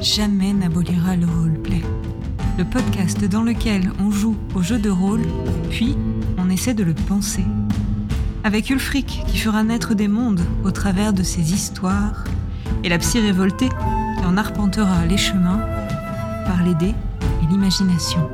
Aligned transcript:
jamais 0.00 0.54
n'abolira 0.54 1.16
le 1.16 1.26
roleplay. 1.26 1.82
Le 2.56 2.64
podcast 2.64 3.22
dans 3.24 3.42
lequel 3.42 3.92
on 4.00 4.10
joue 4.10 4.36
au 4.54 4.62
jeu 4.62 4.78
de 4.78 4.88
rôle, 4.88 5.22
puis 5.70 5.96
on 6.38 6.48
essaie 6.48 6.72
de 6.72 6.84
le 6.84 6.94
penser. 6.94 7.44
Avec 8.42 8.70
Ulfric 8.70 9.22
qui 9.26 9.38
fera 9.38 9.62
naître 9.62 9.94
des 9.94 10.08
mondes 10.08 10.40
au 10.64 10.70
travers 10.70 11.12
de 11.12 11.22
ses 11.22 11.52
histoires, 11.52 12.24
et 12.84 12.88
la 12.88 12.98
psy 12.98 13.20
révoltée 13.20 13.68
qui 13.68 14.24
en 14.24 14.36
arpentera 14.38 15.04
les 15.04 15.18
chemins 15.18 15.60
par 16.46 16.62
les 16.62 16.74
dés 16.74 16.94
et 17.42 17.46
l'imagination. 17.50 18.30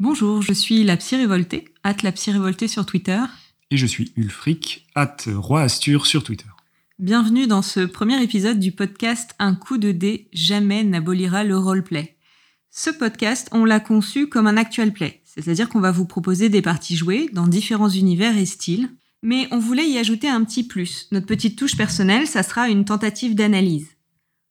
Bonjour, 0.00 0.42
je 0.42 0.52
suis 0.52 0.82
la 0.82 0.96
psy 0.96 1.16
révoltée, 1.16 1.66
hâte 1.84 2.02
la 2.02 2.10
psy 2.10 2.32
révoltée 2.32 2.66
sur 2.66 2.86
Twitter. 2.86 3.20
Et 3.70 3.76
je 3.76 3.86
suis 3.86 4.12
Ulfric, 4.16 4.86
hâte 4.96 5.28
Roi 5.32 5.62
Astur 5.62 6.06
sur 6.06 6.24
Twitter. 6.24 6.51
Bienvenue 7.02 7.48
dans 7.48 7.62
ce 7.62 7.80
premier 7.80 8.22
épisode 8.22 8.60
du 8.60 8.70
podcast 8.70 9.34
Un 9.40 9.56
coup 9.56 9.76
de 9.76 9.90
dé 9.90 10.28
jamais 10.32 10.84
n'abolira 10.84 11.42
le 11.42 11.58
roleplay. 11.58 12.16
Ce 12.70 12.90
podcast, 12.90 13.48
on 13.50 13.64
l'a 13.64 13.80
conçu 13.80 14.28
comme 14.28 14.46
un 14.46 14.56
actual 14.56 14.92
play, 14.92 15.20
c'est-à-dire 15.24 15.68
qu'on 15.68 15.80
va 15.80 15.90
vous 15.90 16.06
proposer 16.06 16.48
des 16.48 16.62
parties 16.62 16.94
jouées 16.94 17.28
dans 17.32 17.48
différents 17.48 17.88
univers 17.88 18.38
et 18.38 18.46
styles, 18.46 18.88
mais 19.20 19.48
on 19.50 19.58
voulait 19.58 19.90
y 19.90 19.98
ajouter 19.98 20.28
un 20.28 20.44
petit 20.44 20.62
plus. 20.62 21.08
Notre 21.10 21.26
petite 21.26 21.58
touche 21.58 21.76
personnelle, 21.76 22.28
ça 22.28 22.44
sera 22.44 22.68
une 22.68 22.84
tentative 22.84 23.34
d'analyse. 23.34 23.88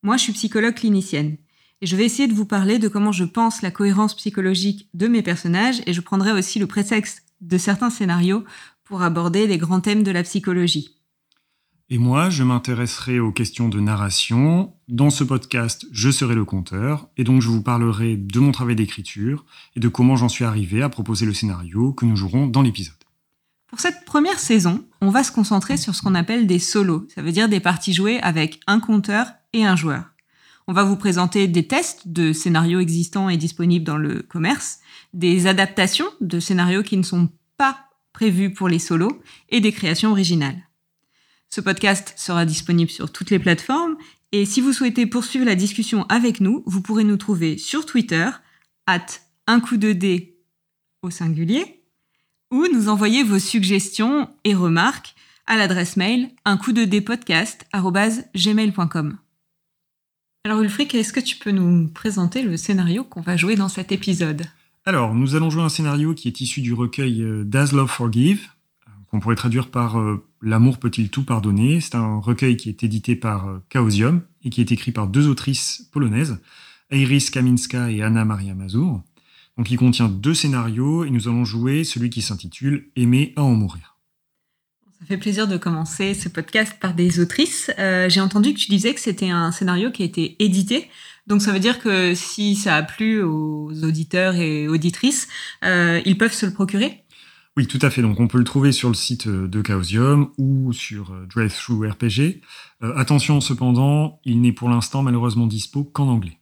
Moi, 0.04 0.18
je 0.18 0.24
suis 0.24 0.34
psychologue 0.34 0.76
clinicienne, 0.76 1.38
et 1.80 1.86
je 1.86 1.96
vais 1.96 2.04
essayer 2.04 2.28
de 2.28 2.34
vous 2.34 2.46
parler 2.46 2.80
de 2.80 2.90
comment 2.90 3.14
je 3.14 3.24
pense 3.24 3.62
la 3.62 3.72
cohérence 3.72 4.14
psychologique 4.14 4.90
de 4.94 5.08
mes 5.08 5.22
personnages, 5.22 5.82
et 5.86 5.94
je 5.94 6.02
prendrai 6.02 6.34
aussi 6.34 6.60
le 6.60 6.68
prétexte 6.68 7.24
de 7.40 7.58
certains 7.58 7.90
scénarios 7.90 8.44
pour 8.84 9.04
aborder 9.04 9.48
les 9.48 9.58
grands 9.58 9.80
thèmes 9.80 10.04
de 10.04 10.12
la 10.12 10.24
psychologie. 10.24 11.01
Et 11.94 11.98
moi, 11.98 12.30
je 12.30 12.44
m'intéresserai 12.44 13.20
aux 13.20 13.34
questions 13.34 13.68
de 13.68 13.82
narration. 13.82 14.74
Dans 14.88 15.10
ce 15.10 15.26
podcast, 15.26 15.86
je 15.92 16.10
serai 16.10 16.36
le 16.36 16.46
conteur, 16.46 17.10
et 17.18 17.26
donc 17.26 17.42
je 17.42 17.50
vous 17.50 17.62
parlerai 17.62 18.16
de 18.16 18.40
mon 18.40 18.54
travail 18.54 18.78
d'écriture 18.78 19.44
et 19.76 19.82
de 19.82 19.90
comment 19.90 20.16
j'en 20.16 20.30
suis 20.30 20.46
arrivé 20.46 20.82
à 20.82 20.88
proposer 20.88 21.26
le 21.26 21.34
scénario 21.34 21.92
que 21.92 22.06
nous 22.06 22.16
jouerons 22.16 22.48
dans 22.48 22.62
l'épisode. 22.62 22.96
Pour 23.68 23.82
cette 23.82 24.06
première 24.06 24.40
saison, 24.40 24.86
on 25.02 25.10
va 25.10 25.26
se 25.26 25.34
concentrer 25.34 25.76
sur 25.76 25.94
ce 25.94 26.02
qu'on 26.02 26.16
appelle 26.16 26.48
des 26.48 26.60
solos, 26.60 27.10
ça 27.14 27.22
veut 27.22 27.34
dire 27.34 27.50
des 27.50 27.60
parties 27.60 27.92
jouées 27.92 28.22
avec 28.22 28.62
un 28.68 28.80
conteur 28.80 29.28
et 29.52 29.66
un 29.66 29.76
joueur. 29.76 30.06
On 30.70 30.74
va 30.74 30.86
vous 30.86 30.96
présenter 30.96 31.50
des 31.50 31.68
tests 31.68 32.08
de 32.08 32.32
scénarios 32.32 32.80
existants 32.80 33.28
et 33.28 33.36
disponibles 33.36 33.84
dans 33.84 33.98
le 33.98 34.22
commerce, 34.22 34.80
des 35.14 35.46
adaptations 35.46 36.08
de 36.22 36.40
scénarios 36.40 36.84
qui 36.84 36.96
ne 36.96 37.04
sont 37.04 37.28
pas 37.58 37.80
prévus 38.14 38.54
pour 38.54 38.70
les 38.70 38.80
solos 38.80 39.22
et 39.50 39.60
des 39.60 39.74
créations 39.74 40.12
originales. 40.12 40.64
Ce 41.54 41.60
podcast 41.60 42.14
sera 42.16 42.46
disponible 42.46 42.90
sur 42.90 43.12
toutes 43.12 43.30
les 43.30 43.40
plateformes 43.40 43.98
et 44.32 44.46
si 44.46 44.62
vous 44.62 44.72
souhaitez 44.72 45.06
poursuivre 45.06 45.46
la 45.46 45.56
discussion 45.56 46.06
avec 46.08 46.40
nous, 46.40 46.64
vous 46.66 46.82
pourrez 46.82 47.04
nous 47.04 47.18
trouver 47.18 47.58
sur 47.58 47.86
Twitter, 47.86 48.30
at 48.88 49.06
un 49.48 49.60
coup 49.60 49.76
de 49.76 49.92
dé 49.92 50.38
au 51.02 51.10
singulier, 51.10 51.84
ou 52.52 52.66
nous 52.74 52.88
envoyer 52.88 53.24
vos 53.24 53.40
suggestions 53.40 54.30
et 54.46 54.56
remarques 54.56 55.14
à 55.46 55.58
l'adresse 55.58 55.98
mail 55.98 56.30
un 56.46 56.56
coup 56.56 56.72
de 56.72 56.86
dé 56.86 57.02
podcast 57.02 57.68
gmail.com. 57.74 59.18
Alors 60.46 60.62
Ulfric, 60.62 60.96
est-ce 60.96 61.12
que 61.12 61.20
tu 61.20 61.36
peux 61.36 61.52
nous 61.52 61.90
présenter 61.90 62.44
le 62.44 62.56
scénario 62.56 63.04
qu'on 63.04 63.20
va 63.20 63.36
jouer 63.36 63.58
dans 63.58 63.68
cet 63.68 63.92
épisode? 63.92 64.46
Alors, 64.86 65.14
nous 65.14 65.36
allons 65.36 65.50
jouer 65.50 65.64
un 65.64 65.70
scénario 65.70 66.14
qui 66.14 66.30
est 66.30 66.40
issu 66.40 66.62
du 66.62 66.72
recueil 66.74 67.22
euh, 67.22 67.44
Does 67.44 67.74
Love 67.74 67.92
Forgive, 67.92 68.48
qu'on 69.08 69.20
pourrait 69.20 69.36
traduire 69.36 69.70
par 69.70 70.00
euh, 70.00 70.26
L'amour 70.42 70.80
peut-il 70.80 71.10
tout 71.10 71.24
pardonner? 71.24 71.82
C'est 71.82 71.96
un 71.96 72.20
recueil 72.20 72.58
qui 72.58 72.70
est 72.70 72.84
édité 72.84 73.16
par 73.16 73.48
euh, 73.48 73.60
Chaosium 73.72 74.22
et 74.44 74.50
qui 74.50 74.62
est 74.62 74.72
écrit 74.72 74.92
par 74.92 75.08
deux 75.08 75.28
autrices 75.28 75.88
polonaises, 75.92 76.40
Iris 76.92 77.30
Kaminska 77.30 77.92
et 77.92 78.02
Anna 78.02 78.26
Maria 78.26 78.56
Mazur. 78.56 79.02
Donc 79.58 79.70
il 79.70 79.78
contient 79.78 80.10
deux 80.10 80.34
scénarios 80.34 81.04
et 81.04 81.12
nous 81.12 81.28
allons 81.28 81.46
jouer 81.46 81.84
celui 81.84 82.10
qui 82.10 82.22
s'intitule 82.22 82.90
Aimer 82.96 83.34
à 83.36 83.44
en 83.44 83.54
mourir. 83.54 83.98
Ça 85.00 85.06
fait 85.06 85.18
plaisir 85.18 85.48
de 85.48 85.58
commencer 85.58 86.14
ce 86.14 86.30
podcast 86.30 86.78
par 86.80 86.94
des 86.94 87.20
autrices. 87.20 87.72
Euh, 87.80 88.10
J'ai 88.10 88.22
entendu 88.22 88.54
que 88.54 88.60
tu 88.60 88.70
disais 88.70 88.94
que 88.94 89.00
c'était 89.00 89.30
un 89.30 89.52
scénario 89.52 89.92
qui 89.92 90.04
a 90.04 90.06
été 90.06 90.36
édité. 90.44 90.90
Donc 91.28 91.42
ça 91.42 91.52
veut 91.52 91.60
dire 91.60 91.80
que 91.80 92.16
si 92.16 92.56
ça 92.56 92.76
a 92.76 92.84
plu 92.84 93.22
aux 93.22 93.72
auditeurs 93.84 94.36
et 94.36 94.68
auditrices, 94.68 95.28
euh, 95.64 96.02
ils 96.06 96.18
peuvent 96.18 96.34
se 96.34 96.46
le 96.46 96.54
procurer? 96.54 97.04
Oui, 97.58 97.68
tout 97.68 97.80
à 97.82 97.90
fait. 97.90 98.02
Donc, 98.02 98.20
on 98.20 98.28
peut 98.28 98.38
le 98.38 98.44
trouver 98.44 98.72
sur 98.72 98.88
le 98.88 98.96
site 98.96 99.28
euh, 99.28 99.48
de 99.48 99.62
Chaosium 99.62 100.32
ou 100.38 100.72
sur 100.74 101.12
euh, 101.12 101.26
Drive-Thru 101.28 101.90
RPG. 101.90 102.42
Euh, 102.84 102.96
attention, 102.96 103.42
cependant, 103.42 104.20
il 104.24 104.42
n'est 104.42 104.54
pour 104.54 104.70
l'instant 104.70 105.04
malheureusement 105.04 105.48
dispo 105.48 105.84
qu'en 105.84 106.08
anglais. 106.08 106.40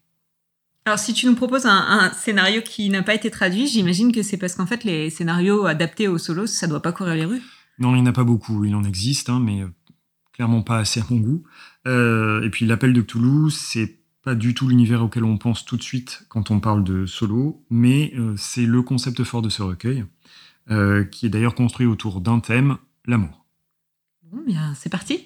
Alors, 0.85 0.99
si 0.99 1.13
tu 1.13 1.25
nous 1.25 1.35
proposes 1.35 1.65
un, 1.65 1.77
un 1.77 2.13
scénario 2.13 2.61
qui 2.61 2.89
n'a 2.89 3.03
pas 3.03 3.15
été 3.15 3.31
traduit, 3.31 3.67
j'imagine 3.67 4.11
que 4.11 4.21
c'est 4.21 4.37
parce 4.37 4.55
qu'en 4.55 4.65
fait, 4.65 4.83
les 4.83 5.09
scénarios 5.09 5.65
adaptés 5.65 6.07
aux 6.07 6.17
solos, 6.17 6.47
ça 6.47 6.67
doit 6.67 6.81
pas 6.81 6.91
courir 6.91 7.15
les 7.15 7.25
rues. 7.25 7.41
Non, 7.79 7.95
il 7.95 8.01
n'y 8.01 8.07
en 8.07 8.11
a 8.11 8.13
pas 8.13 8.23
beaucoup. 8.23 8.63
Il 8.65 8.75
en 8.75 8.83
existe, 8.83 9.29
hein, 9.29 9.39
mais 9.39 9.63
clairement 10.33 10.61
pas 10.61 10.77
assez 10.77 11.01
à 11.01 11.03
mon 11.09 11.17
goût. 11.17 11.43
Euh, 11.85 12.41
et 12.43 12.49
puis, 12.49 12.65
l'appel 12.65 12.93
de 12.93 13.01
Cthulhu, 13.01 13.51
c'est 13.51 13.99
pas 14.23 14.35
du 14.35 14.53
tout 14.53 14.67
l'univers 14.67 15.03
auquel 15.03 15.23
on 15.23 15.37
pense 15.37 15.65
tout 15.65 15.77
de 15.77 15.83
suite 15.83 16.23
quand 16.29 16.51
on 16.51 16.59
parle 16.59 16.83
de 16.83 17.05
solo, 17.05 17.65
mais 17.69 18.13
euh, 18.17 18.35
c'est 18.37 18.65
le 18.65 18.81
concept 18.81 19.23
fort 19.23 19.41
de 19.41 19.49
ce 19.49 19.61
recueil. 19.61 20.05
Euh, 20.71 21.03
qui 21.03 21.25
est 21.25 21.29
d'ailleurs 21.29 21.55
construit 21.55 21.87
autour 21.87 22.21
d'un 22.21 22.39
thème, 22.39 22.77
l'amour. 23.05 23.43
Bon, 24.31 24.39
bien, 24.45 24.75
c'est 24.75 24.89
parti. 24.89 25.25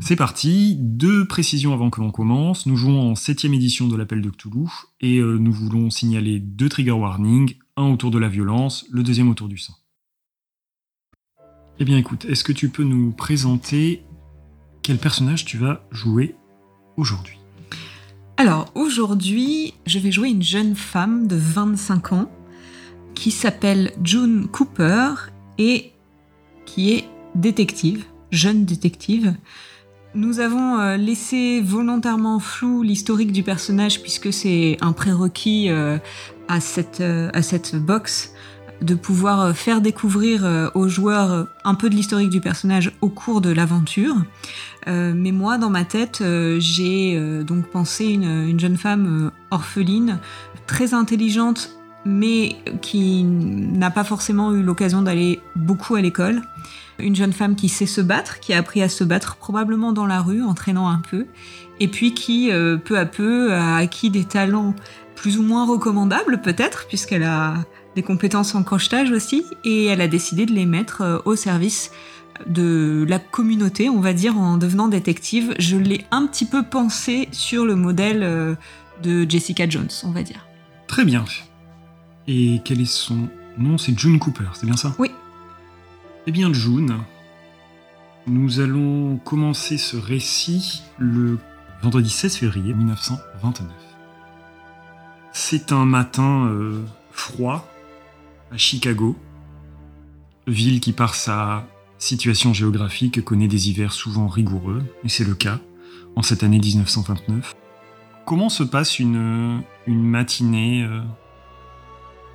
C'est 0.00 0.16
parti. 0.16 0.76
Deux 0.78 1.26
précisions 1.26 1.72
avant 1.72 1.88
que 1.88 2.00
l'on 2.00 2.10
commence. 2.10 2.66
Nous 2.66 2.76
jouons 2.76 3.00
en 3.00 3.14
septième 3.14 3.54
édition 3.54 3.88
de 3.88 3.96
l'appel 3.96 4.20
de 4.20 4.28
Cthulhu 4.28 4.68
et 5.00 5.18
euh, 5.18 5.38
nous 5.38 5.52
voulons 5.52 5.88
signaler 5.88 6.40
deux 6.40 6.68
trigger 6.68 6.92
warnings, 6.92 7.56
un 7.78 7.84
autour 7.84 8.10
de 8.10 8.18
la 8.18 8.28
violence, 8.28 8.84
le 8.90 9.02
deuxième 9.02 9.30
autour 9.30 9.48
du 9.48 9.56
sang. 9.56 9.74
Eh 11.78 11.86
bien 11.86 11.96
écoute, 11.96 12.26
est-ce 12.26 12.44
que 12.44 12.52
tu 12.52 12.68
peux 12.68 12.84
nous 12.84 13.12
présenter 13.12 14.04
quel 14.82 14.98
personnage 14.98 15.46
tu 15.46 15.56
vas 15.56 15.86
jouer 15.90 16.34
aujourd'hui? 16.98 17.38
Alors 18.36 18.70
aujourd'hui, 18.74 19.72
je 19.86 19.98
vais 19.98 20.12
jouer 20.12 20.28
une 20.28 20.42
jeune 20.42 20.74
femme 20.74 21.28
de 21.28 21.36
25 21.36 22.12
ans 22.12 22.30
qui 23.14 23.30
s'appelle 23.30 23.92
June 24.02 24.48
Cooper 24.50 25.14
et 25.58 25.92
qui 26.64 26.92
est 26.92 27.04
détective, 27.34 28.04
jeune 28.30 28.64
détective. 28.64 29.34
Nous 30.14 30.40
avons 30.40 30.78
euh, 30.78 30.96
laissé 30.96 31.62
volontairement 31.62 32.38
flou 32.38 32.82
l'historique 32.82 33.32
du 33.32 33.42
personnage 33.42 34.02
puisque 34.02 34.32
c'est 34.32 34.76
un 34.82 34.92
prérequis 34.92 35.70
euh, 35.70 35.98
à, 36.48 36.60
cette, 36.60 37.00
euh, 37.00 37.30
cette 37.40 37.76
box 37.76 38.34
de 38.82 38.94
pouvoir 38.94 39.56
faire 39.56 39.80
découvrir 39.80 40.72
aux 40.74 40.88
joueurs 40.88 41.46
un 41.62 41.74
peu 41.76 41.88
de 41.88 41.94
l'historique 41.94 42.30
du 42.30 42.40
personnage 42.40 42.90
au 43.00 43.08
cours 43.08 43.40
de 43.40 43.50
l'aventure. 43.50 44.16
mais 44.88 45.30
moi, 45.30 45.56
dans 45.56 45.70
ma 45.70 45.84
tête, 45.84 46.20
j'ai 46.58 47.16
donc 47.44 47.66
pensé 47.68 48.06
une 48.06 48.58
jeune 48.58 48.76
femme 48.76 49.30
orpheline, 49.52 50.18
très 50.66 50.94
intelligente 50.94 51.70
mais 52.04 52.56
qui 52.80 53.22
n'a 53.24 53.90
pas 53.90 54.04
forcément 54.04 54.52
eu 54.52 54.62
l'occasion 54.62 55.02
d'aller 55.02 55.40
beaucoup 55.56 55.94
à 55.94 56.00
l'école. 56.00 56.42
Une 56.98 57.16
jeune 57.16 57.32
femme 57.32 57.56
qui 57.56 57.68
sait 57.68 57.86
se 57.86 58.00
battre, 58.00 58.40
qui 58.40 58.52
a 58.52 58.58
appris 58.58 58.82
à 58.82 58.88
se 58.88 59.04
battre 59.04 59.36
probablement 59.36 59.92
dans 59.92 60.06
la 60.06 60.20
rue, 60.20 60.42
en 60.42 60.54
traînant 60.54 60.88
un 60.88 61.00
peu, 61.10 61.26
et 61.80 61.88
puis 61.88 62.14
qui, 62.14 62.50
euh, 62.50 62.76
peu 62.76 62.98
à 62.98 63.06
peu, 63.06 63.52
a 63.52 63.76
acquis 63.76 64.10
des 64.10 64.24
talents 64.24 64.74
plus 65.14 65.38
ou 65.38 65.42
moins 65.42 65.66
recommandables 65.66 66.40
peut-être, 66.40 66.86
puisqu'elle 66.86 67.22
a 67.22 67.54
des 67.94 68.02
compétences 68.02 68.54
en 68.54 68.62
crochetage 68.62 69.10
aussi, 69.10 69.44
et 69.64 69.86
elle 69.86 70.00
a 70.00 70.08
décidé 70.08 70.46
de 70.46 70.52
les 70.52 70.66
mettre 70.66 71.02
euh, 71.02 71.18
au 71.24 71.36
service 71.36 71.90
de 72.46 73.04
la 73.08 73.18
communauté, 73.18 73.88
on 73.88 74.00
va 74.00 74.12
dire, 74.12 74.36
en 74.36 74.56
devenant 74.56 74.88
détective. 74.88 75.54
Je 75.58 75.76
l'ai 75.76 76.04
un 76.10 76.26
petit 76.26 76.46
peu 76.46 76.62
pensé 76.62 77.28
sur 77.32 77.64
le 77.64 77.76
modèle 77.76 78.22
euh, 78.22 78.54
de 79.02 79.28
Jessica 79.28 79.68
Jones, 79.68 79.90
on 80.04 80.10
va 80.10 80.22
dire. 80.22 80.46
Très 80.86 81.04
bien. 81.04 81.24
Et 82.28 82.60
quel 82.64 82.80
est 82.80 82.90
son 82.90 83.28
nom? 83.58 83.78
C'est 83.78 83.98
June 83.98 84.18
Cooper, 84.18 84.48
c'est 84.54 84.66
bien 84.66 84.76
ça? 84.76 84.94
Oui. 84.98 85.10
Eh 86.26 86.32
bien, 86.32 86.52
June, 86.52 86.98
nous 88.26 88.60
allons 88.60 89.16
commencer 89.18 89.76
ce 89.78 89.96
récit 89.96 90.82
le 90.98 91.38
vendredi 91.82 92.10
16 92.10 92.36
février 92.36 92.74
1929. 92.74 93.68
C'est 95.32 95.72
un 95.72 95.84
matin 95.84 96.46
euh, 96.46 96.84
froid 97.10 97.68
à 98.52 98.56
Chicago, 98.56 99.16
ville 100.46 100.80
qui 100.80 100.92
par 100.92 101.14
sa 101.14 101.66
situation 101.98 102.52
géographique 102.54 103.24
connaît 103.24 103.48
des 103.48 103.68
hivers 103.70 103.92
souvent 103.92 104.28
rigoureux, 104.28 104.82
et 105.04 105.08
c'est 105.08 105.24
le 105.24 105.34
cas 105.34 105.58
en 106.14 106.22
cette 106.22 106.42
année 106.42 106.58
1929. 106.58 107.54
Comment 108.26 108.48
se 108.48 108.62
passe 108.62 108.98
une, 108.98 109.62
une 109.86 110.02
matinée 110.04 110.84
euh, 110.84 111.00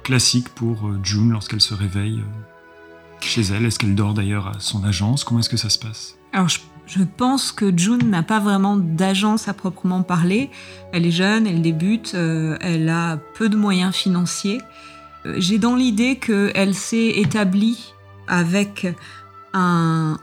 classique 0.03 0.49
pour 0.49 0.88
euh, 0.88 0.99
June 1.03 1.31
lorsqu'elle 1.31 1.61
se 1.61 1.73
réveille 1.73 2.19
euh, 2.19 3.21
chez 3.21 3.41
elle 3.41 3.65
Est-ce 3.65 3.79
qu'elle 3.79 3.95
dort 3.95 4.13
d'ailleurs 4.13 4.47
à 4.47 4.59
son 4.59 4.83
agence? 4.83 5.23
Comment 5.23 5.39
est-ce 5.39 5.49
que 5.49 5.57
ça 5.57 5.69
se 5.69 5.79
passe? 5.79 6.17
Alors, 6.33 6.49
je 6.49 7.03
pense 7.03 7.51
que 7.51 7.75
June 7.77 8.09
n'a 8.09 8.23
pas 8.23 8.39
vraiment 8.39 8.77
d'agence 8.77 9.47
à 9.47 9.53
proprement 9.53 10.03
parler. 10.03 10.49
Elle 10.94 11.05
est 11.05 11.11
jeune, 11.11 11.45
elle 11.45 11.61
débute, 11.61 12.13
euh, 12.15 12.57
elle 12.61 12.88
a 12.89 13.17
peu 13.35 13.49
de 13.49 13.57
moyens 13.57 13.94
financiers. 13.94 14.61
J'ai 15.38 15.57
dans 15.57 15.75
l'idée 15.75 16.15
qu'elle 16.17 16.73
s'est 16.73 17.09
établie 17.17 17.94
avec 18.27 18.88
un 19.53 20.17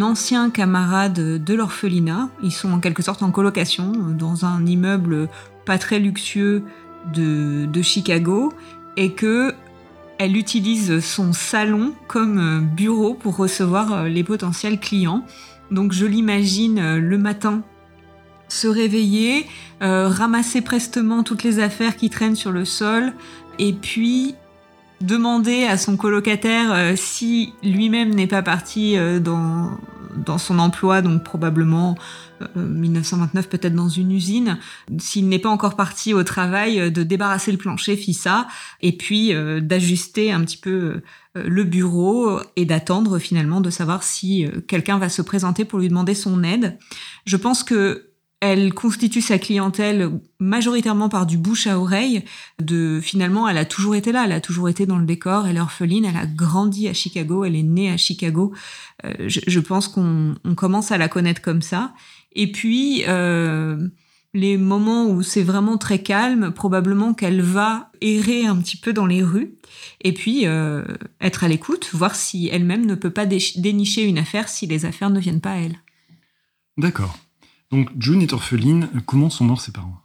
ancien 0.00 0.50
camarade 0.50 1.42
de 1.42 1.54
l'orphelinat. 1.54 2.28
Ils 2.42 2.52
sont 2.52 2.72
en 2.72 2.80
quelque 2.80 3.02
sorte 3.02 3.22
en 3.22 3.30
colocation 3.30 3.92
dans 3.92 4.44
un 4.44 4.66
immeuble 4.66 5.28
pas 5.64 5.78
très 5.78 5.98
luxueux 5.98 6.62
de 7.14 7.82
Chicago 7.82 8.52
et 9.00 9.12
que 9.12 9.54
elle 10.18 10.36
utilise 10.36 11.00
son 11.00 11.32
salon 11.32 11.94
comme 12.06 12.68
bureau 12.76 13.14
pour 13.14 13.38
recevoir 13.38 14.04
les 14.04 14.22
potentiels 14.22 14.78
clients. 14.78 15.24
Donc 15.70 15.92
je 15.92 16.04
l'imagine 16.04 16.78
euh, 16.78 16.98
le 17.00 17.16
matin 17.16 17.62
se 18.48 18.68
réveiller, 18.68 19.46
euh, 19.82 20.08
ramasser 20.08 20.60
prestement 20.60 21.22
toutes 21.22 21.42
les 21.42 21.60
affaires 21.60 21.96
qui 21.96 22.10
traînent 22.10 22.36
sur 22.36 22.50
le 22.50 22.66
sol, 22.66 23.14
et 23.58 23.72
puis 23.72 24.34
demander 25.00 25.64
à 25.64 25.76
son 25.76 25.96
colocataire 25.96 26.72
euh, 26.72 26.92
si 26.96 27.52
lui-même 27.62 28.14
n'est 28.14 28.26
pas 28.26 28.42
parti 28.42 28.96
dans, 29.20 29.78
dans 30.16 30.38
son 30.38 30.58
emploi, 30.58 31.02
donc 31.02 31.24
probablement 31.24 31.96
1929 32.56 33.50
peut-être 33.50 33.74
dans 33.74 33.90
une 33.90 34.12
usine, 34.12 34.58
s'il 34.98 35.28
n'est 35.28 35.38
pas 35.38 35.50
encore 35.50 35.76
parti 35.76 36.14
au 36.14 36.24
travail, 36.24 36.90
de 36.90 37.02
débarrasser 37.02 37.52
le 37.52 37.58
plancher, 37.58 37.96
fit 37.96 38.14
ça, 38.14 38.48
et 38.80 38.96
puis 38.96 39.34
d'ajuster 39.60 40.32
un 40.32 40.40
petit 40.40 40.56
peu 40.56 41.02
euh, 41.36 41.44
le 41.46 41.62
bureau 41.62 42.40
et 42.56 42.64
d'attendre 42.64 43.20
finalement 43.20 43.60
de 43.60 43.70
savoir 43.70 44.02
si 44.02 44.46
euh, 44.46 44.60
quelqu'un 44.66 44.98
va 44.98 45.08
se 45.08 45.22
présenter 45.22 45.64
pour 45.64 45.78
lui 45.78 45.88
demander 45.88 46.14
son 46.14 46.42
aide. 46.42 46.76
Je 47.24 47.36
pense 47.36 47.62
que 47.62 48.09
elle 48.40 48.72
constitue 48.72 49.20
sa 49.20 49.38
clientèle 49.38 50.10
majoritairement 50.38 51.08
par 51.08 51.26
du 51.26 51.36
bouche 51.36 51.66
à 51.66 51.78
oreille. 51.78 52.24
De 52.60 53.00
finalement, 53.02 53.46
elle 53.48 53.58
a 53.58 53.64
toujours 53.64 53.94
été 53.94 54.12
là, 54.12 54.24
elle 54.24 54.32
a 54.32 54.40
toujours 54.40 54.68
été 54.68 54.86
dans 54.86 54.98
le 54.98 55.04
décor. 55.04 55.46
Elle 55.46 55.56
est 55.56 55.60
orpheline, 55.60 56.04
elle 56.04 56.16
a 56.16 56.26
grandi 56.26 56.88
à 56.88 56.94
Chicago, 56.94 57.44
elle 57.44 57.56
est 57.56 57.62
née 57.62 57.90
à 57.90 57.96
Chicago. 57.96 58.52
Euh, 59.04 59.28
je, 59.28 59.60
pense 59.60 59.88
qu'on 59.88 60.34
commence 60.56 60.90
à 60.90 60.98
la 60.98 61.08
connaître 61.08 61.42
comme 61.42 61.62
ça. 61.62 61.92
Et 62.32 62.50
puis 62.50 63.04
les 64.32 64.56
moments 64.56 65.06
où 65.06 65.22
c'est 65.22 65.42
vraiment 65.42 65.76
très 65.76 66.02
calme, 66.02 66.52
probablement 66.52 67.14
qu'elle 67.14 67.42
va 67.42 67.90
errer 68.00 68.46
un 68.46 68.56
petit 68.56 68.76
peu 68.76 68.92
dans 68.92 69.06
les 69.06 69.22
rues 69.22 69.56
et 70.02 70.12
puis 70.12 70.46
euh, 70.46 70.84
être 71.20 71.44
à 71.44 71.48
l'écoute, 71.48 71.90
voir 71.92 72.14
si 72.14 72.48
elle-même 72.48 72.86
ne 72.86 72.94
peut 72.94 73.10
pas 73.10 73.26
dénicher 73.26 74.02
une 74.04 74.18
affaire 74.18 74.48
si 74.48 74.66
les 74.66 74.84
affaires 74.84 75.10
ne 75.10 75.20
viennent 75.20 75.40
pas 75.40 75.52
à 75.52 75.56
elle. 75.56 75.76
D'accord. 76.76 77.18
Donc 77.70 77.88
June 77.98 78.22
est 78.22 78.32
orpheline. 78.32 78.88
Comment 79.06 79.30
sont 79.30 79.44
morts 79.44 79.60
ses 79.60 79.72
parents? 79.72 80.00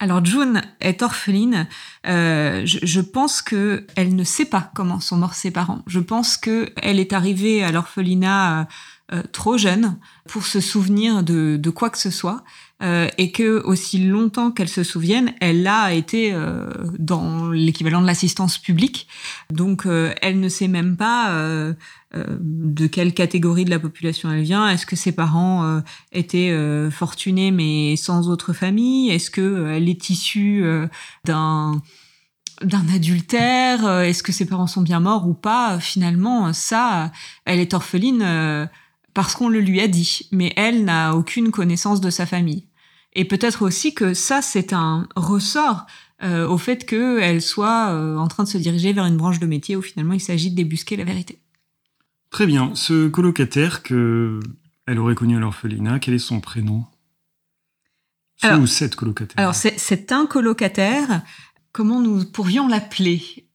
Alors 0.00 0.24
June 0.24 0.62
est 0.80 1.02
orpheline. 1.02 1.66
Euh, 2.06 2.62
je, 2.64 3.00
pense 3.00 3.42
que 3.42 3.84
elle 3.96 4.14
ne 4.14 4.24
sait 4.24 4.44
pas 4.44 4.70
comment 4.74 5.00
sont 5.00 5.16
morts 5.16 5.34
ses 5.34 5.50
parents. 5.50 5.82
Je 5.86 5.98
pense 5.98 6.36
que 6.36 6.72
elle 6.76 7.00
est 7.00 7.12
arrivée 7.12 7.64
à 7.64 7.72
l'orphelinat 7.72 8.68
euh, 9.12 9.22
trop 9.32 9.58
jeune 9.58 9.98
pour 10.28 10.46
se 10.46 10.60
souvenir 10.60 11.24
de, 11.24 11.56
de 11.56 11.70
quoi 11.70 11.90
que 11.90 11.98
ce 11.98 12.10
soit. 12.10 12.44
Euh, 12.80 13.08
et 13.18 13.32
que 13.32 13.60
aussi 13.64 13.98
longtemps 13.98 14.52
qu'elle 14.52 14.68
se 14.68 14.84
souvienne, 14.84 15.34
elle 15.40 15.66
a 15.66 15.92
été 15.92 16.32
euh, 16.32 16.70
dans 16.96 17.50
l'équivalent 17.50 18.00
de 18.00 18.06
l'assistance 18.06 18.56
publique. 18.56 19.08
Donc 19.50 19.84
euh, 19.84 20.14
elle 20.22 20.38
ne 20.38 20.48
sait 20.48 20.68
même 20.68 20.96
pas 20.96 21.32
euh, 21.32 21.74
de 22.14 22.86
quelle 22.86 23.12
catégorie 23.12 23.64
de 23.64 23.70
la 23.70 23.78
population 23.78 24.30
elle 24.30 24.42
vient? 24.42 24.68
Est-ce 24.68 24.86
que 24.86 24.96
ses 24.96 25.12
parents 25.12 25.82
étaient 26.10 26.56
fortunés 26.90 27.50
mais 27.50 27.96
sans 27.96 28.28
autre 28.28 28.52
famille? 28.52 29.10
Est-ce 29.10 29.30
que 29.30 29.66
elle 29.68 29.88
est 29.88 30.08
issue 30.08 30.64
d'un 31.24 31.82
d'un 32.62 32.88
adultère 32.94 34.00
Est-ce 34.00 34.22
que 34.22 34.32
ses 34.32 34.46
parents 34.46 34.66
sont 34.66 34.82
bien 34.82 35.00
morts 35.00 35.28
ou 35.28 35.34
pas? 35.34 35.78
Finalement, 35.80 36.52
ça, 36.54 37.12
elle 37.44 37.60
est 37.60 37.74
orpheline 37.74 38.68
parce 39.18 39.34
qu'on 39.34 39.48
le 39.48 39.60
lui 39.60 39.80
a 39.80 39.88
dit, 39.88 40.28
mais 40.30 40.52
elle 40.56 40.84
n'a 40.84 41.16
aucune 41.16 41.50
connaissance 41.50 42.00
de 42.00 42.08
sa 42.08 42.24
famille. 42.24 42.68
Et 43.14 43.24
peut-être 43.24 43.62
aussi 43.62 43.92
que 43.92 44.14
ça, 44.14 44.42
c'est 44.42 44.72
un 44.72 45.08
ressort 45.16 45.86
euh, 46.22 46.46
au 46.46 46.56
fait 46.56 46.86
qu'elle 46.86 47.42
soit 47.42 47.90
euh, 47.90 48.16
en 48.16 48.28
train 48.28 48.44
de 48.44 48.48
se 48.48 48.58
diriger 48.58 48.92
vers 48.92 49.06
une 49.06 49.16
branche 49.16 49.40
de 49.40 49.46
métier 49.46 49.74
où 49.74 49.82
finalement 49.82 50.14
il 50.14 50.20
s'agit 50.20 50.52
de 50.52 50.56
débusquer 50.56 50.96
la 50.96 51.02
vérité. 51.02 51.40
Très 52.30 52.46
bien. 52.46 52.74
Ce 52.74 53.08
colocataire 53.08 53.82
que 53.82 54.40
elle 54.86 54.98
aurait 54.98 55.14
connu 55.14 55.36
à 55.36 55.40
l'orphelinat, 55.40 55.98
quel 55.98 56.14
est 56.14 56.18
son 56.18 56.40
prénom? 56.40 56.86
Ce 58.36 58.54
ou 58.54 58.66
cette 58.66 58.96
colocataire? 58.96 59.38
Alors 59.38 59.54
c'est 59.54 60.12
un 60.12 60.26
colocataire. 60.26 61.22
Comment 61.72 62.00
nous 62.00 62.24
pourrions 62.24 62.68
l'appeler? 62.68 63.48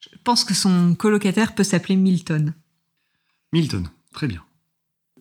Je 0.00 0.08
pense 0.24 0.44
que 0.44 0.54
son 0.54 0.94
colocataire 0.94 1.54
peut 1.54 1.64
s'appeler 1.64 1.96
Milton. 1.96 2.54
Milton, 3.52 3.88
très 4.12 4.26
bien. 4.26 4.44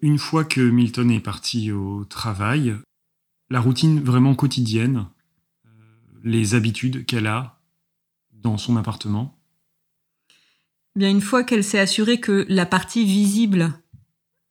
Une 0.01 0.17
fois 0.17 0.44
que 0.44 0.61
Milton 0.61 1.11
est 1.11 1.19
parti 1.19 1.71
au 1.71 2.05
travail, 2.05 2.75
la 3.49 3.59
routine 3.59 4.01
vraiment 4.01 4.35
quotidienne, 4.35 5.07
euh, 5.65 5.69
les 6.23 6.55
habitudes 6.55 7.05
qu'elle 7.05 7.27
a 7.27 7.59
dans 8.31 8.57
son 8.57 8.77
appartement. 8.77 9.36
Bien, 10.97 11.11
une 11.11 11.21
fois 11.21 11.44
qu'elle 11.44 11.63
s'est 11.63 11.77
assurée 11.77 12.19
que 12.19 12.44
la 12.49 12.65
partie 12.65 13.05
visible 13.05 13.71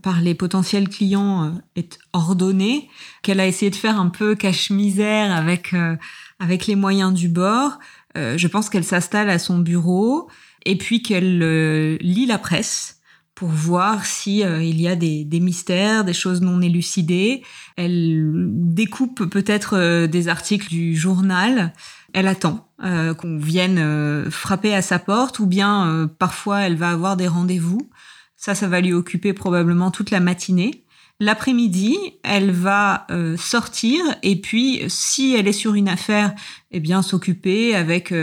par 0.01 0.21
les 0.21 0.37
potentiels 0.37 0.89
clients 0.89 1.45
euh, 1.45 1.51
est 1.75 1.99
ordonnée, 2.13 2.89
qu'elle 3.23 3.41
a 3.41 3.49
essayé 3.49 3.69
de 3.69 3.77
faire 3.77 3.99
un 3.99 4.11
peu 4.11 4.37
cache-misère 4.37 5.35
avec, 5.35 5.75
euh, 5.75 5.97
avec 6.39 6.69
les 6.69 6.77
moyens 6.77 7.13
du 7.13 7.29
bord, 7.29 7.79
je 8.15 8.47
pense 8.47 8.71
qu'elle 8.71 8.83
s'installe 8.83 9.29
à 9.29 9.39
son 9.39 9.59
bureau 9.59 10.31
et 10.65 10.79
puis 10.79 11.03
qu'elle 11.03 11.99
lit 12.01 12.25
la 12.25 12.39
presse 12.39 12.97
pour 13.37 13.51
voir 13.51 14.07
si 14.07 14.43
euh, 14.43 14.63
il 14.63 14.81
y 14.81 14.89
a 14.89 14.97
des, 14.97 15.29
mystères, 15.41 16.05
des 16.05 16.15
choses 16.15 16.41
non 16.41 16.63
élucidées. 16.63 17.43
Elle 17.77 18.47
découpe 18.51 19.29
peut-être 19.31 19.77
euh, 19.77 20.07
des 20.07 20.29
articles 20.29 20.71
du 20.71 20.97
journal. 20.97 21.75
Elle 22.17 22.29
attend 22.29 22.67
euh, 22.83 23.13
qu'on 23.13 23.37
vienne 23.37 24.31
frapper 24.31 24.75
à 24.75 24.81
sa 24.81 24.99
porte, 24.99 25.39
ou 25.39 25.45
bien 25.45 26.09
parfois 26.19 26.61
elle 26.61 26.77
va 26.77 26.89
avoir 26.89 27.19
des 27.19 27.29
rendez-vous. 27.29 27.91
Ça, 28.37 28.55
ça 28.55 28.69
va 28.69 28.81
lui 28.81 28.95
occuper 28.95 29.35
probablement 29.35 29.91
toute 29.91 30.11
la 30.11 30.21
matinée. 30.21 30.83
L'après-midi, 31.21 31.97
elle 32.23 32.53
va 32.53 33.07
sortir 33.37 34.03
et 34.23 34.41
puis, 34.41 34.83
si 34.89 35.35
elle 35.35 35.47
est 35.47 35.53
sur 35.53 35.75
une 35.75 35.91
affaire, 35.91 36.35
eh 36.71 36.81
bien, 36.81 37.03
s'occuper 37.03 37.75
avec 37.75 38.15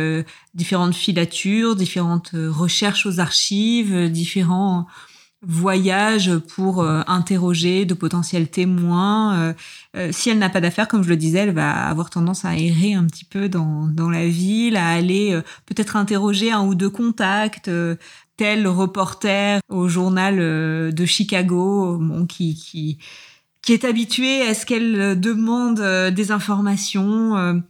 différentes 0.55 0.95
filatures, 0.95 1.75
différentes 1.75 2.31
recherches 2.33 3.05
aux 3.05 3.19
archives, 3.19 4.09
différents 4.09 4.87
voyages 5.45 6.37
pour 6.37 6.81
euh, 6.81 7.01
interroger 7.07 7.85
de 7.85 7.93
potentiels 7.93 8.49
témoins. 8.49 9.37
Euh, 9.37 9.53
euh, 9.95 10.09
si 10.11 10.29
elle 10.29 10.39
n'a 10.39 10.49
pas 10.49 10.61
d'affaires, 10.61 10.87
comme 10.87 11.03
je 11.03 11.09
le 11.09 11.17
disais, 11.17 11.39
elle 11.39 11.53
va 11.53 11.87
avoir 11.87 12.09
tendance 12.09 12.45
à 12.45 12.55
errer 12.55 12.93
un 12.93 13.05
petit 13.05 13.25
peu 13.25 13.49
dans, 13.49 13.87
dans 13.87 14.09
la 14.09 14.27
ville, 14.27 14.77
à 14.77 14.89
aller 14.89 15.39
peut-être 15.65 15.95
interroger 15.95 16.51
un 16.51 16.65
ou 16.65 16.75
deux 16.75 16.89
contacts, 16.89 17.69
tel 18.37 18.67
reporter 18.67 19.59
au 19.69 19.87
journal 19.87 20.37
de 20.93 21.05
Chicago, 21.05 21.97
bon, 21.99 22.25
qui, 22.25 22.55
qui, 22.55 22.97
qui 23.61 23.73
est 23.73 23.85
habitué 23.85 24.41
à 24.41 24.53
ce 24.53 24.65
qu'elle 24.65 25.19
demande 25.19 25.81
des 26.11 26.31
informations 26.31 27.61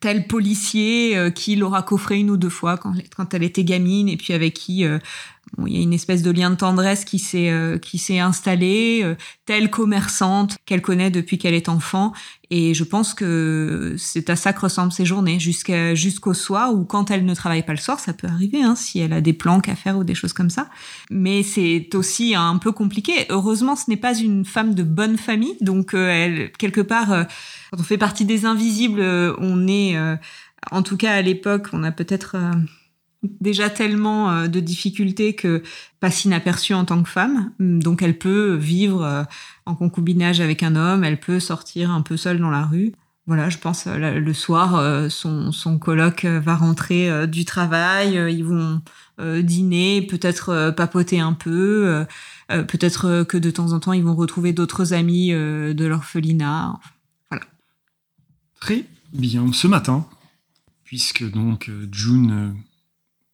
tel 0.00 0.26
policier 0.26 1.32
qui 1.34 1.56
l'aura 1.56 1.82
coffré 1.82 2.18
une 2.18 2.30
ou 2.30 2.36
deux 2.36 2.50
fois 2.50 2.76
quand, 2.76 2.94
quand 3.16 3.34
elle 3.34 3.42
était 3.42 3.64
gamine 3.64 4.08
et 4.08 4.16
puis 4.16 4.34
avec 4.34 4.54
qui 4.54 4.84
il 5.66 5.76
y 5.76 5.78
a 5.78 5.82
une 5.82 5.92
espèce 5.92 6.22
de 6.22 6.30
lien 6.30 6.50
de 6.50 6.54
tendresse 6.54 7.04
qui 7.04 7.18
s'est 7.18 7.50
euh, 7.50 7.78
qui 7.78 7.98
s'est 7.98 8.18
installé, 8.18 9.00
euh, 9.02 9.16
telle 9.46 9.70
commerçante 9.70 10.56
qu'elle 10.64 10.82
connaît 10.82 11.10
depuis 11.10 11.38
qu'elle 11.38 11.54
est 11.54 11.68
enfant. 11.68 12.12
Et 12.50 12.74
je 12.74 12.84
pense 12.84 13.14
que 13.14 13.94
c'est 13.98 14.30
à 14.30 14.36
ça 14.36 14.52
que 14.52 14.60
ressemblent 14.60 14.92
ses 14.92 15.04
journées, 15.04 15.38
jusqu'à 15.38 15.94
jusqu'au 15.94 16.34
soir 16.34 16.74
ou 16.74 16.84
quand 16.84 17.10
elle 17.10 17.24
ne 17.24 17.34
travaille 17.34 17.64
pas 17.64 17.72
le 17.72 17.78
soir, 17.78 18.00
ça 18.00 18.12
peut 18.12 18.26
arriver, 18.26 18.62
hein, 18.62 18.74
si 18.74 18.98
elle 19.00 19.12
a 19.12 19.20
des 19.20 19.32
planques 19.32 19.68
à 19.68 19.76
faire 19.76 19.98
ou 19.98 20.04
des 20.04 20.14
choses 20.14 20.32
comme 20.32 20.50
ça. 20.50 20.68
Mais 21.10 21.42
c'est 21.42 21.88
aussi 21.94 22.34
un 22.34 22.58
peu 22.58 22.72
compliqué. 22.72 23.26
Heureusement, 23.28 23.76
ce 23.76 23.84
n'est 23.88 23.96
pas 23.96 24.16
une 24.16 24.44
femme 24.44 24.74
de 24.74 24.82
bonne 24.82 25.16
famille, 25.16 25.56
donc 25.60 25.94
euh, 25.94 26.08
elle 26.08 26.52
quelque 26.52 26.80
part, 26.80 27.08
quand 27.70 27.80
on 27.80 27.82
fait 27.82 27.98
partie 27.98 28.24
des 28.24 28.46
invisibles, 28.46 29.00
on 29.38 29.68
est, 29.68 29.96
en 30.70 30.82
tout 30.82 30.96
cas 30.96 31.12
à 31.12 31.22
l'époque, 31.22 31.68
on 31.72 31.84
a 31.84 31.92
peut-être 31.92 32.36
déjà 33.22 33.68
tellement 33.70 34.30
euh, 34.30 34.48
de 34.48 34.60
difficultés 34.60 35.34
que 35.34 35.62
passe 36.00 36.24
inaperçue 36.24 36.74
en 36.74 36.84
tant 36.84 37.02
que 37.02 37.08
femme. 37.08 37.52
Donc 37.58 38.02
elle 38.02 38.18
peut 38.18 38.54
vivre 38.54 39.04
euh, 39.04 39.22
en 39.66 39.74
concubinage 39.74 40.40
avec 40.40 40.62
un 40.62 40.76
homme, 40.76 41.04
elle 41.04 41.20
peut 41.20 41.40
sortir 41.40 41.90
un 41.90 42.02
peu 42.02 42.16
seule 42.16 42.38
dans 42.38 42.50
la 42.50 42.64
rue. 42.64 42.92
voilà, 43.26 43.50
je 43.50 43.58
pense 43.58 43.86
le 43.86 44.32
soir, 44.32 45.10
son, 45.10 45.52
son 45.52 45.78
va 45.78 46.54
rentrer 46.56 47.28
du 47.28 47.44
travail, 47.44 48.14
ils 48.34 48.44
vont 48.44 48.82
dîner, 49.42 50.02
peut-être 50.02 50.74
papoter 50.76 51.20
un 51.20 51.34
peu, 51.34 52.04
peut-être 52.48 53.22
que 53.22 53.36
de 53.38 53.50
temps 53.52 53.72
en 53.72 53.78
temps 53.78 53.92
ils 53.92 54.02
vont 54.02 54.16
retrouver 54.16 54.52
d'autres 54.52 54.94
amis 54.94 55.30
de 55.30 55.84
l'orphelinat. 55.84 56.80
Voilà. 57.30 57.44
Très 58.60 58.84
bien. 59.12 59.52
Ce 59.52 59.68
matin, 59.68 60.06
puisque 60.82 61.30
donc 61.30 61.70
June 61.92 62.56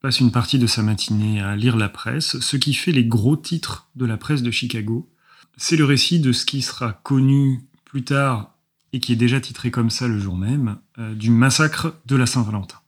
passe 0.07 0.21
une 0.21 0.31
partie 0.31 0.61
de 0.61 0.69
sa 0.69 0.85
matinée 0.85 1.41
à 1.41 1.57
lire 1.57 1.77
la 1.77 1.89
presse, 1.89 2.39
ce 2.39 2.57
qui 2.57 2.75
fait 2.75 2.93
les 2.93 3.05
gros 3.05 3.37
titres 3.37 3.89
de 3.97 4.07
la 4.07 4.17
presse 4.17 4.41
de 4.41 4.53
Chicago. 4.53 5.11
C'est 5.57 5.75
le 5.75 5.85
récit 5.85 6.21
de 6.21 6.31
ce 6.31 6.47
qui 6.47 6.63
sera 6.63 6.93
connu 6.93 7.65
plus 7.85 8.05
tard 8.05 8.55
et 8.93 9.01
qui 9.01 9.13
est 9.13 9.17
déjà 9.17 9.41
titré 9.41 9.73
comme 9.73 9.91
ça 9.91 10.07
le 10.07 10.21
jour 10.21 10.37
même, 10.37 10.79
euh, 10.99 11.13
du 11.17 11.33
massacre 11.33 11.97
de 12.07 12.15
la 12.15 12.27
Saint-Valentin, 12.27 12.79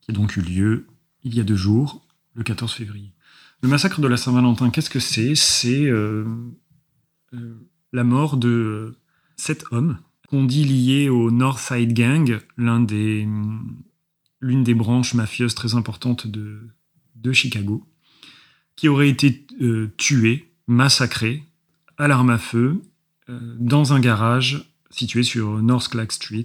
qui 0.00 0.10
a 0.10 0.14
donc 0.14 0.38
eu 0.38 0.40
lieu 0.40 0.86
il 1.22 1.34
y 1.34 1.40
a 1.40 1.44
deux 1.44 1.54
jours, 1.54 2.00
le 2.32 2.44
14 2.44 2.72
février. 2.72 3.12
Le 3.60 3.68
massacre 3.68 4.00
de 4.00 4.08
la 4.08 4.16
Saint-Valentin, 4.16 4.70
qu'est-ce 4.70 4.88
que 4.88 5.00
c'est? 5.00 5.34
C'est 5.34 5.84
euh, 5.84 6.24
euh, 7.34 7.60
la 7.92 8.04
mort 8.04 8.38
de 8.38 8.96
sept 9.36 9.66
hommes 9.70 9.98
qu'on 10.28 10.44
dit 10.44 10.64
liés 10.64 11.10
au 11.10 11.30
North 11.30 11.60
Side 11.60 11.92
Gang, 11.92 12.40
l'un 12.56 12.80
des 12.80 13.28
l'une 14.42 14.64
des 14.64 14.74
branches 14.74 15.14
mafieuses 15.14 15.54
très 15.54 15.74
importantes 15.74 16.26
de, 16.26 16.68
Chicago, 17.32 17.86
qui 18.74 18.88
aurait 18.88 19.08
été 19.08 19.46
euh, 19.62 19.94
tué, 19.96 20.52
massacré, 20.66 21.44
à 21.96 22.08
l'arme 22.08 22.30
à 22.30 22.38
feu, 22.38 22.82
euh, 23.28 23.56
dans 23.58 23.92
un 23.92 24.00
garage 24.00 24.74
situé 24.90 25.22
sur 25.22 25.62
North 25.62 25.88
Clark 25.88 26.10
Street, 26.10 26.44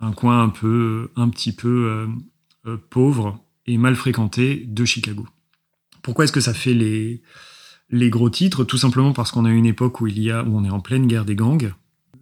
un 0.00 0.12
coin 0.12 0.42
un 0.42 0.48
peu, 0.48 1.10
un 1.14 1.28
petit 1.28 1.52
peu 1.52 2.08
euh, 2.66 2.76
pauvre 2.90 3.42
et 3.66 3.78
mal 3.78 3.94
fréquenté 3.94 4.64
de 4.66 4.84
Chicago. 4.84 5.26
Pourquoi 6.02 6.24
est-ce 6.24 6.32
que 6.32 6.40
ça 6.40 6.54
fait 6.54 6.74
les, 6.74 7.22
les 7.88 8.10
gros 8.10 8.30
titres? 8.30 8.64
Tout 8.64 8.78
simplement 8.78 9.12
parce 9.12 9.30
qu'on 9.30 9.44
a 9.44 9.50
une 9.50 9.66
époque 9.66 10.00
où 10.00 10.08
il 10.08 10.18
y 10.18 10.32
a, 10.32 10.42
où 10.42 10.56
on 10.56 10.64
est 10.64 10.70
en 10.70 10.80
pleine 10.80 11.06
guerre 11.06 11.24
des 11.24 11.36
gangs, 11.36 11.72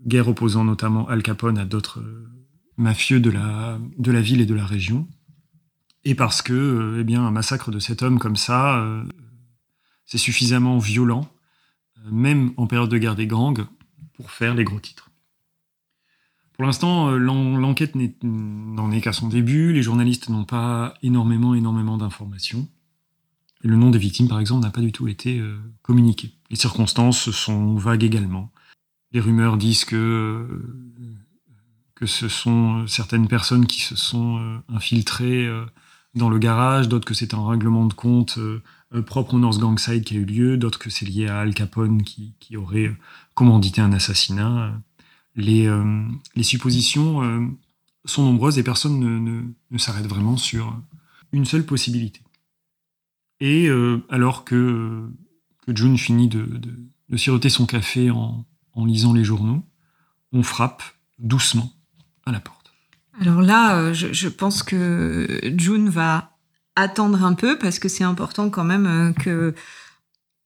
guerre 0.07 0.29
opposant 0.29 0.65
notamment 0.65 1.09
Al 1.09 1.23
Capone 1.23 1.59
à 1.59 1.65
d'autres 1.65 2.03
mafieux 2.77 3.21
de 3.21 3.31
la, 3.31 3.79
de 3.99 4.13
la 4.13 4.21
ville 4.21 4.41
et 4.41 4.47
de 4.47 4.55
la 4.55 4.67
région. 4.67 5.09
Et 6.05 6.15
parce 6.15 6.41
que, 6.41 6.53
euh, 6.53 7.01
eh 7.01 7.05
bien, 7.05 7.25
un 7.25 7.33
massacre 7.33 7.73
de 7.73 7.81
cet 7.81 8.03
homme 8.03 8.21
comme 8.21 8.37
ça, 8.37 8.79
euh, 8.79 9.03
c'est 10.05 10.19
suffisamment 10.19 10.79
violent, 10.79 11.29
euh, 11.99 12.11
même 12.13 12.53
en 12.57 12.69
période 12.69 12.91
de 12.91 12.99
guerre 12.99 13.17
des 13.17 13.27
gangs, 13.27 13.67
pour 14.15 14.31
faire 14.31 14.55
les 14.55 14.63
gros 14.63 14.79
titres. 14.79 15.11
Pour 16.53 16.65
l'instant, 16.65 17.11
l'enquête 17.11 17.95
n'en 18.23 18.91
est 18.91 19.03
qu'à 19.03 19.13
son 19.13 19.29
début, 19.29 19.75
les 19.75 19.83
journalistes 19.83 20.31
n'ont 20.31 20.47
pas 20.47 20.95
énormément, 21.03 21.55
énormément 21.55 21.99
d'informations. 21.99 22.67
Le 23.61 23.77
nom 23.77 23.91
des 23.91 23.99
victimes, 23.99 24.29
par 24.29 24.41
exemple, 24.41 24.65
n'a 24.65 24.71
pas 24.71 24.81
du 24.81 24.91
tout 24.91 25.07
été 25.07 25.43
communiqué. 25.83 26.33
Les 26.49 26.57
circonstances 26.57 27.31
sont 27.31 27.75
vagues 27.75 28.05
également. 28.05 28.53
Les 29.13 29.21
rumeurs 29.21 29.59
disent 29.59 29.85
que 29.85 30.49
que 31.97 32.07
ce 32.07 32.29
sont 32.29 32.83
euh, 32.83 32.87
certaines 32.87 33.27
personnes 33.27 33.67
qui 33.67 33.81
se 33.81 33.97
sont 33.97 34.39
euh, 34.39 34.59
infiltrées 34.69 35.47
euh, 35.47 35.65
dans 36.15 36.31
le 36.31 36.39
garage, 36.39 36.89
d'autres 36.89 37.07
que 37.07 37.15
c'est 37.15 37.35
un 37.35 37.47
règlement 37.47 37.85
de 37.85 37.93
compte 37.93 38.39
propre 39.05 39.35
au 39.35 39.39
North 39.39 39.59
Gangside 39.59 40.03
qui 40.03 40.17
a 40.17 40.21
eu 40.21 40.25
lieu, 40.25 40.57
d'autres 40.57 40.79
que 40.79 40.89
c'est 40.89 41.05
lié 41.05 41.27
à 41.27 41.41
Al 41.41 41.53
Capone 41.53 42.03
qui, 42.05 42.57
aurait 42.57 42.91
commandité 43.35 43.83
un 43.83 43.93
assassinat. 43.93 44.81
Les, 45.35 45.71
suppositions 46.41 47.51
sont 48.07 48.25
nombreuses 48.25 48.59
et 48.59 48.63
personne 48.63 48.99
ne, 48.99 49.79
s'arrête 49.79 50.07
vraiment 50.07 50.39
sur 50.39 50.75
une 51.33 51.45
seule 51.45 51.67
possibilité. 51.67 52.23
Et 53.41 53.69
alors 54.09 54.47
que, 54.47 55.11
June 55.69 55.99
finit 55.99 56.29
de, 56.29 56.49
siroter 57.15 57.51
son 57.51 57.67
café 57.67 58.11
en 58.11 58.47
lisant 58.87 59.13
les 59.13 59.25
journaux, 59.25 59.63
on 60.33 60.43
frappe 60.43 60.83
doucement 61.19 61.76
à 62.27 62.33
la 62.33 62.41
porte. 62.41 62.57
Alors 63.21 63.41
là, 63.41 63.77
euh, 63.77 63.95
je, 63.95 64.29
pense 64.29 64.63
que 64.63 65.41
June 65.57 65.89
va 65.89 66.33
attendre 66.75 67.25
un 67.25 67.33
peu 67.33 67.59
parce 67.59 67.79
que 67.79 67.89
c'est 67.89 68.05
important 68.05 68.51
quand 68.51 68.65
même 68.65 68.87
euh, 68.87 69.13
que 69.13 69.55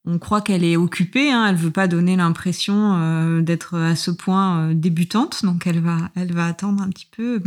on 0.07 0.19
croit 0.19 0.41
qu'elle 0.41 0.65
est 0.65 0.77
occupée. 0.77 1.31
Hein, 1.31 1.47
elle 1.49 1.57
veut 1.57 1.71
pas 1.71 1.89
donner 1.89 2.17
l'impression 2.17 2.95
euh, 2.97 3.41
d'être 3.43 3.77
à 3.77 3.97
ce 3.97 4.11
point 4.11 4.73
débutante, 4.73 5.45
donc 5.45 5.67
elle 5.67 5.81
va, 5.81 6.11
elle 6.15 6.33
va 6.33 6.47
attendre 6.47 6.83
un 6.83 6.89
petit 6.89 7.09
peu. 7.11 7.43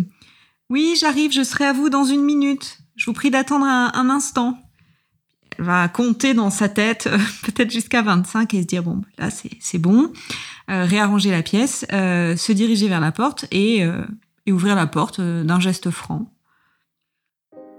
Oui, 0.70 0.96
j'arrive, 1.00 1.32
je 1.32 1.44
serai 1.44 1.66
à 1.66 1.74
vous 1.74 1.90
dans 1.90 2.04
une 2.04 2.24
minute. 2.24 2.80
Je 2.96 3.06
vous 3.06 3.14
prie 3.14 3.32
d'attendre 3.32 3.66
un, 3.66 4.10
instant. 4.10 4.58
Elle 5.58 5.66
va 5.66 5.88
compter 5.88 6.34
dans 6.34 6.50
sa 6.50 6.70
tête, 6.70 7.10
peut-être 7.44 7.72
jusqu'à 7.72 8.02
25, 8.02 8.54
et 8.54 8.62
se 8.62 8.68
dire 8.68 8.84
bon, 8.84 9.02
là 9.18 9.30
c'est 9.32 9.78
bon. 9.80 10.12
réarranger 10.68 11.32
la 11.32 11.42
pièce, 11.42 11.86
se 11.90 12.52
diriger 12.52 12.88
vers 12.88 13.02
la 13.02 13.12
porte 13.12 13.46
et 13.52 13.84
et 14.46 14.52
ouvrir 14.52 14.76
la 14.76 14.88
porte 14.88 15.20
euh, 15.20 15.44
d'un 15.44 15.60
geste 15.60 15.90
franc. 15.92 16.32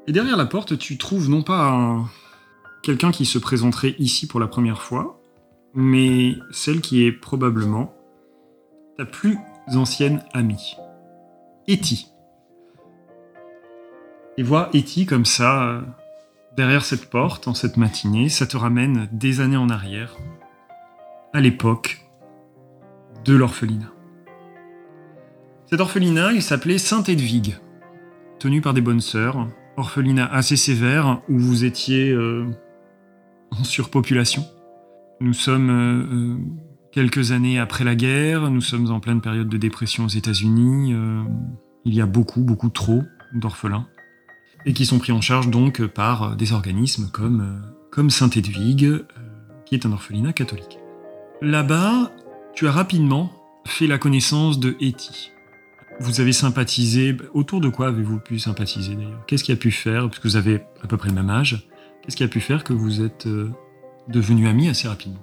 Et 0.06 0.12
derrière 0.12 0.36
la 0.36 0.46
porte, 0.46 0.78
tu 0.78 0.98
trouves 0.98 1.30
non 1.30 1.42
pas 1.42 2.04
quelqu'un 2.82 3.10
qui 3.10 3.24
se 3.24 3.38
présenterait 3.38 3.94
ici 3.98 4.26
pour 4.26 4.38
la 4.38 4.46
première 4.46 4.82
fois, 4.82 5.20
mais 5.72 6.36
celle 6.50 6.80
qui 6.80 7.04
est 7.04 7.12
probablement 7.12 7.94
ta 8.96 9.06
plus 9.06 9.38
ancienne 9.74 10.22
amie, 10.32 10.76
Etty. 11.66 12.08
Et 14.36 14.42
voir 14.42 14.68
Etty 14.74 15.06
comme 15.06 15.24
ça, 15.24 15.64
euh, 15.64 15.80
derrière 16.56 16.84
cette 16.84 17.08
porte, 17.08 17.48
en 17.48 17.54
cette 17.54 17.76
matinée, 17.76 18.28
ça 18.28 18.46
te 18.46 18.56
ramène 18.56 19.08
des 19.12 19.40
années 19.40 19.56
en 19.56 19.70
arrière, 19.70 20.16
à 21.32 21.40
l'époque 21.40 22.06
de 23.24 23.34
l'orphelinat. 23.34 23.93
Cet 25.74 25.80
orphelinat, 25.80 26.32
il 26.34 26.40
s'appelait 26.40 26.78
Sainte-Edwige, 26.78 27.58
tenu 28.38 28.60
par 28.60 28.74
des 28.74 28.80
bonnes 28.80 29.00
sœurs. 29.00 29.48
Orphelinat 29.76 30.24
assez 30.24 30.54
sévère 30.54 31.20
où 31.28 31.36
vous 31.36 31.64
étiez 31.64 32.12
euh, 32.12 32.46
en 33.50 33.64
surpopulation. 33.64 34.46
Nous 35.20 35.32
sommes 35.32 35.70
euh, 35.70 36.14
euh, 36.14 36.36
quelques 36.92 37.32
années 37.32 37.58
après 37.58 37.82
la 37.82 37.96
guerre, 37.96 38.52
nous 38.52 38.60
sommes 38.60 38.92
en 38.92 39.00
pleine 39.00 39.20
période 39.20 39.48
de 39.48 39.56
dépression 39.56 40.04
aux 40.04 40.08
États-Unis. 40.08 40.94
il 41.84 41.92
y 41.92 42.00
a 42.00 42.06
beaucoup, 42.06 42.44
beaucoup 42.44 42.68
trop 42.68 43.02
d'orphelins 43.34 43.88
et 44.66 44.74
qui 44.74 44.86
sont 44.86 45.00
pris 45.00 45.10
en 45.10 45.20
charge 45.20 45.50
donc 45.50 45.84
par 45.88 46.36
des 46.36 46.52
organismes 46.52 47.10
comme, 47.12 47.64
comme 47.90 48.10
Sainte-Edwige, 48.10 49.02
qui 49.66 49.74
est 49.74 49.86
un 49.86 49.90
orphelinat 49.90 50.34
catholique. 50.34 50.78
Là-bas, 51.42 52.12
tu 52.54 52.68
as 52.68 52.70
rapidement 52.70 53.32
fait 53.66 53.88
la 53.88 53.98
connaissance 53.98 54.60
de 54.60 54.76
Etty. 54.80 55.33
Vous 56.00 56.20
avez 56.20 56.32
sympathisé. 56.32 57.16
Autour 57.32 57.60
de 57.60 57.68
quoi 57.68 57.88
avez-vous 57.88 58.18
pu 58.18 58.38
sympathiser 58.38 58.94
d'ailleurs? 58.94 59.24
Qu'est-ce 59.26 59.44
qui 59.44 59.52
a 59.52 59.56
pu 59.56 59.70
faire, 59.70 60.08
puisque 60.08 60.26
vous 60.26 60.36
avez 60.36 60.62
à 60.82 60.86
peu 60.86 60.96
près 60.96 61.08
le 61.08 61.14
même 61.14 61.30
âge, 61.30 61.68
qu'est-ce 62.02 62.16
qui 62.16 62.24
a 62.24 62.28
pu 62.28 62.40
faire 62.40 62.64
que 62.64 62.72
vous 62.72 63.00
êtes 63.00 63.26
euh, 63.26 63.50
devenus 64.08 64.48
amis 64.48 64.68
assez 64.68 64.88
rapidement? 64.88 65.22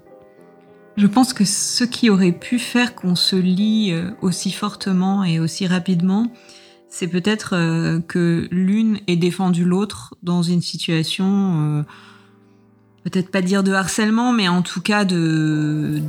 Je 0.98 1.08
pense 1.08 1.34
que 1.34 1.46
ce 1.46 1.84
qui 1.84 2.10
aurait 2.10 2.32
pu 2.32 2.60
faire 2.60 2.96
qu'on 2.96 3.16
se 3.16 3.36
lie 3.36 3.92
euh, 3.92 4.12
aussi 4.22 4.52
fortement 4.52 5.24
et 5.24 5.40
aussi 5.40 5.68
rapidement, 5.68 6.32
c'est 6.90 7.08
peut-être 7.08 7.54
euh, 7.56 8.00
que 8.00 8.48
l'une 8.52 9.00
ait 9.08 9.18
défendu 9.18 9.66
l'autre 9.66 10.16
dans 10.24 10.42
une 10.42 10.62
situation 10.62 11.84
peut-être 13.04 13.32
pas 13.32 13.42
dire 13.42 13.64
de 13.64 13.72
harcèlement, 13.72 14.32
mais 14.32 14.48
en 14.48 14.62
tout 14.62 14.82
cas 14.82 15.06
de 15.06 16.02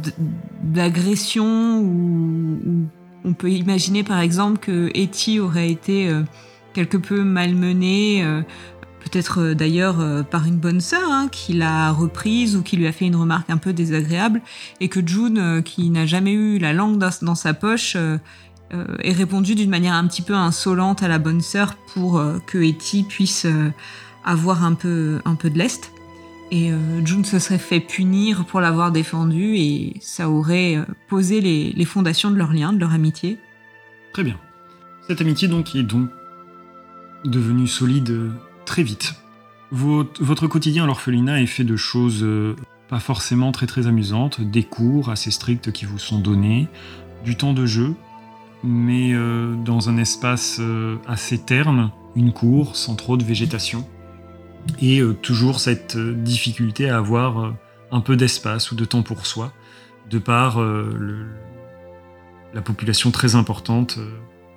d'agression 0.62 1.80
ou, 1.80 2.86
on 3.24 3.32
peut 3.32 3.50
imaginer 3.50 4.02
par 4.02 4.20
exemple 4.20 4.58
que 4.58 4.90
Etty 4.94 5.40
aurait 5.40 5.70
été 5.70 6.08
euh, 6.08 6.22
quelque 6.74 6.96
peu 6.96 7.22
malmenée, 7.22 8.22
euh, 8.24 8.42
peut-être 9.00 9.40
euh, 9.40 9.54
d'ailleurs 9.54 10.24
par 10.30 10.46
une 10.46 10.58
bonne 10.58 10.80
sœur 10.80 11.10
hein, 11.10 11.28
qui 11.30 11.52
l'a 11.52 11.90
reprise 11.90 12.56
ou 12.56 12.62
qui 12.62 12.76
lui 12.76 12.86
a 12.86 12.92
fait 12.92 13.06
une 13.06 13.16
remarque 13.16 13.50
un 13.50 13.58
peu 13.58 13.72
désagréable, 13.72 14.42
et 14.80 14.88
que 14.88 15.06
June, 15.06 15.62
qui 15.64 15.90
n'a 15.90 16.06
jamais 16.06 16.32
eu 16.32 16.58
la 16.58 16.72
langue 16.72 16.98
dans, 16.98 17.34
sa 17.34 17.54
poche, 17.54 17.96
ait 17.96 19.12
répondu 19.12 19.54
d'une 19.54 19.68
manière 19.68 19.94
un 19.94 20.06
petit 20.06 20.22
peu 20.22 20.34
insolente 20.34 21.02
à 21.02 21.08
la 21.08 21.18
bonne 21.18 21.42
sœur 21.42 21.76
pour 21.92 22.22
que 22.46 22.58
Etty 22.58 23.04
puisse 23.04 23.46
avoir 24.24 24.64
un 24.64 24.74
peu, 24.74 25.20
un 25.24 25.34
peu 25.34 25.50
de 25.50 25.58
lest. 25.58 25.91
Et 26.52 26.70
euh, 26.70 27.02
June 27.02 27.24
se 27.24 27.38
serait 27.38 27.56
fait 27.56 27.80
punir 27.80 28.44
pour 28.44 28.60
l'avoir 28.60 28.92
défendu 28.92 29.56
et 29.56 29.94
ça 30.02 30.28
aurait 30.28 30.76
euh, 30.76 30.84
posé 31.08 31.40
les, 31.40 31.84
fondations 31.86 32.30
de 32.30 32.36
leur 32.36 32.52
lien, 32.52 32.74
de 32.74 32.78
leur 32.78 32.92
amitié. 32.92 33.38
Très 34.12 34.22
bien. 34.22 34.38
Cette 35.08 35.22
amitié 35.22 35.48
donc 35.48 35.74
est 35.74 35.82
donc 35.82 36.10
devenue 37.24 37.66
solide 37.66 38.10
euh, 38.10 38.30
très 38.66 38.82
vite. 38.82 39.14
Votre, 39.70 40.46
quotidien 40.46 40.84
à 40.84 40.86
l'orphelinat 40.86 41.40
est 41.40 41.46
fait 41.46 41.64
de 41.64 41.76
choses 41.76 42.26
pas 42.88 43.00
forcément 43.00 43.52
très 43.52 43.66
très 43.66 43.86
amusantes, 43.86 44.42
des 44.42 44.64
cours 44.64 45.08
assez 45.08 45.30
stricts 45.30 45.72
qui 45.72 45.86
vous 45.86 45.98
sont 45.98 46.18
donnés, 46.18 46.68
du 47.24 47.38
temps 47.38 47.54
de 47.54 47.64
jeu, 47.64 47.94
mais 48.62 49.14
dans 49.64 49.88
un 49.88 49.96
espace 49.96 50.60
assez 51.06 51.38
terne, 51.38 51.90
une 52.14 52.34
cour 52.34 52.76
sans 52.76 52.96
trop 52.96 53.16
de 53.16 53.24
végétation, 53.24 53.86
et 54.80 55.00
euh, 55.00 55.14
toujours 55.14 55.60
cette 55.60 55.96
euh, 55.96 56.12
difficulté 56.12 56.88
à 56.88 56.98
avoir 56.98 57.40
euh, 57.40 57.52
un 57.90 58.00
peu 58.00 58.16
d'espace 58.16 58.72
ou 58.72 58.74
de 58.74 58.84
temps 58.84 59.02
pour 59.02 59.26
soi, 59.26 59.52
de 60.10 60.18
par 60.18 60.58
la 62.54 62.62
population 62.62 63.10
très 63.10 63.34
importante 63.34 63.98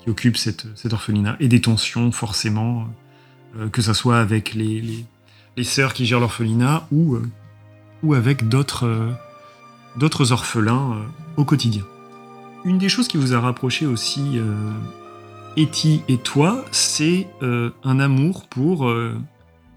qui 0.02 0.10
occupe 0.10 0.38
cette, 0.38 0.66
cet 0.76 0.94
orphelinat, 0.94 1.36
et 1.40 1.48
des 1.48 1.62
tensions 1.62 2.12
forcément, 2.14 2.88
que 3.72 3.82
ça 3.82 3.94
soit 3.94 4.20
avec 4.20 4.54
les, 4.54 5.06
sœurs 5.64 5.94
qui 5.94 6.06
gèrent 6.06 6.22
l'orphelinat 6.22 6.88
ou, 6.92 7.18
ou 8.04 8.14
avec 8.14 8.48
d'autres 8.48 9.14
d'autres 9.98 10.32
orphelins 10.32 11.06
au 11.36 11.44
quotidien. 11.44 11.84
Une 12.64 12.78
des 12.78 12.90
choses 12.90 13.10
qui 13.10 13.18
vous 13.18 13.34
a 13.34 13.40
rapproché 13.40 13.86
aussi, 13.86 14.40
Etty 15.58 16.04
et 16.08 16.18
toi, 16.18 16.64
c'est 16.72 17.28
un 17.42 18.00
amour 18.00 18.48
pour, 18.48 18.90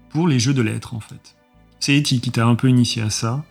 pour 0.09 0.27
les 0.27 0.39
jeux 0.39 0.53
de 0.53 0.61
lettres, 0.61 0.93
en 0.93 0.99
fait. 0.99 1.35
C'est 1.79 1.95
Etty 1.95 2.19
qui 2.19 2.31
t'a 2.31 2.45
un 2.45 2.55
peu 2.55 2.67
initié 2.67 3.01
à 3.01 3.09
ça. 3.09 3.43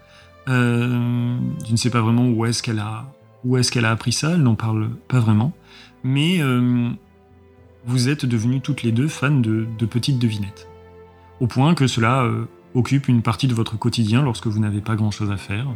Euh, 0.48 1.36
je 1.66 1.72
ne 1.72 1.76
sais 1.76 1.90
pas 1.90 2.00
vraiment 2.00 2.28
où 2.28 2.46
est-ce 2.46 2.62
qu'elle 2.62 2.78
a, 2.78 3.90
appris 3.90 4.12
ça, 4.12 4.32
elle 4.32 4.42
n'en 4.42 4.54
parle 4.54 4.90
pas 5.08 5.20
vraiment. 5.20 5.52
Mais 6.04 6.40
euh, 6.40 6.90
vous 7.86 8.08
êtes 8.08 8.24
devenues 8.24 8.60
toutes 8.60 8.82
les 8.82 8.92
deux 8.92 9.08
fans 9.08 9.30
de, 9.30 9.66
petites 9.86 10.18
devinettes. 10.18 10.68
Au 11.40 11.46
point 11.46 11.74
que 11.74 11.86
cela 11.86 12.22
euh, 12.22 12.46
occupe 12.74 13.08
une 13.08 13.22
partie 13.22 13.46
de 13.46 13.54
votre 13.54 13.78
quotidien 13.78 14.22
lorsque 14.22 14.46
vous 14.46 14.58
n'avez 14.58 14.80
pas 14.80 14.96
grand-chose 14.96 15.30
à 15.30 15.36
faire. 15.36 15.68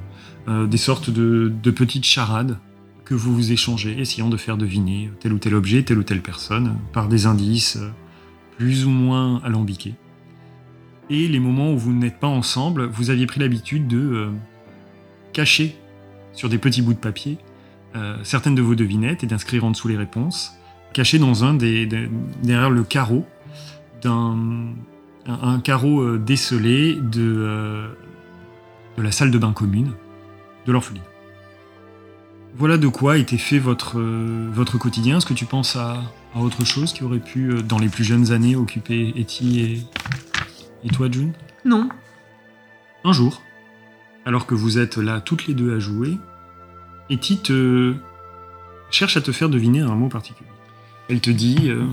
Des 0.48 0.76
sortes 0.76 1.08
de, 1.08 1.52
de 1.62 1.70
petites 1.70 2.04
charades 2.04 2.58
que 3.04 3.14
vous 3.14 3.34
vous 3.34 3.52
échangez, 3.52 3.98
essayant 4.00 4.28
de 4.28 4.36
faire 4.36 4.56
deviner 4.56 5.10
tel 5.20 5.32
ou 5.32 5.38
tel 5.38 5.54
objet, 5.54 5.82
telle 5.82 5.98
ou 5.98 6.02
telle 6.02 6.22
personne, 6.22 6.76
par 6.92 7.08
des 7.08 7.26
indices 7.26 7.78
plus 8.58 8.86
ou 8.86 8.90
moins 8.90 9.40
alambiqués. 9.44 9.94
Et 11.12 11.28
les 11.28 11.40
moments 11.40 11.70
où 11.70 11.76
vous 11.76 11.92
n'êtes 11.92 12.18
pas 12.18 12.26
ensemble, 12.26 12.86
vous 12.86 13.10
aviez 13.10 13.26
pris 13.26 13.38
l'habitude 13.38 13.86
de 13.86 13.98
euh, 13.98 14.30
cacher 15.34 15.76
sur 16.32 16.48
des 16.48 16.56
petits 16.56 16.80
bouts 16.80 16.94
de 16.94 16.98
papier 16.98 17.36
euh, 17.94 18.16
certaines 18.22 18.54
de 18.54 18.62
vos 18.62 18.74
devinettes 18.74 19.22
et 19.22 19.26
d'inscrire 19.26 19.62
en 19.64 19.72
dessous 19.72 19.88
les 19.88 19.96
réponses, 19.98 20.54
cachées 20.94 21.18
dans 21.18 21.44
un 21.44 21.52
des, 21.52 21.86
derrière 22.42 22.70
le 22.70 22.82
carreau 22.82 23.26
d'un 24.00 24.68
un, 25.26 25.60
carreau 25.60 26.00
euh, 26.00 26.18
décelé 26.18 26.94
de, 26.94 27.90
de 28.96 29.02
la 29.02 29.12
salle 29.12 29.30
de 29.30 29.36
bain 29.36 29.52
commune 29.52 29.92
de 30.64 30.72
l'orphelinat. 30.72 31.04
Voilà 32.56 32.78
de 32.78 32.88
quoi 32.88 33.18
était 33.18 33.36
fait 33.36 33.58
votre, 33.58 34.00
votre 34.00 34.78
quotidien. 34.78 35.18
Est-ce 35.18 35.26
que 35.26 35.34
tu 35.34 35.44
penses 35.44 35.76
à, 35.76 36.02
à 36.34 36.40
autre 36.40 36.64
chose 36.64 36.94
qui 36.94 37.04
aurait 37.04 37.18
pu, 37.18 37.62
dans 37.62 37.78
les 37.78 37.88
plus 37.88 38.04
jeunes 38.04 38.32
années, 38.32 38.56
occuper 38.56 39.12
Etty 39.16 39.60
et, 39.60 39.80
et 40.84 40.88
toi, 40.88 41.08
June 41.10 41.32
Non. 41.64 41.88
Un 43.04 43.12
jour, 43.12 43.42
alors 44.24 44.46
que 44.46 44.54
vous 44.54 44.78
êtes 44.78 44.96
là 44.96 45.20
toutes 45.20 45.46
les 45.46 45.54
deux 45.54 45.74
à 45.74 45.78
jouer, 45.78 46.18
Etty 47.10 47.38
te 47.38 47.94
cherche 48.90 49.16
à 49.16 49.20
te 49.20 49.32
faire 49.32 49.48
deviner 49.48 49.80
un 49.80 49.94
mot 49.94 50.08
particulier. 50.08 50.50
Elle 51.08 51.20
te 51.20 51.30
dit 51.30 51.68
euh, 51.68 51.86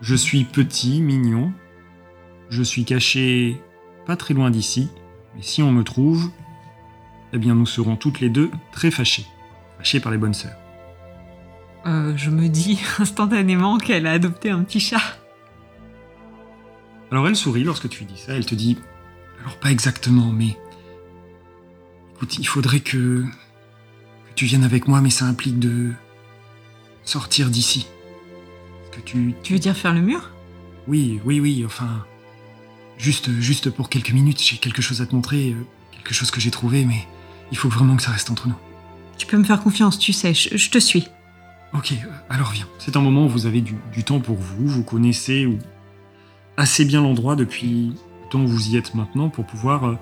Je 0.00 0.14
suis 0.14 0.44
petit, 0.44 1.00
mignon, 1.00 1.52
je 2.50 2.62
suis 2.62 2.84
caché 2.84 3.60
pas 4.06 4.16
très 4.16 4.34
loin 4.34 4.50
d'ici, 4.50 4.88
mais 5.34 5.42
si 5.42 5.62
on 5.62 5.72
me 5.72 5.82
trouve, 5.82 6.30
eh 7.32 7.38
bien 7.38 7.54
nous 7.54 7.66
serons 7.66 7.96
toutes 7.96 8.20
les 8.20 8.28
deux 8.28 8.50
très 8.72 8.90
fâchées. 8.90 9.26
Fâchées 9.78 10.00
par 10.00 10.12
les 10.12 10.18
bonnes 10.18 10.34
sœurs. 10.34 10.56
Euh, 11.86 12.12
je 12.16 12.30
me 12.30 12.48
dis 12.48 12.80
instantanément 12.98 13.78
qu'elle 13.78 14.06
a 14.06 14.12
adopté 14.12 14.50
un 14.50 14.62
petit 14.62 14.80
chat. 14.80 15.00
Alors 17.12 17.28
elle 17.28 17.36
sourit 17.36 17.62
lorsque 17.62 17.90
tu 17.90 18.00
lui 18.00 18.06
dis 18.06 18.18
ça, 18.18 18.32
elle 18.32 18.46
te 18.46 18.54
dit 18.54 18.78
Alors 19.42 19.58
pas 19.58 19.70
exactement, 19.70 20.32
mais. 20.32 20.56
Écoute, 22.14 22.38
il 22.38 22.48
faudrait 22.48 22.80
que. 22.80 23.22
que 24.26 24.34
tu 24.34 24.46
viennes 24.46 24.64
avec 24.64 24.88
moi, 24.88 25.02
mais 25.02 25.10
ça 25.10 25.26
implique 25.26 25.58
de. 25.58 25.92
sortir 27.04 27.50
d'ici. 27.50 27.86
Que 28.92 29.00
tu. 29.00 29.34
Tu 29.42 29.52
veux 29.52 29.58
dire 29.58 29.76
faire 29.76 29.92
le 29.92 30.00
mur? 30.00 30.30
Oui, 30.88 31.20
oui, 31.26 31.38
oui, 31.38 31.62
enfin. 31.66 32.06
Juste, 32.96 33.30
juste 33.40 33.68
pour 33.68 33.90
quelques 33.90 34.12
minutes, 34.12 34.40
j'ai 34.42 34.56
quelque 34.56 34.80
chose 34.80 35.02
à 35.02 35.06
te 35.06 35.14
montrer, 35.14 35.50
euh, 35.50 35.66
quelque 35.90 36.14
chose 36.14 36.30
que 36.30 36.40
j'ai 36.40 36.50
trouvé, 36.50 36.86
mais 36.86 37.06
il 37.50 37.58
faut 37.58 37.68
vraiment 37.68 37.96
que 37.96 38.02
ça 38.02 38.12
reste 38.12 38.30
entre 38.30 38.48
nous. 38.48 38.56
Tu 39.18 39.26
peux 39.26 39.36
me 39.36 39.44
faire 39.44 39.60
confiance, 39.60 39.98
tu 39.98 40.12
sais, 40.14 40.32
je, 40.32 40.56
je 40.56 40.70
te 40.70 40.78
suis. 40.78 41.08
Ok, 41.74 41.92
euh, 41.92 42.10
alors 42.30 42.52
viens. 42.52 42.68
C'est 42.78 42.96
un 42.96 43.00
moment 43.00 43.26
où 43.26 43.28
vous 43.28 43.44
avez 43.44 43.60
du, 43.60 43.74
du 43.92 44.02
temps 44.02 44.20
pour 44.20 44.36
vous, 44.36 44.66
vous 44.66 44.84
connaissez 44.84 45.44
ou 45.44 45.58
assez 46.56 46.84
bien 46.84 47.02
l'endroit 47.02 47.36
depuis 47.36 47.92
le 48.22 48.28
temps 48.30 48.42
où 48.42 48.46
vous 48.46 48.70
y 48.70 48.76
êtes 48.76 48.94
maintenant 48.94 49.28
pour 49.28 49.44
pouvoir 49.44 49.84
euh, 49.84 49.98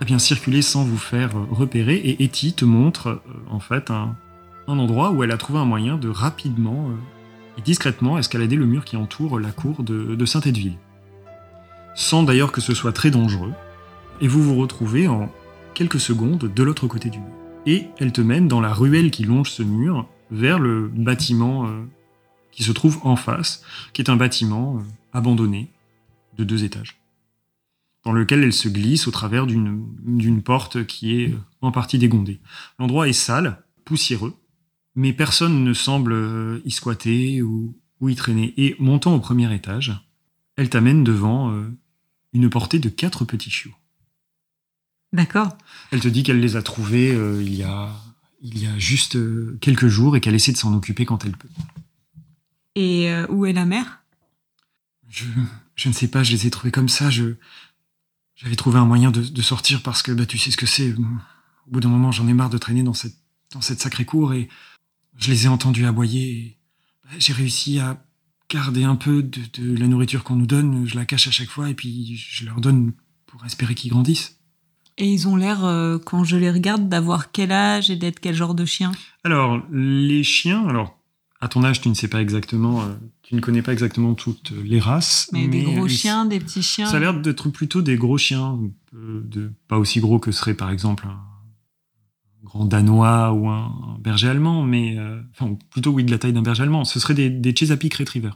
eh 0.00 0.04
bien 0.04 0.18
circuler 0.18 0.62
sans 0.62 0.84
vous 0.84 0.98
faire 0.98 1.36
euh, 1.36 1.46
repérer. 1.50 1.96
Et 1.96 2.22
Etty 2.24 2.54
te 2.54 2.64
montre 2.64 3.08
euh, 3.08 3.20
en 3.50 3.60
fait 3.60 3.90
un, 3.90 4.16
endroit 4.66 5.10
où 5.10 5.22
elle 5.22 5.32
a 5.32 5.36
trouvé 5.36 5.58
un 5.58 5.64
moyen 5.64 5.98
de 5.98 6.08
rapidement 6.08 6.88
et 7.58 7.62
discrètement 7.62 8.16
escalader 8.16 8.56
le 8.56 8.64
mur 8.64 8.86
qui 8.86 8.96
entoure 8.96 9.38
la 9.38 9.50
cour 9.50 9.82
de, 9.82 10.24
Saint-Edwille. 10.24 10.78
Sans 11.94 12.22
d'ailleurs 12.22 12.52
que 12.52 12.62
ce 12.62 12.72
soit 12.72 12.92
très 12.92 13.10
dangereux. 13.10 13.52
Et 14.22 14.28
vous 14.28 14.42
vous 14.42 14.58
retrouvez 14.58 15.08
en 15.08 15.30
quelques 15.74 16.00
secondes 16.00 16.50
de 16.54 16.62
l'autre 16.62 16.86
côté 16.86 17.10
du 17.10 17.18
mur. 17.18 17.28
Et 17.66 17.88
elle 17.98 18.12
te 18.12 18.22
mène 18.22 18.48
dans 18.48 18.62
la 18.62 18.72
ruelle 18.72 19.10
qui 19.10 19.24
longe 19.24 19.50
ce 19.50 19.62
mur 19.62 20.06
vers 20.30 20.58
le 20.58 20.88
bâtiment 20.88 21.68
qui 22.50 22.62
se 22.62 22.72
trouve 22.72 22.98
en 23.02 23.16
face, 23.16 23.62
qui 23.92 24.00
est 24.00 24.10
un 24.10 24.16
bâtiment 24.16 24.80
abandonné 25.12 25.70
de 26.36 26.44
deux 26.44 26.64
étages, 26.64 26.98
dans 28.04 28.12
lequel 28.12 28.42
elle 28.42 28.52
se 28.52 28.68
glisse 28.68 29.06
au 29.06 29.10
travers 29.10 29.46
d'une 29.46 30.42
porte 30.42 30.86
qui 30.86 31.20
est 31.20 31.30
euh, 31.30 31.38
en 31.60 31.72
partie 31.72 31.98
dégondée. 31.98 32.40
L'endroit 32.78 33.08
est 33.08 33.12
sale, 33.12 33.62
poussiéreux, 33.84 34.34
mais 34.94 35.12
personne 35.12 35.64
ne 35.64 35.72
semble 35.72 36.12
euh, 36.12 36.60
y 36.64 36.70
squatter 36.70 37.42
ou, 37.42 37.76
ou 38.00 38.08
y 38.08 38.14
traîner. 38.14 38.54
Et 38.56 38.76
montant 38.78 39.14
au 39.14 39.20
premier 39.20 39.54
étage, 39.54 39.92
elle 40.56 40.68
t'amène 40.68 41.04
devant 41.04 41.52
euh, 41.52 41.70
une 42.32 42.50
portée 42.50 42.78
de 42.78 42.88
quatre 42.88 43.24
petits 43.24 43.50
chiots. 43.50 43.74
D'accord. 45.12 45.56
Elle 45.90 46.00
te 46.00 46.08
dit 46.08 46.22
qu'elle 46.22 46.40
les 46.40 46.56
a 46.56 46.62
trouvés 46.62 47.14
euh, 47.14 47.42
il, 47.42 47.54
y 47.54 47.62
a, 47.62 47.90
il 48.40 48.58
y 48.58 48.66
a 48.66 48.78
juste 48.78 49.16
euh, 49.16 49.58
quelques 49.60 49.88
jours 49.88 50.16
et 50.16 50.20
qu'elle 50.20 50.34
essaie 50.34 50.52
de 50.52 50.56
s'en 50.56 50.74
occuper 50.74 51.04
quand 51.04 51.24
elle 51.24 51.36
peut. 51.36 51.48
Et 52.74 53.12
où 53.28 53.44
est 53.44 53.52
la 53.52 53.66
mère? 53.66 54.01
Je, 55.12 55.26
je 55.76 55.88
ne 55.88 55.92
sais 55.92 56.08
pas, 56.08 56.22
je 56.22 56.32
les 56.32 56.46
ai 56.46 56.50
trouvés 56.50 56.72
comme 56.72 56.88
ça. 56.88 57.10
Je, 57.10 57.34
j'avais 58.34 58.56
trouvé 58.56 58.78
un 58.78 58.86
moyen 58.86 59.10
de, 59.10 59.20
de 59.20 59.42
sortir 59.42 59.82
parce 59.82 60.02
que 60.02 60.10
bah, 60.10 60.26
tu 60.26 60.38
sais 60.38 60.50
ce 60.50 60.56
que 60.56 60.66
c'est. 60.66 60.92
Au 60.94 61.70
bout 61.70 61.80
d'un 61.80 61.90
moment, 61.90 62.10
j'en 62.10 62.26
ai 62.26 62.34
marre 62.34 62.50
de 62.50 62.58
traîner 62.58 62.82
dans 62.82 62.94
cette, 62.94 63.16
dans 63.52 63.60
cette 63.60 63.80
sacrée 63.80 64.06
cour 64.06 64.32
et 64.32 64.48
je 65.18 65.30
les 65.30 65.44
ai 65.44 65.48
entendus 65.48 65.86
aboyer. 65.86 66.30
Et, 66.30 66.58
bah, 67.04 67.10
j'ai 67.18 67.34
réussi 67.34 67.78
à 67.78 68.02
garder 68.48 68.84
un 68.84 68.96
peu 68.96 69.22
de, 69.22 69.40
de 69.52 69.76
la 69.76 69.86
nourriture 69.86 70.24
qu'on 70.24 70.36
nous 70.36 70.46
donne. 70.46 70.86
Je 70.86 70.96
la 70.96 71.04
cache 71.04 71.28
à 71.28 71.30
chaque 71.30 71.50
fois 71.50 71.68
et 71.68 71.74
puis 71.74 72.16
je 72.16 72.46
leur 72.46 72.60
donne 72.60 72.92
pour 73.26 73.44
espérer 73.44 73.74
qu'ils 73.74 73.90
grandissent. 73.90 74.38
Et 74.98 75.10
ils 75.10 75.28
ont 75.28 75.36
l'air, 75.36 75.64
euh, 75.64 75.98
quand 75.98 76.24
je 76.24 76.36
les 76.36 76.50
regarde, 76.50 76.88
d'avoir 76.88 77.32
quel 77.32 77.52
âge 77.52 77.90
et 77.90 77.96
d'être 77.96 78.20
quel 78.20 78.34
genre 78.34 78.54
de 78.54 78.64
chien? 78.64 78.92
Alors, 79.24 79.62
les 79.70 80.22
chiens, 80.22 80.66
alors, 80.68 80.98
à 81.40 81.48
ton 81.48 81.64
âge, 81.64 81.80
tu 81.80 81.88
ne 81.88 81.94
sais 81.94 82.08
pas 82.08 82.20
exactement, 82.20 82.82
euh, 82.82 82.94
tu 83.32 83.36
ne 83.36 83.40
connais 83.40 83.62
pas 83.62 83.72
exactement 83.72 84.12
toutes 84.12 84.50
les 84.50 84.78
races. 84.78 85.30
Mais, 85.32 85.48
des 85.48 85.62
gros 85.62 85.86
euh, 85.86 85.88
chiens, 85.88 86.26
des 86.26 86.38
petits 86.38 86.62
chiens. 86.62 86.84
Ça 86.84 86.98
a 86.98 87.00
l'air 87.00 87.18
d'être 87.18 87.48
plutôt 87.48 87.80
des 87.80 87.96
gros 87.96 88.18
chiens, 88.18 88.58
euh, 88.94 89.22
de, 89.24 89.50
pas 89.68 89.78
aussi 89.78 90.00
gros 90.00 90.18
que 90.18 90.32
serait 90.32 90.52
par 90.52 90.68
exemple 90.68 91.06
un 91.06 91.18
grand 92.44 92.66
danois 92.66 93.32
ou 93.32 93.48
un, 93.48 93.96
berger 94.00 94.28
allemand, 94.28 94.64
mais 94.64 94.98
euh, 94.98 95.18
enfin 95.30 95.56
plutôt 95.70 95.92
oui 95.92 96.04
de 96.04 96.10
la 96.10 96.18
taille 96.18 96.34
d'un 96.34 96.42
berger 96.42 96.64
allemand. 96.64 96.84
Ce 96.84 97.00
seraient 97.00 97.14
des, 97.14 97.30
des 97.30 97.56
Chesapeake 97.56 97.94
Retriever, 97.94 98.32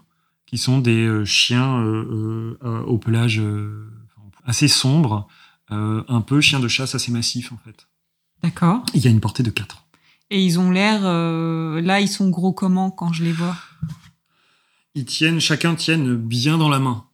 qui 0.46 0.56
sont 0.56 0.78
des 0.78 1.04
euh, 1.04 1.26
chiens 1.26 1.76
euh, 1.78 2.56
euh, 2.64 2.80
au 2.84 2.96
pelage 2.96 3.38
euh, 3.38 3.90
assez 4.46 4.66
sombre, 4.66 5.28
euh, 5.72 6.04
un 6.08 6.22
peu 6.22 6.40
chien 6.40 6.58
de 6.58 6.68
chasse 6.68 6.94
assez 6.94 7.12
massif 7.12 7.52
en 7.52 7.58
fait. 7.58 7.86
D'accord. 8.42 8.82
Il 8.94 9.04
y 9.04 9.08
a 9.08 9.10
une 9.10 9.20
portée 9.20 9.42
de 9.42 9.50
4. 9.50 9.82
Et 10.30 10.42
ils 10.42 10.58
ont 10.58 10.70
l'air. 10.70 11.02
euh, 11.04 11.82
là, 11.82 12.00
ils 12.00 12.08
sont 12.08 12.30
gros 12.30 12.52
comment 12.52 12.90
quand 12.90 13.12
je 13.12 13.24
les 13.24 13.32
vois? 13.32 13.56
Ils 14.96 15.04
tiennent, 15.04 15.38
chacun 15.38 15.76
tiennent 15.76 16.16
bien 16.16 16.58
dans 16.58 16.68
la 16.68 16.80
main. 16.80 17.04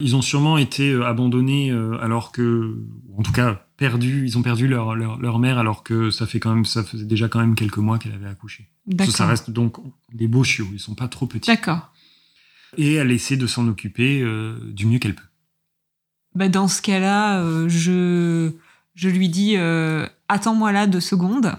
Ils 0.00 0.16
ont 0.16 0.22
sûrement 0.22 0.58
été 0.58 0.90
euh, 0.90 1.06
abandonnés 1.06 1.70
euh, 1.70 1.98
alors 2.02 2.32
que, 2.32 2.76
en 3.16 3.22
tout 3.22 3.32
cas 3.32 3.66
perdus, 3.76 4.24
ils 4.26 4.36
ont 4.36 4.42
perdu 4.42 4.68
leur, 4.68 4.94
leur, 4.94 5.18
leur 5.18 5.38
mère 5.38 5.56
alors 5.56 5.82
que 5.82 6.10
ça 6.10 6.26
fait 6.26 6.38
quand 6.38 6.54
même, 6.54 6.66
ça 6.66 6.84
faisait 6.84 7.06
déjà 7.06 7.28
quand 7.28 7.40
même 7.40 7.54
quelques 7.54 7.78
mois 7.78 7.98
qu'elle 7.98 8.12
avait 8.12 8.28
accouché. 8.28 8.68
Ça, 8.98 9.06
ça 9.06 9.26
reste 9.26 9.50
donc 9.50 9.76
des 10.12 10.28
beaux 10.28 10.44
chiots, 10.44 10.68
ils 10.72 10.78
sont 10.80 10.94
pas 10.94 11.08
trop 11.08 11.26
petits. 11.26 11.46
D'accord. 11.50 11.90
Et 12.76 12.94
elle 12.94 13.10
essaie 13.10 13.36
de 13.36 13.46
s'en 13.46 13.66
occuper 13.68 14.20
euh, 14.22 14.58
du 14.72 14.86
mieux 14.86 14.98
qu'elle 14.98 15.14
peut. 15.14 15.22
Bah, 16.34 16.48
dans 16.48 16.68
ce 16.68 16.82
cas-là, 16.82 17.40
euh, 17.40 17.68
je, 17.68 18.52
je 18.94 19.08
lui 19.08 19.28
dis 19.28 19.56
euh, 19.56 20.06
Attends-moi 20.28 20.72
là 20.72 20.86
deux 20.86 21.00
secondes. 21.00 21.56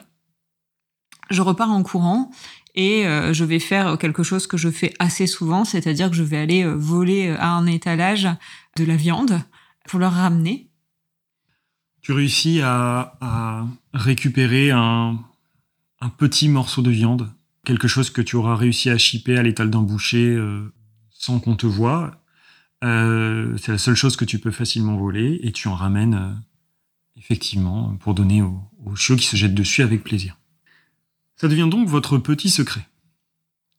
je 1.30 1.42
repars 1.42 1.72
en 1.72 1.84
courant 1.84 2.32
et 2.76 3.06
euh, 3.06 3.34
je 3.34 3.44
vais 3.44 3.60
faire 3.60 3.98
quelque 3.98 4.24
chose 4.24 4.48
que 4.48 4.58
je 4.58 4.70
fais 4.70 4.94
assez 5.00 5.28
souvent, 5.28 5.66
c'est-à-dire 5.66 6.10
que 6.10 6.16
je 6.16 6.24
vais 6.24 6.38
aller 6.38 6.64
euh, 6.64 6.74
voler 6.74 7.30
à 7.38 7.52
un 7.52 7.66
étalage 7.66 8.28
de 8.78 8.86
la 8.86 8.96
viande 8.96 9.42
pour 9.88 10.00
leur 10.00 10.14
ramener. 10.14 10.70
Tu 12.02 12.14
réussis 12.14 12.62
à, 12.64 13.68
récupérer 13.94 14.72
un, 14.72 15.20
petit 16.18 16.50
morceau 16.50 16.82
de 16.82 16.90
viande, 16.90 17.32
quelque 17.64 17.88
chose 17.88 18.10
que 18.10 18.22
tu 18.22 18.36
auras 18.36 18.56
réussi 18.56 18.90
à 18.90 18.98
chipper 18.98 19.38
à 19.38 19.44
l'étal 19.44 19.70
d'un 19.70 19.84
boucher 19.84 20.30
euh, 20.30 20.74
sans 21.12 21.40
qu'on 21.40 21.56
te 21.56 21.68
voie. 21.68 22.24
c'est 22.82 23.68
la 23.72 23.78
seule 23.78 23.96
chose 23.96 24.16
que 24.16 24.26
tu 24.26 24.40
peux 24.40 24.50
facilement 24.50 24.98
voler 24.98 25.40
et 25.44 25.52
tu 25.52 25.68
en 25.68 25.76
ramènes 25.76 26.42
effectivement 27.18 27.96
pour 28.00 28.16
donner 28.16 28.42
aux, 28.42 28.64
aux 28.84 28.96
chiots 28.96 29.18
qui 29.18 29.28
se 29.28 29.36
jettent 29.36 29.54
dessus 29.54 29.84
avec 29.84 30.04
plaisir. 30.04 30.41
Ça 31.42 31.48
devient 31.48 31.70
donc 31.72 31.88
votre 31.88 32.20
petit 32.20 32.52
secret. 32.52 32.88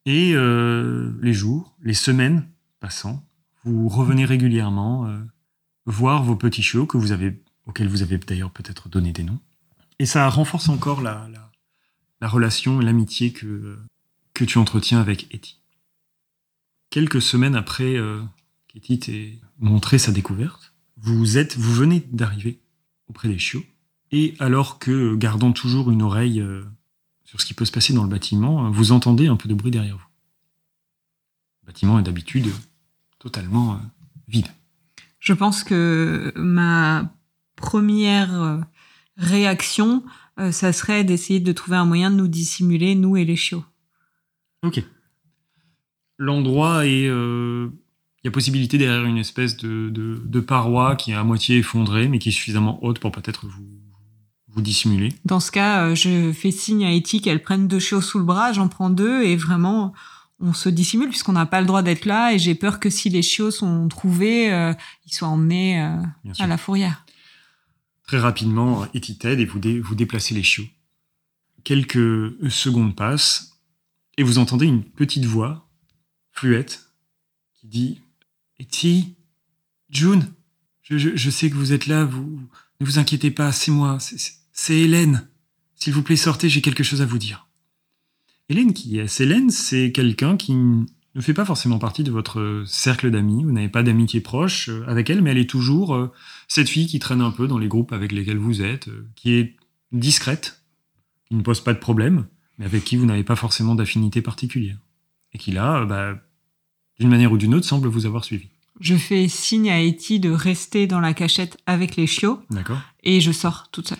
Et 0.04 0.32
euh, 0.34 1.12
les 1.22 1.32
jours, 1.32 1.76
les 1.80 1.94
semaines 1.94 2.48
passant, 2.80 3.24
vous 3.62 3.88
revenez 3.88 4.24
régulièrement 4.24 5.06
euh, 5.06 5.20
voir 5.86 6.24
vos 6.24 6.34
petits 6.34 6.64
chiots 6.64 6.88
auxquels 6.92 7.86
vous 7.86 8.02
avez 8.02 8.18
d'ailleurs 8.18 8.50
peut-être 8.50 8.88
donné 8.88 9.12
des 9.12 9.22
noms. 9.22 9.38
Et 10.00 10.06
ça 10.06 10.28
renforce 10.28 10.68
encore 10.70 11.02
la, 11.02 11.28
la, 12.20 12.28
relation 12.28 12.80
l'amitié 12.80 13.32
que, 13.32 13.78
que 14.34 14.44
tu 14.44 14.58
entretiens 14.58 15.00
avec 15.00 15.32
Etty. 15.32 15.60
Quelques 16.90 17.22
semaines 17.22 17.54
après 17.54 17.94
euh, 17.94 18.20
qu'Etty 18.66 18.98
t'ait 18.98 19.38
montré 19.60 19.98
sa 19.98 20.10
découverte, 20.10 20.74
vous 20.96 21.38
êtes, 21.38 21.56
vous 21.56 21.72
venez 21.72 22.08
d'arriver 22.10 22.58
auprès 23.06 23.28
des 23.28 23.38
chiots, 23.38 23.64
et 24.10 24.34
alors 24.40 24.80
que, 24.80 25.14
gardant 25.14 25.52
toujours 25.52 25.92
une 25.92 26.02
oreille 26.02 26.44
sur 27.32 27.40
ce 27.40 27.46
qui 27.46 27.54
peut 27.54 27.64
se 27.64 27.72
passer 27.72 27.94
dans 27.94 28.02
le 28.02 28.10
bâtiment, 28.10 28.70
vous 28.70 28.92
entendez 28.92 29.26
un 29.26 29.36
peu 29.36 29.48
de 29.48 29.54
bruit 29.54 29.70
derrière 29.70 29.96
vous. 29.96 30.06
Le 31.62 31.68
bâtiment 31.68 31.98
est 31.98 32.02
d'habitude 32.02 32.48
totalement 33.18 33.72
euh, 33.72 33.76
vide. 34.28 34.48
Je 35.18 35.32
pense 35.32 35.64
que 35.64 36.30
ma 36.36 37.10
première 37.56 38.38
euh, 38.38 38.60
réaction, 39.16 40.04
euh, 40.38 40.52
ça 40.52 40.74
serait 40.74 41.04
d'essayer 41.04 41.40
de 41.40 41.52
trouver 41.52 41.78
un 41.78 41.86
moyen 41.86 42.10
de 42.10 42.16
nous 42.16 42.28
dissimuler, 42.28 42.94
nous 42.94 43.16
et 43.16 43.24
les 43.24 43.36
chiots. 43.36 43.64
Ok. 44.62 44.84
L'endroit 46.18 46.84
est... 46.86 47.06
Il 47.06 48.26
y 48.26 48.28
a 48.28 48.30
possibilité 48.30 48.76
derrière 48.76 49.06
une 49.06 49.16
espèce 49.16 49.56
de, 49.56 49.88
de, 49.88 50.40
paroi 50.40 50.96
qui 50.96 51.12
est 51.12 51.14
à 51.14 51.24
moitié 51.24 51.56
effondrée, 51.58 52.08
mais 52.08 52.18
qui 52.18 52.28
est 52.28 52.32
suffisamment 52.32 52.78
haute 52.84 52.98
pour 52.98 53.10
peut-être 53.10 53.48
vous, 53.48 53.81
vous 54.54 54.62
dissimulez 54.62 55.10
Dans 55.24 55.40
ce 55.40 55.50
cas, 55.50 55.86
euh, 55.86 55.94
je 55.94 56.32
fais 56.32 56.50
signe 56.50 56.84
à 56.84 56.92
Etty 56.92 57.20
qu'elle 57.20 57.42
prenne 57.42 57.68
deux 57.68 57.78
chiots 57.78 58.00
sous 58.00 58.18
le 58.18 58.24
bras, 58.24 58.52
j'en 58.52 58.68
prends 58.68 58.90
deux 58.90 59.22
et 59.22 59.36
vraiment 59.36 59.92
on 60.40 60.52
se 60.52 60.68
dissimule 60.68 61.08
puisqu'on 61.08 61.32
n'a 61.32 61.46
pas 61.46 61.60
le 61.60 61.66
droit 61.66 61.82
d'être 61.82 62.04
là 62.04 62.32
et 62.32 62.38
j'ai 62.38 62.54
peur 62.54 62.80
que 62.80 62.90
si 62.90 63.08
les 63.08 63.22
chiots 63.22 63.50
sont 63.50 63.88
trouvés, 63.88 64.52
euh, 64.52 64.74
ils 65.06 65.12
soient 65.12 65.28
emmenés 65.28 65.80
euh, 65.80 66.02
à 66.38 66.46
la 66.46 66.58
fourrière. 66.58 67.06
Très 68.06 68.18
rapidement, 68.18 68.86
Etty 68.92 69.16
t'aide 69.16 69.40
et 69.40 69.46
vous, 69.46 69.60
vous 69.82 69.94
déplacez 69.94 70.34
les 70.34 70.42
chiots. 70.42 70.66
Quelques 71.64 72.50
secondes 72.50 72.96
passent 72.96 73.60
et 74.18 74.24
vous 74.24 74.38
entendez 74.38 74.66
une 74.66 74.82
petite 74.82 75.24
voix 75.24 75.68
fluette 76.32 76.90
qui 77.54 77.68
dit 77.68 78.00
Etty, 78.58 79.14
June, 79.88 80.26
je, 80.82 80.98
je, 80.98 81.30
sais 81.30 81.48
que 81.48 81.54
vous 81.54 81.72
êtes 81.72 81.86
là, 81.86 82.04
vous 82.04 82.40
ne 82.80 82.86
vous 82.86 82.98
inquiétez 82.98 83.30
pas, 83.30 83.52
c'est 83.52 83.70
moi, 83.70 83.98
c'est 84.00 84.18
Hélène. 84.70 85.28
S'il 85.76 85.92
vous 85.92 86.02
plaît, 86.02 86.16
sortez, 86.16 86.48
j'ai 86.48 86.60
quelque 86.60 86.84
chose 86.84 87.02
à 87.02 87.06
vous 87.06 87.18
dire. 87.18 87.48
Hélène, 88.48 88.72
qui 88.72 88.98
est 88.98 89.20
Hélène, 89.20 89.50
c'est 89.50 89.92
quelqu'un 89.92 90.36
qui 90.36 90.54
ne 90.54 91.20
fait 91.20 91.34
pas 91.34 91.44
forcément 91.44 91.78
partie 91.78 92.04
de 92.04 92.10
votre 92.10 92.64
cercle 92.66 93.10
d'amis. 93.10 93.44
Vous 93.44 93.52
n'avez 93.52 93.68
pas 93.68 93.82
d'amitié 93.82 94.20
proche 94.20 94.68
euh, 94.68 94.84
avec 94.86 95.10
elle, 95.10 95.22
mais 95.22 95.30
elle 95.30 95.38
est 95.38 95.50
toujours 95.50 95.94
euh, 95.94 96.10
cette 96.48 96.68
fille 96.68 96.86
qui 96.86 96.98
traîne 96.98 97.20
un 97.20 97.30
peu 97.30 97.46
dans 97.46 97.58
les 97.58 97.68
groupes 97.68 97.92
avec 97.92 98.12
lesquels 98.12 98.38
vous 98.38 98.62
êtes, 98.62 98.88
euh, 98.88 99.08
qui 99.14 99.34
est 99.34 99.56
discrète, 99.92 100.62
qui 101.26 101.34
ne 101.34 101.42
pose 101.42 101.60
pas 101.60 101.74
de 101.74 101.78
problème, 101.78 102.26
mais 102.58 102.64
avec 102.64 102.84
qui 102.84 102.96
vous 102.96 103.06
n'avez 103.06 103.24
pas 103.24 103.36
forcément 103.36 103.74
d'affinité 103.74 104.22
particulière. 104.22 104.78
Et 105.34 105.38
qui 105.38 105.52
là, 105.52 105.84
bah, 105.84 106.14
d'une 106.98 107.08
manière 107.08 107.32
ou 107.32 107.38
d'une 107.38 107.54
autre, 107.54 107.66
semble 107.66 107.88
vous 107.88 108.06
avoir 108.06 108.24
suivi. 108.24 108.48
Je 108.80 108.96
fais 108.96 109.28
signe 109.28 109.70
à 109.70 109.80
Etty 109.82 110.18
de 110.18 110.30
rester 110.30 110.86
dans 110.86 111.00
la 111.00 111.14
cachette 111.14 111.58
avec 111.66 111.96
les 111.96 112.06
chiots. 112.06 112.42
D'accord. 112.50 112.80
Et 113.02 113.20
je 113.20 113.32
sors 113.32 113.68
toute 113.70 113.88
seule. 113.88 113.98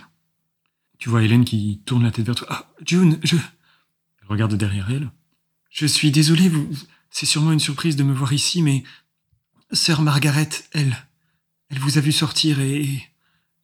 Tu 1.03 1.09
vois 1.09 1.25
Hélène 1.25 1.45
qui 1.45 1.83
tourne 1.85 2.05
la 2.05 2.13
tête 2.13 2.27
vers 2.27 2.37
toi. 2.37 2.47
Ah, 2.49 2.73
June, 2.87 3.19
je. 3.25 3.35
Elle 3.35 4.29
regarde 4.29 4.55
derrière 4.55 4.89
elle. 4.89 5.11
Je 5.69 5.85
suis 5.85 6.13
désolé, 6.13 6.49
vous. 6.49 6.71
C'est 7.11 7.27
sûrement 7.27 7.51
une 7.51 7.59
surprise 7.59 7.97
de 7.97 8.05
me 8.05 8.13
voir 8.13 8.33
ici, 8.33 8.63
mais. 8.63 8.85
Sœur 9.73 10.03
Margaret, 10.03 10.49
elle. 10.71 10.97
Elle 11.71 11.81
vous 11.81 11.99
a 11.99 12.01
vu 12.01 12.13
sortir 12.13 12.61
et. 12.61 12.89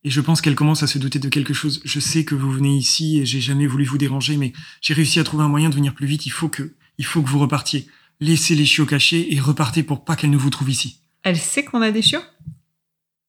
Et 0.02 0.10
je 0.10 0.20
pense 0.20 0.40
qu'elle 0.40 0.56
commence 0.56 0.82
à 0.82 0.88
se 0.88 0.98
douter 0.98 1.20
de 1.20 1.28
quelque 1.28 1.54
chose. 1.54 1.80
Je 1.84 2.00
sais 2.00 2.24
que 2.24 2.34
vous 2.34 2.50
venez 2.50 2.76
ici 2.76 3.20
et 3.20 3.24
j'ai 3.24 3.40
jamais 3.40 3.68
voulu 3.68 3.84
vous 3.84 3.98
déranger, 3.98 4.36
mais 4.36 4.52
j'ai 4.80 4.94
réussi 4.94 5.20
à 5.20 5.24
trouver 5.24 5.44
un 5.44 5.48
moyen 5.48 5.68
de 5.70 5.76
venir 5.76 5.94
plus 5.94 6.08
vite. 6.08 6.26
Il 6.26 6.32
faut 6.32 6.48
que. 6.48 6.74
Il 6.98 7.04
faut 7.04 7.22
que 7.22 7.28
vous 7.28 7.38
repartiez. 7.38 7.86
Laissez 8.18 8.56
les 8.56 8.66
chiots 8.66 8.84
cachés 8.84 9.32
et 9.32 9.38
repartez 9.38 9.84
pour 9.84 10.04
pas 10.04 10.16
qu'elle 10.16 10.30
ne 10.30 10.36
vous 10.36 10.50
trouve 10.50 10.70
ici. 10.70 11.02
Elle 11.22 11.38
sait 11.38 11.64
qu'on 11.64 11.82
a 11.82 11.92
des 11.92 12.02
chiots? 12.02 12.18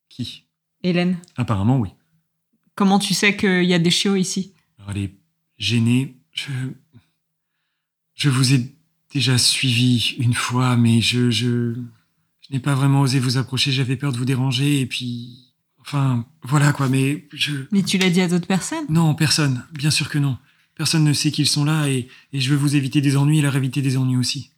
Qui? 0.10 0.46
Hélène. 0.82 1.20
Apparemment, 1.38 1.78
oui. 1.78 1.90
Comment 2.80 2.98
tu 2.98 3.14
sais 3.14 3.36
qu'il 3.36 3.66
y 3.66 3.74
a 3.74 3.78
des 3.78 3.92
chiots 3.92 4.16
ici? 4.16 4.54
Elle 4.88 4.98
est 5.00 5.14
gênée. 5.58 6.16
Je... 6.32 6.50
je 8.16 8.30
vous 8.30 8.54
ai 8.54 8.74
déjà 9.14 9.38
suivi 9.38 10.16
une 10.18 10.34
fois, 10.34 10.78
mais 10.78 11.02
je, 11.02 11.30
je, 11.30 11.74
je 11.74 12.54
n'ai 12.54 12.62
pas 12.62 12.76
vraiment 12.76 13.02
osé 13.02 13.20
vous 13.20 13.36
approcher. 13.36 13.74
J'avais 13.74 13.98
peur 13.98 14.14
de 14.14 14.18
vous 14.18 14.24
déranger 14.24 14.80
et 14.80 14.86
puis, 14.86 15.52
enfin, 15.82 16.26
voilà 16.44 16.72
quoi. 16.72 16.88
Mais 16.88 17.28
je. 17.34 17.52
Mais 17.74 17.84
tu 17.84 17.98
l'as 17.98 18.10
dit 18.10 18.22
à 18.22 18.30
d'autres 18.30 18.48
personnes? 18.48 18.86
Non, 18.88 19.14
personne. 19.14 19.66
Bien 19.74 19.92
sûr 19.92 20.08
que 20.08 20.18
non. 20.18 20.38
Personne 20.76 21.04
ne 21.04 21.12
sait 21.12 21.32
qu'ils 21.32 21.48
sont 21.48 21.66
là 21.66 21.90
et, 21.90 22.08
et 22.32 22.40
je 22.40 22.50
veux 22.50 22.56
vous 22.56 22.78
éviter 22.78 23.02
des 23.02 23.18
ennuis 23.18 23.40
et 23.40 23.42
leur 23.42 23.58
éviter 23.58 23.82
des 23.82 23.98
ennuis 23.98 24.16
aussi. 24.16 24.49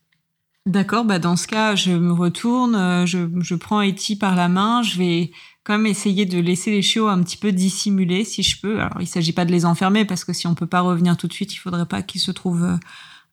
D'accord, 0.68 1.06
bah 1.06 1.18
dans 1.18 1.36
ce 1.36 1.48
cas, 1.48 1.76
je 1.76 1.92
me 1.92 2.14
retourne, 2.14 2.76
euh, 2.76 3.06
je, 3.08 3.28
je 3.40 3.56
prends 3.56 3.82
Etty 3.82 4.16
par 4.16 4.36
la 4.36 4.48
main, 4.48 4.84
je 4.84 4.98
vais 5.00 5.32
quand 5.64 5.74
même 5.74 5.86
essayer 5.86 6.26
de 6.26 6.40
laisser 6.40 6.72
les 6.72 6.82
chiots 6.82 7.08
un 7.08 7.22
petit 7.24 7.38
peu 7.38 7.52
dissimulés 7.52 8.24
si 8.24 8.44
je 8.44 8.60
peux. 8.60 8.80
Alors 8.80 9.00
il 9.00 9.08
s'agit 9.08 9.34
pas 9.34 9.46
de 9.46 9.52
les 9.52 9.66
enfermer 9.66 10.06
parce 10.06 10.24
que 10.24 10.34
si 10.34 10.48
on 10.48 10.56
peut 10.56 10.68
pas 10.68 10.82
revenir 10.82 11.18
tout 11.18 11.28
de 11.28 11.34
suite, 11.34 11.54
il 11.54 11.58
faudrait 11.58 11.86
pas 11.86 12.02
qu'ils 12.02 12.22
se 12.22 12.32
trouvent 12.32 12.64
euh, 12.64 12.78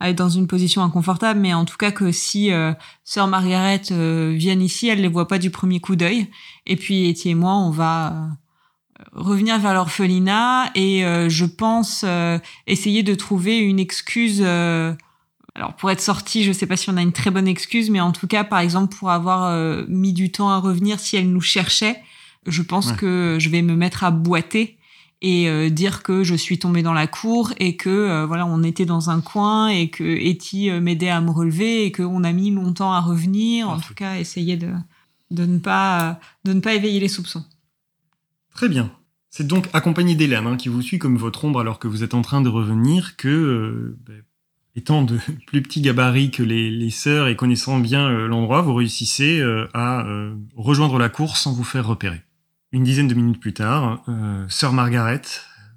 à 0.00 0.10
être 0.10 0.16
dans 0.16 0.28
une 0.28 0.46
position 0.46 0.82
inconfortable, 0.82 1.40
mais 1.40 1.54
en 1.54 1.64
tout 1.64 1.76
cas 1.76 1.90
que 1.90 2.12
si 2.12 2.52
euh, 2.52 2.72
sœur 3.04 3.26
Margaret 3.26 3.82
euh, 3.90 4.36
ici, 4.38 4.88
elle 4.88 5.00
les 5.00 5.08
voit 5.08 5.28
pas 5.28 5.38
du 5.38 5.50
premier 5.50 5.80
coup 5.80 5.96
d'œil. 5.96 6.28
Et 6.66 6.76
puis 6.76 7.08
Etty 7.08 7.30
et 7.30 7.34
moi, 7.34 7.54
on 7.54 7.70
va 7.70 8.28
revenir 9.12 9.58
vers 9.58 9.74
l'orphelinat 9.74 10.70
et 10.74 11.02
je 11.28 11.44
pense 11.44 12.04
essayer 12.66 13.04
de 13.04 13.14
trouver 13.14 13.58
une 13.58 13.78
excuse 13.78 14.44
alors 15.58 15.74
pour 15.74 15.90
être 15.90 16.00
sorti, 16.00 16.44
je 16.44 16.52
sais 16.52 16.66
pas 16.66 16.76
si 16.76 16.88
on 16.88 16.96
a 16.96 17.02
une 17.02 17.12
très 17.12 17.32
bonne 17.32 17.48
excuse, 17.48 17.90
mais 17.90 18.00
en 18.00 18.12
tout 18.12 18.28
cas, 18.28 18.44
par 18.44 18.60
exemple, 18.60 18.94
pour 18.96 19.10
avoir 19.10 19.46
euh, 19.46 19.84
mis 19.88 20.12
du 20.12 20.30
temps 20.30 20.50
à 20.50 20.58
revenir, 20.58 21.00
si 21.00 21.16
elle 21.16 21.32
nous 21.32 21.40
cherchait, 21.40 22.00
je 22.46 22.62
pense 22.62 22.92
que 22.92 23.38
je 23.40 23.48
vais 23.50 23.62
me 23.62 23.74
mettre 23.74 24.04
à 24.04 24.12
boiter 24.12 24.78
et 25.20 25.48
euh, 25.48 25.68
dire 25.68 26.04
que 26.04 26.22
je 26.22 26.36
suis 26.36 26.60
tombée 26.60 26.82
dans 26.82 26.92
la 26.92 27.08
cour 27.08 27.52
et 27.58 27.76
que 27.76 27.88
euh, 27.88 28.24
voilà, 28.24 28.46
on 28.46 28.62
était 28.62 28.86
dans 28.86 29.10
un 29.10 29.20
coin 29.20 29.66
et 29.66 29.88
que 29.88 30.04
Etty 30.04 30.70
m'aidait 30.80 31.08
à 31.08 31.20
me 31.20 31.30
relever 31.30 31.86
et 31.86 31.90
qu'on 31.90 32.22
a 32.22 32.32
mis 32.32 32.52
longtemps 32.52 32.92
à 32.92 33.00
revenir. 33.00 33.68
En 33.68 33.80
tout 33.80 33.94
cas, 33.94 34.16
essayer 34.16 34.56
de 34.56 34.70
de 35.32 35.44
ne 35.44 35.58
pas 35.58 36.20
de 36.44 36.52
ne 36.52 36.60
pas 36.60 36.74
éveiller 36.74 37.00
les 37.00 37.08
soupçons. 37.08 37.44
Très 38.54 38.68
bien. 38.68 38.92
C'est 39.28 39.46
donc 39.46 39.68
accompagné 39.72 40.14
d'Hélène 40.14 40.46
hein, 40.46 40.56
qui 40.56 40.68
vous 40.68 40.82
suit 40.82 40.98
comme 40.98 41.16
votre 41.16 41.44
ombre 41.44 41.60
alors 41.60 41.80
que 41.80 41.88
vous 41.88 42.04
êtes 42.04 42.14
en 42.14 42.22
train 42.22 42.40
de 42.40 42.48
revenir 42.48 43.16
que 43.16 43.98
ben, 44.06 44.22
étant 44.78 45.02
de 45.02 45.18
plus 45.46 45.62
petits 45.62 45.82
gabarits 45.82 46.30
que 46.30 46.42
les, 46.42 46.90
sœurs 46.90 47.28
et 47.28 47.36
connaissant 47.36 47.78
bien 47.78 48.08
euh, 48.08 48.26
l'endroit, 48.26 48.62
vous 48.62 48.74
réussissez 48.74 49.40
euh, 49.40 49.68
à 49.74 50.06
euh, 50.06 50.34
rejoindre 50.56 50.98
la 50.98 51.08
course 51.08 51.42
sans 51.42 51.52
vous 51.52 51.64
faire 51.64 51.86
repérer. 51.86 52.22
Une 52.72 52.84
dizaine 52.84 53.08
de 53.08 53.14
minutes 53.14 53.40
plus 53.40 53.54
tard, 53.54 54.04
sœur 54.50 54.74
Margaret, 54.74 55.22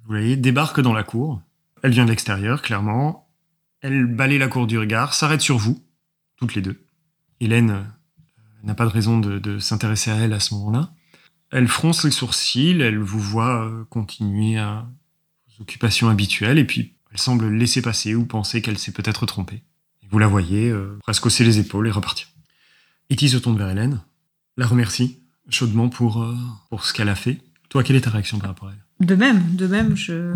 vous 0.04 0.10
voyez, 0.10 0.36
débarque 0.36 0.82
dans 0.82 0.92
la 0.92 1.04
cour. 1.04 1.40
Elle 1.82 1.92
vient 1.92 2.04
de 2.04 2.10
l'extérieur, 2.10 2.60
clairement. 2.60 3.30
Elle 3.80 4.04
balaye 4.04 4.36
la 4.36 4.48
cour 4.48 4.66
du 4.66 4.78
regard, 4.78 5.14
s'arrête 5.14 5.40
sur 5.40 5.56
vous, 5.56 5.82
toutes 6.36 6.54
les 6.54 6.60
deux. 6.60 6.84
Hélène 7.40 7.86
n'a 8.62 8.74
pas 8.74 8.84
de 8.84 8.90
raison 8.90 9.18
de, 9.18 9.38
de 9.38 9.58
s'intéresser 9.58 10.10
à 10.10 10.16
elle 10.16 10.34
à 10.34 10.40
ce 10.40 10.52
moment-là. 10.52 10.90
Elle 11.50 11.66
fronce 11.66 12.04
les 12.04 12.10
sourcils, 12.10 12.78
elle 12.82 12.98
vous 12.98 13.20
voit 13.20 13.72
continuer 13.88 14.58
à 14.58 14.86
vos 15.48 15.62
occupations 15.62 16.10
habituelles, 16.10 16.58
et 16.58 16.66
puis 16.66 16.92
elle 17.12 17.18
semble 17.18 17.48
laisser 17.48 17.82
passer 17.82 18.14
ou 18.14 18.24
penser 18.24 18.62
qu'elle 18.62 18.78
s'est 18.78 18.92
peut-être 18.92 19.26
trompée. 19.26 19.62
vous 20.10 20.18
la 20.18 20.26
voyez 20.26 20.70
euh, 20.70 20.98
presque 21.02 21.26
hausser 21.26 21.44
les 21.44 21.58
épaules 21.58 21.86
et 21.86 21.90
repartir. 21.90 22.28
Etty 23.10 23.28
se 23.28 23.36
tourne 23.36 23.58
vers 23.58 23.70
Hélène, 23.70 24.00
la 24.56 24.66
remercie 24.66 25.18
chaudement 25.48 25.88
pour, 25.88 26.22
euh, 26.22 26.34
pour 26.70 26.84
ce 26.84 26.92
qu'elle 26.92 27.08
a 27.08 27.14
fait. 27.14 27.40
Toi, 27.68 27.82
quelle 27.82 27.96
est 27.96 28.02
ta 28.02 28.10
réaction 28.10 28.38
par 28.38 28.48
rapport 28.48 28.68
à 28.68 28.72
elle? 28.72 29.06
De 29.06 29.14
même, 29.14 29.56
de 29.56 29.66
même, 29.66 29.96
je, 29.96 30.34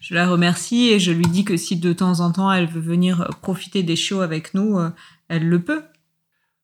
je 0.00 0.14
la 0.14 0.28
remercie 0.28 0.88
et 0.88 0.98
je 0.98 1.12
lui 1.12 1.26
dis 1.26 1.44
que 1.44 1.56
si 1.56 1.76
de 1.76 1.92
temps 1.92 2.20
en 2.20 2.32
temps 2.32 2.50
elle 2.52 2.66
veut 2.66 2.80
venir 2.80 3.28
profiter 3.40 3.82
des 3.82 3.96
shows 3.96 4.20
avec 4.20 4.52
nous, 4.52 4.78
euh, 4.78 4.90
elle 5.28 5.48
le 5.48 5.62
peut. 5.62 5.82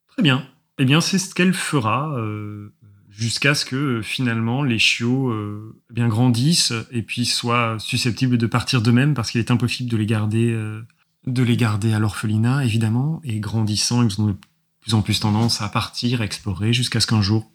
Très 0.08 0.22
bien. 0.22 0.46
Eh 0.78 0.84
bien, 0.84 1.00
c'est 1.00 1.18
ce 1.18 1.34
qu'elle 1.34 1.54
fera 1.54 2.18
euh, 2.18 2.74
jusqu'à 3.16 3.54
ce 3.54 3.64
que 3.64 3.76
euh, 3.76 4.02
finalement 4.02 4.62
les 4.62 4.78
chiots 4.78 5.30
euh, 5.30 5.80
bien 5.90 6.08
grandissent 6.08 6.74
et 6.90 7.02
puis 7.02 7.24
soient 7.24 7.76
susceptibles 7.78 8.38
de 8.38 8.46
partir 8.46 8.82
d'eux-mêmes 8.82 9.14
parce 9.14 9.30
qu'il 9.30 9.40
est 9.40 9.50
impossible 9.50 9.90
de 9.90 9.96
les 9.96 10.06
garder, 10.06 10.50
euh, 10.52 10.82
de 11.26 11.42
les 11.42 11.56
garder 11.56 11.92
à 11.92 11.98
l'orphelinat 11.98 12.64
évidemment. 12.64 13.20
Et 13.24 13.40
grandissant, 13.40 14.02
ils 14.02 14.20
ont 14.20 14.26
de 14.28 14.36
plus 14.80 14.94
en 14.94 15.02
plus 15.02 15.20
tendance 15.20 15.62
à 15.62 15.68
partir, 15.68 16.22
explorer 16.22 16.72
jusqu'à 16.72 17.00
ce 17.00 17.06
qu'un 17.06 17.22
jour 17.22 17.50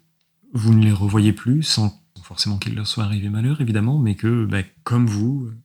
vous 0.54 0.74
ne 0.74 0.84
les 0.84 0.92
revoyez 0.92 1.32
plus 1.32 1.64
sans 1.64 2.02
forcément 2.24 2.58
qu'il 2.58 2.76
leur 2.76 2.88
soit 2.88 3.04
arrivé 3.04 3.30
malheur 3.30 3.62
évidemment, 3.62 4.00
mais 4.00 4.16
que 4.16 4.46
ben, 4.46 4.64
comme 4.84 5.08
vous, 5.08 5.46
euh, 5.46 5.58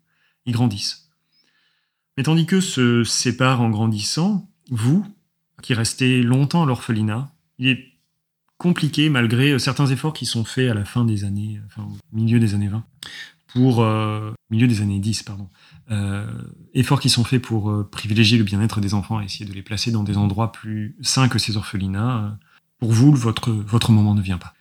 ils 0.47 0.53
grandissent. 0.53 1.11
Mais 2.17 2.23
tandis 2.23 2.47
que 2.47 2.61
se 2.61 3.05
séparent 3.05 3.61
en 3.61 3.71
grandissant, 3.71 4.51
vous, 4.71 5.07
qui 5.63 5.75
restez 5.75 6.23
longtemps 6.23 6.63
à 6.63 6.67
l'orphelinat, 6.67 7.33
il 7.59 7.69
est 7.69 7.96
compliqué 8.59 9.09
malgré 9.11 9.53
euh, 9.53 9.59
certains 9.59 9.87
efforts 9.87 10.12
qui 10.12 10.27
sont 10.27 10.45
faits 10.45 10.71
à 10.71 10.75
la 10.75 10.85
fin 10.85 11.05
des 11.05 11.25
années, 11.25 11.61
enfin 11.66 11.83
au 11.83 12.16
milieu 12.16 12.38
des 12.38 12.55
années 12.55 12.69
20, 12.69 12.85
pour 13.49 13.83
euh, 13.83 14.33
milieu 14.51 14.66
des 14.66 14.83
années 14.83 14.99
10, 14.99 15.23
pardon, 15.23 15.49
euh, 15.90 16.27
efforts 16.75 17.01
qui 17.01 17.09
sont 17.11 17.25
faits 17.25 17.40
pour 17.42 17.71
euh, 17.71 17.88
privilégier 17.90 18.38
le 18.38 18.45
bien-être 18.45 18.81
des 18.81 18.92
enfants 18.95 19.21
et 19.21 19.25
essayer 19.25 19.45
de 19.47 19.53
les 19.55 19.62
placer 19.62 19.90
dans 19.90 20.03
des 20.03 20.16
endroits 20.16 20.53
plus 20.53 20.97
sains 21.01 21.29
que 21.29 21.38
ces 21.38 21.57
orphelinats. 21.57 22.25
euh, 22.25 22.31
Pour 22.79 22.92
vous, 22.92 23.14
votre 23.14 23.51
votre 23.53 23.92
moment 23.92 24.14
ne 24.14 24.21
vient 24.23 24.38
pas. 24.38 24.53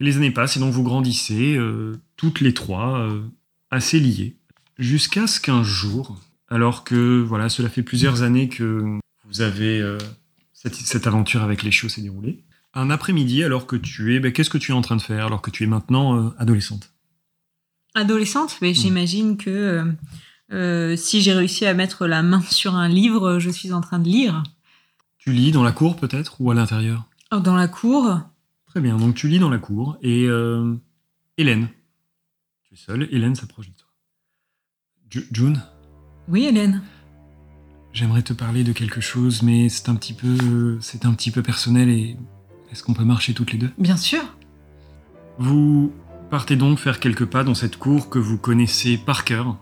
Les 0.00 0.16
années 0.16 0.30
passent 0.30 0.56
et 0.56 0.60
donc 0.60 0.72
vous 0.72 0.82
grandissez 0.82 1.56
euh, 1.56 1.92
toutes 2.16 2.40
les 2.40 2.54
trois 2.54 2.98
euh, 3.00 3.22
assez 3.70 4.00
liées, 4.00 4.38
jusqu'à 4.78 5.26
ce 5.26 5.38
qu'un 5.40 5.62
jour, 5.62 6.18
alors 6.48 6.82
que 6.84 7.20
voilà, 7.20 7.48
cela 7.50 7.68
fait 7.68 7.82
plusieurs 7.82 8.22
années 8.22 8.48
que 8.48 8.98
vous 9.28 9.40
avez 9.42 9.78
euh, 9.80 9.98
cette, 10.54 10.74
cette 10.74 11.06
aventure 11.06 11.42
avec 11.42 11.62
les 11.62 11.70
chiots 11.70 11.90
s'est 11.90 12.00
déroulée. 12.02 12.42
Un 12.74 12.90
après-midi, 12.90 13.42
alors 13.42 13.66
que 13.66 13.76
tu 13.76 14.14
es, 14.14 14.20
ben, 14.20 14.32
qu'est-ce 14.32 14.50
que 14.50 14.58
tu 14.58 14.70
es 14.72 14.74
en 14.74 14.80
train 14.80 14.96
de 14.96 15.02
faire 15.02 15.26
alors 15.26 15.42
que 15.42 15.50
tu 15.50 15.64
es 15.64 15.66
maintenant 15.66 16.16
euh, 16.16 16.30
adolescente? 16.38 16.92
Adolescente, 17.94 18.56
mais 18.62 18.72
j'imagine 18.74 19.36
que 19.36 19.50
euh, 19.50 19.84
euh, 20.52 20.96
si 20.96 21.20
j'ai 21.22 21.32
réussi 21.32 21.66
à 21.66 21.74
mettre 21.74 22.06
la 22.06 22.22
main 22.22 22.40
sur 22.50 22.76
un 22.76 22.88
livre, 22.88 23.38
je 23.40 23.50
suis 23.50 23.72
en 23.72 23.80
train 23.80 23.98
de 23.98 24.08
lire. 24.08 24.42
Tu 25.18 25.32
lis 25.32 25.50
dans 25.52 25.64
la 25.64 25.72
cour 25.72 25.96
peut-être 25.96 26.36
ou 26.40 26.50
à 26.50 26.54
l'intérieur? 26.54 27.08
Dans 27.32 27.56
la 27.56 27.68
cour, 27.68 28.20
Très 28.66 28.80
bien, 28.80 28.96
donc 28.96 29.16
tu 29.16 29.26
lis 29.26 29.40
dans 29.40 29.50
la 29.50 29.58
cour 29.58 29.98
et 30.00 30.26
euh, 30.28 30.76
Hélène, 31.36 31.68
tu 32.62 32.74
es 32.74 32.76
seule, 32.76 33.08
Hélène 33.10 33.34
s'approche 33.34 33.66
de 33.68 33.74
toi. 33.74 33.88
Ju- 35.10 35.26
June, 35.32 35.60
oui 36.28 36.44
Hélène. 36.44 36.80
j'aimerais 37.92 38.22
te 38.22 38.32
parler 38.32 38.62
de 38.62 38.72
quelque 38.72 39.00
chose, 39.00 39.42
mais 39.42 39.68
c'est 39.68 39.88
un 39.88 39.96
petit 39.96 40.12
peu, 40.14 40.78
c'est 40.80 41.04
un 41.04 41.12
petit 41.14 41.32
peu 41.32 41.42
personnel 41.42 41.88
et 41.88 42.16
est-ce 42.72 42.82
qu'on 42.82 42.94
peut 42.94 43.04
marcher 43.04 43.34
toutes 43.34 43.52
les 43.52 43.58
deux? 43.58 43.70
Bien 43.78 43.96
sûr. 43.96 44.22
Vous 45.38 45.92
partez 46.30 46.56
donc 46.56 46.78
faire 46.78 47.00
quelques 47.00 47.24
pas 47.24 47.44
dans 47.44 47.54
cette 47.54 47.76
cour 47.76 48.08
que 48.08 48.18
vous 48.18 48.38
connaissez 48.38 48.96
par 48.96 49.24
cœur, 49.24 49.56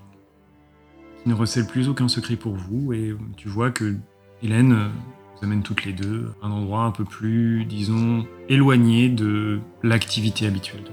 qui 1.23 1.29
ne 1.29 1.35
recèle 1.35 1.67
plus 1.67 1.89
aucun 1.89 2.09
secret 2.09 2.37
pour 2.37 2.55
vous, 2.55 2.93
et 2.93 3.17
tu 3.37 3.49
vois 3.49 3.71
que 3.71 3.97
Hélène 4.43 4.73
euh, 4.73 4.89
vous 5.37 5.45
amène 5.45 5.63
toutes 5.63 5.85
les 5.85 5.93
deux 5.93 6.33
à 6.43 6.47
un 6.47 6.51
endroit 6.51 6.83
un 6.83 6.91
peu 6.91 7.05
plus, 7.05 7.65
disons, 7.65 8.27
éloigné 8.49 9.09
de 9.09 9.61
l'activité 9.83 10.47
habituelle. 10.47 10.85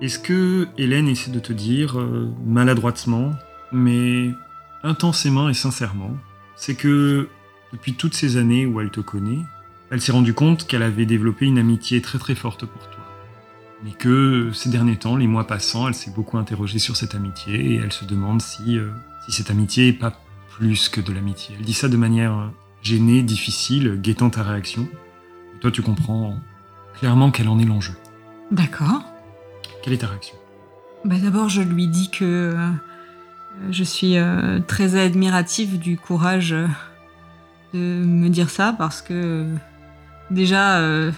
Est-ce 0.00 0.18
que 0.18 0.68
Hélène 0.78 1.08
essaie 1.08 1.30
de 1.30 1.40
te 1.40 1.52
dire, 1.52 1.98
euh, 1.98 2.30
maladroitement, 2.44 3.32
mais 3.72 4.30
intensément 4.82 5.48
et 5.48 5.54
sincèrement, 5.54 6.16
c'est 6.54 6.74
que 6.74 7.28
depuis 7.72 7.94
toutes 7.94 8.14
ces 8.14 8.36
années 8.36 8.66
où 8.66 8.80
elle 8.80 8.90
te 8.90 9.00
connaît, 9.00 9.40
elle 9.90 10.00
s'est 10.00 10.12
rendue 10.12 10.34
compte 10.34 10.66
qu'elle 10.66 10.82
avait 10.82 11.06
développé 11.06 11.46
une 11.46 11.58
amitié 11.58 12.00
très 12.02 12.18
très 12.18 12.34
forte 12.34 12.66
pour 12.66 12.88
toi 12.88 12.96
mais 13.84 13.90
que 13.92 14.50
ces 14.52 14.70
derniers 14.70 14.96
temps, 14.96 15.16
les 15.16 15.26
mois 15.26 15.46
passant, 15.46 15.86
elle 15.86 15.94
s'est 15.94 16.10
beaucoup 16.10 16.38
interrogée 16.38 16.78
sur 16.78 16.96
cette 16.96 17.14
amitié 17.14 17.72
et 17.72 17.76
elle 17.76 17.92
se 17.92 18.04
demande 18.04 18.40
si, 18.40 18.78
euh, 18.78 18.90
si 19.24 19.32
cette 19.32 19.50
amitié 19.50 19.88
est 19.88 19.92
pas 19.92 20.18
plus 20.48 20.88
que 20.88 21.00
de 21.00 21.12
l'amitié. 21.12 21.54
Elle 21.58 21.64
dit 21.64 21.74
ça 21.74 21.88
de 21.88 21.96
manière 21.96 22.32
euh, 22.32 22.46
gênée, 22.82 23.22
difficile, 23.22 24.00
guettant 24.00 24.30
ta 24.30 24.42
réaction. 24.42 24.88
Et 25.54 25.58
toi, 25.60 25.70
tu 25.70 25.82
comprends 25.82 26.38
clairement 26.98 27.30
quel 27.30 27.48
en 27.48 27.58
est 27.58 27.64
l'enjeu. 27.64 27.92
D'accord. 28.50 29.02
Quelle 29.82 29.92
est 29.92 29.98
ta 29.98 30.08
réaction? 30.08 30.36
Bah, 31.04 31.16
D'abord, 31.22 31.48
je 31.48 31.62
lui 31.62 31.86
dis 31.86 32.10
que 32.10 32.24
euh, 32.24 32.70
je 33.70 33.84
suis 33.84 34.16
euh, 34.16 34.60
très 34.66 34.96
admirative 34.96 35.78
du 35.78 35.96
courage 35.96 36.52
euh, 36.52 36.66
de 37.74 37.78
me 37.78 38.28
dire 38.28 38.50
ça 38.50 38.74
parce 38.76 39.02
que 39.02 39.12
euh, 39.12 39.54
déjà, 40.30 40.78
euh, 40.78 41.10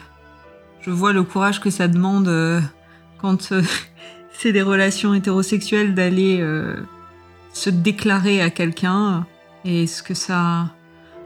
je 0.81 0.91
vois 0.91 1.13
le 1.13 1.23
courage 1.23 1.61
que 1.61 1.71
ça 1.71 1.89
demande 1.89 2.29
euh, 2.29 2.61
quand 3.19 3.53
euh, 3.53 3.63
c'est 4.33 4.53
des 4.53 4.63
relations 4.63 5.15
hétérosexuelles 5.15 5.95
d'aller 5.95 6.45
se 7.53 7.71
déclarer 7.71 8.41
à 8.41 8.51
quelqu'un 8.51 9.27
et 9.65 9.89
ce 9.89 10.03
que 10.03 10.15
ça 10.15 10.71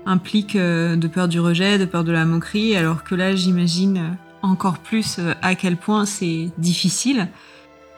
implique 0.07 0.57
de 0.57 1.07
peur 1.09 1.29
du 1.29 1.39
rejet, 1.39 1.79
de 1.79 1.85
peur 1.85 2.05
de 2.05 2.13
la 2.13 2.25
moquerie, 2.25 2.75
alors 2.75 3.05
que 3.05 3.15
là, 3.15 3.37
j'imagine 3.37 4.17
encore 4.41 4.79
plus 4.79 5.21
à 5.43 5.55
quel 5.55 5.77
point 5.77 6.07
c'est 6.07 6.49
difficile. 6.57 7.29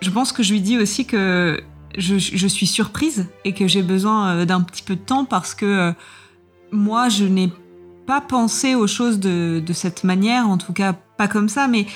Je 0.02 0.10
pense 0.10 0.32
que 0.32 0.42
je 0.42 0.52
lui 0.52 0.60
dis 0.60 0.78
aussi 0.78 1.06
que 1.06 1.62
je, 1.96 2.18
je 2.18 2.46
suis 2.48 2.66
surprise 2.66 3.28
et 3.44 3.54
que 3.54 3.68
j'ai 3.68 3.82
besoin 3.82 4.44
d'un 4.44 4.62
petit 4.62 4.82
peu 4.82 4.96
de 4.96 5.00
temps 5.00 5.24
parce 5.24 5.54
que 5.54 5.94
moi, 6.72 7.08
je 7.08 7.24
n'ai 7.24 7.52
pas 8.06 8.20
pensé 8.20 8.74
aux 8.74 8.86
choses 8.86 9.18
de, 9.18 9.62
cette 9.72 10.04
manière, 10.04 10.48
en 10.48 10.58
tout 10.58 10.72
cas 10.72 10.94
pas 11.16 11.28
comme 11.28 11.48
ça, 11.48 11.68
mais 11.68 11.86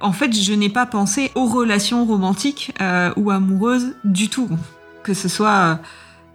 en 0.00 0.12
fait, 0.12 0.34
je 0.34 0.52
n'ai 0.52 0.68
pas 0.68 0.86
pensé 0.86 1.30
aux 1.34 1.46
relations 1.46 2.04
romantiques 2.04 2.72
euh, 2.80 3.12
ou 3.16 3.30
amoureuses 3.30 3.96
du 4.04 4.28
tout, 4.28 4.48
que 5.02 5.14
ce 5.14 5.28
soit 5.28 5.48
euh, 5.48 5.74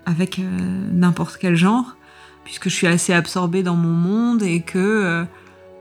avec 0.06 0.39
euh, 0.39 0.43
n'importe 0.91 1.38
quel 1.39 1.56
genre, 1.56 1.95
puisque 2.43 2.69
je 2.69 2.76
suis 2.76 2.88
assez 2.88 3.13
absorbée 3.13 3.63
dans 3.63 3.76
mon 3.76 3.93
monde 3.93 4.43
et 4.43 4.62
que 4.62 5.26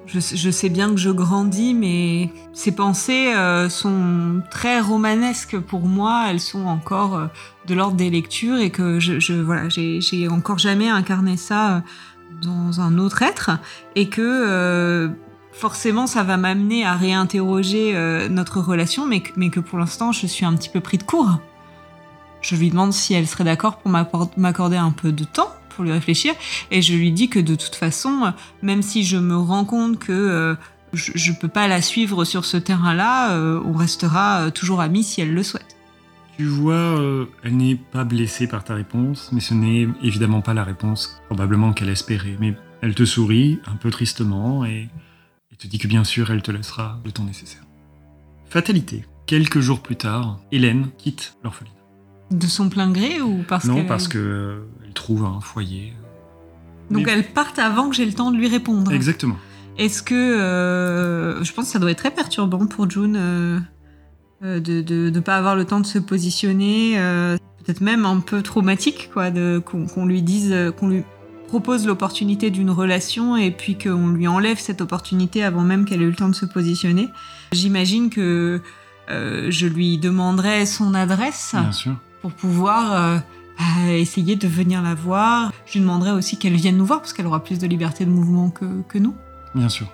je, 0.07 0.51
sais 0.51 0.69
bien 0.69 0.91
que 0.91 0.97
je 0.97 1.11
grandis, 1.11 1.73
mais 1.73 2.31
ces 2.53 2.73
pensées 2.73 3.33
sont 3.71 4.43
très 4.51 4.81
romanesques 4.81 5.59
pour 5.59 5.83
moi. 5.83 6.27
Elles 6.29 6.41
sont 6.41 6.67
encore 6.67 7.29
de 7.67 7.75
l'ordre 7.75 7.97
des 7.97 8.11
lectures 8.11 8.59
et 8.59 8.71
que 8.71 8.99
je, 8.99 9.33
voilà, 9.41 9.69
j'ai 9.69 10.29
encore 10.29 10.59
jamais 10.59 10.89
incarné 10.89 11.37
ça 11.37 11.83
dans 12.41 12.81
un 12.81 12.99
autre 12.99 13.23
être 13.23 13.51
et 13.97 14.09
que 14.09 14.21
euh, 14.23 15.09
forcément 15.53 16.07
ça 16.07 16.23
va 16.23 16.37
m'amener 16.37 16.85
à 16.85 16.95
réinterroger 16.95 17.93
euh, 17.95 18.29
notre 18.29 18.61
relation, 18.61 19.07
mais 19.07 19.21
que, 19.21 19.61
pour 19.61 19.79
l'instant 19.79 20.13
je 20.13 20.27
suis 20.27 20.45
un 20.45 20.55
petit 20.55 20.69
peu 20.69 20.81
pris 20.81 20.99
de 20.99 21.03
court. 21.03 21.39
Je 22.41 22.57
lui 22.57 22.71
demande 22.71 22.93
si 22.93 23.13
elle 23.13 23.27
serait 23.27 23.45
d'accord 23.45 23.79
pour 23.79 23.91
m'accorder 23.91 24.77
un 24.77 24.93
peu 24.93 25.13
de 25.13 25.25
temps 25.25 25.51
pour 25.71 25.85
lui 25.85 25.93
réfléchir 25.93 26.35
et 26.71 26.81
je 26.81 26.95
lui 26.95 27.13
dis 27.13 27.29
que 27.29 27.39
de 27.39 27.55
toute 27.55 27.75
façon, 27.75 28.33
même 28.63 28.83
si 28.83 29.05
je 29.05 29.19
me 29.19 29.37
rends 29.37 29.67
compte 29.67 29.99
que 29.99 30.13
euh, 30.13 30.55
je, 30.95 31.13
je 31.15 31.33
peux 31.33 31.49
pas 31.49 31.69
la 31.69 31.83
suivre 31.83 32.25
sur 32.25 32.47
ce 32.47 32.57
terrain-là, 32.57 33.37
on 33.65 33.75
restera 33.75 34.51
toujours 34.51 34.81
amis 34.81 35.05
si 35.05 35.21
elle 35.21 35.35
le 35.35 35.43
souhaite. 35.43 35.80
Tu 36.41 36.47
vois, 36.47 36.73
euh, 36.99 37.27
elle 37.43 37.59
n'est 37.59 37.75
pas 37.77 38.05
blessée 38.05 38.47
par 38.47 38.65
ta 38.65 38.73
réponse, 38.75 39.29
mais 39.31 39.41
ce 39.41 39.53
n'est 39.53 39.87
évidemment 40.03 40.41
pas 40.41 40.55
la 40.55 40.65
réponse 40.65 41.21
probablement 41.27 41.75
qu'elle 41.75 41.91
espérait. 41.91 42.39
Mais 42.41 42.57
elle 42.81 42.95
te 42.95 43.05
sourit 43.05 43.61
un 43.71 43.77
peu 43.77 43.91
tristement 43.91 44.65
et, 44.65 44.89
et 45.53 45.57
te 45.57 45.67
dit 45.67 45.77
que 45.77 45.87
bien 45.87 46.03
sûr 46.03 46.31
elle 46.31 46.41
te 46.41 46.51
laissera 46.51 46.99
le 47.05 47.13
temps 47.13 47.25
nécessaire. 47.25 47.61
Fatalité. 48.49 49.05
Quelques 49.27 49.61
jours 49.61 49.81
plus 49.81 49.97
tard, 49.97 50.41
Hélène 50.51 50.87
quitte 50.97 51.37
l'orphelinat. 51.45 51.75
De 52.31 52.47
son 52.47 52.71
plein 52.71 52.91
gré 52.91 53.21
ou 53.21 53.45
parce 53.47 53.67
non, 53.67 53.75
qu'elle- 53.75 53.87
parce 53.87 54.09
que 54.09 54.17
euh, 54.17 54.61
elle 54.87 54.95
trouve 54.95 55.27
un 55.27 55.43
foyer. 55.43 55.93
Donc 56.91 57.05
Mais- 57.05 57.13
elle 57.13 57.25
part 57.35 57.53
avant 57.59 57.91
que 57.91 57.97
j'ai 57.97 58.07
le 58.07 58.15
temps 58.15 58.31
de 58.31 58.39
lui 58.39 58.49
répondre. 58.49 58.91
Exactement. 58.93 59.37
Est-ce 59.77 60.03
que 60.03 60.15
euh, 60.15 61.45
je 61.45 61.53
pense 61.53 61.67
que 61.67 61.71
ça 61.73 61.79
doit 61.79 61.91
être 61.91 61.99
très 61.99 62.11
perturbant 62.11 62.67
pour 62.67 62.89
June 62.89 63.17
euh, 63.17 63.59
euh, 63.59 63.61
de 64.43 64.81
de 64.81 65.11
de 65.11 65.21
pas 65.21 65.37
avoir 65.37 65.57
le 65.57 65.65
temps 65.65 65.81
de 65.81 65.87
se 65.87 65.99
positionner, 65.99 66.99
euh, 66.99 67.37
peut-être 67.65 67.81
même 67.81 68.07
un 68.07 68.21
peu 68.21 68.43
traumatique 68.43 69.11
quoi, 69.13 69.31
qu'on 69.31 70.07
lui 70.07 70.23
dise, 70.23 70.53
euh, 70.53 70.73
qu'on 70.73 70.89
lui 70.89 71.05
propose 71.49 71.87
l'opportunité 71.87 72.51
d'une 72.51 72.71
relation 72.71 73.37
et 73.37 73.51
puis 73.51 73.77
qu'on 73.77 74.09
lui 74.09 74.29
enlève 74.29 74.59
cette 74.59 74.81
opportunité 74.81 75.43
avant 75.43 75.63
même 75.63 75.85
qu'elle 75.85 76.01
ait 76.01 76.05
eu 76.05 76.11
le 76.11 76.17
temps 76.17 76.29
de 76.29 76.35
se 76.35 76.47
positionner. 76.47 77.09
J'imagine 77.53 78.09
que 78.09 78.61
euh, 79.11 79.49
je 79.51 79.67
lui 79.67 79.99
demanderai 79.99 80.65
son 80.65 80.95
adresse 80.95 81.57
Bien 81.59 81.73
sûr. 81.73 81.97
pour 82.23 82.33
pouvoir 82.33 82.93
euh, 82.93 83.19
bah, 83.59 83.93
essayer 83.93 84.37
de 84.37 84.47
venir 84.47 84.81
la 84.81 84.95
voir. 84.95 85.53
Je 85.67 85.73
lui 85.73 85.81
demanderai 85.81 86.13
aussi 86.13 86.39
qu'elle 86.39 86.55
vienne 86.55 86.77
nous 86.77 86.87
voir 86.87 87.01
parce 87.01 87.13
qu'elle 87.13 87.27
aura 87.27 87.43
plus 87.43 87.59
de 87.59 87.67
liberté 87.67 88.05
de 88.05 88.11
mouvement 88.11 88.51
que, 88.51 88.83
que 88.89 88.99
nous. 88.99 89.17
Bien 89.57 89.69
sûr. 89.69 89.89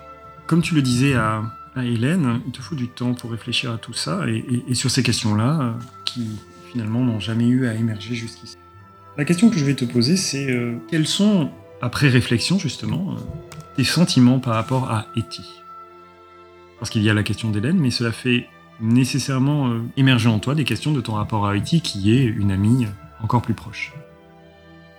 Comme 0.45 0.61
tu 0.61 0.75
le 0.75 0.83
disais 0.83 1.15
à, 1.15 1.41
à 1.77 1.85
Hélène, 1.85 2.41
il 2.45 2.51
te 2.51 2.61
faut 2.61 2.75
du 2.75 2.87
temps 2.87 3.13
pour 3.13 3.31
réfléchir 3.31 3.71
à 3.71 3.77
tout 3.77 3.93
ça 3.93 4.25
et, 4.27 4.73
sur 4.73 4.89
ces 4.89 5.03
questions-là, 5.03 5.61
euh, 5.61 5.71
qui 6.05 6.27
finalement 6.71 7.01
n'ont 7.03 7.19
jamais 7.19 7.47
eu 7.47 7.67
à 7.67 7.75
émerger 7.75 8.15
jusqu'ici. 8.15 8.57
La 9.17 9.25
question 9.25 9.49
que 9.49 9.57
je 9.57 9.65
vais 9.65 9.75
te 9.75 9.85
poser, 9.85 10.17
c'est 10.17 10.51
euh, 10.51 10.75
quels 10.89 11.07
sont, 11.07 11.51
après 11.81 12.09
réflexion 12.09 12.59
justement, 12.59 13.13
euh, 13.13 13.19
tes 13.75 13.83
sentiments 13.83 14.39
par 14.39 14.55
rapport 14.55 14.91
à 14.91 15.07
Etty 15.15 15.43
Parce 16.79 16.89
qu'il 16.89 17.03
y 17.03 17.09
a 17.09 17.13
la 17.13 17.23
question 17.23 17.49
d'Hélène, 17.49 17.77
mais 17.77 17.91
cela 17.91 18.11
fait 18.11 18.47
nécessairement 18.79 19.71
émerger 19.97 20.29
en 20.29 20.39
toi 20.39 20.53
des 20.53 20.63
questions 20.63 20.91
de 20.91 21.01
ton 21.01 21.13
rapport 21.13 21.47
à 21.47 21.55
Etty, 21.55 21.81
qui 21.81 22.15
est 22.15 22.23
une 22.23 22.51
amie 22.51 22.85
encore 23.21 23.41
plus 23.41 23.55
proche. 23.55 23.93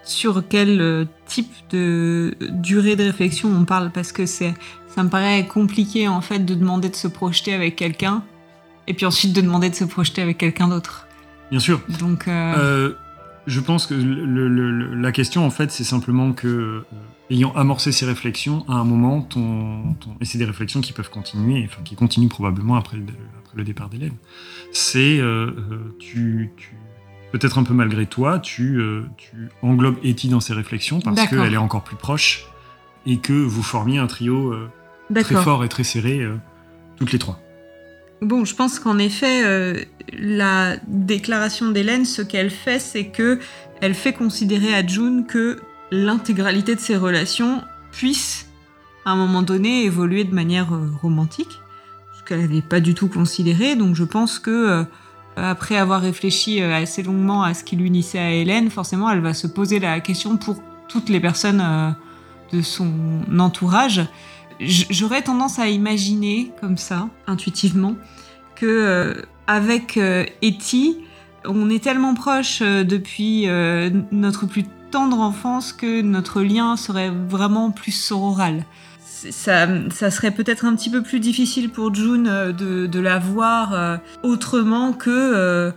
Sur 0.08 0.42
quel 0.48 1.06
type 1.26 1.52
de 1.70 2.34
durée 2.40 2.96
de 2.96 3.04
réflexion 3.04 3.50
on 3.54 3.64
parle 3.64 3.90
Parce 3.90 4.10
que 4.10 4.24
c'est, 4.26 4.54
ça 4.88 5.02
me 5.02 5.10
paraît 5.10 5.46
compliqué 5.46 6.08
en 6.08 6.22
fait 6.22 6.40
de 6.40 6.54
demander 6.54 6.88
de 6.88 6.96
se 6.96 7.08
projeter 7.08 7.52
avec 7.52 7.76
quelqu'un 7.76 8.22
et 8.86 8.94
puis 8.94 9.04
ensuite 9.04 9.34
de 9.34 9.40
demander 9.42 9.68
de 9.68 9.74
se 9.74 9.84
projeter 9.84 10.22
avec 10.22 10.38
quelqu'un 10.38 10.68
d'autre. 10.68 11.06
Bien 11.50 11.60
sûr. 11.60 11.80
Donc, 12.00 12.26
je 13.48 13.60
pense 13.60 13.86
que 13.86 13.94
la 13.94 15.10
question, 15.10 15.44
en 15.44 15.50
fait, 15.50 15.72
c'est 15.72 15.84
simplement 15.84 16.32
que, 16.32 16.46
euh, 16.46 16.86
ayant 17.30 17.52
amorcé 17.54 17.92
ces 17.92 18.04
réflexions, 18.04 18.64
à 18.68 18.74
un 18.74 18.84
moment, 18.84 19.22
ton, 19.22 19.96
et 20.20 20.26
c'est 20.26 20.36
des 20.36 20.44
réflexions 20.44 20.82
qui 20.82 20.92
peuvent 20.92 21.08
continuer, 21.08 21.64
enfin, 21.64 21.82
qui 21.82 21.94
continuent 21.94 22.28
probablement 22.28 22.76
après 22.76 22.98
le, 23.54 23.64
départ 23.64 23.88
d'Hélène, 23.88 24.14
c'est, 24.70 25.18
euh, 25.18 25.50
euh, 25.70 25.96
tu, 25.98 26.52
peut-être 27.32 27.58
un 27.58 27.62
peu 27.62 27.74
malgré 27.74 28.06
toi, 28.06 28.38
tu, 28.38 28.80
tu 29.16 29.48
englobes 29.62 29.96
Etty 30.02 30.28
dans 30.28 30.40
ces 30.40 30.54
réflexions 30.54 31.00
parce 31.00 31.26
qu'elle 31.26 31.54
est 31.54 31.58
encore 31.58 31.84
plus 31.84 31.96
proche 31.96 32.46
et 33.06 33.18
que 33.18 33.32
vous 33.32 33.62
formiez 33.62 33.98
un 33.98 34.06
trio 34.06 34.54
très 35.14 35.34
fort 35.34 35.64
et 35.64 35.68
très 35.68 35.84
serré, 35.84 36.26
toutes 36.96 37.12
les 37.12 37.18
trois. 37.18 37.40
Bon, 38.20 38.44
je 38.44 38.54
pense 38.54 38.80
qu'en 38.80 38.98
effet, 38.98 39.44
euh, 39.44 39.80
la 40.12 40.76
déclaration 40.88 41.70
d'Hélène, 41.70 42.04
ce 42.04 42.22
qu'elle 42.22 42.50
fait, 42.50 42.80
c'est 42.80 43.06
que 43.06 43.38
elle 43.80 43.94
fait 43.94 44.12
considérer 44.12 44.74
à 44.74 44.84
June 44.84 45.24
que 45.26 45.60
l'intégralité 45.92 46.74
de 46.74 46.80
ses 46.80 46.96
relations 46.96 47.62
puisse, 47.92 48.48
à 49.04 49.12
un 49.12 49.16
moment 49.16 49.42
donné, 49.42 49.84
évoluer 49.84 50.24
de 50.24 50.34
manière 50.34 50.74
euh, 50.74 50.90
romantique, 51.00 51.60
ce 52.18 52.24
qu'elle 52.24 52.40
n'avait 52.40 52.60
pas 52.60 52.80
du 52.80 52.94
tout 52.94 53.06
considéré. 53.06 53.76
Donc, 53.76 53.94
je 53.94 54.04
pense 54.04 54.40
que 54.40 54.50
euh, 54.50 54.84
après 55.42 55.76
avoir 55.76 56.00
réfléchi 56.00 56.60
assez 56.60 57.02
longuement 57.02 57.42
à 57.42 57.54
ce 57.54 57.64
qui 57.64 57.76
l'unissait 57.76 58.18
à 58.18 58.32
Hélène, 58.32 58.70
forcément, 58.70 59.10
elle 59.10 59.20
va 59.20 59.34
se 59.34 59.46
poser 59.46 59.78
la 59.78 60.00
question 60.00 60.36
pour 60.36 60.56
toutes 60.88 61.08
les 61.08 61.20
personnes 61.20 61.94
de 62.52 62.62
son 62.62 62.90
entourage 63.38 64.08
J'aurais 64.60 65.22
tendance 65.22 65.58
à 65.58 65.68
imaginer 65.68 66.50
comme 66.60 66.76
ça, 66.76 67.08
intuitivement, 67.26 67.94
que 68.56 68.66
euh, 68.66 69.22
avec 69.46 69.96
euh, 69.96 70.26
on 71.44 71.70
est 71.70 71.82
tellement 71.82 72.14
proche 72.14 72.60
euh, 72.62 72.82
depuis 72.82 73.48
euh, 73.48 73.90
notre 74.10 74.46
plus 74.46 74.64
tendre 74.90 75.20
enfance 75.20 75.72
que 75.72 76.00
notre 76.00 76.42
lien 76.42 76.76
serait 76.76 77.10
vraiment 77.10 77.70
plus 77.70 77.92
sororal. 77.92 78.64
Ça, 79.30 79.66
ça 79.90 80.10
serait 80.10 80.30
peut-être 80.30 80.64
un 80.64 80.76
petit 80.76 80.90
peu 80.90 81.02
plus 81.02 81.20
difficile 81.20 81.70
pour 81.70 81.94
June 81.94 82.24
de, 82.56 82.86
de 82.86 83.00
la 83.00 83.18
voir 83.18 84.00
autrement 84.22 84.92
que 84.92 85.72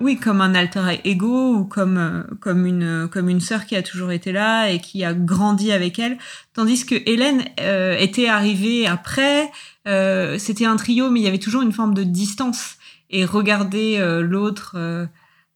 oui, 0.00 0.16
comme 0.16 0.40
un 0.40 0.54
alter 0.54 1.00
ego 1.04 1.54
ou 1.54 1.64
comme 1.64 1.98
euh, 1.98 2.22
comme 2.40 2.66
une 2.66 3.08
comme 3.10 3.28
une 3.28 3.40
sœur 3.40 3.64
qui 3.64 3.76
a 3.76 3.82
toujours 3.82 4.10
été 4.10 4.32
là 4.32 4.68
et 4.68 4.80
qui 4.80 5.04
a 5.04 5.14
grandi 5.14 5.70
avec 5.72 5.98
elle, 5.98 6.18
tandis 6.52 6.84
que 6.84 6.96
Hélène 7.06 7.44
euh, 7.60 7.96
était 7.98 8.28
arrivée 8.28 8.86
après. 8.86 9.50
Euh, 9.86 10.38
c'était 10.38 10.66
un 10.66 10.76
trio, 10.76 11.10
mais 11.10 11.20
il 11.20 11.22
y 11.22 11.28
avait 11.28 11.38
toujours 11.38 11.62
une 11.62 11.72
forme 11.72 11.94
de 11.94 12.02
distance 12.02 12.76
et 13.10 13.24
regarder 13.24 13.98
l'autre 14.22 14.76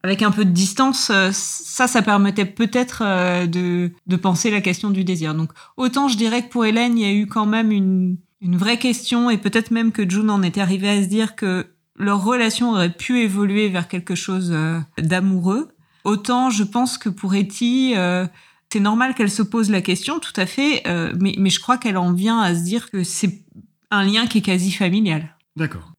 avec 0.04 0.22
un 0.22 0.30
peu 0.30 0.44
de 0.44 0.50
distance, 0.50 1.10
ça, 1.32 1.86
ça 1.88 2.02
permettait 2.02 2.44
peut-être 2.44 3.02
de 3.46 3.90
de 4.06 4.16
penser 4.16 4.50
la 4.50 4.60
question 4.60 4.90
du 4.90 5.04
désir. 5.04 5.34
Donc 5.34 5.50
autant 5.76 6.08
je 6.08 6.16
dirais 6.16 6.44
que 6.44 6.50
pour 6.50 6.64
Hélène, 6.64 6.96
il 6.96 7.02
y 7.02 7.10
a 7.10 7.12
eu 7.12 7.26
quand 7.26 7.46
même 7.46 7.72
une 7.72 8.16
une 8.40 8.56
vraie 8.56 8.78
question 8.78 9.30
et 9.30 9.38
peut-être 9.38 9.70
même 9.70 9.92
que 9.92 10.08
June 10.08 10.30
en 10.30 10.42
était 10.42 10.60
arrivée 10.60 10.88
à 10.88 11.02
se 11.02 11.08
dire 11.08 11.34
que 11.34 11.66
leur 11.96 12.22
relation 12.22 12.70
aurait 12.70 12.92
pu 12.92 13.20
évoluer 13.20 13.68
vers 13.68 13.88
quelque 13.88 14.14
chose 14.14 14.50
euh, 14.52 14.78
d'amoureux. 14.98 15.68
Autant 16.04 16.50
je 16.50 16.62
pense 16.62 16.96
que 16.98 17.08
pour 17.08 17.34
Etty, 17.34 17.94
euh, 17.96 18.26
c'est 18.72 18.80
normal 18.80 19.14
qu'elle 19.14 19.30
se 19.30 19.42
pose 19.42 19.70
la 19.70 19.82
question, 19.82 20.20
tout 20.20 20.32
à 20.36 20.46
fait, 20.46 20.86
euh, 20.86 21.12
mais, 21.18 21.34
mais 21.38 21.50
je 21.50 21.60
crois 21.60 21.78
qu'elle 21.78 21.96
en 21.96 22.12
vient 22.12 22.40
à 22.40 22.54
se 22.54 22.62
dire 22.62 22.90
que 22.90 23.02
c'est 23.02 23.44
un 23.90 24.04
lien 24.04 24.26
qui 24.26 24.38
est 24.38 24.42
quasi 24.42 24.70
familial. 24.70 25.36
D'accord. 25.56 25.92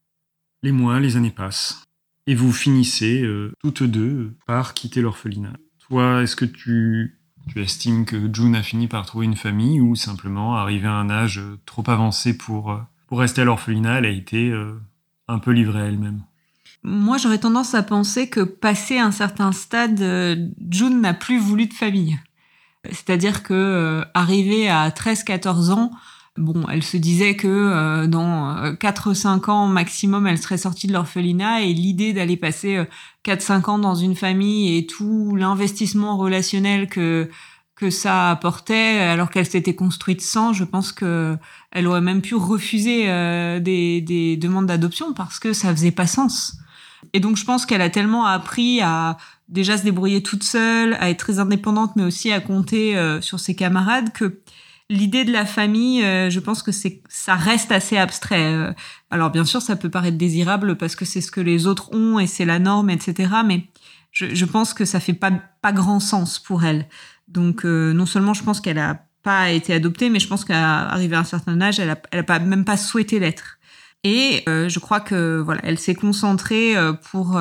Les 0.63 0.71
mois, 0.71 0.99
les 0.99 1.17
années 1.17 1.31
passent, 1.31 1.83
et 2.29 2.35
vous 2.35 2.51
finissez 2.51 3.25
toutes 3.61 3.83
deux 3.83 4.35
par 4.45 4.73
quitter 4.73 5.01
l'orphelinat. 5.01 5.53
Toi, 5.87 6.21
est-ce 6.21 6.35
que 6.35 6.45
tu, 6.45 7.19
tu 7.47 7.61
estimes 7.61 8.05
que 8.05 8.31
June 8.31 8.55
a 8.55 8.61
fini 8.61 8.87
par 8.87 9.05
trouver 9.05 9.25
une 9.25 9.35
famille 9.35 9.81
ou 9.81 9.95
simplement 9.95 10.55
arrivé 10.55 10.87
à 10.87 10.93
un 10.93 11.09
âge 11.09 11.41
trop 11.65 11.83
avancé 11.87 12.37
pour, 12.37 12.79
pour 13.07 13.19
rester 13.19 13.41
à 13.41 13.45
l'orphelinat, 13.45 13.97
elle 13.99 14.05
a 14.05 14.09
été 14.09 14.53
un 15.27 15.39
peu 15.39 15.51
livrée 15.51 15.81
à 15.81 15.85
elle-même? 15.85 16.21
Moi, 16.83 17.17
j'aurais 17.17 17.39
tendance 17.39 17.73
à 17.73 17.83
penser 17.83 18.29
que 18.29 18.41
passé 18.41 18.97
un 18.97 19.11
certain 19.11 19.51
stade, 19.51 20.01
euh, 20.01 20.47
June 20.69 21.01
n'a 21.01 21.13
plus 21.13 21.39
voulu 21.39 21.67
de 21.67 21.73
famille. 21.73 22.17
C'est-à-dire 22.85 23.43
que 23.43 23.53
euh, 23.53 24.05
à 24.13 24.25
13-14 24.25 25.71
ans, 25.71 25.91
bon, 26.37 26.65
elle 26.69 26.83
se 26.83 26.97
disait 26.97 27.35
que 27.35 27.47
euh, 27.47 28.07
dans 28.07 28.73
4-5 28.73 29.49
ans 29.49 29.67
maximum, 29.67 30.27
elle 30.27 30.37
serait 30.37 30.57
sortie 30.57 30.87
de 30.87 30.93
l'orphelinat 30.93 31.61
et 31.61 31.73
l'idée 31.73 32.13
d'aller 32.13 32.37
passer 32.37 32.83
4-5 33.25 33.69
ans 33.69 33.79
dans 33.79 33.95
une 33.95 34.15
famille 34.15 34.77
et 34.77 34.85
tout 34.85 35.35
l'investissement 35.35 36.17
relationnel 36.17 36.87
que 36.87 37.29
que 37.79 37.89
ça 37.89 38.29
apportait 38.29 38.99
alors 38.99 39.29
qu'elle 39.29 39.45
s'était 39.45 39.73
construite 39.73 40.21
sans, 40.21 40.51
je 40.51 40.65
pense 40.65 40.91
que 40.91 41.37
elle 41.71 41.87
aurait 41.87 42.01
même 42.01 42.21
pu 42.21 42.35
refuser 42.35 43.05
euh, 43.07 43.61
des, 43.61 44.01
des, 44.01 44.35
demandes 44.35 44.65
d'adoption 44.65 45.13
parce 45.13 45.39
que 45.39 45.53
ça 45.53 45.71
faisait 45.71 45.91
pas 45.91 46.05
sens. 46.05 46.57
Et 47.13 47.21
donc 47.21 47.37
je 47.37 47.45
pense 47.45 47.65
qu'elle 47.65 47.81
a 47.81 47.89
tellement 47.89 48.25
appris 48.25 48.81
à 48.81 49.15
déjà 49.47 49.77
se 49.77 49.83
débrouiller 49.83 50.21
toute 50.21 50.43
seule, 50.43 50.95
à 50.99 51.09
être 51.09 51.19
très 51.19 51.39
indépendante, 51.39 51.95
mais 51.95 52.03
aussi 52.03 52.33
à 52.33 52.41
compter 52.41 52.97
euh, 52.97 53.21
sur 53.21 53.39
ses 53.39 53.55
camarades 53.55 54.11
que 54.11 54.41
l'idée 54.89 55.25
de 55.25 55.31
la 55.31 55.45
famille, 55.45 56.03
euh, 56.03 56.29
je 56.29 56.39
pense 56.39 56.63
que 56.63 56.71
c'est 56.71 57.01
ça 57.09 57.35
reste 57.35 57.71
assez 57.71 57.97
abstrait. 57.97 58.73
alors 59.11 59.29
bien 59.29 59.45
sûr, 59.45 59.61
ça 59.61 59.75
peut 59.75 59.89
paraître 59.89 60.17
désirable 60.17 60.77
parce 60.77 60.95
que 60.95 61.05
c'est 61.05 61.21
ce 61.21 61.31
que 61.31 61.41
les 61.41 61.67
autres 61.67 61.93
ont 61.93 62.19
et 62.19 62.27
c'est 62.27 62.45
la 62.45 62.59
norme, 62.59 62.89
etc. 62.89 63.29
Mais 63.45 63.65
je, 64.11 64.33
je 64.33 64.45
pense 64.45 64.73
que 64.73 64.85
ça 64.85 64.99
fait 64.99 65.13
pas 65.13 65.31
pas 65.61 65.71
grand 65.71 65.99
sens 65.99 66.39
pour 66.39 66.63
elle. 66.63 66.87
Donc 67.29 67.65
euh, 67.65 67.93
non 67.93 68.05
seulement 68.05 68.33
je 68.33 68.43
pense 68.43 68.59
qu'elle 68.59 68.79
a 68.79 69.05
pas 69.23 69.51
été 69.51 69.73
adoptée, 69.73 70.09
mais 70.09 70.19
je 70.19 70.27
pense 70.27 70.45
qu'à 70.45 70.87
arriver 70.87 71.15
à 71.15 71.19
un 71.19 71.23
certain 71.25 71.59
âge, 71.61 71.79
elle 71.79 71.91
a, 71.91 72.01
elle 72.11 72.19
a 72.19 72.23
pas, 72.23 72.39
même 72.39 72.65
pas 72.65 72.77
souhaité 72.77 73.19
l'être. 73.19 73.59
Et 74.03 74.43
euh, 74.47 74.69
je 74.69 74.79
crois 74.79 75.01
que 75.01 75.39
voilà, 75.39 75.61
elle 75.63 75.77
s'est 75.77 75.95
concentrée 75.95 76.75
euh, 76.75 76.93
pour, 76.93 77.39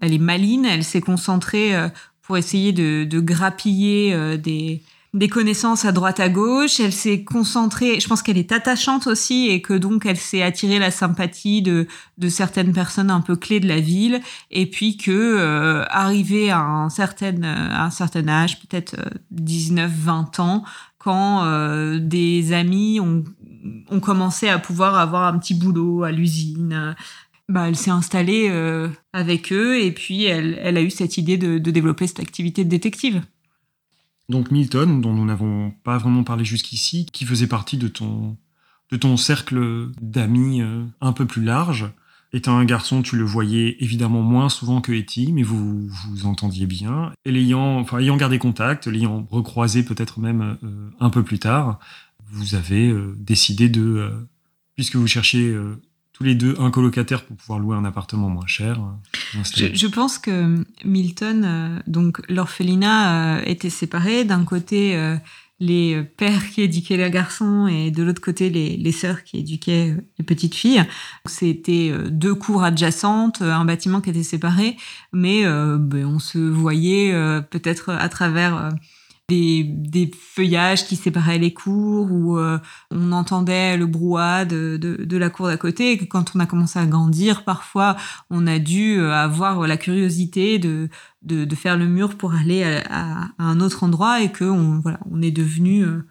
elle 0.00 0.12
est 0.12 0.18
maline, 0.18 0.64
elle 0.64 0.84
s'est 0.84 1.00
concentrée 1.00 1.74
pour 2.22 2.36
essayer 2.36 2.72
de, 2.72 3.04
de 3.04 3.20
grappiller 3.20 4.38
des 4.38 4.82
des 5.12 5.28
connaissances 5.28 5.84
à 5.84 5.92
droite 5.92 6.20
à 6.20 6.28
gauche. 6.28 6.80
Elle 6.80 6.92
s'est 6.92 7.24
concentrée. 7.24 8.00
Je 8.00 8.08
pense 8.08 8.22
qu'elle 8.22 8.38
est 8.38 8.52
attachante 8.52 9.06
aussi 9.06 9.48
et 9.48 9.60
que 9.62 9.74
donc 9.74 10.06
elle 10.06 10.16
s'est 10.16 10.42
attirée 10.42 10.78
la 10.78 10.90
sympathie 10.90 11.62
de 11.62 11.86
de 12.18 12.28
certaines 12.28 12.72
personnes 12.72 13.10
un 13.10 13.20
peu 13.20 13.36
clés 13.36 13.60
de 13.60 13.68
la 13.68 13.80
ville. 13.80 14.20
Et 14.50 14.66
puis 14.66 14.96
que 14.96 15.10
euh, 15.10 15.84
arrivé 15.88 16.50
à 16.50 16.60
un 16.60 16.90
certain 16.90 17.42
à 17.42 17.84
un 17.84 17.90
certain 17.90 18.28
âge, 18.28 18.60
peut-être 18.60 18.96
19, 19.30 19.90
euh, 19.90 19.94
20 19.96 20.40
ans, 20.40 20.64
quand 20.98 21.44
euh, 21.44 21.98
des 21.98 22.52
amis 22.52 23.00
ont 23.00 23.24
ont 23.90 24.00
commencé 24.00 24.48
à 24.48 24.58
pouvoir 24.58 24.96
avoir 24.96 25.32
un 25.32 25.38
petit 25.38 25.54
boulot 25.54 26.04
à 26.04 26.12
l'usine. 26.12 26.94
Bah, 27.50 27.66
elle 27.66 27.74
s'est 27.74 27.90
installée 27.90 28.46
euh, 28.48 28.86
avec 29.12 29.52
eux 29.52 29.82
et 29.82 29.90
puis 29.90 30.24
elle, 30.24 30.56
elle 30.62 30.76
a 30.76 30.82
eu 30.82 30.90
cette 30.90 31.18
idée 31.18 31.36
de, 31.36 31.58
de 31.58 31.70
développer 31.72 32.06
cette 32.06 32.20
activité 32.20 32.62
de 32.62 32.68
détective. 32.68 33.22
Donc 34.30 34.52
Milton, 34.52 35.00
dont 35.00 35.12
nous 35.12 35.24
n'avons 35.24 35.72
pas 35.82 35.98
vraiment 35.98 36.22
parlé 36.22 36.44
jusqu'ici, 36.44 37.04
qui 37.12 37.26
faisait 37.26 37.48
partie 37.48 37.76
de 37.76 37.88
ton, 37.88 38.36
de 38.92 38.96
ton 38.96 39.16
cercle 39.16 39.90
d'amis 40.00 40.62
euh, 40.62 40.84
un 41.00 41.12
peu 41.12 41.26
plus 41.26 41.42
large. 41.42 41.90
Étant 42.32 42.56
un 42.56 42.64
garçon, 42.64 43.02
tu 43.02 43.16
le 43.16 43.24
voyais 43.24 43.76
évidemment 43.80 44.22
moins 44.22 44.48
souvent 44.48 44.80
que 44.80 44.92
Etty, 44.92 45.32
mais 45.32 45.42
vous 45.42 45.88
vous 45.88 46.26
entendiez 46.26 46.66
bien. 46.66 47.12
Et 47.24 47.32
l'ayant, 47.32 47.80
enfin, 47.80 47.98
ayant 47.98 48.16
gardé 48.16 48.38
contact, 48.38 48.86
l'ayant 48.86 49.26
recroisé 49.32 49.82
peut-être 49.82 50.20
même 50.20 50.56
euh, 50.62 50.90
un 51.00 51.10
peu 51.10 51.24
plus 51.24 51.40
tard, 51.40 51.80
vous 52.30 52.54
avez 52.54 52.88
euh, 52.88 53.16
décidé 53.18 53.68
de, 53.68 54.12
puisque 54.76 54.94
vous 54.94 55.08
cherchiez 55.08 55.52
les 56.20 56.34
deux 56.34 56.54
un 56.58 56.70
colocataire 56.70 57.24
pour 57.24 57.36
pouvoir 57.36 57.58
louer 57.58 57.76
un 57.76 57.84
appartement 57.84 58.28
moins 58.28 58.46
cher. 58.46 58.80
Euh, 59.34 59.42
je, 59.54 59.86
pense 59.86 60.18
que 60.18 60.64
Milton, 60.84 61.44
euh, 61.44 61.78
donc 61.86 62.20
l'orphelinat 62.28 63.38
euh, 63.38 63.42
était 63.46 63.70
séparé. 63.70 64.24
D'un 64.24 64.44
côté, 64.44 64.98
les 65.60 66.02
pères 66.02 66.50
qui 66.50 66.62
éduquaient 66.62 66.96
les 66.96 67.10
garçons 67.10 67.66
et 67.66 67.90
de 67.90 68.02
l'autre 68.02 68.20
côté 68.22 68.48
les, 68.50 68.76
les 68.76 68.92
sœurs 68.92 69.24
qui 69.24 69.38
éduquaient 69.38 69.96
les 70.18 70.24
petites 70.24 70.54
filles. 70.54 70.84
C'était 71.26 71.92
deux 72.10 72.34
cours 72.34 72.62
adjacentes, 72.62 73.42
un 73.42 73.64
bâtiment 73.64 74.00
qui 74.00 74.10
était 74.10 74.22
séparé, 74.22 74.76
mais 75.12 75.44
ben, 75.44 76.06
on 76.06 76.18
se 76.18 76.38
voyait 76.38 77.12
peut-être 77.50 77.90
à 77.90 78.08
travers 78.08 78.70
des, 79.30 80.10
feuillages 80.18 80.86
qui 80.86 80.96
séparaient 80.96 81.38
les 81.38 81.52
cours 81.52 82.10
ou 82.10 82.38
euh, 82.38 82.58
on 82.90 83.12
entendait 83.12 83.76
le 83.76 83.86
brouhaha 83.86 84.44
de, 84.44 85.16
la 85.16 85.30
cour 85.30 85.46
d'à 85.46 85.56
côté 85.56 85.92
et 85.92 85.98
que 85.98 86.04
quand 86.04 86.32
on 86.34 86.40
a 86.40 86.46
commencé 86.46 86.78
à 86.78 86.86
grandir, 86.86 87.44
parfois 87.44 87.96
on 88.30 88.46
a 88.46 88.58
dû 88.58 88.98
euh, 88.98 89.12
avoir 89.12 89.66
la 89.66 89.76
curiosité 89.76 90.58
de, 90.58 90.88
de, 91.22 91.54
faire 91.54 91.76
le 91.76 91.86
mur 91.86 92.16
pour 92.16 92.34
aller 92.34 92.64
à, 92.88 93.28
un 93.38 93.60
autre 93.60 93.84
endroit 93.84 94.22
et 94.22 94.30
que 94.30 94.44
on, 94.44 94.80
voilà, 94.80 95.00
on 95.10 95.22
est 95.22 95.30
devenu 95.30 95.84
euh, 95.84 96.02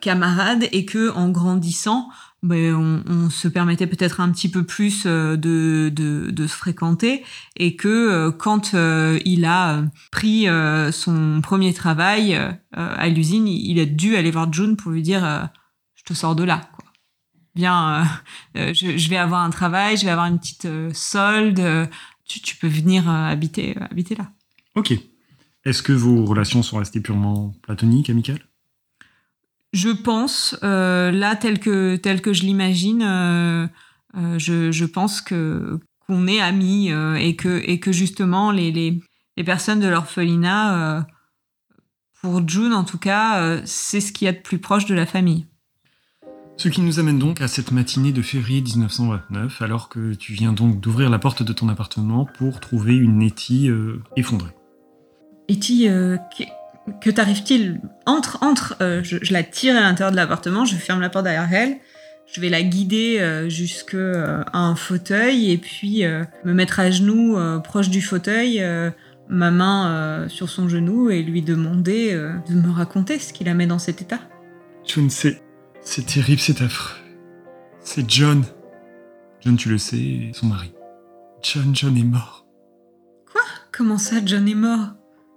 camarades 0.00 0.66
et 0.72 0.84
que 0.84 1.10
en 1.14 1.30
grandissant, 1.30 2.08
ben, 2.42 3.02
on, 3.06 3.28
se 3.28 3.48
permettait 3.48 3.86
peut-être 3.86 4.20
un 4.20 4.30
petit 4.30 4.50
peu 4.50 4.64
plus 4.64 5.04
euh, 5.04 5.36
de, 5.36 5.90
de, 5.90 6.46
se 6.46 6.56
fréquenter 6.56 7.22
et 7.56 7.76
que 7.76 7.88
euh, 7.88 8.30
quand 8.30 8.72
euh, 8.72 9.18
il 9.26 9.44
a 9.44 9.82
pris 10.10 10.46
son 10.90 11.40
premier 11.42 11.74
travail 11.74 12.38
à 12.72 13.08
l'usine, 13.08 13.46
il 13.46 13.78
a 13.78 13.84
dû 13.84 14.16
aller 14.16 14.30
voir 14.30 14.50
June 14.52 14.76
pour 14.76 14.90
lui 14.90 15.02
dire 15.02 15.50
je 15.94 16.02
te 16.04 16.14
sors 16.14 16.34
de 16.34 16.44
là 16.44 16.62
quoi. 16.74 16.84
Bien, 17.56 18.04
je, 18.54 19.08
vais 19.10 19.16
avoir 19.16 19.42
un 19.42 19.50
travail, 19.50 19.96
je 19.96 20.04
vais 20.04 20.10
avoir 20.10 20.26
une 20.26 20.38
petite 20.38 20.68
solde, 20.94 21.60
tu, 22.24 22.40
tu, 22.40 22.56
peux 22.56 22.68
venir 22.68 23.08
habiter 23.08 23.76
habiter 23.90 24.14
là. 24.14 24.30
Ok. 24.76 24.94
Est-ce 25.64 25.82
que 25.82 25.92
vos 25.92 26.24
relations 26.24 26.62
sont 26.62 26.78
restées 26.78 27.00
purement 27.00 27.52
platoniques, 27.62 28.08
amicales? 28.08 28.40
Je 29.72 29.90
pense, 29.90 30.56
euh, 30.64 31.10
là, 31.10 31.36
tel 31.36 31.60
que, 31.60 31.96
tel 31.96 32.20
que 32.20 32.32
je 32.32 32.42
l'imagine, 32.42 33.02
euh, 33.02 33.66
euh, 34.16 34.38
je, 34.38 34.72
je, 34.72 34.84
pense 34.84 35.20
que 35.20 35.78
qu'on 36.06 36.26
est 36.26 36.40
amis 36.40 36.90
et, 37.18 37.36
que, 37.36 37.62
et 37.64 37.78
que 37.78 37.92
justement, 37.92 38.50
les, 38.50 38.72
les, 38.72 39.00
les 39.36 39.44
personnes 39.44 39.78
de 39.78 39.86
l'orphelinat, 39.86 41.06
pour 42.20 42.46
June 42.48 42.72
en 42.72 42.82
tout 42.82 42.98
cas, 42.98 43.64
c'est 43.64 44.00
ce 44.00 44.12
qu'il 44.12 44.26
y 44.26 44.28
a 44.28 44.32
de 44.32 44.40
plus 44.40 44.58
proche 44.58 44.86
de 44.86 44.94
la 44.94 45.06
famille. 45.06 45.46
Ce 46.56 46.68
qui 46.68 46.80
nous 46.80 46.98
amène 46.98 47.20
donc 47.20 47.40
à 47.40 47.46
cette 47.46 47.70
matinée 47.70 48.10
de 48.10 48.22
février 48.22 48.60
1929, 48.60 49.62
alors 49.62 49.88
que 49.88 50.14
tu 50.14 50.32
viens 50.32 50.52
donc 50.52 50.80
d'ouvrir 50.80 51.10
la 51.10 51.20
porte 51.20 51.44
de 51.44 51.52
ton 51.52 51.68
appartement 51.68 52.26
pour 52.26 52.58
trouver 52.58 52.96
une 52.96 53.22
Etty 53.22 53.70
effondrée. 54.16 54.50
Etty, 55.48 55.88
que 57.00 57.10
t'arrive-t-il 57.10 57.80
Entre, 58.06 58.38
entre, 58.42 58.76
euh, 58.80 59.02
je, 59.02 59.32
la 59.32 59.42
tire 59.42 59.76
à 59.76 59.80
l'intérieur 59.80 60.10
de 60.10 60.16
l'appartement, 60.16 60.64
je 60.64 60.76
ferme 60.76 61.00
la 61.00 61.10
porte 61.10 61.24
derrière 61.24 61.52
elle, 61.52 61.78
je 62.32 62.40
vais 62.40 62.48
la 62.48 62.62
guider 62.62 63.18
euh, 63.18 63.48
jusqu'à 63.48 63.96
euh, 63.96 64.44
un 64.52 64.76
fauteuil 64.76 65.50
et 65.50 65.58
puis 65.58 66.04
me 66.44 66.52
mettre 66.52 66.80
à 66.80 66.90
genoux 66.90 67.38
proche 67.62 67.90
du 67.90 68.02
fauteuil, 68.02 68.64
ma 69.28 69.50
main 69.50 70.26
sur 70.28 70.48
son 70.48 70.68
genou 70.68 71.10
et 71.10 71.22
lui 71.22 71.42
demander 71.42 72.12
de 72.48 72.54
me 72.54 72.70
raconter 72.70 73.18
ce 73.18 73.32
qui 73.32 73.44
la 73.44 73.54
met 73.54 73.66
dans 73.66 73.78
cet 73.78 74.02
état. 74.02 74.20
John, 74.86 75.10
c'est, 75.10 75.42
c'est 75.82 76.06
terrible, 76.06 76.40
c'est 76.40 76.62
affreux. 76.62 76.96
C'est 77.82 78.08
John. 78.08 78.44
John, 79.40 79.56
tu 79.56 79.68
le 79.68 79.78
sais, 79.78 80.30
son 80.34 80.46
mari. 80.46 80.72
John, 81.42 81.74
John 81.74 81.96
est 81.96 82.04
mort. 82.04 82.46
Quoi? 83.30 83.40
Comment 83.72 83.98
ça, 83.98 84.16
John 84.24 84.46
est 84.48 84.54
mort? 84.54 84.90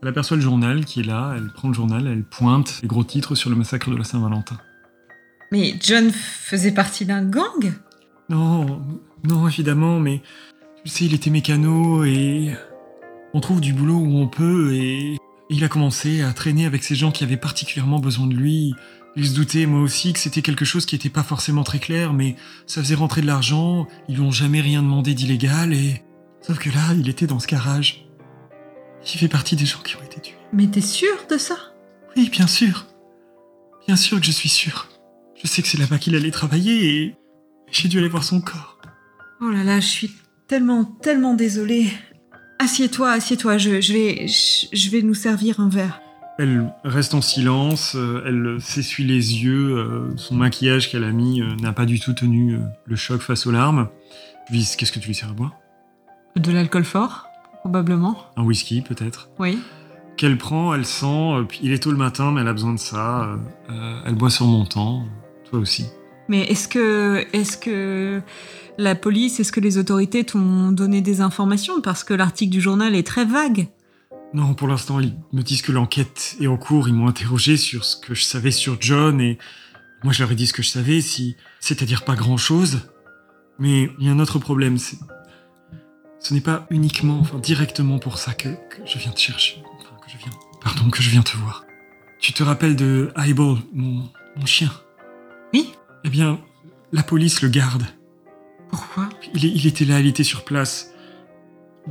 Elle 0.03 0.09
aperçoit 0.09 0.35
le 0.35 0.43
journal 0.43 0.83
qui 0.83 0.99
est 0.99 1.03
là, 1.03 1.33
elle 1.37 1.47
prend 1.47 1.69
le 1.69 1.73
journal, 1.73 2.05
elle 2.07 2.23
pointe 2.23 2.79
les 2.81 2.89
gros 2.89 3.05
titres 3.05 3.35
sur 3.35 3.49
le 3.49 3.55
massacre 3.55 3.89
de 3.89 3.95
la 3.95 4.03
Saint-Valentin. 4.03 4.57
Mais 5.49 5.75
John 5.79 6.11
faisait 6.11 6.73
partie 6.73 7.05
d'un 7.05 7.23
gang? 7.23 7.71
Non, 8.27 8.81
non, 9.23 9.47
évidemment, 9.47 10.01
mais 10.01 10.21
tu 10.83 10.91
sais, 10.91 11.05
il 11.05 11.13
était 11.13 11.29
mécano 11.29 12.03
et 12.03 12.53
on 13.33 13.39
trouve 13.39 13.61
du 13.61 13.71
boulot 13.71 13.95
où 13.95 14.17
on 14.17 14.27
peut 14.27 14.73
et 14.73 15.15
il 15.49 15.63
a 15.63 15.69
commencé 15.69 16.21
à 16.21 16.33
traîner 16.33 16.65
avec 16.65 16.83
ces 16.83 16.95
gens 16.95 17.11
qui 17.11 17.23
avaient 17.23 17.37
particulièrement 17.37 17.99
besoin 17.99 18.27
de 18.27 18.33
lui. 18.33 18.75
Il 19.15 19.25
se 19.25 19.35
doutait, 19.35 19.67
moi 19.67 19.79
aussi, 19.79 20.11
que 20.11 20.19
c'était 20.19 20.41
quelque 20.41 20.65
chose 20.65 20.85
qui 20.85 20.95
n'était 20.95 21.07
pas 21.07 21.23
forcément 21.23 21.63
très 21.63 21.79
clair, 21.79 22.11
mais 22.11 22.35
ça 22.67 22.81
faisait 22.81 22.95
rentrer 22.95 23.21
de 23.21 23.27
l'argent, 23.27 23.87
ils 24.09 24.15
lui 24.15 24.21
ont 24.21 24.31
jamais 24.31 24.59
rien 24.59 24.83
demandé 24.83 25.13
d'illégal 25.13 25.71
et... 25.71 26.03
Sauf 26.41 26.59
que 26.59 26.69
là, 26.69 26.93
il 26.99 27.07
était 27.07 27.25
dans 27.25 27.39
ce 27.39 27.47
garage. 27.47 28.02
Il 29.05 29.19
fait 29.19 29.27
partie 29.27 29.55
des 29.55 29.65
gens 29.65 29.79
qui 29.83 29.95
ont 29.95 30.03
été 30.03 30.21
tués. 30.21 30.37
Mais 30.53 30.67
t'es 30.67 30.81
sûr 30.81 31.13
de 31.29 31.37
ça? 31.37 31.57
Oui, 32.15 32.29
bien 32.29 32.47
sûr. 32.47 32.85
Bien 33.87 33.95
sûr 33.95 34.19
que 34.19 34.25
je 34.25 34.31
suis 34.31 34.49
sûr. 34.49 34.87
Je 35.41 35.47
sais 35.47 35.61
que 35.61 35.67
c'est 35.67 35.79
là-bas 35.79 35.97
qu'il 35.97 36.15
allait 36.15 36.31
travailler 36.31 36.95
et 36.95 37.15
j'ai 37.71 37.89
dû 37.89 37.99
aller 37.99 38.07
voir 38.07 38.23
son 38.23 38.39
corps. 38.39 38.79
Oh 39.41 39.49
là 39.49 39.63
là, 39.63 39.79
je 39.79 39.87
suis 39.87 40.11
tellement, 40.47 40.85
tellement 40.85 41.33
désolée. 41.33 41.87
Assieds-toi, 42.59 43.11
assieds-toi, 43.11 43.57
je, 43.57 43.69
vais, 43.71 44.27
je, 44.27 44.89
vais 44.89 45.01
nous 45.01 45.15
servir 45.15 45.59
un 45.59 45.67
verre. 45.67 45.99
Elle 46.39 46.71
reste 46.83 47.13
en 47.13 47.21
silence, 47.21 47.95
euh, 47.95 48.23
elle 48.25 48.61
s'essuie 48.61 49.03
les 49.03 49.43
yeux, 49.43 49.77
euh, 49.77 50.17
son 50.17 50.35
maquillage 50.35 50.89
qu'elle 50.89 51.03
a 51.03 51.11
mis 51.11 51.41
euh, 51.41 51.55
n'a 51.61 51.73
pas 51.73 51.85
du 51.85 51.99
tout 51.99 52.13
tenu 52.13 52.57
le 52.85 52.95
choc 52.95 53.21
face 53.21 53.45
aux 53.45 53.51
larmes. 53.51 53.89
Vis, 54.49 54.75
qu'est-ce 54.75 54.91
que 54.91 54.99
tu 54.99 55.09
lui 55.09 55.15
sers 55.15 55.29
à 55.29 55.33
boire? 55.33 55.51
De 56.35 56.51
l'alcool 56.51 56.85
fort 56.85 57.27
probablement. 57.63 58.17
Un 58.35 58.43
whisky, 58.43 58.81
peut-être. 58.81 59.29
Oui. 59.39 59.57
Qu'elle 60.17 60.37
prend, 60.37 60.73
elle 60.75 60.85
sent. 60.85 61.05
Euh, 61.05 61.45
il 61.61 61.71
est 61.71 61.81
tôt 61.81 61.91
le 61.91 61.97
matin, 61.97 62.31
mais 62.31 62.41
elle 62.41 62.47
a 62.49 62.53
besoin 62.53 62.73
de 62.73 62.79
ça. 62.79 63.23
Euh, 63.23 63.37
euh, 63.69 64.01
elle 64.05 64.15
boit 64.15 64.29
sur 64.29 64.45
mon 64.45 64.65
temps. 64.65 65.05
Toi 65.49 65.59
aussi. 65.59 65.85
Mais 66.27 66.41
est-ce 66.41 66.67
que, 66.67 67.25
est-ce 67.31 67.57
que 67.57 68.21
la 68.77 68.95
police, 68.95 69.39
est-ce 69.39 69.53
que 69.53 69.61
les 69.61 69.77
autorités 69.77 70.25
t'ont 70.25 70.71
donné 70.73 70.99
des 70.99 71.21
informations? 71.21 71.79
Parce 71.79 72.03
que 72.03 72.13
l'article 72.13 72.51
du 72.51 72.59
journal 72.59 72.95
est 72.95 73.07
très 73.07 73.23
vague. 73.23 73.67
Non, 74.33 74.55
pour 74.55 74.67
l'instant, 74.67 74.99
ils 74.99 75.13
me 75.31 75.41
disent 75.41 75.61
que 75.61 75.71
l'enquête 75.71 76.35
est 76.41 76.47
en 76.47 76.57
cours. 76.57 76.89
Ils 76.89 76.93
m'ont 76.93 77.07
interrogé 77.07 77.55
sur 77.55 77.85
ce 77.85 77.95
que 77.95 78.13
je 78.13 78.23
savais 78.23 78.51
sur 78.51 78.75
John 78.81 79.21
et 79.21 79.37
moi, 80.03 80.11
je 80.11 80.21
leur 80.21 80.33
ai 80.33 80.35
dit 80.35 80.47
ce 80.47 80.53
que 80.53 80.63
je 80.63 80.69
savais, 80.69 80.99
si, 80.99 81.37
c'est-à-dire 81.61 82.03
pas 82.03 82.15
grand-chose. 82.15 82.89
Mais 83.57 83.89
il 83.99 84.05
y 84.05 84.09
a 84.09 84.11
un 84.11 84.19
autre 84.19 84.37
problème, 84.37 84.77
c'est 84.77 84.97
ce 86.23 86.33
n'est 86.33 86.41
pas 86.41 86.65
uniquement, 86.69 87.19
enfin 87.19 87.37
directement 87.37 87.99
pour 87.99 88.17
ça 88.17 88.33
que, 88.33 88.49
je 88.85 88.97
viens 88.97 89.11
te 89.11 89.19
chercher. 89.19 89.61
Enfin, 89.79 89.95
que 90.01 90.09
je 90.09 90.17
viens. 90.17 90.31
Pardon, 90.61 90.89
que 90.89 91.03
je 91.03 91.09
viens 91.09 91.21
te 91.21 91.35
voir. 91.35 91.65
Tu 92.21 92.31
te 92.31 92.41
rappelles 92.41 92.77
de 92.77 93.11
Eyeball, 93.17 93.57
mon, 93.73 94.09
mon 94.37 94.45
chien? 94.45 94.71
Oui. 95.53 95.73
Eh 96.05 96.09
bien, 96.09 96.39
la 96.93 97.03
police 97.03 97.41
le 97.41 97.49
garde. 97.49 97.83
Pourquoi? 98.69 99.09
Il, 99.33 99.43
il, 99.43 99.67
était 99.67 99.83
là, 99.83 99.99
il 99.99 100.07
était 100.07 100.23
sur 100.23 100.45
place. 100.45 100.93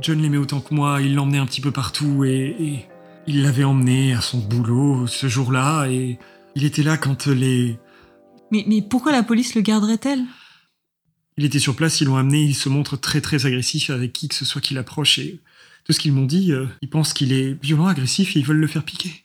John 0.01 0.19
l'aimait 0.19 0.37
autant 0.37 0.61
que 0.61 0.73
moi, 0.73 0.99
il 0.99 1.13
l'emmenait 1.13 1.37
un 1.37 1.45
petit 1.45 1.61
peu 1.61 1.71
partout 1.71 2.23
et, 2.25 2.55
et 2.59 2.85
il 3.27 3.43
l'avait 3.43 3.63
emmené 3.63 4.13
à 4.13 4.21
son 4.21 4.39
boulot 4.39 5.05
ce 5.05 5.27
jour-là 5.27 5.85
et 5.85 6.17
il 6.55 6.65
était 6.65 6.83
là 6.83 6.97
quand 6.97 7.27
les... 7.27 7.77
Mais, 8.51 8.65
mais 8.67 8.81
pourquoi 8.81 9.11
la 9.11 9.21
police 9.21 9.53
le 9.53 9.61
garderait-elle? 9.61 10.23
Il 11.37 11.45
était 11.45 11.59
sur 11.59 11.75
place, 11.75 12.01
ils 12.01 12.05
l'ont 12.05 12.17
amené, 12.17 12.43
il 12.43 12.55
se 12.55 12.69
montre 12.69 12.97
très 12.97 13.21
très 13.21 13.45
agressif 13.45 13.89
avec 13.89 14.13
qui 14.13 14.27
que 14.27 14.35
ce 14.35 14.45
soit 14.45 14.61
qu'il 14.61 14.77
approche 14.77 15.19
et 15.19 15.39
de 15.87 15.93
ce 15.93 15.99
qu'ils 15.99 16.13
m'ont 16.13 16.25
dit, 16.25 16.51
euh, 16.51 16.65
ils 16.81 16.89
pensent 16.89 17.13
qu'il 17.13 17.33
est 17.33 17.61
violent, 17.61 17.87
agressif 17.87 18.35
et 18.35 18.39
ils 18.39 18.45
veulent 18.45 18.57
le 18.57 18.67
faire 18.67 18.83
piquer. 18.83 19.23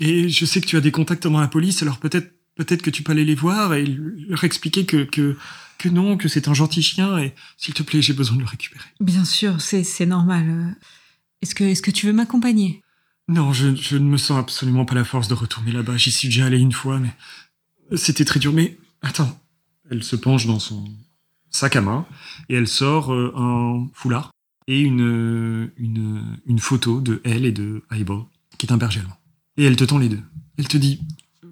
Et 0.00 0.28
je 0.28 0.44
sais 0.44 0.60
que 0.60 0.66
tu 0.66 0.76
as 0.76 0.80
des 0.80 0.90
contacts 0.90 1.26
dans 1.26 1.40
la 1.40 1.48
police, 1.48 1.82
alors 1.82 1.98
peut-être 1.98 2.32
peut-être 2.58 2.82
que 2.82 2.90
tu 2.90 3.02
peux 3.02 3.12
aller 3.12 3.24
les 3.24 3.36
voir 3.36 3.72
et 3.74 3.84
leur 3.84 4.42
expliquer 4.44 4.84
que, 4.84 5.04
que, 5.04 5.36
que 5.78 5.88
non, 5.88 6.16
que 6.16 6.28
c'est 6.28 6.48
un 6.48 6.54
gentil 6.54 6.82
chien 6.82 7.16
et 7.18 7.32
s'il 7.56 7.72
te 7.72 7.84
plaît, 7.84 8.02
j'ai 8.02 8.12
besoin 8.12 8.36
de 8.36 8.42
le 8.42 8.48
récupérer. 8.48 8.84
Bien 9.00 9.24
sûr, 9.24 9.60
c'est 9.60 10.06
normal. 10.06 10.76
Est-ce 11.40 11.54
que, 11.54 11.62
est 11.62 11.80
que 11.80 11.92
tu 11.92 12.06
veux 12.06 12.12
m'accompagner? 12.12 12.82
Non, 13.28 13.52
je, 13.52 13.76
je 13.76 13.96
ne 13.96 14.08
me 14.08 14.16
sens 14.16 14.38
absolument 14.38 14.84
pas 14.84 14.96
la 14.96 15.04
force 15.04 15.28
de 15.28 15.34
retourner 15.34 15.70
là-bas. 15.70 15.96
J'y 15.96 16.10
suis 16.10 16.28
déjà 16.28 16.46
allé 16.46 16.58
une 16.58 16.72
fois, 16.72 16.98
mais 16.98 17.14
c'était 17.96 18.24
très 18.24 18.40
dur. 18.40 18.52
Mais 18.52 18.76
attends, 19.02 19.38
elle 19.90 20.02
se 20.02 20.16
penche 20.16 20.46
dans 20.46 20.58
son 20.58 20.84
sac 21.50 21.76
à 21.76 21.80
main 21.80 22.06
et 22.48 22.54
elle 22.54 22.68
sort 22.68 23.12
euh, 23.12 23.32
un 23.36 23.88
foulard 23.94 24.30
et 24.66 24.80
une, 24.80 25.70
une, 25.78 26.38
une, 26.46 26.58
photo 26.58 27.00
de 27.00 27.22
elle 27.24 27.46
et 27.46 27.52
de 27.52 27.82
Eyeball, 27.90 28.24
qui 28.58 28.66
est 28.66 28.72
un 28.72 28.76
berger 28.76 29.00
allemand. 29.00 29.16
Et 29.56 29.64
elle 29.64 29.76
te 29.76 29.84
tend 29.84 29.96
les 29.96 30.10
deux. 30.10 30.20
Elle 30.58 30.68
te 30.68 30.76
dit, 30.76 31.00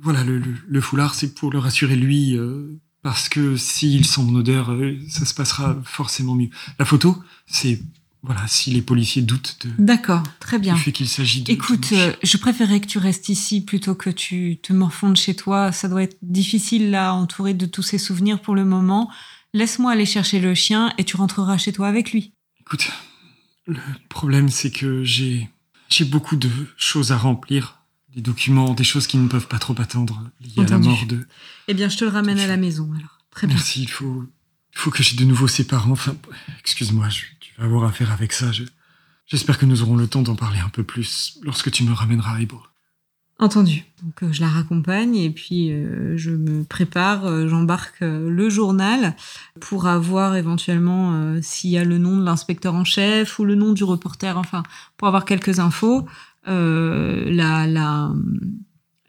voilà, 0.02 0.22
le, 0.22 0.38
le, 0.38 0.80
foulard, 0.82 1.14
c'est 1.14 1.34
pour 1.34 1.50
le 1.50 1.58
rassurer 1.58 1.96
lui, 1.96 2.36
euh, 2.36 2.78
parce 3.02 3.30
que 3.30 3.56
s'il 3.56 4.04
sent 4.04 4.22
mon 4.22 4.34
odeur, 4.36 4.70
euh, 4.70 4.98
ça 5.08 5.24
se 5.24 5.32
passera 5.32 5.80
forcément 5.84 6.34
mieux. 6.34 6.50
La 6.78 6.84
photo, 6.84 7.16
c'est 7.46 7.80
voilà, 8.26 8.46
si 8.48 8.70
les 8.70 8.82
policiers 8.82 9.22
doutent 9.22 9.56
de. 9.64 9.70
D'accord, 9.78 10.22
très 10.40 10.58
bien. 10.58 10.74
Du 10.74 10.80
fait 10.80 10.92
qu'il 10.92 11.08
s'agit 11.08 11.42
de. 11.42 11.52
Écoute, 11.52 11.88
euh, 11.92 12.12
je 12.22 12.36
préférerais 12.36 12.80
que 12.80 12.86
tu 12.86 12.98
restes 12.98 13.28
ici 13.28 13.64
plutôt 13.64 13.94
que 13.94 14.10
tu 14.10 14.58
te 14.62 14.72
morfondes 14.72 15.16
chez 15.16 15.34
toi. 15.34 15.72
Ça 15.72 15.88
doit 15.88 16.02
être 16.02 16.18
difficile 16.22 16.90
là, 16.90 17.14
entouré 17.14 17.54
de 17.54 17.66
tous 17.66 17.82
ces 17.82 17.98
souvenirs 17.98 18.42
pour 18.42 18.54
le 18.54 18.64
moment. 18.64 19.10
Laisse-moi 19.54 19.92
aller 19.92 20.06
chercher 20.06 20.40
le 20.40 20.54
chien 20.54 20.92
et 20.98 21.04
tu 21.04 21.16
rentreras 21.16 21.56
chez 21.56 21.72
toi 21.72 21.88
avec 21.88 22.12
lui. 22.12 22.32
Écoute, 22.60 22.90
le 23.66 23.78
problème 24.08 24.48
c'est 24.48 24.70
que 24.70 25.04
j'ai 25.04 25.48
j'ai 25.88 26.04
beaucoup 26.04 26.36
de 26.36 26.50
choses 26.76 27.12
à 27.12 27.16
remplir, 27.16 27.78
des 28.14 28.20
documents, 28.20 28.74
des 28.74 28.84
choses 28.84 29.06
qui 29.06 29.18
ne 29.18 29.28
peuvent 29.28 29.46
pas 29.46 29.58
trop 29.58 29.74
attendre 29.78 30.22
liées 30.40 30.64
à 30.66 30.70
la 30.70 30.78
mort 30.78 31.06
de. 31.06 31.26
Eh 31.68 31.74
bien, 31.74 31.88
je 31.88 31.96
te 31.96 32.04
le 32.04 32.10
ramène 32.10 32.38
à 32.38 32.46
la 32.46 32.56
maison 32.56 32.90
alors. 32.92 33.18
Très 33.30 33.46
bien. 33.46 33.56
Merci. 33.56 33.82
Il 33.82 33.88
faut, 33.88 34.24
il 34.72 34.78
faut 34.78 34.90
que 34.90 35.02
j'ai 35.02 35.16
de 35.16 35.24
nouveau 35.24 35.46
ses 35.48 35.66
parents. 35.66 35.92
Enfin, 35.92 36.16
excuse-moi, 36.60 37.08
tu 37.08 37.35
vas 37.58 37.64
avoir 37.64 37.84
affaire 37.84 38.12
avec 38.12 38.32
ça. 38.32 38.50
J'espère 39.26 39.58
que 39.58 39.66
nous 39.66 39.82
aurons 39.82 39.96
le 39.96 40.06
temps 40.06 40.22
d'en 40.22 40.36
parler 40.36 40.58
un 40.58 40.68
peu 40.68 40.84
plus 40.84 41.38
lorsque 41.42 41.70
tu 41.70 41.84
me 41.84 41.92
ramèneras 41.92 42.36
à 42.36 42.40
Ibo. 42.40 42.60
Entendu. 43.38 43.84
Donc 44.02 44.22
euh, 44.22 44.32
je 44.32 44.40
la 44.40 44.48
raccompagne 44.48 45.14
et 45.14 45.28
puis 45.28 45.70
euh, 45.70 46.16
je 46.16 46.30
me 46.30 46.64
prépare, 46.64 47.26
euh, 47.26 47.48
j'embarque 47.48 48.00
le 48.00 48.48
journal 48.48 49.14
pour 49.60 49.86
avoir 49.86 50.36
éventuellement 50.36 51.36
s'il 51.42 51.70
y 51.70 51.76
a 51.76 51.84
le 51.84 51.98
nom 51.98 52.16
de 52.16 52.24
l'inspecteur 52.24 52.74
en 52.74 52.84
chef 52.84 53.38
ou 53.38 53.44
le 53.44 53.54
nom 53.54 53.72
du 53.72 53.84
reporter, 53.84 54.38
enfin 54.38 54.62
pour 54.96 55.08
avoir 55.08 55.26
quelques 55.26 55.58
infos. 55.58 56.06
la, 56.46 57.66
la, 57.66 58.12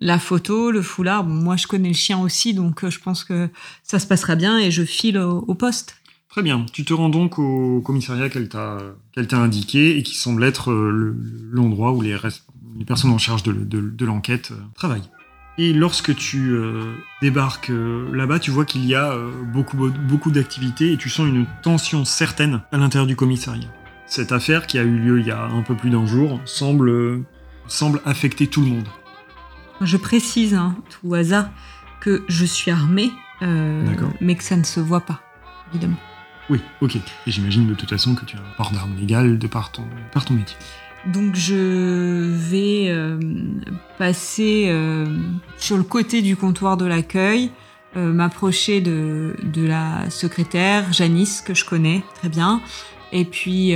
la 0.02 0.20
photo, 0.20 0.72
le 0.72 0.82
foulard. 0.82 1.24
Bon, 1.24 1.34
moi 1.34 1.56
je 1.56 1.68
connais 1.68 1.90
le 1.90 1.94
chien 1.94 2.20
aussi, 2.20 2.54
donc 2.54 2.88
je 2.88 3.00
pense 3.00 3.24
que 3.24 3.50
ça 3.84 3.98
se 3.98 4.08
passera 4.08 4.36
bien 4.36 4.58
et 4.58 4.72
je 4.72 4.84
file 4.84 5.20
au, 5.20 5.56
poste. 5.56 5.97
Très 6.30 6.44
bien. 6.44 6.66
Tu 6.72 6.84
te 6.84 6.94
rends 6.94 7.10
donc 7.10 7.40
au 7.40 7.82
commissariat 7.82 8.30
qu'elle 8.30 8.50
t'a 8.50 8.82
indiqué 9.32 9.98
et 9.98 10.04
qui 10.04 10.16
semble 10.16 10.44
être 10.44 10.72
l'endroit 10.72 11.94
où 11.94 12.02
les 12.02 12.16
personnes 12.86 13.12
en 13.12 13.18
charge 13.18 13.44
de, 13.44 14.06
l'enquête 14.06 14.52
euh, 14.52 14.62
travaillent. 14.76 15.10
Et 15.58 15.74
lorsque 15.74 16.16
tu 16.16 16.52
euh, 16.52 16.94
débarques 17.22 17.72
euh, 17.72 18.14
là-bas, 18.16 18.38
tu 18.38 18.52
vois 18.52 18.66
qu'il 18.66 18.86
y 18.86 18.94
a 18.94 19.18
beaucoup, 19.52 19.78
beaucoup 19.78 20.30
d'activités 20.30 20.92
et 20.92 20.98
tu 20.98 21.10
sens 21.10 21.28
une 21.28 21.48
tension 21.64 22.06
certaine 22.06 22.62
à 22.72 22.78
l'intérieur 22.78 23.08
du 23.08 23.16
commissariat. 23.16 23.70
Cette 24.06 24.32
affaire 24.32 24.68
qui 24.68 24.78
a 24.78 24.84
eu 24.84 24.98
lieu 25.00 25.20
il 25.20 25.26
y 25.26 25.32
a 25.32 25.44
un 25.44 25.64
peu 25.64 25.76
plus 25.76 25.90
d'un 25.90 26.06
jour 26.06 26.40
semble, 26.46 27.24
semble 27.68 28.02
affecter 28.06 28.48
tout 28.48 28.62
le 28.62 28.68
monde. 28.68 28.88
Je 29.82 29.98
précise, 29.98 30.54
hein, 30.54 30.76
tout 30.90 31.14
hasard, 31.14 31.50
que 32.00 32.24
je 32.28 32.46
suis 32.46 32.72
armée, 32.72 33.12
mais 33.42 34.36
que 34.36 34.44
ça 34.44 34.56
ne 34.56 34.64
se 34.64 34.80
voit 34.80 35.02
pas, 35.02 35.22
évidemment. 35.72 35.98
Oui, 36.50 36.62
ok. 36.82 36.96
Et 36.96 37.32
j'imagine 37.32 37.68
de 37.68 37.74
toute 37.74 37.90
façon 37.90 38.16
que 38.16 38.26
tu 38.26 38.38
as 38.38 38.40
un 38.40 38.56
port 38.56 38.72
d'armes 38.72 38.96
légal 38.98 39.38
de 39.38 39.48
par 39.48 39.72
ton, 39.72 39.84
par 40.14 40.26
ton 40.26 40.34
métier. 40.34 40.58
Donc 41.06 41.36
je 41.36 42.34
vais 42.34 42.90
euh, 42.90 43.20
passer 43.98 44.66
euh, 44.68 45.06
sur 45.58 45.78
le 45.78 45.84
côté 45.84 46.22
du 46.22 46.36
comptoir 46.36 46.76
de 46.76 46.86
l'accueil, 46.86 47.52
euh, 47.96 48.12
m'approcher 48.12 48.82
de, 48.82 49.36
la 49.56 50.10
secrétaire, 50.10 50.92
Janice, 50.92 51.42
que 51.42 51.54
je 51.54 51.64
connais 51.64 52.04
très 52.16 52.30
bien, 52.30 52.62
et 53.14 53.24
puis 53.24 53.74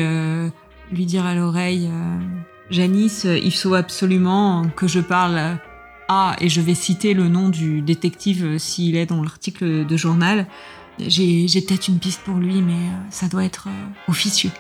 lui 0.92 1.06
dire 1.06 1.26
à 1.26 1.36
l'oreille, 1.36 1.90
Janice, 2.70 3.26
il 3.26 3.54
faut 3.54 3.74
absolument 3.74 4.66
que 4.76 4.88
je 4.88 5.00
parle 5.00 5.58
à, 6.10 6.36
et 6.42 6.50
je 6.50 6.60
vais 6.60 6.76
citer 6.76 7.14
le 7.14 7.30
nom 7.30 7.50
du 7.50 7.82
détective 7.82 8.58
s'il 8.58 8.96
est 8.98 9.06
dans 9.06 9.24
l'article 9.24 9.86
de 9.86 9.98
journal. 9.98 10.48
J'ai 11.00 11.48
peut-être 11.62 11.88
une 11.88 12.00
piste 12.00 12.22
pour 12.22 12.36
lui, 12.36 12.62
mais 12.62 12.90
ça 13.10 13.28
doit 13.28 13.44
être 13.44 13.68
officieux. 14.08 14.52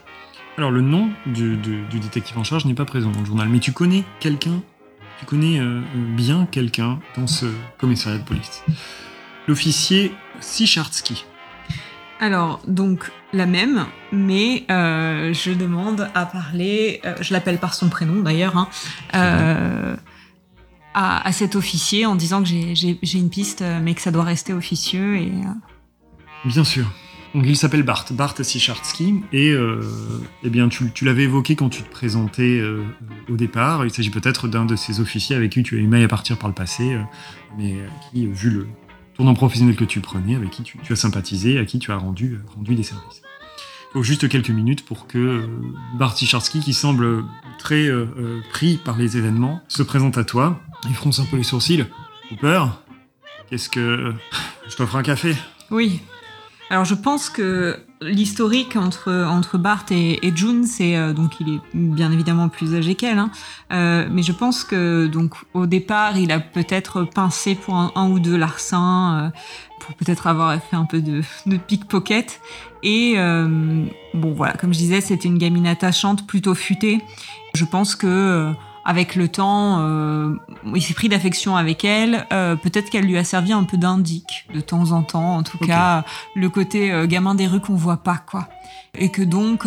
Alors 0.58 0.72
le 0.72 0.82
nom 0.82 1.10
du, 1.26 1.58
détective 1.92 2.38
en 2.38 2.44
charge 2.44 2.66
n'est 2.66 2.74
pas 2.74 2.86
présent 2.86 3.10
dans 3.10 3.22
le 3.22 3.26
journal, 3.26 3.48
mais 3.48 3.60
tu 3.60 3.72
connais 3.72 4.04
quelqu'un, 4.20 4.62
tu 5.20 5.26
connais 5.26 5.60
euh, 5.60 5.82
bien 5.96 6.46
quelqu'un 6.46 7.00
dans 7.16 7.28
ce 7.28 7.46
commissariat 7.78 8.20
de 8.20 8.24
police. 8.24 8.64
L'officier 9.48 10.12
Sichartsky. 10.40 11.26
Alors, 12.20 12.62
donc, 12.68 13.12
la 13.34 13.48
même, 13.48 13.86
mais 14.12 14.66
euh, 14.70 15.34
je 15.34 15.52
demande 15.52 16.10
à 16.14 16.26
parler, 16.28 17.02
euh, 17.06 17.16
je 17.22 17.34
l'appelle 17.34 17.58
par 17.58 17.74
son 17.74 17.90
prénom 17.90 18.22
d'ailleurs, 18.22 18.56
hein, 18.56 18.68
à, 20.94 21.28
à, 21.28 21.32
cet 21.32 21.56
officier 21.56 22.06
en 22.06 22.16
disant 22.16 22.44
que 22.44 22.50
j'ai 22.50 23.18
une 23.18 23.30
piste, 23.32 23.64
mais 23.82 23.96
que 23.96 24.02
ça 24.02 24.12
doit 24.12 24.26
rester 24.26 24.54
officieux. 24.54 25.16
Et, 25.18 25.32
Bien 26.46 26.64
sûr. 26.64 26.86
Donc 27.34 27.46
il 27.48 27.56
s'appelle 27.56 27.84
Bart, 27.84 28.06
Bart 28.12 28.36
Sicharski, 28.42 29.22
et 29.32 29.52
euh, 29.52 29.82
eh 30.44 30.50
bien 30.50 30.68
tu, 30.68 31.06
l'avais 31.06 31.24
évoqué 31.24 31.56
quand 31.56 31.70
tu 31.70 31.82
te 31.82 31.90
présentais 31.90 32.60
euh, 32.60 32.84
au 33.30 33.38
départ. 33.38 33.86
Il 33.86 33.92
s'agit 33.92 34.10
peut-être 34.10 34.50
d'un 34.50 34.66
de 34.66 34.76
ces 34.76 35.00
officiers 35.00 35.36
avec 35.36 35.54
qui 35.54 35.64
tu 35.64 35.78
as 35.78 35.80
eu 35.80 36.04
à 36.04 36.08
partir 36.10 36.38
par 36.38 36.50
le 36.50 36.56
passé, 36.56 36.94
euh, 36.94 37.02
mais 37.58 37.78
qui, 38.12 38.28
vu 38.28 38.50
le 38.50 38.68
tournant 39.14 39.34
professionnel 39.34 39.78
que 39.78 39.86
tu 39.86 40.02
prenais, 40.02 40.36
avec 40.36 40.50
qui 40.50 40.64
tu, 40.64 40.78
as 40.90 40.96
sympathisé, 40.96 41.58
à 41.58 41.64
qui 41.64 41.80
tu 41.80 41.92
as 41.92 41.96
rendu, 41.96 42.40
rendu 42.54 42.76
des 42.76 42.84
services. 42.84 43.22
Il 43.22 43.94
faut 43.94 44.04
juste 44.04 44.28
quelques 44.28 44.50
minutes 44.50 44.84
pour 44.84 45.08
que 45.08 45.48
Bart 45.98 46.18
Sicharski, 46.18 46.60
qui 46.60 46.74
semble 46.74 47.24
très 47.60 47.90
pris 48.50 48.78
par 48.78 48.98
les 48.98 49.18
événements, 49.18 49.62
se 49.68 49.84
présente 49.84 50.18
à 50.18 50.24
toi. 50.24 50.62
Il 50.90 50.96
fronce 50.96 51.20
un 51.20 51.26
peu 51.26 51.36
les 51.36 51.44
sourcils. 51.44 51.86
Cooper, 52.30 52.64
qu'est-ce 53.50 53.70
que... 53.70 54.14
Je 54.70 54.76
t'offre 54.78 54.96
un 54.96 55.04
café? 55.04 55.36
Oui, 55.70 56.00
alors 56.72 56.86
je 56.86 56.96
pense 56.96 57.30
que 57.30 57.82
l'historique 58.00 58.78
entre 58.78 59.12
entre 59.12 59.58
Bart 59.58 59.84
et, 59.92 60.32
June, 60.34 60.64
c'est 60.64 60.96
euh, 60.96 61.12
donc 61.12 61.42
il 61.42 61.56
est 61.56 61.60
bien 61.74 62.14
évidemment 62.14 62.48
plus 62.48 62.76
âgé 62.76 62.96
qu'elle, 62.96 63.18
hein, 63.18 63.30
euh, 63.74 64.08
mais 64.10 64.24
je 64.24 64.32
pense 64.32 64.64
que 64.64 65.08
donc 65.08 65.34
au 65.54 65.66
départ 65.66 66.18
il 66.18 66.32
a 66.32 66.40
peut-être 66.40 67.04
pincé 67.04 67.56
pour 67.56 67.76
un, 67.76 68.10
ou 68.10 68.20
deux 68.20 68.38
larcins, 68.38 69.18
euh, 69.18 69.30
pour 69.82 69.96
peut-être 69.96 70.28
avoir 70.28 70.64
fait 70.64 70.78
un 70.78 70.86
peu 70.86 71.02
de, 71.02 71.22
de 71.46 71.58
pickpocket. 71.58 72.40
Et 72.84 73.16
bon 73.18 74.32
voilà, 74.32 74.54
comme 74.54 74.74
je 74.74 74.80
disais, 74.80 75.02
c'était 75.02 75.28
une 75.28 75.38
gamine 75.38 75.68
attachante, 75.68 76.26
plutôt 76.26 76.56
futée. 76.56 77.00
Je 77.54 77.66
pense 77.66 77.96
que 77.96 78.54
avec 78.84 79.16
le 79.16 79.28
temps, 79.28 79.80
euh, 79.80 80.36
il 80.74 80.82
s'est 80.82 80.94
pris 80.94 81.10
d'affection 81.10 81.56
avec 81.56 81.86
elle. 81.86 82.26
Euh, 82.34 82.56
peut-être 82.56 82.90
qu'elle 82.90 83.06
lui 83.06 83.18
a 83.18 83.24
servi 83.24 83.54
un 83.54 83.64
peu 83.64 83.78
d'indique 83.78 84.48
de 84.54 84.62
temps 84.62 84.92
en 84.92 85.04
temps. 85.04 85.38
En 85.38 85.44
tout 85.44 85.60
cas, 85.60 86.04
le 86.36 86.50
côté 86.50 86.92
euh, 86.92 87.06
gamin 87.06 87.36
des 87.36 87.48
rues 87.48 87.60
qu'on 87.60 87.76
voit 87.76 87.98
pas, 87.98 88.18
quoi. 88.18 88.48
Et 88.98 89.10
que 89.10 89.22
donc, 89.22 89.66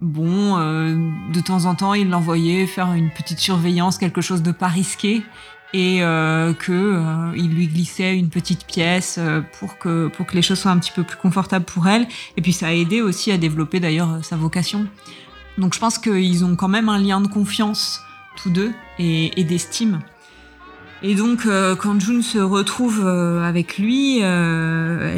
bon, 0.00 0.56
de 0.56 1.40
temps 1.40 1.66
en 1.66 1.74
temps, 1.76 1.94
il 1.94 2.08
l'envoyait 2.08 2.66
faire 2.66 2.92
une 2.92 3.10
petite 3.10 3.38
surveillance, 3.38 3.96
quelque 3.98 4.20
chose 4.20 4.42
de 4.42 4.50
pas 4.50 4.66
risqué, 4.66 5.22
et 5.72 6.00
que 6.00 7.32
il 7.36 7.54
lui 7.54 7.68
glissait 7.68 8.18
une 8.18 8.28
petite 8.28 8.66
pièce 8.66 9.20
pour 9.60 9.78
que 9.78 10.08
pour 10.08 10.26
que 10.26 10.34
les 10.34 10.42
choses 10.42 10.58
soient 10.58 10.72
un 10.72 10.78
petit 10.78 10.90
peu 10.90 11.04
plus 11.04 11.16
confortables 11.16 11.64
pour 11.64 11.86
elle. 11.86 12.08
Et 12.36 12.42
puis 12.42 12.52
ça 12.52 12.66
a 12.68 12.72
aidé 12.72 13.02
aussi 13.02 13.30
à 13.30 13.38
développer 13.38 13.78
d'ailleurs 13.78 14.18
sa 14.22 14.34
vocation. 14.34 14.88
Donc 15.58 15.74
je 15.74 15.80
pense 15.80 15.98
qu'ils 15.98 16.44
ont 16.44 16.54
quand 16.56 16.68
même 16.68 16.88
un 16.88 16.98
lien 16.98 17.20
de 17.20 17.26
confiance, 17.26 18.02
tous 18.36 18.50
deux, 18.50 18.72
et, 18.98 19.44
d'estime. 19.44 20.00
Et 21.02 21.14
donc, 21.14 21.46
euh, 21.46 21.76
quand 21.76 22.00
June 22.00 22.22
se 22.22 22.38
retrouve 22.38 23.02
euh, 23.04 23.42
avec 23.42 23.78
lui, 23.78 24.18
euh, 24.22 25.16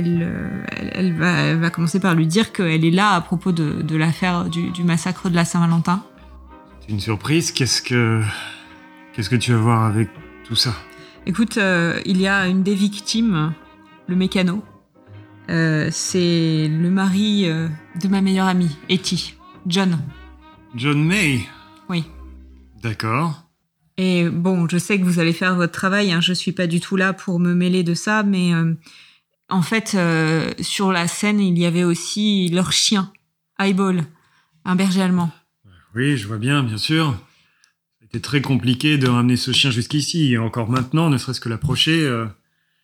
elle, 0.92 1.14
va, 1.14 1.70
commencer 1.70 2.00
par 2.00 2.14
lui 2.14 2.26
dire 2.26 2.52
qu'elle 2.52 2.84
est 2.84 2.90
là 2.90 3.12
à 3.12 3.20
propos 3.20 3.52
de, 3.52 3.96
l'affaire 3.96 4.44
du, 4.44 4.82
massacre 4.82 5.30
de 5.30 5.34
la 5.34 5.44
Saint-Valentin. 5.44 6.02
C'est 6.80 6.90
une 6.90 7.00
surprise. 7.00 7.52
Qu'est-ce 7.52 7.82
que 7.82 8.22
qu'est-ce 9.12 9.30
que 9.30 9.36
tu 9.36 9.52
vas 9.52 9.58
voir 9.58 9.84
avec 9.84 10.08
tout 10.44 10.56
ça? 10.56 10.74
Écoute, 11.26 11.58
il 12.06 12.20
y 12.20 12.26
a 12.26 12.46
une 12.46 12.62
des 12.62 12.74
victimes, 12.74 13.52
le 14.06 14.16
mécano. 14.16 14.62
C'est 15.48 16.68
le 16.68 16.90
mari 16.90 17.46
de 17.46 18.08
ma 18.08 18.20
meilleure 18.20 18.48
amie, 18.48 18.76
Etty, 18.88 19.34
John. 19.66 19.98
John 20.76 21.04
May 21.04 21.40
Oui. 21.88 22.04
D'accord. 22.82 23.42
Et 23.96 24.28
bon, 24.30 24.68
je 24.68 24.78
sais 24.78 24.98
que 24.98 25.04
vous 25.04 25.18
allez 25.18 25.32
faire 25.32 25.56
votre 25.56 25.72
travail, 25.72 26.12
hein, 26.12 26.20
je 26.20 26.32
suis 26.32 26.52
pas 26.52 26.66
du 26.66 26.80
tout 26.80 26.96
là 26.96 27.12
pour 27.12 27.40
me 27.40 27.54
mêler 27.54 27.82
de 27.82 27.94
ça, 27.94 28.22
mais 28.22 28.54
euh, 28.54 28.72
en 29.48 29.62
fait, 29.62 29.92
euh, 29.94 30.52
sur 30.60 30.92
la 30.92 31.08
scène, 31.08 31.40
il 31.40 31.58
y 31.58 31.66
avait 31.66 31.84
aussi 31.84 32.48
leur 32.48 32.72
chien, 32.72 33.12
Eyeball, 33.58 34.04
un 34.64 34.76
berger 34.76 35.02
allemand. 35.02 35.30
Oui, 35.94 36.16
je 36.16 36.26
vois 36.28 36.38
bien, 36.38 36.62
bien 36.62 36.78
sûr. 36.78 37.18
C'était 38.00 38.20
très 38.20 38.40
compliqué 38.40 38.96
de 38.96 39.08
ramener 39.08 39.36
ce 39.36 39.52
chien 39.52 39.70
jusqu'ici, 39.70 40.32
et 40.32 40.38
encore 40.38 40.70
maintenant, 40.70 41.10
ne 41.10 41.18
serait-ce 41.18 41.40
que 41.40 41.48
l'approcher. 41.48 42.00
Euh. 42.00 42.26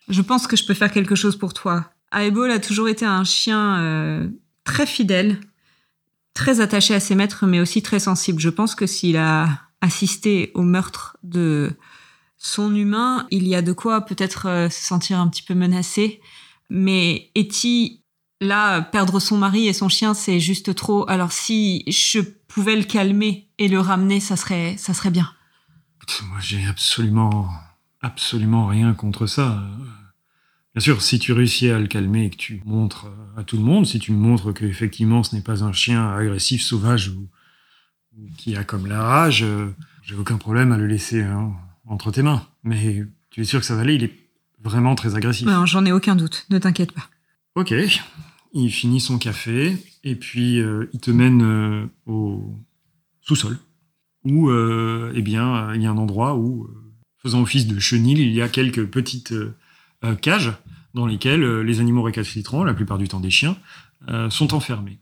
Je 0.08 0.22
pense 0.22 0.46
que 0.46 0.56
je 0.56 0.66
peux 0.66 0.74
faire 0.74 0.90
quelque 0.90 1.14
chose 1.14 1.36
pour 1.36 1.54
toi. 1.54 1.90
Eyeball 2.12 2.50
a 2.50 2.58
toujours 2.58 2.88
été 2.88 3.06
un 3.06 3.24
chien 3.24 4.28
très 4.64 4.86
fidèle, 4.86 5.40
très 6.36 6.60
attaché 6.60 6.94
à 6.94 7.00
ses 7.00 7.16
maîtres, 7.16 7.46
mais 7.46 7.58
aussi 7.60 7.82
très 7.82 7.98
sensible. 7.98 8.38
Je 8.38 8.50
pense 8.50 8.76
que 8.76 8.86
s'il 8.86 9.16
a 9.16 9.48
assisté 9.80 10.52
au 10.54 10.62
meurtre 10.62 11.16
de 11.24 11.72
son 12.36 12.74
humain, 12.74 13.26
il 13.30 13.48
y 13.48 13.54
a 13.54 13.62
de 13.62 13.72
quoi 13.72 14.02
peut-être 14.02 14.46
euh, 14.46 14.68
se 14.68 14.84
sentir 14.84 15.18
un 15.18 15.28
petit 15.28 15.42
peu 15.42 15.54
menacé. 15.54 16.20
Mais 16.68 17.30
Etty, 17.34 18.02
là, 18.40 18.82
perdre 18.82 19.18
son 19.18 19.38
mari 19.38 19.66
et 19.66 19.72
son 19.72 19.88
chien, 19.88 20.14
c'est 20.14 20.38
juste 20.38 20.74
trop. 20.74 21.08
Alors 21.08 21.32
si 21.32 21.82
je 21.88 22.20
pouvais 22.20 22.76
le 22.76 22.84
calmer 22.84 23.48
et 23.58 23.68
le 23.68 23.80
ramener, 23.80 24.20
ça 24.20 24.36
serait, 24.36 24.76
ça 24.76 24.94
serait 24.94 25.10
bien. 25.10 25.32
Moi, 26.28 26.38
j'ai 26.40 26.64
absolument, 26.66 27.48
absolument 28.00 28.66
rien 28.66 28.92
contre 28.94 29.26
ça. 29.26 29.62
Bien 30.76 30.82
sûr, 30.82 31.00
si 31.00 31.18
tu 31.18 31.32
réussis 31.32 31.70
à 31.70 31.78
le 31.78 31.86
calmer 31.86 32.26
et 32.26 32.30
que 32.30 32.36
tu 32.36 32.60
montres 32.66 33.06
à 33.34 33.44
tout 33.44 33.56
le 33.56 33.62
monde, 33.62 33.86
si 33.86 33.98
tu 33.98 34.12
montres 34.12 34.52
qu'effectivement 34.52 35.22
ce 35.22 35.34
n'est 35.34 35.40
pas 35.40 35.64
un 35.64 35.72
chien 35.72 36.06
agressif, 36.10 36.60
sauvage 36.60 37.08
ou, 37.08 37.30
qui 38.36 38.54
a 38.56 38.62
comme 38.62 38.86
la 38.86 39.02
rage, 39.02 39.42
euh, 39.42 39.74
j'ai 40.02 40.14
aucun 40.16 40.36
problème 40.36 40.72
à 40.72 40.76
le 40.76 40.86
laisser 40.86 41.22
hein, 41.22 41.54
entre 41.86 42.10
tes 42.10 42.20
mains, 42.20 42.46
mais 42.62 43.06
tu 43.30 43.40
es 43.40 43.44
sûr 43.44 43.60
que 43.60 43.64
ça 43.64 43.74
va 43.74 43.80
aller, 43.80 43.94
il 43.94 44.04
est 44.04 44.12
vraiment 44.62 44.94
très 44.94 45.14
agressif. 45.14 45.46
Non, 45.46 45.64
j'en 45.64 45.86
ai 45.86 45.92
aucun 45.92 46.14
doute, 46.14 46.44
ne 46.50 46.58
t'inquiète 46.58 46.92
pas. 46.92 47.08
Ok, 47.54 47.72
il 48.52 48.70
finit 48.70 49.00
son 49.00 49.16
café 49.16 49.78
et 50.04 50.14
puis 50.14 50.60
euh, 50.60 50.90
il 50.92 51.00
te 51.00 51.10
mène 51.10 51.42
euh, 51.42 51.86
au 52.04 52.54
sous-sol 53.22 53.56
où 54.24 54.50
eh 54.52 55.22
bien 55.22 55.72
il 55.72 55.80
y 55.80 55.86
a 55.86 55.90
un 55.90 55.96
endroit 55.96 56.36
où 56.36 56.68
faisant 57.22 57.40
office 57.40 57.66
de 57.66 57.78
chenil, 57.78 58.18
il 58.18 58.34
y 58.34 58.42
a 58.42 58.48
quelques 58.48 58.84
petites 58.84 59.32
cages 60.20 60.52
dans 60.96 61.06
lesquelles 61.06 61.60
les 61.60 61.78
animaux 61.78 62.02
récalcitrants, 62.02 62.64
la 62.64 62.74
plupart 62.74 62.98
du 62.98 63.06
temps 63.06 63.20
des 63.20 63.30
chiens, 63.30 63.56
sont 64.30 64.54
enfermés. 64.54 64.98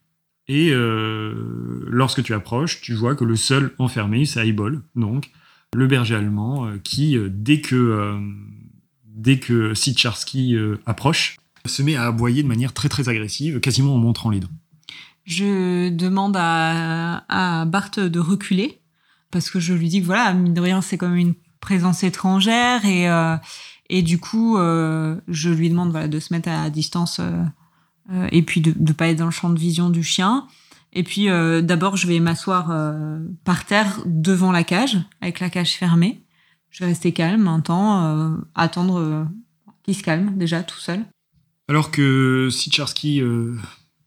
Et 0.49 0.72
lorsque 0.74 2.22
tu 2.22 2.34
approches, 2.34 2.80
tu 2.80 2.95
vois 2.95 3.14
que 3.14 3.24
le 3.24 3.36
seul 3.36 3.72
enfermé, 3.78 4.26
c'est 4.26 4.45
Eyeball, 4.45 4.82
donc 4.97 5.30
le 5.72 5.86
berger 5.86 6.16
allemand, 6.16 6.68
qui 6.82 7.16
dès 7.30 7.61
que 7.61 8.18
dès 9.07 9.38
que 9.38 9.72
Sicharski 9.74 10.57
approche, 10.84 11.36
se 11.64 11.82
met 11.82 11.97
à 11.97 12.07
aboyer 12.07 12.42
de 12.42 12.49
manière 12.49 12.72
très 12.72 12.88
très 12.88 13.09
agressive, 13.09 13.61
quasiment 13.61 13.95
en 13.95 13.99
montrant 13.99 14.30
les 14.30 14.40
dents. 14.40 14.51
Je 15.24 15.88
demande 15.90 16.36
à, 16.36 17.24
à 17.28 17.64
Bart 17.64 17.92
de 17.97 18.18
reculer 18.18 18.80
parce 19.30 19.51
que 19.51 19.59
je 19.59 19.72
lui 19.74 19.88
dis 19.88 20.01
que 20.01 20.07
voilà, 20.07 20.32
mine 20.34 20.55
de 20.55 20.61
rien, 20.61 20.80
c'est 20.80 20.99
comme 20.99 21.16
une 21.16 21.34
présence 21.61 22.05
étrangère 22.05 22.84
et 22.84 23.09
euh, 23.09 23.36
et 23.91 24.03
du 24.03 24.18
coup, 24.18 24.57
euh, 24.57 25.16
je 25.28 25.51
lui 25.51 25.68
demande 25.68 25.93
de 25.93 26.20
se 26.20 26.32
mettre 26.32 26.49
à 26.49 26.70
distance 26.70 27.20
euh, 27.20 28.28
et 28.32 28.43
puis 28.43 28.61
de 28.61 28.74
ne 28.78 28.93
pas 28.93 29.09
être 29.09 29.18
dans 29.18 29.26
le 29.26 29.30
champ 29.30 29.51
de 29.51 29.59
vision 29.59 29.91
du 29.91 30.03
chien. 30.03 30.47
Et 30.93 31.03
puis 31.03 31.26
d'abord, 31.26 31.97
je 31.97 32.07
vais 32.07 32.20
m'asseoir 32.20 32.72
par 33.43 33.64
terre 33.64 34.01
devant 34.07 34.53
la 34.53 34.62
cage 34.62 34.97
avec 35.20 35.41
la 35.41 35.51
cage 35.51 35.72
fermée. 35.72 36.22
Je 36.70 36.85
vais 36.85 36.91
rester 36.91 37.11
calme 37.11 37.49
un 37.49 37.59
temps, 37.59 38.37
attendre 38.55 39.26
qu'il 39.82 39.97
se 39.97 40.05
calme 40.05 40.37
déjà 40.37 40.62
tout 40.62 40.78
seul. 40.78 41.05
Alors 41.68 41.91
que 41.91 42.49
Sicharski 42.51 43.22
euh, 43.22 43.55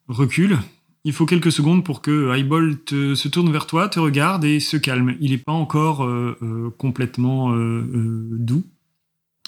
recule, 0.08 0.60
il 1.06 1.14
faut 1.14 1.26
quelques 1.26 1.52
secondes 1.52 1.84
pour 1.84 2.02
que 2.02 2.30
Highball 2.30 2.78
se 2.88 3.28
tourne 3.28 3.52
vers 3.52 3.66
toi, 3.66 3.90
te 3.90 4.00
regarde 4.00 4.44
et 4.46 4.60
se 4.60 4.78
calme. 4.78 5.16
Il 5.20 5.32
n'est 5.32 5.38
pas 5.38 5.54
encore 5.54 6.04
euh, 6.04 6.38
euh, 6.42 6.70
complètement 6.78 7.56
doux, 7.56 8.64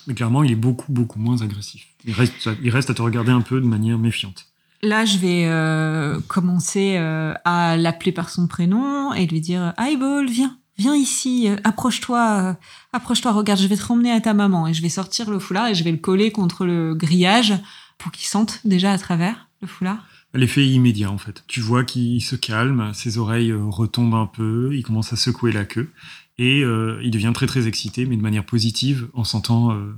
mais 0.09 0.15
clairement, 0.15 0.43
il 0.43 0.51
est 0.51 0.55
beaucoup, 0.55 0.91
beaucoup 0.91 1.19
moins 1.19 1.41
agressif. 1.41 1.87
Il 2.03 2.13
reste, 2.13 2.49
il 2.61 2.69
reste 2.71 2.89
à 2.89 2.93
te 2.93 3.01
regarder 3.01 3.31
un 3.31 3.41
peu 3.41 3.61
de 3.61 3.65
manière 3.65 3.97
méfiante. 3.97 4.47
Là, 4.81 5.05
je 5.05 5.17
vais 5.17 6.21
commencer 6.27 6.97
à 6.97 7.77
l'appeler 7.77 8.11
par 8.11 8.29
son 8.29 8.47
prénom 8.47 9.13
et 9.13 9.27
lui 9.27 9.39
dire 9.39 9.73
Highball, 9.77 10.29
viens, 10.29 10.57
viens 10.77 10.95
ici, 10.95 11.49
approche-toi, 11.63 12.57
approche-toi, 12.91 13.33
regarde, 13.33 13.59
je 13.59 13.67
vais 13.67 13.77
te 13.77 13.85
ramener 13.85 14.11
à 14.11 14.19
ta 14.19 14.33
maman. 14.33 14.67
Et 14.67 14.73
je 14.73 14.81
vais 14.81 14.89
sortir 14.89 15.29
le 15.29 15.37
foulard 15.37 15.67
et 15.67 15.75
je 15.75 15.83
vais 15.83 15.91
le 15.91 15.97
coller 15.97 16.31
contre 16.31 16.65
le 16.65 16.95
grillage 16.95 17.53
pour 17.99 18.11
qu'il 18.11 18.25
sente 18.25 18.61
déjà 18.65 18.91
à 18.91 18.97
travers 18.97 19.47
le 19.61 19.67
foulard 19.67 20.03
L'effet 20.35 20.65
immédiat 20.67 21.09
en 21.09 21.17
fait. 21.17 21.43
Tu 21.47 21.59
vois 21.59 21.83
qu'il 21.83 22.21
se 22.21 22.35
calme, 22.35 22.91
ses 22.93 23.17
oreilles 23.17 23.49
euh, 23.49 23.63
retombent 23.65 24.13
un 24.13 24.27
peu, 24.27 24.69
il 24.73 24.83
commence 24.83 25.11
à 25.11 25.15
secouer 25.15 25.51
la 25.51 25.65
queue 25.65 25.91
et 26.39 26.63
euh, 26.63 26.99
il 27.03 27.11
devient 27.11 27.31
très 27.33 27.45
très 27.45 27.67
excité, 27.67 28.07
mais 28.07 28.17
de 28.17 28.21
manière 28.21 28.45
positive 28.45 29.07
en 29.13 29.23
sentant 29.23 29.71
euh, 29.71 29.95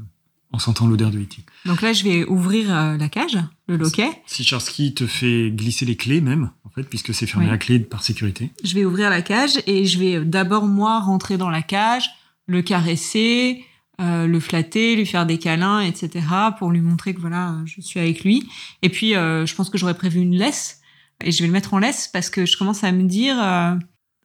en 0.51 0.59
sentant 0.59 0.85
l'odeur 0.85 1.11
de 1.11 1.19
Hitty. 1.19 1.45
Donc 1.65 1.81
là, 1.81 1.93
je 1.93 2.03
vais 2.03 2.25
ouvrir 2.25 2.97
la 2.97 3.07
cage, 3.07 3.37
le 3.69 3.77
loquet. 3.77 4.09
Sicharski 4.25 4.93
te 4.93 5.07
fait 5.07 5.49
glisser 5.49 5.85
les 5.85 5.95
clés 5.95 6.19
même, 6.19 6.51
en 6.65 6.69
fait, 6.69 6.83
puisque 6.83 7.13
c'est 7.13 7.25
fermé 7.25 7.49
à 7.49 7.57
clé 7.57 7.79
par 7.79 8.03
sécurité. 8.03 8.51
Je 8.61 8.75
vais 8.75 8.83
ouvrir 8.83 9.09
la 9.09 9.21
cage 9.21 9.61
et 9.65 9.85
je 9.85 9.97
vais 9.97 10.25
d'abord 10.25 10.65
moi 10.65 10.99
rentrer 10.99 11.37
dans 11.37 11.49
la 11.49 11.61
cage, 11.61 12.09
le 12.47 12.61
caresser, 12.61 13.63
euh, 14.01 14.25
le 14.25 14.39
flatter, 14.39 14.95
lui 14.95 15.05
faire 15.05 15.27
des 15.27 15.37
câlins, 15.37 15.81
etc., 15.81 16.25
pour 16.57 16.71
lui 16.71 16.81
montrer 16.81 17.13
que 17.13 17.21
voilà, 17.21 17.57
je 17.65 17.81
suis 17.81 17.99
avec 17.99 18.23
lui. 18.23 18.49
Et 18.81 18.89
puis, 18.89 19.15
euh, 19.15 19.45
je 19.45 19.53
pense 19.53 19.69
que 19.69 19.77
j'aurais 19.77 19.93
prévu 19.93 20.19
une 20.21 20.35
laisse, 20.35 20.81
et 21.23 21.31
je 21.31 21.39
vais 21.41 21.47
le 21.47 21.53
mettre 21.53 21.75
en 21.75 21.77
laisse 21.79 22.07
parce 22.07 22.31
que 22.31 22.47
je 22.47 22.57
commence 22.57 22.83
à 22.83 22.91
me 22.91 23.03
dire, 23.03 23.35
euh, 23.39 23.75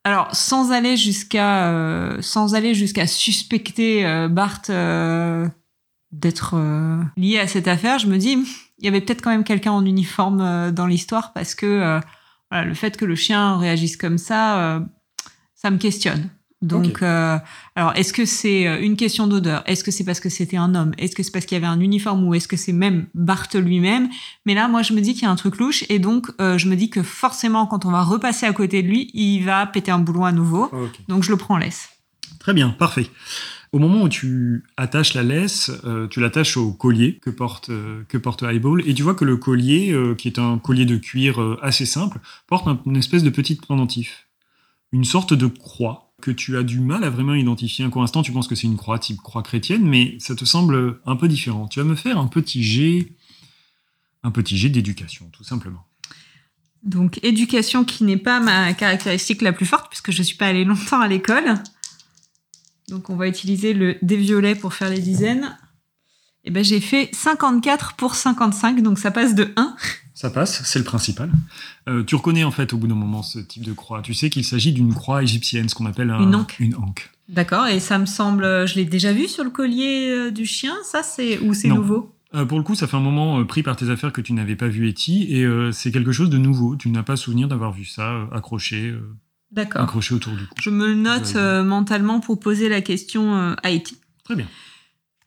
alors 0.06 0.34
sans 0.36 0.70
aller 0.70 0.96
jusqu'à, 0.96 2.16
sans 2.20 2.54
aller 2.54 2.74
jusqu'à 2.74 3.08
suspecter 3.08 4.04
Bart 4.30 4.62
d'être 6.12 6.54
lié 7.16 7.38
à 7.40 7.48
cette 7.48 7.66
affaire, 7.66 7.98
je 7.98 8.06
me 8.06 8.16
dis, 8.16 8.38
il 8.78 8.84
y 8.84 8.88
avait 8.88 9.00
peut-être 9.00 9.20
quand 9.20 9.30
même 9.30 9.42
quelqu'un 9.42 9.72
en 9.72 9.84
uniforme 9.84 10.70
dans 10.70 10.86
l'histoire 10.86 11.32
parce 11.32 11.56
que 11.56 12.00
le 12.52 12.74
fait 12.74 12.96
que 12.96 13.04
le 13.04 13.16
chien 13.16 13.56
réagisse 13.58 13.96
comme 13.96 14.16
ça, 14.16 14.80
ça 15.56 15.72
me 15.72 15.78
questionne. 15.78 16.30
Donc, 16.62 17.02
euh, 17.02 17.38
alors, 17.74 17.92
est-ce 17.96 18.14
que 18.14 18.24
c'est 18.24 18.66
euh, 18.66 18.80
une 18.80 18.96
question 18.96 19.26
d'odeur? 19.26 19.62
Est-ce 19.66 19.84
que 19.84 19.90
c'est 19.90 20.04
parce 20.04 20.20
que 20.20 20.30
c'était 20.30 20.56
un 20.56 20.74
homme? 20.74 20.92
Est-ce 20.96 21.14
que 21.14 21.22
c'est 21.22 21.30
parce 21.30 21.44
qu'il 21.44 21.54
y 21.54 21.58
avait 21.58 21.66
un 21.66 21.80
uniforme 21.80 22.24
ou 22.24 22.34
est-ce 22.34 22.48
que 22.48 22.56
c'est 22.56 22.72
même 22.72 23.06
Bart 23.14 23.48
lui-même? 23.54 24.08
Mais 24.46 24.54
là, 24.54 24.66
moi, 24.66 24.80
je 24.80 24.94
me 24.94 25.00
dis 25.02 25.12
qu'il 25.12 25.24
y 25.24 25.26
a 25.26 25.30
un 25.30 25.36
truc 25.36 25.58
louche 25.58 25.84
et 25.90 25.98
donc 25.98 26.30
euh, 26.40 26.56
je 26.56 26.68
me 26.68 26.76
dis 26.76 26.88
que 26.88 27.02
forcément, 27.02 27.66
quand 27.66 27.84
on 27.84 27.90
va 27.90 28.02
repasser 28.02 28.46
à 28.46 28.52
côté 28.54 28.82
de 28.82 28.88
lui, 28.88 29.10
il 29.12 29.44
va 29.44 29.66
péter 29.66 29.90
un 29.90 29.98
boulon 29.98 30.24
à 30.24 30.32
nouveau. 30.32 30.70
Donc, 31.08 31.24
je 31.24 31.30
le 31.30 31.36
prends 31.36 31.54
en 31.56 31.58
laisse. 31.58 31.90
Très 32.38 32.54
bien, 32.54 32.70
parfait. 32.70 33.10
Au 33.72 33.78
moment 33.78 34.02
où 34.02 34.08
tu 34.08 34.64
attaches 34.78 35.12
la 35.12 35.22
laisse, 35.22 35.70
tu 36.10 36.20
l'attaches 36.20 36.56
au 36.56 36.72
collier 36.72 37.18
que 37.18 37.28
porte 37.28 37.70
que 38.08 38.16
porte 38.16 38.42
Highball 38.44 38.82
et 38.88 38.94
tu 38.94 39.02
vois 39.02 39.14
que 39.14 39.24
le 39.24 39.36
collier, 39.36 39.94
qui 40.16 40.28
est 40.28 40.38
un 40.38 40.56
collier 40.58 40.86
de 40.86 40.96
cuir 40.96 41.58
assez 41.60 41.84
simple, 41.84 42.20
porte 42.46 42.66
une 42.86 42.96
espèce 42.96 43.24
de 43.24 43.30
petit 43.30 43.56
pendentif, 43.56 44.28
une 44.92 45.04
sorte 45.04 45.34
de 45.34 45.46
croix 45.48 46.05
que 46.22 46.30
tu 46.30 46.56
as 46.56 46.62
du 46.62 46.80
mal 46.80 47.04
à 47.04 47.10
vraiment 47.10 47.34
identifier. 47.34 47.84
Un 47.84 47.90
instant, 47.96 48.22
tu 48.22 48.32
penses 48.32 48.48
que 48.48 48.54
c'est 48.54 48.66
une 48.66 48.76
croix 48.76 48.98
type 48.98 49.20
croix 49.20 49.42
chrétienne, 49.42 49.86
mais 49.86 50.16
ça 50.18 50.34
te 50.34 50.44
semble 50.44 51.00
un 51.04 51.16
peu 51.16 51.28
différent. 51.28 51.68
Tu 51.68 51.78
vas 51.78 51.84
me 51.84 51.94
faire 51.94 52.18
un 52.18 52.26
petit 52.26 52.62
jet, 52.62 53.12
un 54.22 54.30
petit 54.30 54.56
jet 54.56 54.70
d'éducation, 54.70 55.28
tout 55.32 55.44
simplement. 55.44 55.84
Donc, 56.82 57.18
éducation 57.22 57.84
qui 57.84 58.04
n'est 58.04 58.16
pas 58.16 58.40
ma 58.40 58.72
caractéristique 58.72 59.42
la 59.42 59.52
plus 59.52 59.66
forte, 59.66 59.88
puisque 59.90 60.12
je 60.12 60.18
ne 60.20 60.24
suis 60.24 60.36
pas 60.36 60.46
allée 60.46 60.64
longtemps 60.64 61.00
à 61.00 61.08
l'école. 61.08 61.54
Donc, 62.88 63.10
on 63.10 63.16
va 63.16 63.28
utiliser 63.28 63.74
le 63.74 63.98
déviolet 64.02 64.54
pour 64.54 64.72
faire 64.72 64.88
les 64.88 65.00
dizaines. 65.00 65.58
Et 66.46 66.50
eh 66.50 66.52
ben, 66.52 66.62
j'ai 66.62 66.78
fait 66.78 67.10
54 67.12 67.94
pour 67.94 68.14
55, 68.14 68.80
donc 68.80 69.00
ça 69.00 69.10
passe 69.10 69.34
de 69.34 69.52
1. 69.56 69.74
Ça 70.14 70.30
passe, 70.30 70.62
c'est 70.62 70.78
le 70.78 70.84
principal. 70.84 71.28
Euh, 71.88 72.04
tu 72.04 72.14
reconnais 72.14 72.44
en 72.44 72.52
fait 72.52 72.72
au 72.72 72.78
bout 72.78 72.86
d'un 72.86 72.94
moment 72.94 73.24
ce 73.24 73.40
type 73.40 73.64
de 73.64 73.72
croix. 73.72 74.00
Tu 74.00 74.14
sais 74.14 74.30
qu'il 74.30 74.44
s'agit 74.44 74.72
d'une 74.72 74.94
croix 74.94 75.24
égyptienne, 75.24 75.68
ce 75.68 75.74
qu'on 75.74 75.86
appelle 75.86 76.08
une 76.10 76.36
anque. 76.36 76.54
Une 76.60 76.76
anque. 76.76 77.10
D'accord, 77.28 77.66
et 77.66 77.80
ça 77.80 77.98
me 77.98 78.06
semble, 78.06 78.44
je 78.68 78.76
l'ai 78.76 78.84
déjà 78.84 79.12
vu 79.12 79.26
sur 79.26 79.42
le 79.42 79.50
collier 79.50 80.08
euh, 80.08 80.30
du 80.30 80.46
chien, 80.46 80.72
ça 80.84 81.02
c'est 81.02 81.40
ou 81.40 81.52
c'est 81.52 81.66
nouveau? 81.66 82.14
Euh, 82.36 82.44
Pour 82.44 82.58
le 82.58 82.62
coup, 82.62 82.76
ça 82.76 82.86
fait 82.86 82.96
un 82.96 83.00
moment 83.00 83.44
pris 83.44 83.64
par 83.64 83.74
tes 83.74 83.90
affaires 83.90 84.12
que 84.12 84.20
tu 84.20 84.32
n'avais 84.32 84.54
pas 84.54 84.68
vu 84.68 84.88
Eti, 84.88 85.26
et 85.28 85.44
c'est 85.72 85.90
quelque 85.90 86.12
chose 86.12 86.30
de 86.30 86.38
nouveau. 86.38 86.76
Tu 86.76 86.90
n'as 86.90 87.02
pas 87.02 87.16
souvenir 87.16 87.48
d'avoir 87.48 87.72
vu 87.72 87.84
ça 87.84 88.28
accroché. 88.30 88.94
D'accord. 89.50 89.82
Accroché 89.82 90.14
autour 90.14 90.34
du 90.34 90.46
cou. 90.46 90.54
Je 90.60 90.70
me 90.70 90.86
le 90.86 90.94
note 90.94 91.34
mentalement 91.34 92.20
pour 92.20 92.38
poser 92.38 92.68
la 92.68 92.82
question 92.82 93.56
à 93.60 93.70
Eti. 93.72 93.98
Très 94.22 94.36
bien. 94.36 94.46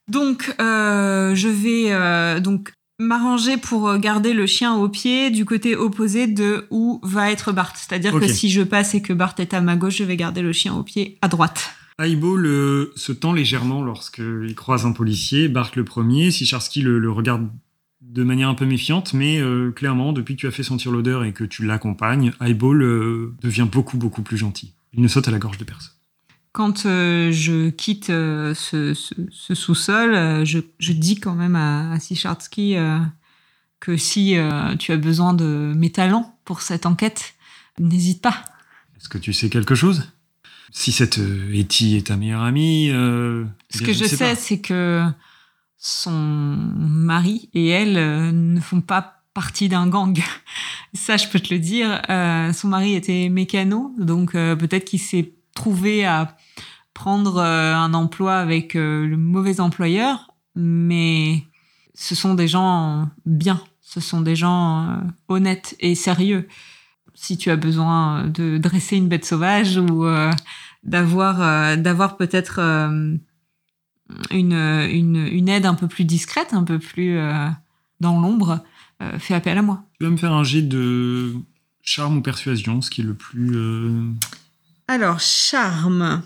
Donc, 0.10 0.54
je 0.60 1.48
vais 1.48 2.42
donc 2.42 2.72
m'arranger 3.00 3.58
pour 3.58 3.88
euh, 3.88 3.98
garder 3.98 4.34
le 4.34 4.46
chien 4.46 4.76
au 4.76 4.90
pied 4.90 5.32
du 5.32 5.46
côté 5.46 5.76
opposé 5.76 6.28
de 6.28 6.68
où 6.70 7.00
va 7.02 7.32
être 7.32 7.54
Bart. 7.54 7.76
C'est-à-dire 7.78 8.20
que 8.20 8.28
si 8.28 8.50
je 8.50 8.62
passe 8.62 8.94
et 8.94 9.02
que 9.02 9.14
Bart 9.14 9.36
est 9.38 9.54
à 9.54 9.62
ma 9.62 9.78
gauche, 9.78 9.98
je 9.98 10.04
vais 10.04 10.18
garder 10.18 10.42
le 10.42 10.52
chien 10.52 10.76
au 10.76 10.84
pied 10.84 11.18
à 11.22 11.28
droite. 11.30 11.72
Aibol 11.98 12.46
se 12.96 13.12
tend 13.12 13.34
légèrement 13.34 13.82
lorsqu'il 13.82 14.54
croise 14.56 14.86
un 14.86 14.92
policier, 14.92 15.48
Bart 15.48 15.72
le 15.76 15.84
premier, 15.84 16.32
Sicharski 16.32 16.82
le, 16.82 17.00
le 17.00 17.12
regarde 17.12 17.50
de 18.02 18.24
manière 18.24 18.50
un 18.50 18.56
peu 18.56 18.66
méfiante, 18.66 19.14
mais 19.14 19.40
euh, 19.40 19.72
clairement, 19.72 20.14
depuis 20.14 20.36
que 20.36 20.42
tu 20.42 20.48
as 20.48 20.52
fait 20.52 20.64
sentir 20.64 20.92
l'odeur 20.92 21.24
et 21.24 21.34
que 21.34 21.44
tu 21.44 21.66
l'accompagnes, 21.66 22.34
euh, 22.42 23.36
devient 23.42 23.68
beaucoup, 23.72 23.98
beaucoup 23.98 24.22
plus 24.22 24.38
gentil. 24.38 24.74
Il 24.94 25.02
ne 25.02 25.08
saute 25.08 25.28
à 25.28 25.32
la 25.32 25.38
gorge 25.38 25.58
de 25.58 25.64
personne. 25.64 25.94
Quand 26.52 26.86
euh, 26.86 27.32
je 27.32 27.70
quitte 27.70 28.10
euh, 28.10 28.56
ce, 28.56 28.94
sous-sol, 29.54 30.16
euh, 30.16 30.46
je, 30.46 30.92
dis 30.92 31.20
quand 31.20 31.36
même 31.36 31.56
à, 31.56 31.92
à 31.92 32.00
Sicharski 32.00 32.76
que 33.80 33.96
si 33.98 34.36
tu 34.80 34.92
as 34.92 34.98
besoin 34.98 35.34
de 35.34 35.74
mes 35.76 35.92
talents 35.92 36.38
pour 36.44 36.62
cette 36.62 36.86
enquête, 36.86 37.36
n'hésite 37.80 38.22
pas. 38.22 38.44
Est-ce 38.98 39.08
que 39.10 39.18
tu 39.18 39.32
sais 39.32 39.50
quelque 39.50 39.76
chose? 39.76 40.12
Si 40.72 40.92
cette 40.92 41.20
Etty 41.54 41.96
est 41.96 42.08
ta 42.08 42.18
meilleure 42.18 42.44
amie 42.44 42.90
Ce 42.90 43.82
que 43.82 43.94
je, 43.94 44.04
sais, 44.06 44.36
c'est 44.36 44.60
que 44.60 45.06
son 45.78 46.12
mari 46.12 47.50
et 47.54 47.70
elle 47.70 47.94
ne 48.54 48.60
font 48.60 48.82
pas 48.82 49.24
partie 49.34 49.70
d'un 49.70 49.88
gang. 49.88 50.20
Ça, 50.94 51.16
je 51.16 51.28
peux 51.28 51.40
te 51.40 51.54
le 51.54 51.60
dire. 51.60 52.02
son 52.54 52.68
mari 52.68 52.96
était 52.96 53.30
mécano, 53.30 53.96
donc 53.98 54.34
peut-être 54.34 54.86
qu'il 54.86 55.00
s'est 55.00 55.32
trouvé 55.56 56.06
à 56.06 56.36
prendre 57.00 57.38
euh, 57.38 57.74
un 57.74 57.94
emploi 57.94 58.36
avec 58.36 58.76
euh, 58.76 59.08
le 59.08 59.16
mauvais 59.16 59.62
employeur, 59.62 60.34
mais 60.54 61.46
ce 61.94 62.14
sont 62.14 62.34
des 62.34 62.50
gens 62.50 63.10
bien, 63.26 63.64
ce 63.80 64.02
sont 64.02 64.20
des 64.20 64.36
gens 64.36 64.84
euh, 64.84 64.96
honnêtes 65.30 65.78
et 65.80 65.96
sérieux. 65.96 66.46
Si 67.14 67.38
tu 67.38 67.52
as 67.52 67.56
besoin 67.56 68.28
de 68.28 68.58
dresser 68.58 68.98
une 68.98 69.08
bête 69.08 69.24
sauvage 69.24 69.78
ou 69.78 70.06
d'avoir 70.84 71.78
d'avoir 71.78 72.16
peut-être 72.16 72.60
une, 74.32 74.54
une, 74.62 75.50
aide 75.50 75.66
un 75.66 75.74
peu 75.76 75.88
plus 75.88 76.06
discrète, 76.06 76.54
un 76.54 76.64
peu 76.64 76.80
plus 76.80 77.20
dans 78.00 78.22
l'ombre, 78.22 78.64
fait 79.18 79.34
appel 79.34 79.58
à 79.58 79.62
moi. 79.62 79.84
Tu 80.00 80.06
vas 80.06 80.12
me 80.12 80.18
faire 80.18 80.32
un 80.32 80.46
jet 80.46 80.62
de 80.62 81.36
charme 81.82 82.18
ou 82.18 82.22
persuasion, 82.22 82.82
ce 82.82 82.90
qui 82.90 83.02
est 83.02 83.04
le 83.04 83.16
plus... 83.16 83.58
Alors, 84.88 85.20
charme, 85.20 86.24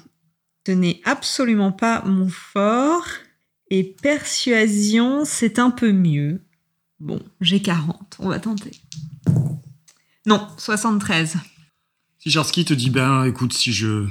ce 0.66 0.72
n'est 0.72 1.02
absolument 1.04 1.72
pas 1.72 2.04
mon 2.06 2.30
fort. 2.30 3.06
Et 3.70 3.84
persuasion, 3.84 5.26
c'est 5.26 5.58
un 5.60 5.72
peu 5.72 5.92
mieux. 5.92 6.42
Bon, 7.00 7.22
j'ai 7.42 7.62
40, 7.62 8.18
on 8.20 8.30
va 8.30 8.40
tenter. 8.40 8.72
Non, 10.26 10.48
73. 10.58 11.38
Si 12.20 12.30
Jarsky 12.30 12.64
te 12.64 12.74
dit, 12.74 12.90
ben 12.90 13.26
écoute, 13.26 13.52
si 13.54 13.74
je 13.74 14.08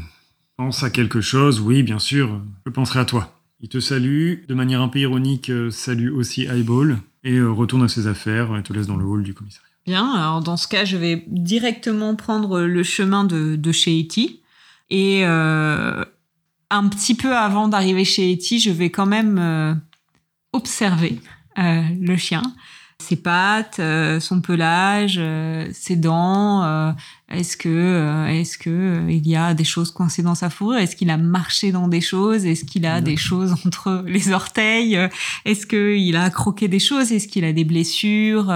pense 0.57 0.83
à 0.83 0.91
quelque 0.91 1.21
chose, 1.21 1.61
oui, 1.61 1.83
bien 1.83 1.99
sûr, 1.99 2.43
je 2.67 2.71
penserai 2.71 3.01
à 3.01 3.05
toi. 3.05 3.39
Il 3.61 3.69
te 3.69 3.81
salue, 3.81 4.45
de 4.47 4.55
manière 4.55 4.83
un 4.83 4.89
peu 4.89 4.99
ironique, 4.99 5.49
euh, 5.49 5.71
salue 5.71 6.13
aussi 6.13 6.43
Eyeball, 6.43 6.99
et 7.25 7.37
euh, 7.37 7.51
retourne 7.51 7.85
à 7.85 7.89
ses 7.89 8.09
affaires 8.09 8.57
et 8.57 8.63
te 8.63 8.73
laisse 8.73 8.89
dans 8.89 8.97
le 8.97 9.05
hall 9.05 9.23
du 9.23 9.33
commissariat. 9.33 9.69
Bien, 9.87 10.13
alors 10.13 10.43
dans 10.43 10.57
ce 10.57 10.69
cas, 10.69 10.85
je 10.85 10.97
vais 10.97 11.25
directement 11.29 12.15
prendre 12.15 12.61
le 12.61 12.83
chemin 12.83 13.25
de, 13.25 13.73
chez 13.73 13.99
Eti. 13.99 14.43
Et 14.91 15.23
euh, 15.25 16.05
un 16.73 16.89
petit 16.89 17.15
peu 17.15 17.37
avant 17.37 17.69
d'arriver 17.69 18.05
chez 18.05 18.33
Eti, 18.33 18.59
je 18.59 18.71
vais 18.71 18.91
quand 18.91 19.07
même 19.07 19.81
observer 20.53 21.21
le 21.57 22.17
chien. 22.17 22.43
Ses 23.03 23.17
pattes, 23.17 23.81
euh, 23.81 24.21
son 24.21 24.41
pelage, 24.41 25.17
euh, 25.19 25.69
ses 25.73 25.97
dents. 25.97 26.63
Euh, 26.63 26.93
est-ce 27.31 27.57
que, 27.57 28.29
est-ce 28.29 28.57
que 28.57 29.05
il 29.09 29.27
y 29.27 29.35
a 29.35 29.55
des 29.55 29.65
choses 29.65 29.91
coincées 29.91 30.23
dans 30.23 30.37
sa 30.37 30.51
fourrure? 30.51 30.79
Est-ce 30.79 30.95
qu'il 30.95 31.11
a 31.11 31.17
marché 31.17 31.73
dans 31.73 31.89
des 31.89 32.01
choses? 32.01 32.47
Est-ce 32.47 32.65
qu'il 32.65 32.87
a 32.87 33.01
des 33.01 33.17
choses 33.17 33.55
entre 33.67 34.05
les 34.07 34.31
orteils? 34.31 34.97
Est-ce 35.45 35.67
qu'il 35.67 36.17
a 36.17 36.31
croqué 36.31 36.69
des 36.69 36.79
choses? 36.79 37.11
Est-ce 37.11 37.27
qu'il 37.27 37.45
a 37.45 37.53
des 37.53 37.65
blessures? 37.65 38.51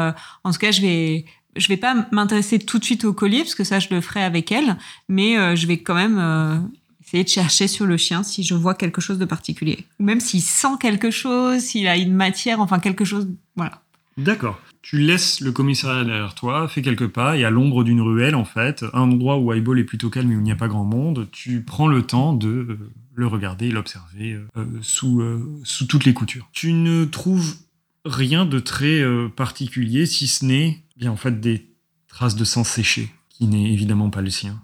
En 0.44 0.52
tout 0.52 0.58
cas, 0.58 0.70
je 0.70 0.80
vais, 0.80 1.24
je 1.56 1.66
vais 1.66 1.76
pas 1.76 2.06
m'intéresser 2.12 2.60
tout 2.60 2.78
de 2.78 2.84
suite 2.84 3.04
au 3.04 3.12
collier 3.12 3.38
parce 3.38 3.56
que 3.56 3.64
ça, 3.64 3.80
je 3.80 3.88
le 3.90 4.00
ferai 4.00 4.22
avec 4.22 4.52
elle, 4.52 4.76
mais 5.08 5.56
je 5.56 5.66
vais 5.66 5.78
quand 5.78 5.94
même 5.94 6.70
essayer 7.06 7.24
de 7.24 7.28
chercher 7.28 7.68
sur 7.68 7.86
le 7.86 7.96
chien 7.96 8.22
si 8.22 8.42
je 8.42 8.54
vois 8.54 8.74
quelque 8.74 9.00
chose 9.00 9.18
de 9.18 9.24
particulier. 9.24 9.86
Ou 10.00 10.04
même 10.04 10.20
s'il 10.20 10.42
sent 10.42 10.76
quelque 10.80 11.10
chose, 11.10 11.60
s'il 11.60 11.86
a 11.86 11.96
une 11.96 12.14
matière, 12.14 12.60
enfin 12.60 12.78
quelque 12.78 13.04
chose. 13.04 13.28
Voilà. 13.54 13.82
D'accord. 14.16 14.58
Tu 14.82 14.98
laisses 14.98 15.40
le 15.40 15.52
commissariat 15.52 16.04
derrière 16.04 16.34
toi, 16.34 16.68
fais 16.68 16.80
quelques 16.80 17.08
pas, 17.08 17.36
et 17.36 17.44
à 17.44 17.50
l'ombre 17.50 17.84
d'une 17.84 18.00
ruelle, 18.00 18.34
en 18.34 18.44
fait, 18.44 18.84
un 18.92 19.02
endroit 19.02 19.38
où 19.38 19.52
Eyeball 19.52 19.78
est 19.78 19.84
plutôt 19.84 20.10
calme 20.10 20.32
et 20.32 20.36
où 20.36 20.38
il 20.38 20.44
n'y 20.44 20.52
a 20.52 20.56
pas 20.56 20.68
grand 20.68 20.84
monde, 20.84 21.28
tu 21.32 21.62
prends 21.62 21.88
le 21.88 22.02
temps 22.02 22.32
de 22.32 22.48
euh, 22.48 22.78
le 23.14 23.26
regarder, 23.26 23.70
l'observer 23.70 24.32
euh, 24.32 24.46
euh, 24.56 24.66
sous, 24.82 25.22
sous 25.64 25.86
toutes 25.86 26.04
les 26.04 26.14
coutures. 26.14 26.48
Tu 26.52 26.72
ne 26.72 27.04
trouves 27.04 27.56
rien 28.04 28.46
de 28.46 28.58
très 28.60 29.02
particulier, 29.34 30.06
si 30.06 30.28
ce 30.28 30.44
n'est, 30.44 30.82
bien 30.96 31.10
en 31.10 31.16
fait, 31.16 31.40
des 31.40 31.66
traces 32.08 32.36
de 32.36 32.44
sang 32.44 32.62
séché, 32.62 33.10
qui 33.28 33.46
n'est 33.46 33.72
évidemment 33.72 34.10
pas 34.10 34.22
le 34.22 34.30
sien, 34.30 34.62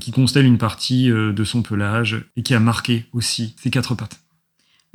qui 0.00 0.10
constellent 0.10 0.46
une 0.46 0.58
partie 0.58 1.08
de 1.08 1.44
son 1.44 1.62
pelage 1.62 2.24
et 2.36 2.42
qui 2.42 2.54
a 2.54 2.60
marqué 2.60 3.06
aussi 3.12 3.54
ses 3.58 3.70
quatre 3.70 3.94
pattes. 3.94 4.20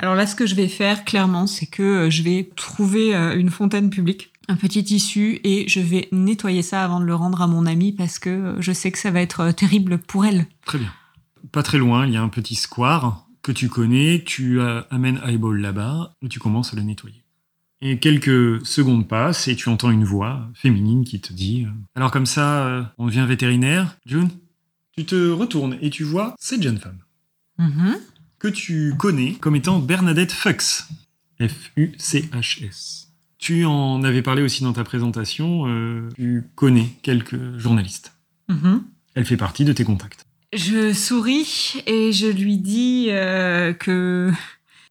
Alors 0.02 0.16
là, 0.16 0.26
ce 0.26 0.36
que 0.36 0.48
je 0.48 0.56
vais 0.56 0.68
faire 0.68 1.06
clairement, 1.06 1.46
c'est 1.46 1.68
que 1.68 1.84
euh, 1.84 2.10
je 2.10 2.24
vais 2.24 2.50
trouver 2.56 3.16
euh, 3.16 3.38
une 3.38 3.52
fontaine 3.52 3.92
publique, 3.92 4.32
un 4.48 4.56
petit 4.56 4.84
tissu, 4.84 5.40
et 5.44 5.68
je 5.68 5.80
vais 5.80 6.08
nettoyer 6.12 6.64
ça 6.64 6.84
avant 6.84 7.00
de 7.00 7.06
le 7.06 7.14
rendre 7.14 7.42
à 7.42 7.48
mon 7.48 7.68
amie 7.68 7.92
parce 7.92 8.18
que 8.18 8.30
euh, 8.30 8.62
je 8.62 8.72
sais 8.72 8.92
que 8.92 8.98
ça 8.98 9.12
va 9.12 9.22
être 9.22 9.52
terrible 9.52 10.00
pour 10.00 10.26
elle. 10.26 10.48
Très 10.66 10.80
bien. 10.80 10.92
Pas 11.52 11.62
très 11.62 11.78
loin, 11.78 12.08
il 12.08 12.14
y 12.14 12.18
a 12.18 12.22
un 12.22 12.30
petit 12.30 12.56
square 12.56 13.28
que 13.44 13.52
tu 13.52 13.70
connais, 13.70 14.24
tu 14.26 14.62
amènes 14.92 15.20
Eyeball 15.26 15.60
là-bas 15.60 16.14
et 16.22 16.30
tu 16.30 16.40
commences 16.40 16.74
à 16.74 16.76
le 16.76 16.84
nettoyer. 16.84 17.24
Et 17.82 17.98
quelques 17.98 18.64
secondes 18.64 19.08
passent 19.08 19.48
et 19.48 19.56
tu 19.56 19.70
entends 19.70 19.90
une 19.90 20.04
voix 20.04 20.48
féminine 20.54 21.04
qui 21.04 21.20
te 21.20 21.34
dit 21.34 21.66
Alors 21.96 22.12
comme 22.12 22.28
ça, 22.28 22.94
on 23.00 23.08
devient 23.08 23.26
vétérinaire, 23.28 23.98
June? 24.06 24.30
Tu 24.98 25.06
te 25.06 25.30
retournes 25.30 25.78
et 25.82 25.90
tu 25.90 26.04
vois 26.04 26.36
cette 26.40 26.64
jeune 26.64 26.80
femme. 26.80 27.00
Mm 27.58 27.96
que 28.42 28.48
tu 28.48 28.96
connais 28.98 29.34
comme 29.34 29.56
étant 29.56 29.80
Bernadette 29.80 30.32
Fuchs. 30.32 30.86
F-U-C-H-S. 31.40 33.08
Tu 33.38 33.66
en 33.66 34.04
avais 34.04 34.22
parlé 34.22 34.42
aussi 34.42 34.64
dans 34.64 34.74
ta 34.74 34.84
présentation. 34.84 35.68
Euh, 35.68 36.10
tu 36.16 36.44
connais 36.56 36.88
quelques 37.04 37.58
journalistes. 37.58 38.14
Mm-hmm. 38.50 38.82
Elle 39.16 39.26
fait 39.26 39.38
partie 39.38 39.66
de 39.66 39.74
tes 39.74 39.84
contacts. 39.84 40.26
Je 40.54 40.92
souris 40.94 41.82
et 41.86 42.12
je 42.12 42.28
lui 42.28 42.58
dis 42.58 43.08
euh, 43.10 43.74
que 43.74 44.32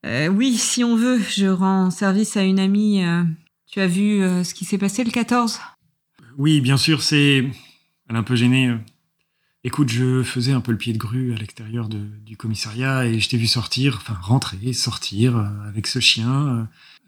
euh, 0.07 0.29
oui, 0.29 0.57
si 0.57 0.83
on 0.85 0.97
veut, 0.97 1.21
je 1.29 1.47
rends 1.47 1.91
service 1.91 2.37
à 2.37 2.43
une 2.43 2.59
amie. 2.59 3.03
tu 3.67 3.81
as 3.81 3.87
vu 3.87 4.21
ce 4.45 4.55
qui 4.55 4.65
s'est 4.65 4.79
passé 4.79 5.05
le 5.05 5.11
14 5.11 5.61
Oui, 6.39 6.61
bien 6.61 6.77
sûr, 6.77 7.03
c'est... 7.03 7.45
Elle 8.09 8.17
est 8.17 8.19
un 8.19 8.25
peu 8.25 8.37
gênée. 8.37 8.75
Écoute, 9.63 9.91
je 9.91 10.23
faisais 10.23 10.53
un 10.53 10.63
peu 10.63 10.73
le 10.73 10.79
pied 10.79 10.95
de 10.95 10.99
grue 10.99 11.35
à 11.35 11.37
l'extérieur 11.37 11.91
du 11.91 12.37
commissariat 12.39 13.05
et 13.05 13.21
je 13.21 13.29
t'ai 13.29 13.37
vu 13.37 13.47
sortir, 13.47 13.99
enfin 14.01 14.17
rentrer, 14.23 14.73
sortir 14.73 15.37
euh, 15.37 15.69
avec 15.69 15.87
ce 15.87 15.99
chien. 15.99 16.49
Euh, 16.49 16.63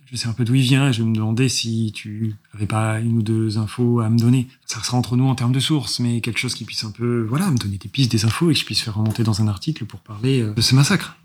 je 0.05 0.17
sais 0.17 0.29
un 0.29 0.35
peu 0.35 0.45
d'où 0.45 0.55
il 0.55 0.61
vient 0.61 0.91
et 0.91 0.93
je 0.93 1.03
me 1.03 1.15
demandais 1.15 1.49
si 1.49 1.93
tu 1.95 2.35
avais 2.53 2.67
pas 2.67 3.01
une 3.01 3.17
ou 3.17 3.23
deux 3.23 3.57
infos 3.57 4.01
à 4.01 4.11
me 4.11 4.19
donner. 4.19 4.49
Ça 4.67 4.83
sera 4.83 4.99
entre 4.99 5.17
nous 5.17 5.27
en 5.27 5.35
termes 5.35 5.53
de 5.53 5.61
sources, 5.61 5.99
mais 5.99 6.21
quelque 6.21 6.39
chose 6.39 6.55
qui 6.55 6.67
puisse 6.67 6.85
un 6.85 6.91
peu, 6.91 7.23
voilà, 7.23 7.51
me 7.51 7.57
donner 7.57 7.79
des 7.79 7.89
pistes, 7.89 8.13
des 8.13 8.27
infos 8.27 8.51
et 8.51 8.53
que 8.53 8.61
je 8.61 8.67
puisse 8.67 8.83
faire 8.83 8.97
remonter 8.97 9.23
dans 9.23 9.41
un 9.41 9.49
article 9.49 9.87
pour 9.87 10.01
parler 10.01 10.43
euh, 10.43 10.53
de 10.53 10.61
ce 10.61 10.75
massacre. 10.75 11.17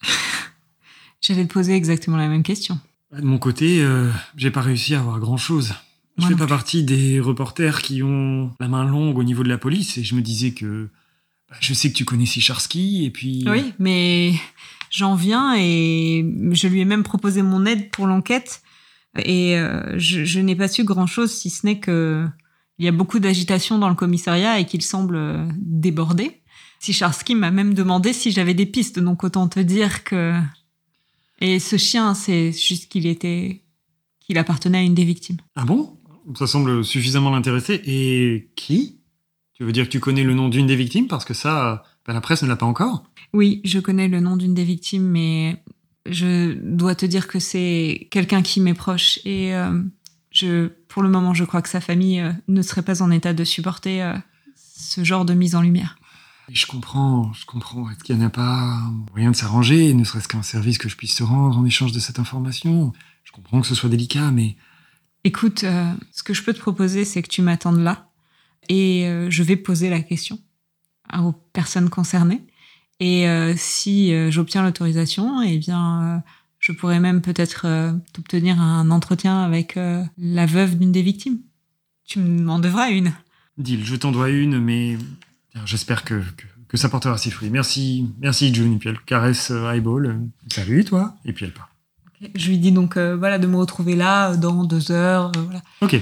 J'allais 1.20 1.44
te 1.44 1.52
poser 1.52 1.74
exactement 1.74 2.16
la 2.16 2.28
même 2.28 2.44
question. 2.44 2.78
De 3.10 3.22
mon 3.22 3.38
côté, 3.38 3.86
j'ai 4.36 4.50
pas 4.50 4.62
réussi 4.62 4.94
à 4.94 5.00
avoir 5.00 5.20
grand 5.20 5.36
chose. 5.36 5.74
Je 6.18 6.26
fais 6.26 6.36
pas 6.36 6.46
partie 6.46 6.82
des 6.84 7.20
reporters 7.20 7.80
qui 7.82 8.02
ont 8.02 8.50
la 8.60 8.68
main 8.68 8.84
longue 8.84 9.18
au 9.18 9.24
niveau 9.24 9.42
de 9.42 9.48
la 9.48 9.58
police 9.58 9.96
et 9.98 10.04
je 10.04 10.14
me 10.14 10.20
disais 10.20 10.52
que 10.52 10.88
bah, 11.48 11.56
je 11.60 11.72
sais 11.74 11.90
que 11.90 11.96
tu 11.96 12.04
connais 12.04 12.26
Sicharski 12.26 13.04
et 13.04 13.10
puis. 13.10 13.44
Oui, 13.48 13.72
mais 13.78 14.34
j'en 14.90 15.14
viens 15.14 15.54
et 15.56 16.24
je 16.52 16.66
lui 16.68 16.80
ai 16.80 16.84
même 16.84 17.02
proposé 17.02 17.42
mon 17.42 17.64
aide 17.64 17.90
pour 17.90 18.06
l'enquête 18.06 18.62
et 19.18 19.56
euh, 19.56 19.98
je, 19.98 20.40
n'ai 20.40 20.56
pas 20.56 20.68
su 20.68 20.84
grand 20.84 21.06
chose 21.06 21.32
si 21.32 21.50
ce 21.50 21.66
n'est 21.66 21.78
que 21.78 22.26
il 22.78 22.84
y 22.84 22.88
a 22.88 22.92
beaucoup 22.92 23.18
d'agitation 23.18 23.78
dans 23.78 23.88
le 23.88 23.94
commissariat 23.94 24.58
et 24.58 24.64
qu'il 24.64 24.82
semble 24.82 25.16
euh, 25.16 25.46
débordé. 25.56 26.40
Sicharski 26.80 27.34
m'a 27.34 27.50
même 27.50 27.74
demandé 27.74 28.12
si 28.12 28.32
j'avais 28.32 28.54
des 28.54 28.66
pistes, 28.66 28.98
donc 28.98 29.24
autant 29.24 29.48
te 29.48 29.60
dire 29.60 30.04
que. 30.04 30.34
Et 31.40 31.58
ce 31.58 31.76
chien, 31.76 32.14
c'est 32.14 32.52
juste 32.52 32.90
qu'il 32.90 33.06
était 33.06 33.62
qu'il 34.20 34.38
appartenait 34.38 34.78
à 34.78 34.82
une 34.82 34.94
des 34.94 35.04
victimes. 35.04 35.38
Ah 35.56 35.64
bon? 35.64 35.98
Ça 36.36 36.46
semble 36.46 36.84
suffisamment 36.84 37.30
l'intéresser. 37.30 37.80
Et 37.84 38.50
qui? 38.56 39.00
Tu 39.54 39.64
veux 39.64 39.72
dire 39.72 39.84
que 39.84 39.90
tu 39.90 40.00
connais 40.00 40.24
le 40.24 40.34
nom 40.34 40.48
d'une 40.48 40.66
des 40.66 40.76
victimes? 40.76 41.08
Parce 41.08 41.24
que 41.24 41.34
ça, 41.34 41.84
ben, 42.06 42.14
la 42.14 42.20
presse 42.20 42.42
ne 42.42 42.48
l'a 42.48 42.56
pas 42.56 42.66
encore. 42.66 43.04
Oui, 43.32 43.60
je 43.64 43.78
connais 43.78 44.08
le 44.08 44.20
nom 44.20 44.36
d'une 44.36 44.54
des 44.54 44.64
victimes, 44.64 45.04
mais 45.04 45.62
je 46.06 46.54
dois 46.54 46.94
te 46.94 47.06
dire 47.06 47.28
que 47.28 47.38
c'est 47.38 48.08
quelqu'un 48.10 48.42
qui 48.42 48.60
m'est 48.60 48.74
proche. 48.74 49.18
Et 49.24 49.54
euh, 49.54 49.82
je, 50.30 50.68
pour 50.88 51.02
le 51.02 51.08
moment, 51.08 51.34
je 51.34 51.44
crois 51.44 51.62
que 51.62 51.68
sa 51.68 51.80
famille 51.80 52.20
euh, 52.20 52.32
ne 52.48 52.62
serait 52.62 52.82
pas 52.82 53.02
en 53.02 53.10
état 53.10 53.32
de 53.32 53.44
supporter 53.44 54.02
euh, 54.02 54.16
ce 54.56 55.04
genre 55.04 55.24
de 55.24 55.34
mise 55.34 55.54
en 55.54 55.62
lumière. 55.62 55.96
je 56.50 56.66
comprends, 56.66 57.32
je 57.32 57.46
comprends. 57.46 57.88
Est-ce 57.90 58.04
qu'il 58.04 58.16
n'y 58.16 58.22
en 58.22 58.26
a 58.26 58.30
pas 58.30 58.80
moyen 59.12 59.30
de 59.30 59.36
s'arranger, 59.36 59.94
ne 59.94 60.04
serait-ce 60.04 60.28
qu'un 60.28 60.42
service 60.42 60.78
que 60.78 60.88
je 60.88 60.96
puisse 60.96 61.14
te 61.14 61.22
rendre 61.22 61.56
en 61.58 61.64
échange 61.64 61.92
de 61.92 62.00
cette 62.00 62.18
information? 62.18 62.92
Je 63.24 63.32
comprends 63.32 63.60
que 63.60 63.66
ce 63.66 63.74
soit 63.74 63.88
délicat, 63.88 64.30
mais 64.30 64.56
Écoute, 65.24 65.62
euh, 65.64 65.92
ce 66.10 66.22
que 66.22 66.34
je 66.34 66.42
peux 66.42 66.52
te 66.52 66.58
proposer, 66.58 67.04
c'est 67.04 67.22
que 67.22 67.28
tu 67.28 67.42
m'attendes 67.42 67.80
là 67.80 68.08
et 68.68 69.06
euh, 69.06 69.30
je 69.30 69.42
vais 69.42 69.56
poser 69.56 69.88
la 69.88 70.00
question 70.00 70.38
aux 71.16 71.32
personnes 71.52 71.90
concernées. 71.90 72.40
Et 72.98 73.28
euh, 73.28 73.54
si 73.56 74.12
j'obtiens 74.30 74.62
l'autorisation, 74.62 75.42
eh 75.42 75.58
bien, 75.58 76.22
je 76.58 76.72
pourrais 76.72 77.00
même 77.00 77.20
peut-être 77.20 77.66
t'obtenir 78.12 78.60
un 78.60 78.90
entretien 78.90 79.42
avec 79.42 79.78
la 80.18 80.46
veuve 80.46 80.78
d'une 80.78 80.92
des 80.92 81.02
victimes. 81.02 81.40
Tu 82.04 82.20
m'en 82.20 82.58
devras 82.58 82.90
une. 82.90 83.12
Deal, 83.58 83.84
je 83.84 83.96
t'en 83.96 84.12
dois 84.12 84.30
une, 84.30 84.58
mais 84.60 84.96
j'espère 85.64 86.04
que, 86.04 86.22
que, 86.68 86.76
ça 86.76 86.88
portera 86.88 87.18
ses 87.18 87.30
fruits. 87.30 87.50
Merci, 87.50 88.08
merci 88.20 88.54
June. 88.54 88.74
Et 88.74 88.78
puis 88.78 88.88
elle 88.88 89.00
caresse 89.00 89.50
Eyeball. 89.50 90.20
Salut 90.48 90.84
toi. 90.84 91.16
Et 91.24 91.32
puis 91.32 91.44
elle 91.44 91.52
part. 91.52 91.71
Je 92.34 92.48
lui 92.48 92.58
dis 92.58 92.72
donc 92.72 92.96
euh, 92.96 93.16
voilà 93.16 93.38
de 93.38 93.46
me 93.46 93.56
retrouver 93.56 93.96
là 93.96 94.32
euh, 94.32 94.36
dans 94.36 94.64
deux 94.64 94.90
heures. 94.90 95.32
Euh, 95.36 95.42
voilà. 95.44 95.62
Ok. 95.80 95.96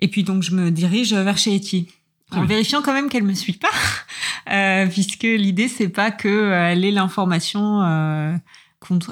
Et 0.00 0.08
puis 0.08 0.22
donc 0.22 0.42
je 0.42 0.54
me 0.54 0.70
dirige 0.70 1.14
vers 1.14 1.38
chez 1.38 1.54
Eti. 1.54 1.88
En 2.32 2.44
vérifiant 2.44 2.82
quand 2.82 2.92
même 2.92 3.08
qu'elle 3.08 3.22
me 3.22 3.34
suit 3.34 3.56
pas, 3.56 4.86
puisque 4.90 5.22
l'idée 5.22 5.68
c'est 5.68 5.88
pas 5.88 6.10
que 6.10 6.50
elle 6.50 6.84
ait 6.84 6.90
l'information 6.90 7.80
à 7.82 8.40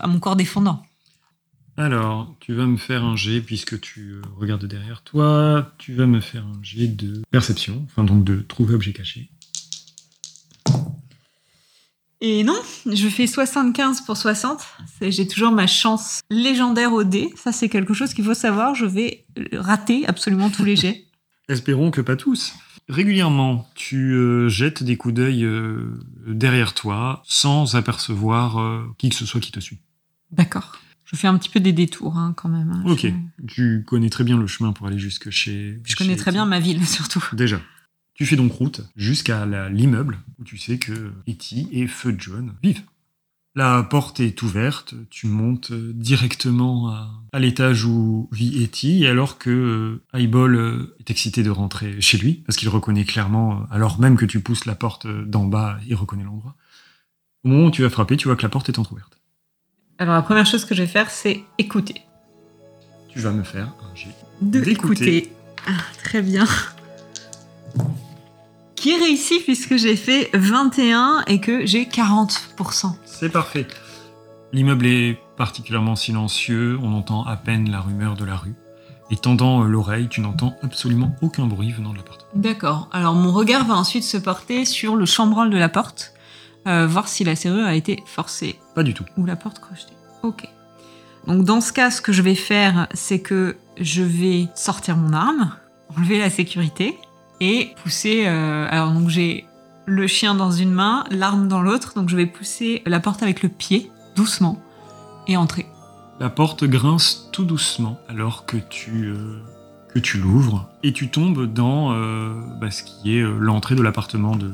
mon 0.09 0.19
corps 0.19 0.35
défendant. 0.35 0.83
Alors, 1.77 2.35
tu 2.41 2.55
vas 2.55 2.67
me 2.67 2.77
faire 2.77 3.05
un 3.05 3.15
jet 3.15 3.41
puisque 3.41 3.81
tu 3.81 4.17
regardes 4.37 4.65
derrière 4.65 5.03
toi. 5.03 5.73
Tu 5.79 5.95
vas 5.95 6.07
me 6.07 6.21
faire 6.21 6.45
un 6.45 6.61
jet 6.63 6.89
de 6.89 7.23
perception, 7.31 7.83
enfin 7.85 8.03
donc 8.03 8.25
de 8.25 8.41
trouver 8.41 8.75
objet 8.75 8.93
caché. 8.93 9.31
Et 12.27 12.43
non, 12.43 12.57
je 12.91 13.07
fais 13.09 13.27
75 13.27 14.01
pour 14.07 14.17
60. 14.17 14.59
J'ai 15.03 15.29
toujours 15.29 15.53
ma 15.53 15.67
chance 15.67 16.23
légendaire 16.31 16.95
au 16.95 17.05
dé. 17.05 17.29
Ça, 17.37 17.53
c'est 17.53 17.69
quelque 17.69 17.93
chose 17.93 18.15
qu'il 18.15 18.25
faut 18.25 18.33
savoir. 18.33 18.75
Je 18.75 18.87
vais 18.87 19.27
rater 19.53 20.07
absolument 20.07 20.49
tous 20.49 20.65
les 20.65 20.75
jets. 20.75 21.05
Espérons 21.51 21.91
que 21.91 22.01
pas 22.01 22.17
tous. 22.17 22.55
Régulièrement, 22.89 23.69
tu 23.75 24.15
euh, 24.15 24.49
jettes 24.49 24.83
des 24.83 24.97
coups 24.97 25.13
d'œil 25.13 25.45
euh, 25.45 26.01
derrière 26.27 26.73
toi 26.73 27.23
sans 27.27 27.77
apercevoir 27.77 28.59
euh, 28.59 28.87
qui 28.97 29.11
que 29.11 29.17
ce 29.17 29.27
soit 29.27 29.41
qui 29.43 29.53
te 29.53 29.61
suit. 29.61 29.81
D'accord. 30.31 30.79
Je 31.05 31.17
fais 31.17 31.29
un 31.29 31.37
petit 31.37 31.51
peu 31.51 31.61
des 31.61 31.75
détours 31.75 32.17
hein, 32.17 32.33
quand 32.35 32.49
même. 32.49 32.71
hein. 32.71 32.91
Ok, 32.91 33.03
Je, 33.03 33.47
tu 33.47 33.85
connais 33.87 34.09
très 34.09 34.25
bien 34.25 34.39
le 34.39 34.47
chemin 34.47 34.73
pour 34.73 34.87
aller 34.87 34.99
jusque 34.99 35.29
chez. 35.29 35.79
je 35.85 35.95
connais 35.97 36.17
très 36.17 36.33
bien 36.33 36.47
ma 36.47 36.59
ville 36.59 36.87
surtout. 36.87 37.23
Déjà. 37.35 37.61
Tu 38.15 38.27
fais 38.27 38.37
donc 38.37 38.53
route 38.53 38.83
jusqu'à 38.97 39.45
l'immeuble 39.69 40.19
où 40.39 40.45
tu 40.45 40.57
sais 40.57 40.79
que 40.79 41.13
Etty 41.27 41.69
et 41.73 41.87
Feu 41.87 42.15
John 42.19 42.55
vivent. 42.63 42.83
La 43.57 43.85
porte 43.85 44.19
est 44.19 44.43
ouverte, 44.43 44.95
tu 45.11 45.29
montes 45.29 45.71
euh, 45.71 45.93
directement 45.95 46.89
à, 46.89 47.09
à 47.33 47.39
l'étage 47.39 47.85
où 47.85 48.29
vit 48.33 48.61
Etty, 48.65 49.05
et 49.05 49.09
alors 49.09 49.39
que 49.39 49.49
euh, 49.51 50.03
Eyeball 50.19 50.57
euh, 50.57 50.97
est 50.99 51.11
excité 51.13 51.45
de 51.45 51.51
rentrer 51.51 52.01
chez 52.01 52.19
lui, 52.19 52.43
parce 52.47 52.57
qu'il 52.57 52.69
reconnaît 52.69 53.05
clairement, 53.05 53.61
euh, 53.61 53.65
alors 53.71 54.01
même 54.01 54.17
que 54.17 54.25
tu 54.25 54.41
pousses 54.41 54.65
la 54.65 54.75
porte 54.75 55.07
euh, 55.07 55.25
d'en 55.25 55.45
bas, 55.45 55.79
il 55.87 55.95
reconnaît 55.95 56.25
l'endroit. 56.25 56.57
Au 57.45 57.49
moment 57.49 57.67
où 57.67 57.71
tu 57.71 57.83
vas 57.83 57.91
frapper, 57.91 58.17
tu 58.17 58.27
vois 58.27 58.37
que 58.37 58.43
la 58.43 58.49
porte 58.49 58.69
est 58.71 58.79
entrouverte. 58.81 59.21
Alors 59.99 60.15
la 60.15 60.23
première 60.23 60.47
chose 60.47 60.65
que 60.65 60.75
je 60.75 60.83
vais 60.83 60.89
faire, 60.89 61.09
c'est 61.09 61.45
écouter. 61.59 62.03
Tu 63.09 63.21
vas 63.21 63.31
me 63.31 63.45
faire 63.45 63.73
un 63.89 63.95
jet. 63.95 64.09
De 64.43 64.59
D'écouter. 64.59 65.19
écouter. 65.19 65.33
Ah, 65.69 65.81
très 66.03 66.23
bien. 66.23 66.45
Qui 68.77 68.91
est 68.93 68.99
réussi 68.99 69.41
puisque 69.41 69.77
j'ai 69.77 69.97
fait 69.97 70.31
21 70.35 71.25
et 71.27 71.41
que 71.41 71.65
j'ai 71.67 71.85
40%. 71.85 72.93
C'est 73.05 73.31
parfait. 73.31 73.67
L'immeuble 74.53 74.87
est 74.87 75.19
particulièrement 75.37 75.97
silencieux, 75.97 76.79
on 76.83 76.93
entend 76.93 77.25
à 77.25 77.37
peine 77.37 77.71
la 77.71 77.81
rumeur 77.81 78.15
de 78.15 78.25
la 78.25 78.37
rue. 78.37 78.55
Et 79.11 79.17
tendant 79.17 79.63
euh, 79.63 79.67
l'oreille, 79.67 80.09
tu 80.09 80.21
n'entends 80.21 80.57
absolument 80.63 81.15
aucun 81.23 81.47
bruit 81.47 81.73
venant 81.73 81.93
de 81.93 81.99
l'appartement. 81.99 82.31
D'accord. 82.35 82.89
Alors 82.93 83.15
mon 83.15 83.33
regard 83.33 83.65
va 83.67 83.75
ensuite 83.75 84.05
se 84.05 84.17
porter 84.17 84.65
sur 84.65 84.97
le 84.97 85.07
chambranle 85.07 85.51
de 85.51 85.59
la 85.59 85.69
porte, 85.69 86.15
euh, 86.67 86.87
voir 86.87 87.09
si 87.09 87.25
la 87.25 87.37
serrure 87.37 87.67
a 87.67 87.75
été 87.75 88.03
forcée 88.07 88.59
Pas 88.75 88.83
du 88.83 88.95
tout. 88.95 89.05
ou 89.17 89.27
la 89.27 89.37
porte 89.37 89.61
crochetée. 89.61 89.93
Ok. 90.23 90.49
Donc 91.27 91.45
dans 91.45 91.61
ce 91.61 91.73
cas, 91.73 91.91
ce 91.91 92.01
que 92.01 92.13
je 92.13 92.23
vais 92.23 92.35
faire, 92.35 92.87
c'est 92.95 93.21
que 93.21 93.57
je 93.81 94.03
vais 94.03 94.49
sortir 94.55 94.97
mon 94.97 95.13
arme, 95.13 95.53
enlever 95.97 96.19
la 96.19 96.31
sécurité 96.31 96.97
et 97.41 97.75
pousser. 97.83 98.25
euh, 98.27 98.67
alors 98.71 98.93
j'ai 99.09 99.47
le 99.87 100.07
chien 100.07 100.35
dans 100.35 100.51
une 100.51 100.71
main, 100.71 101.05
l'arme 101.11 101.49
dans 101.49 101.61
l'autre, 101.61 101.95
donc 101.95 102.09
je 102.09 102.17
vais 102.17 102.27
pousser 102.27 102.83
la 102.87 103.01
porte 103.01 103.23
avec 103.23 103.43
le 103.43 103.49
pied, 103.49 103.91
doucement, 104.17 104.63
et 105.27 105.37
entrer. 105.37 105.67
La 106.21 106.31
porte 106.31 106.65
grince 106.65 107.29
tout 107.33 107.45
doucement 107.45 107.99
alors 108.09 108.47
que 108.47 108.57
tu, 108.57 109.09
euh, 109.09 110.01
tu 110.01 110.19
l'ouvres 110.19 110.69
et 110.83 110.93
tu 110.93 111.11
tombes 111.11 111.53
dans 111.53 111.93
euh, 111.93 112.33
bah, 112.61 112.71
ce 112.71 112.83
qui 112.83 113.17
est 113.17 113.23
l'entrée 113.23 113.75
de 113.75 113.83
l'appartement 113.83 114.37
de 114.37 114.53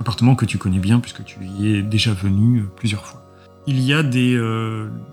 appartement 0.00 0.34
que 0.34 0.44
tu 0.44 0.58
connais 0.58 0.80
bien 0.80 0.98
puisque 0.98 1.24
tu 1.24 1.38
y 1.44 1.76
es 1.76 1.82
déjà 1.82 2.12
venu 2.12 2.64
plusieurs 2.76 3.06
fois. 3.06 3.22
Il 3.68 3.80
y 3.80 3.94
a 3.94 4.02
des 4.02 4.36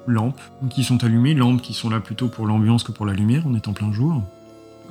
lampes 0.08 0.42
qui 0.72 0.84
sont 0.84 1.04
allumées, 1.04 1.36
lampes 1.36 1.62
qui 1.62 1.76
sont 1.76 1.92
là 1.92 2.00
plutôt 2.00 2.28
pour 2.28 2.48
l'ambiance 2.48 2.84
que 2.84 2.92
pour 2.92 3.06
la 3.06 3.14
lumière, 3.14 3.44
on 3.46 3.54
est 3.54 3.68
en 3.68 3.74
plein 3.74 3.94
jour. 3.94 4.24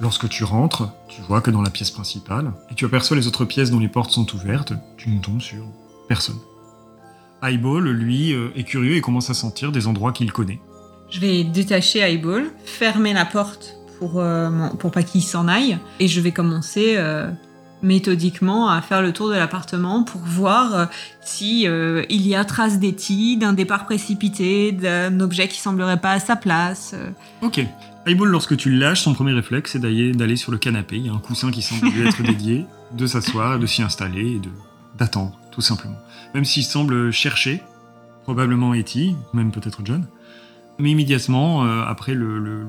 Lorsque 0.01 0.29
tu 0.29 0.45
rentres, 0.45 0.91
tu 1.09 1.21
vois 1.23 1.41
que 1.41 1.51
dans 1.51 1.63
la 1.63 1.71
pièce 1.71 1.91
principale, 1.91 2.53
et 2.71 2.75
tu 2.75 2.85
aperçois 2.85 3.17
les 3.17 3.27
autres 3.27 3.45
pièces 3.45 3.71
dont 3.71 3.81
les 3.81 3.89
portes 3.89 4.13
sont 4.13 4.33
ouvertes, 4.35 4.73
tu 4.97 5.11
ne 5.11 5.21
tombes 5.21 5.41
sur 5.41 5.65
personne. 6.09 6.39
Eyeball, 7.43 7.89
lui, 7.89 8.33
euh, 8.33 8.51
est 8.57 8.65
curieux 8.65 8.97
et 8.97 9.01
commence 9.01 9.31
à 9.31 9.35
sentir 9.35 9.73
des 9.73 9.87
endroits 9.87 10.13
qu'il 10.13 10.33
connaît. 10.33 10.61
Je 11.11 11.21
vais 11.21 11.43
détacher 11.43 12.01
Eyeball, 12.01 12.51
fermer 12.65 13.13
la 13.13 13.25
porte 13.25 13.77
pour, 13.99 14.21
euh, 14.21 14.69
pour 14.79 14.91
pas 14.91 15.03
qu'il 15.03 15.23
s'en 15.23 15.49
aille, 15.49 15.79
et 16.01 16.09
je 16.09 16.21
vais 16.21 16.33
commencer 16.33 16.95
euh, 16.97 17.31
méthodiquement 17.83 18.69
à 18.69 18.83
faire 18.83 19.03
le 19.03 19.13
tour 19.13 19.29
de 19.29 19.35
l'appartement 19.35 20.05
pour 20.05 20.21
voir 20.21 20.75
euh, 20.75 20.87
si 21.21 21.63
il 21.63 22.27
y 22.27 22.35
a 22.35 22.45
trace 22.45 22.79
d'Etty, 22.79 23.37
d'un 23.37 23.53
départ 23.53 23.85
précipité, 23.85 24.73
d'un 24.73 25.19
objet 25.21 25.49
qui 25.49 25.59
semblerait 25.59 26.01
pas 26.01 26.13
à 26.13 26.21
sa 26.21 26.37
place. 26.37 26.95
Ok. 27.43 27.61
Eyeball, 28.09 28.29
lorsque 28.29 28.57
tu 28.57 28.71
le 28.71 28.79
lâches, 28.79 29.03
son 29.03 29.15
premier 29.15 29.33
réflexe, 29.33 29.73
c'est 29.73 29.79
d'aller 29.81 30.37
sur 30.37 30.51
le 30.53 30.59
canapé. 30.59 30.97
Il 30.97 31.07
y 31.07 31.09
a 31.09 31.13
un 31.13 31.19
coussin 31.19 31.51
qui 31.51 31.63
semble 31.63 31.89
lui 31.89 32.07
être 32.07 32.23
dédié, 32.23 32.65
de 32.93 33.07
s'asseoir, 33.07 33.59
de 33.59 33.67
s'y 33.67 33.83
installer 33.83 34.33
et 34.33 34.39
de 34.39 34.49
d'attendre, 34.99 35.39
tout 35.53 35.61
simplement. 35.61 35.99
Même 36.35 36.45
s'il 36.45 36.65
semble 36.65 37.13
chercher, 37.13 37.63
probablement 38.25 38.75
Etty, 38.75 39.15
même 39.33 39.53
peut-être 39.53 39.81
John. 39.85 40.07
Mais 40.81 40.91
immédiatement, 40.91 41.65
euh, 41.65 41.85
après 41.87 42.15
le, 42.15 42.39
le- 42.41 42.67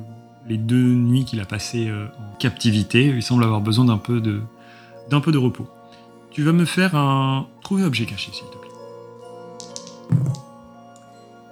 les 0.47 0.57
deux 0.57 0.93
nuits 0.93 1.25
qu'il 1.25 1.39
a 1.39 1.45
passées 1.45 1.87
euh, 1.89 2.05
en 2.19 2.35
captivité, 2.37 3.05
il 3.07 3.23
semble 3.23 3.43
avoir 3.43 3.61
besoin 3.61 3.85
d'un 3.85 3.97
peu 3.97 4.19
de 4.21 4.41
d'un 5.09 5.21
peu 5.21 5.31
de 5.31 5.37
repos. 5.39 5.67
Tu 6.31 6.43
vas 6.43 6.51
me 6.53 6.65
faire 6.65 6.95
un 6.95 7.47
trouver 7.63 7.83
objet 7.83 8.05
caché, 8.05 8.31
s'il 8.31 8.45
te 8.45 8.57
plaît. 8.57 8.69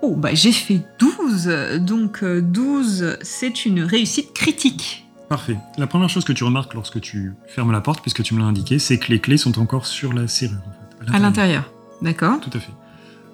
Oh, 0.09 0.15
bah 0.15 0.33
j'ai 0.33 0.53
fait 0.53 0.79
12, 0.99 1.81
donc 1.81 2.23
euh, 2.23 2.39
12, 2.39 3.17
c'est 3.21 3.65
une 3.65 3.81
réussite 3.81 4.31
critique. 4.31 5.05
Parfait. 5.27 5.57
La 5.77 5.85
première 5.85 6.07
chose 6.07 6.23
que 6.23 6.31
tu 6.31 6.45
remarques 6.45 6.73
lorsque 6.75 7.01
tu 7.01 7.33
fermes 7.45 7.73
la 7.73 7.81
porte, 7.81 8.01
puisque 8.01 8.23
tu 8.23 8.33
me 8.33 8.39
l'as 8.39 8.45
indiqué, 8.45 8.79
c'est 8.79 8.99
que 8.99 9.11
les 9.11 9.19
clés 9.19 9.35
sont 9.35 9.59
encore 9.59 9.85
sur 9.85 10.13
la 10.13 10.29
serrure. 10.29 10.61
En 11.01 11.05
fait, 11.07 11.13
À 11.13 11.19
l'intérieur. 11.19 11.69
D'accord 12.01 12.39
Tout 12.39 12.51
à 12.53 12.59
fait. 12.61 12.71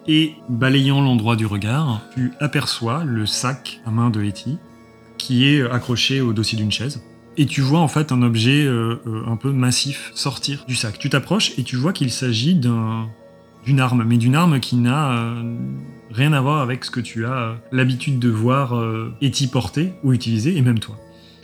Et 0.07 0.34
balayant 0.49 0.99
l'endroit 0.99 1.36
du 1.36 1.45
regard, 1.45 2.01
tu 2.15 2.32
aperçois 2.39 3.03
le 3.03 3.28
sac 3.28 3.80
à 3.86 3.91
main 3.91 4.09
de 4.09 4.24
Etty 4.24 4.57
qui 5.19 5.47
est 5.47 5.61
accroché 5.61 6.21
au 6.21 6.34
dossier 6.34 6.57
d'une 6.57 6.71
chaise. 6.71 7.03
Et 7.38 7.45
tu 7.45 7.61
vois 7.61 7.82
en 7.82 7.88
fait 7.88 8.11
un 8.11 8.24
objet 8.24 8.65
euh, 8.65 8.99
euh, 9.05 9.24
un 9.28 9.36
peu 9.36 9.51
massif 9.51 10.11
sortir 10.15 10.65
du 10.67 10.74
sac. 10.74 10.97
Tu 10.97 11.11
t'approches 11.11 11.51
et 11.59 11.63
tu 11.63 11.76
vois 11.76 11.93
qu'il 11.93 12.09
s'agit 12.09 12.55
d'un 12.55 13.09
d'une 13.65 13.80
arme, 13.80 14.03
mais 14.05 14.17
d'une 14.17 14.36
arme 14.36 14.59
qui 14.59 14.76
n'a 14.76 15.11
euh, 15.11 15.55
rien 16.14 16.32
à 16.34 16.41
voir 16.41 16.61
avec 16.61 16.86
ce 16.86 16.91
que 16.91 16.99
tu 16.99 17.26
as 17.26 17.57
l'habitude 17.72 18.20
de 18.20 18.30
voir 18.30 18.76
euh, 18.78 19.14
porter 19.51 19.93
ou 20.03 20.14
utiliser, 20.14 20.55
et 20.55 20.61
même 20.61 20.80
toi. 20.80 20.97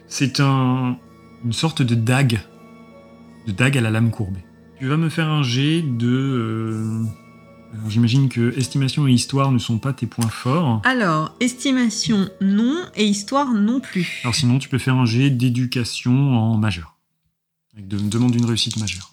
C'est 0.07 0.39
un, 0.39 0.97
une 1.43 1.53
sorte 1.53 1.81
de 1.81 1.95
dague, 1.95 2.39
de 3.47 3.51
dague 3.51 3.77
à 3.77 3.81
la 3.81 3.89
lame 3.89 4.11
courbée. 4.11 4.43
Tu 4.79 4.87
vas 4.87 4.97
me 4.97 5.09
faire 5.09 5.27
un 5.27 5.43
jet 5.43 5.81
de... 5.81 6.07
euh, 6.07 7.03
alors, 7.73 7.89
J'imagine 7.89 8.29
que 8.29 8.57
estimation 8.57 9.07
et 9.07 9.11
histoire 9.11 9.51
ne 9.51 9.59
sont 9.59 9.77
pas 9.77 9.93
tes 9.93 10.07
points 10.07 10.29
forts. 10.29 10.81
Alors, 10.85 11.35
estimation 11.39 12.29
non 12.41 12.77
et 12.95 13.05
histoire 13.05 13.53
non 13.53 13.79
plus. 13.79 14.21
Alors 14.23 14.35
sinon, 14.35 14.57
tu 14.57 14.69
peux 14.69 14.77
faire 14.79 14.95
un 14.95 15.05
jet 15.05 15.29
d'éducation 15.29 16.37
en 16.37 16.57
majeur. 16.57 16.95
Avec 17.73 17.87
de, 17.87 17.97
demande 17.97 18.31
d'une 18.31 18.45
réussite 18.45 18.77
majeure. 18.77 19.11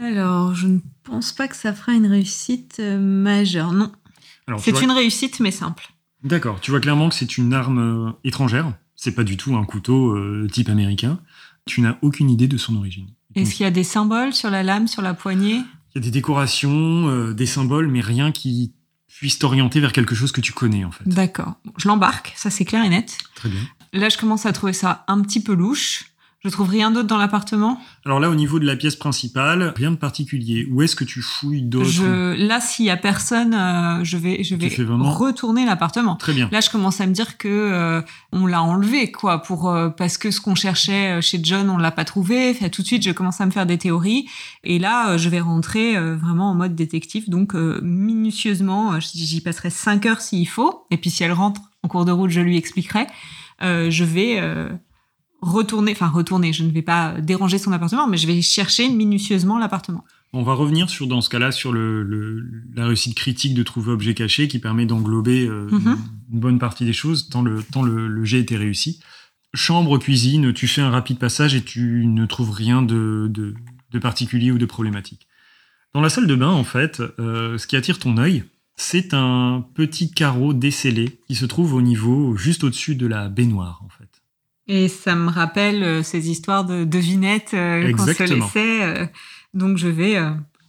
Alors, 0.00 0.54
je 0.54 0.66
ne 0.66 0.78
pense 1.04 1.32
pas 1.32 1.48
que 1.48 1.56
ça 1.56 1.72
fera 1.74 1.92
une 1.92 2.06
réussite 2.06 2.76
euh, 2.80 2.98
majeure. 2.98 3.72
Non, 3.72 3.92
c'est 4.58 4.70
vois- 4.72 4.82
une 4.82 4.90
réussite 4.92 5.40
mais 5.40 5.50
simple. 5.50 5.90
D'accord, 6.24 6.60
tu 6.60 6.70
vois 6.70 6.80
clairement 6.80 7.08
que 7.08 7.14
c'est 7.14 7.38
une 7.38 7.52
arme 7.54 7.78
euh, 8.08 8.12
étrangère. 8.24 8.72
C'est 8.96 9.14
pas 9.14 9.24
du 9.24 9.36
tout 9.36 9.56
un 9.56 9.64
couteau 9.64 10.12
euh, 10.16 10.46
type 10.52 10.68
américain. 10.68 11.20
Tu 11.66 11.80
n'as 11.80 11.96
aucune 12.02 12.30
idée 12.30 12.48
de 12.48 12.56
son 12.56 12.76
origine. 12.76 13.08
Est-ce 13.34 13.54
qu'il 13.54 13.64
y 13.64 13.66
a 13.66 13.70
des 13.70 13.84
symboles 13.84 14.32
sur 14.32 14.50
la 14.50 14.62
lame, 14.62 14.88
sur 14.88 15.02
la 15.02 15.14
poignée? 15.14 15.62
Il 15.94 15.96
y 15.96 15.98
a 15.98 16.00
des 16.00 16.10
décorations, 16.10 17.08
euh, 17.08 17.32
des 17.32 17.46
symboles, 17.46 17.88
mais 17.88 18.00
rien 18.00 18.32
qui 18.32 18.72
puisse 19.08 19.38
t'orienter 19.38 19.80
vers 19.80 19.92
quelque 19.92 20.14
chose 20.14 20.32
que 20.32 20.40
tu 20.40 20.52
connais 20.52 20.84
en 20.84 20.90
fait. 20.90 21.04
D'accord. 21.06 21.54
Je 21.76 21.88
l'embarque, 21.88 22.32
ça 22.36 22.50
c'est 22.50 22.64
clair 22.64 22.84
et 22.84 22.88
net. 22.88 23.16
Très 23.34 23.48
bien. 23.48 23.60
Là, 23.92 24.08
je 24.08 24.16
commence 24.18 24.46
à 24.46 24.52
trouver 24.52 24.72
ça 24.72 25.04
un 25.08 25.20
petit 25.22 25.42
peu 25.42 25.52
louche. 25.54 26.04
Je 26.42 26.48
trouve 26.48 26.70
rien 26.70 26.90
d'autre 26.90 27.06
dans 27.06 27.18
l'appartement. 27.18 27.78
Alors 28.06 28.18
là, 28.18 28.30
au 28.30 28.34
niveau 28.34 28.58
de 28.58 28.64
la 28.64 28.74
pièce 28.74 28.96
principale, 28.96 29.74
rien 29.76 29.90
de 29.90 29.96
particulier. 29.96 30.66
Où 30.70 30.80
est-ce 30.80 30.96
que 30.96 31.04
tu 31.04 31.20
fouilles 31.20 31.60
d'autres 31.60 31.90
Je... 31.90 32.32
Là, 32.46 32.62
s'il 32.62 32.86
y 32.86 32.90
a 32.90 32.96
personne, 32.96 33.52
euh, 33.52 34.02
je 34.04 34.16
vais, 34.16 34.42
je 34.42 34.54
vais 34.54 34.68
vraiment- 34.68 35.12
retourner 35.12 35.66
l'appartement. 35.66 36.16
Très 36.16 36.32
bien. 36.32 36.48
Là, 36.50 36.60
je 36.60 36.70
commence 36.70 36.98
à 37.02 37.06
me 37.06 37.12
dire 37.12 37.36
que 37.36 37.46
euh, 37.48 38.00
on 38.32 38.46
l'a 38.46 38.62
enlevé, 38.62 39.12
quoi, 39.12 39.42
pour 39.42 39.68
euh, 39.68 39.90
parce 39.90 40.16
que 40.16 40.30
ce 40.30 40.40
qu'on 40.40 40.54
cherchait 40.54 41.18
euh, 41.18 41.20
chez 41.20 41.40
John, 41.42 41.68
on 41.68 41.76
l'a 41.76 41.90
pas 41.90 42.06
trouvé. 42.06 42.50
Enfin, 42.56 42.70
tout 42.70 42.80
de 42.80 42.86
suite, 42.86 43.02
je 43.02 43.10
commence 43.10 43.40
à 43.42 43.46
me 43.46 43.50
faire 43.50 43.66
des 43.66 43.76
théories. 43.76 44.26
Et 44.64 44.78
là, 44.78 45.10
euh, 45.10 45.18
je 45.18 45.28
vais 45.28 45.40
rentrer 45.40 46.00
vraiment 46.16 46.50
en 46.52 46.54
mode 46.54 46.74
détective, 46.74 47.28
donc 47.28 47.54
minutieusement. 47.54 48.98
J'y 49.00 49.40
passerai 49.40 49.70
5 49.70 50.06
heures 50.06 50.20
s'il 50.20 50.48
faut. 50.48 50.86
Et 50.90 50.96
puis, 50.96 51.10
si 51.10 51.22
elle 51.22 51.32
rentre 51.32 51.60
en 51.82 51.88
cours 51.88 52.04
de 52.04 52.12
route, 52.12 52.30
je 52.30 52.40
lui 52.40 52.56
expliquerai. 52.56 53.06
Euh, 53.62 53.90
je 53.90 54.04
vais 54.04 54.38
euh, 54.40 54.70
retourner, 55.42 55.92
enfin 55.92 56.08
retourner. 56.08 56.52
Je 56.52 56.62
ne 56.64 56.70
vais 56.70 56.82
pas 56.82 57.20
déranger 57.20 57.58
son 57.58 57.72
appartement, 57.72 58.06
mais 58.06 58.16
je 58.16 58.26
vais 58.26 58.40
chercher 58.42 58.88
minutieusement 58.88 59.58
l'appartement. 59.58 60.04
On 60.32 60.42
va 60.42 60.54
revenir 60.54 60.88
sur, 60.88 61.06
dans 61.08 61.20
ce 61.20 61.28
cas-là 61.28 61.50
sur 61.50 61.72
le, 61.72 62.02
le- 62.04 62.46
la 62.74 62.86
réussite 62.86 63.16
critique 63.16 63.52
de 63.54 63.62
trouver 63.64 63.90
objet 63.90 64.14
caché 64.14 64.46
qui 64.46 64.58
permet 64.60 64.86
d'englober 64.86 65.46
euh, 65.46 65.68
Mhm. 65.72 65.80
une, 65.80 66.34
une 66.34 66.40
bonne 66.40 66.58
partie 66.60 66.84
des 66.84 66.92
choses 66.92 67.28
tant 67.28 67.42
le, 67.42 67.62
tant 67.64 67.82
le, 67.82 68.06
le 68.06 68.24
jet 68.24 68.38
était 68.40 68.56
réussi. 68.56 69.00
Chambre, 69.54 69.98
cuisine, 69.98 70.52
tu 70.52 70.68
fais 70.68 70.82
un 70.82 70.90
rapide 70.90 71.18
passage 71.18 71.56
et 71.56 71.62
tu 71.62 72.06
ne 72.06 72.24
trouves 72.26 72.52
rien 72.52 72.82
de, 72.82 73.26
de, 73.28 73.54
de 73.90 73.98
particulier 73.98 74.52
ou 74.52 74.58
de 74.58 74.66
problématique. 74.66 75.26
Dans 75.94 76.00
la 76.00 76.08
salle 76.10 76.28
de 76.28 76.36
bain, 76.36 76.50
en 76.50 76.62
fait, 76.62 77.02
euh, 77.18 77.58
ce 77.58 77.66
qui 77.66 77.74
attire 77.74 77.98
ton 77.98 78.16
œil, 78.16 78.44
c'est 78.76 79.12
un 79.12 79.66
petit 79.74 80.12
carreau 80.12 80.52
décellé 80.54 81.18
qui 81.26 81.34
se 81.34 81.44
trouve 81.46 81.74
au 81.74 81.82
niveau 81.82 82.36
juste 82.36 82.62
au-dessus 82.62 82.94
de 82.94 83.08
la 83.08 83.28
baignoire, 83.28 83.82
en 83.84 83.88
fait. 83.88 83.99
Et 84.72 84.86
ça 84.86 85.16
me 85.16 85.28
rappelle 85.28 85.82
euh, 85.82 86.02
ces 86.04 86.30
histoires 86.30 86.64
de 86.64 86.84
devinettes 86.84 87.54
euh, 87.54 87.90
qu'on 87.92 88.06
se 88.06 88.22
laissait. 88.22 88.82
euh, 88.84 89.06
donc 89.52 89.78
je 89.78 89.88
vais 89.88 90.16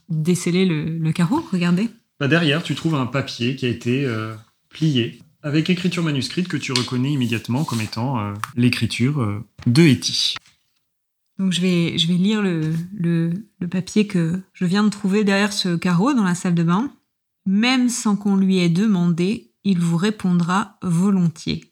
déceler 0.08 0.66
le, 0.66 0.98
le 0.98 1.12
carreau, 1.12 1.40
regardez. 1.52 1.88
Bah, 2.18 2.26
derrière, 2.26 2.64
tu 2.64 2.74
trouves 2.74 2.96
un 2.96 3.06
papier 3.06 3.54
qui 3.54 3.64
a 3.64 3.68
été 3.68 4.04
euh, 4.04 4.34
plié 4.70 5.20
avec 5.44 5.70
écriture 5.70 6.02
manuscrite 6.02 6.48
que 6.48 6.56
tu 6.56 6.72
reconnais 6.72 7.12
immédiatement 7.12 7.62
comme 7.62 7.80
étant 7.80 8.18
euh, 8.18 8.32
l'écriture 8.56 9.20
euh, 9.22 9.44
de 9.68 9.82
Hetty. 9.82 10.34
Donc 11.38 11.52
je 11.52 11.60
vais, 11.60 11.96
je 11.96 12.08
vais 12.08 12.14
lire 12.14 12.42
le, 12.42 12.74
le, 12.92 13.30
le 13.60 13.68
papier 13.68 14.08
que 14.08 14.40
je 14.52 14.64
viens 14.64 14.82
de 14.82 14.88
trouver 14.90 15.22
derrière 15.22 15.52
ce 15.52 15.76
carreau 15.76 16.12
dans 16.12 16.24
la 16.24 16.34
salle 16.34 16.54
de 16.54 16.62
bain. 16.64 16.90
Même 17.46 17.88
sans 17.88 18.16
qu'on 18.16 18.36
lui 18.36 18.58
ait 18.58 18.68
demandé, 18.68 19.52
il 19.64 19.78
vous 19.78 19.96
répondra 19.96 20.76
volontiers. 20.82 21.71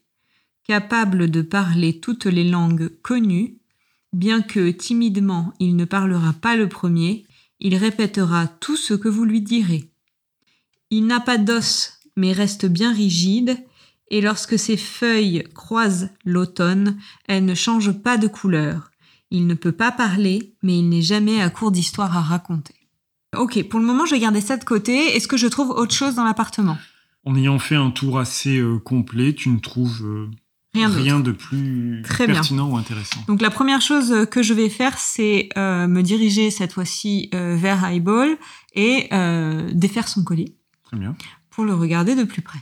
Capable 0.67 1.29
de 1.29 1.41
parler 1.41 1.99
toutes 1.99 2.25
les 2.25 2.49
langues 2.49 2.91
connues, 3.01 3.57
bien 4.13 4.41
que 4.41 4.69
timidement 4.71 5.53
il 5.59 5.75
ne 5.75 5.85
parlera 5.85 6.33
pas 6.33 6.55
le 6.55 6.69
premier, 6.69 7.25
il 7.59 7.75
répétera 7.75 8.47
tout 8.47 8.77
ce 8.77 8.93
que 8.93 9.09
vous 9.09 9.25
lui 9.25 9.41
direz. 9.41 9.89
Il 10.89 11.07
n'a 11.07 11.19
pas 11.19 11.37
d'os, 11.37 11.99
mais 12.15 12.33
reste 12.33 12.65
bien 12.65 12.93
rigide, 12.93 13.57
et 14.09 14.21
lorsque 14.21 14.59
ses 14.59 14.77
feuilles 14.77 15.43
croisent 15.55 16.09
l'automne, 16.25 16.97
elles 17.27 17.45
ne 17.45 17.55
changent 17.55 17.97
pas 18.01 18.17
de 18.17 18.27
couleur. 18.27 18.91
Il 19.31 19.47
ne 19.47 19.53
peut 19.53 19.71
pas 19.71 19.91
parler, 19.91 20.53
mais 20.61 20.77
il 20.77 20.89
n'est 20.89 21.01
jamais 21.01 21.41
à 21.41 21.49
court 21.49 21.71
d'histoires 21.71 22.17
à 22.17 22.21
raconter. 22.21 22.75
Ok, 23.37 23.63
pour 23.69 23.79
le 23.79 23.85
moment, 23.85 24.05
je 24.05 24.13
vais 24.13 24.19
garder 24.19 24.41
ça 24.41 24.57
de 24.57 24.65
côté. 24.65 25.15
Est-ce 25.15 25.29
que 25.29 25.37
je 25.37 25.47
trouve 25.47 25.69
autre 25.69 25.95
chose 25.95 26.15
dans 26.15 26.25
l'appartement? 26.25 26.77
En 27.23 27.35
ayant 27.35 27.59
fait 27.59 27.75
un 27.75 27.91
tour 27.91 28.19
assez 28.19 28.57
euh, 28.57 28.77
complet, 28.79 29.33
tu 29.33 29.49
ne 29.49 29.59
trouves 29.59 30.05
euh, 30.05 30.29
Rien 30.73 31.19
de 31.19 31.31
plus 31.31 32.01
Très 32.03 32.25
bien. 32.27 32.35
pertinent 32.35 32.69
ou 32.69 32.77
intéressant. 32.77 33.21
Donc 33.27 33.41
la 33.41 33.49
première 33.49 33.81
chose 33.81 34.25
que 34.31 34.41
je 34.41 34.53
vais 34.53 34.69
faire, 34.69 34.97
c'est 34.97 35.49
euh, 35.57 35.87
me 35.87 36.01
diriger 36.01 36.49
cette 36.49 36.73
fois-ci 36.73 37.29
euh, 37.33 37.55
vers 37.57 37.83
Highball 37.83 38.37
et 38.73 39.07
euh, 39.11 39.69
défaire 39.73 40.07
son 40.07 40.23
collier 40.23 40.55
Très 40.85 40.97
bien. 40.97 41.15
pour 41.49 41.65
le 41.65 41.73
regarder 41.73 42.15
de 42.15 42.23
plus 42.23 42.41
près. 42.41 42.59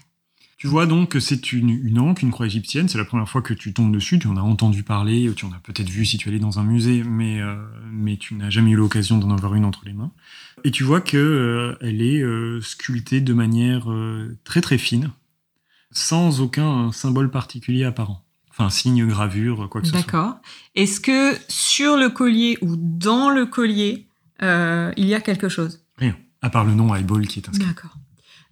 Tu 0.57 0.67
vois 0.67 0.85
donc 0.87 1.09
que 1.11 1.21
c'est 1.21 1.53
une, 1.53 1.69
une 1.69 1.99
anque, 1.99 2.21
une 2.21 2.31
croix 2.31 2.45
égyptienne. 2.47 2.89
C'est 2.89 2.97
la 2.97 3.05
première 3.05 3.29
fois 3.29 3.41
que 3.41 3.53
tu 3.53 3.71
tombes 3.71 3.93
dessus. 3.93 4.19
Tu 4.19 4.27
en 4.27 4.35
as 4.35 4.41
entendu 4.41 4.83
parler, 4.83 5.31
tu 5.33 5.45
en 5.45 5.51
as 5.53 5.59
peut-être 5.59 5.89
vu 5.89 6.03
si 6.03 6.17
tu 6.17 6.27
allais 6.27 6.39
dans 6.39 6.59
un 6.59 6.63
musée, 6.65 7.03
mais, 7.05 7.39
euh, 7.39 7.55
mais 7.93 8.17
tu 8.17 8.33
n'as 8.35 8.49
jamais 8.49 8.71
eu 8.71 8.75
l'occasion 8.75 9.17
d'en 9.19 9.31
avoir 9.31 9.55
une 9.55 9.63
entre 9.63 9.83
les 9.85 9.93
mains. 9.93 10.11
Et 10.65 10.71
tu 10.71 10.83
vois 10.83 10.99
que 10.99 11.15
euh, 11.15 11.77
elle 11.79 12.01
est 12.01 12.21
euh, 12.21 12.59
sculptée 12.59 13.21
de 13.21 13.33
manière 13.33 13.89
euh, 13.89 14.37
très 14.43 14.59
très 14.59 14.77
fine, 14.77 15.11
sans 15.91 16.41
aucun 16.41 16.91
symbole 16.91 17.31
particulier 17.31 17.83
apparent. 17.83 18.23
Enfin, 18.51 18.69
signe, 18.69 19.05
gravure, 19.05 19.69
quoi 19.69 19.81
que 19.81 19.87
ce 19.87 19.93
soit. 19.93 20.01
D'accord. 20.01 20.35
Est-ce 20.75 20.99
que 20.99 21.35
sur 21.47 21.95
le 21.97 22.09
collier 22.09 22.57
ou 22.61 22.75
dans 22.77 23.29
le 23.29 23.45
collier, 23.45 24.07
euh, 24.41 24.91
il 24.97 25.05
y 25.05 25.15
a 25.15 25.21
quelque 25.21 25.47
chose? 25.49 25.81
Rien. 25.97 26.15
À 26.41 26.49
part 26.49 26.65
le 26.65 26.73
nom 26.73 26.93
Eyeball 26.93 27.27
qui 27.27 27.39
est 27.39 27.47
inscrit. 27.49 27.65
D'accord. 27.65 27.95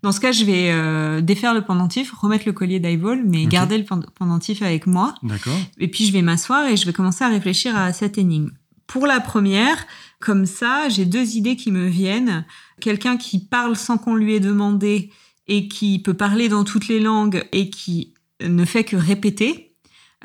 Dans 0.04 0.12
ce 0.12 0.20
cas, 0.20 0.32
je 0.32 0.46
vais 0.46 0.72
euh, 0.72 1.22
défaire 1.22 1.54
le 1.54 1.64
pendentif, 1.64 2.14
remettre 2.14 2.46
le 2.46 2.54
collier 2.54 2.80
d'Highball, 2.80 3.24
mais 3.26 3.46
garder 3.48 3.78
le 3.78 3.84
pend- 3.84 4.04
pendentif 4.16 4.62
avec 4.62 4.86
moi. 4.88 5.16
D'accord. 5.24 5.58
Et 5.80 5.88
puis 5.90 6.06
je 6.06 6.14
vais 6.14 6.22
m'asseoir 6.22 6.68
et 6.68 6.78
je 6.78 6.86
vais 6.86 6.94
commencer 6.94 7.24
à 7.24 7.30
réfléchir 7.30 7.76
à 7.76 7.92
cette 7.94 8.18
énigme. 8.18 8.52
Pour 8.86 9.08
la 9.08 9.20
première, 9.20 9.76
comme 10.20 10.46
ça, 10.46 10.88
j'ai 10.88 11.06
deux 11.06 11.36
idées 11.36 11.56
qui 11.56 11.72
me 11.72 11.88
viennent. 11.88 12.46
Quelqu'un 12.80 13.18
qui 13.18 13.40
parle 13.40 13.76
sans 13.76 13.98
qu'on 13.98 14.16
lui 14.16 14.36
ait 14.36 14.40
demandé 14.40 15.12
et 15.48 15.68
qui 15.68 16.00
peut 16.00 16.14
parler 16.14 16.50
dans 16.50 16.64
toutes 16.64 16.88
les 16.88 17.00
langues 17.00 17.48
et 17.52 17.70
qui 17.70 18.14
ne 18.42 18.66
fait 18.66 18.84
que 18.84 18.96
répéter. 18.96 19.76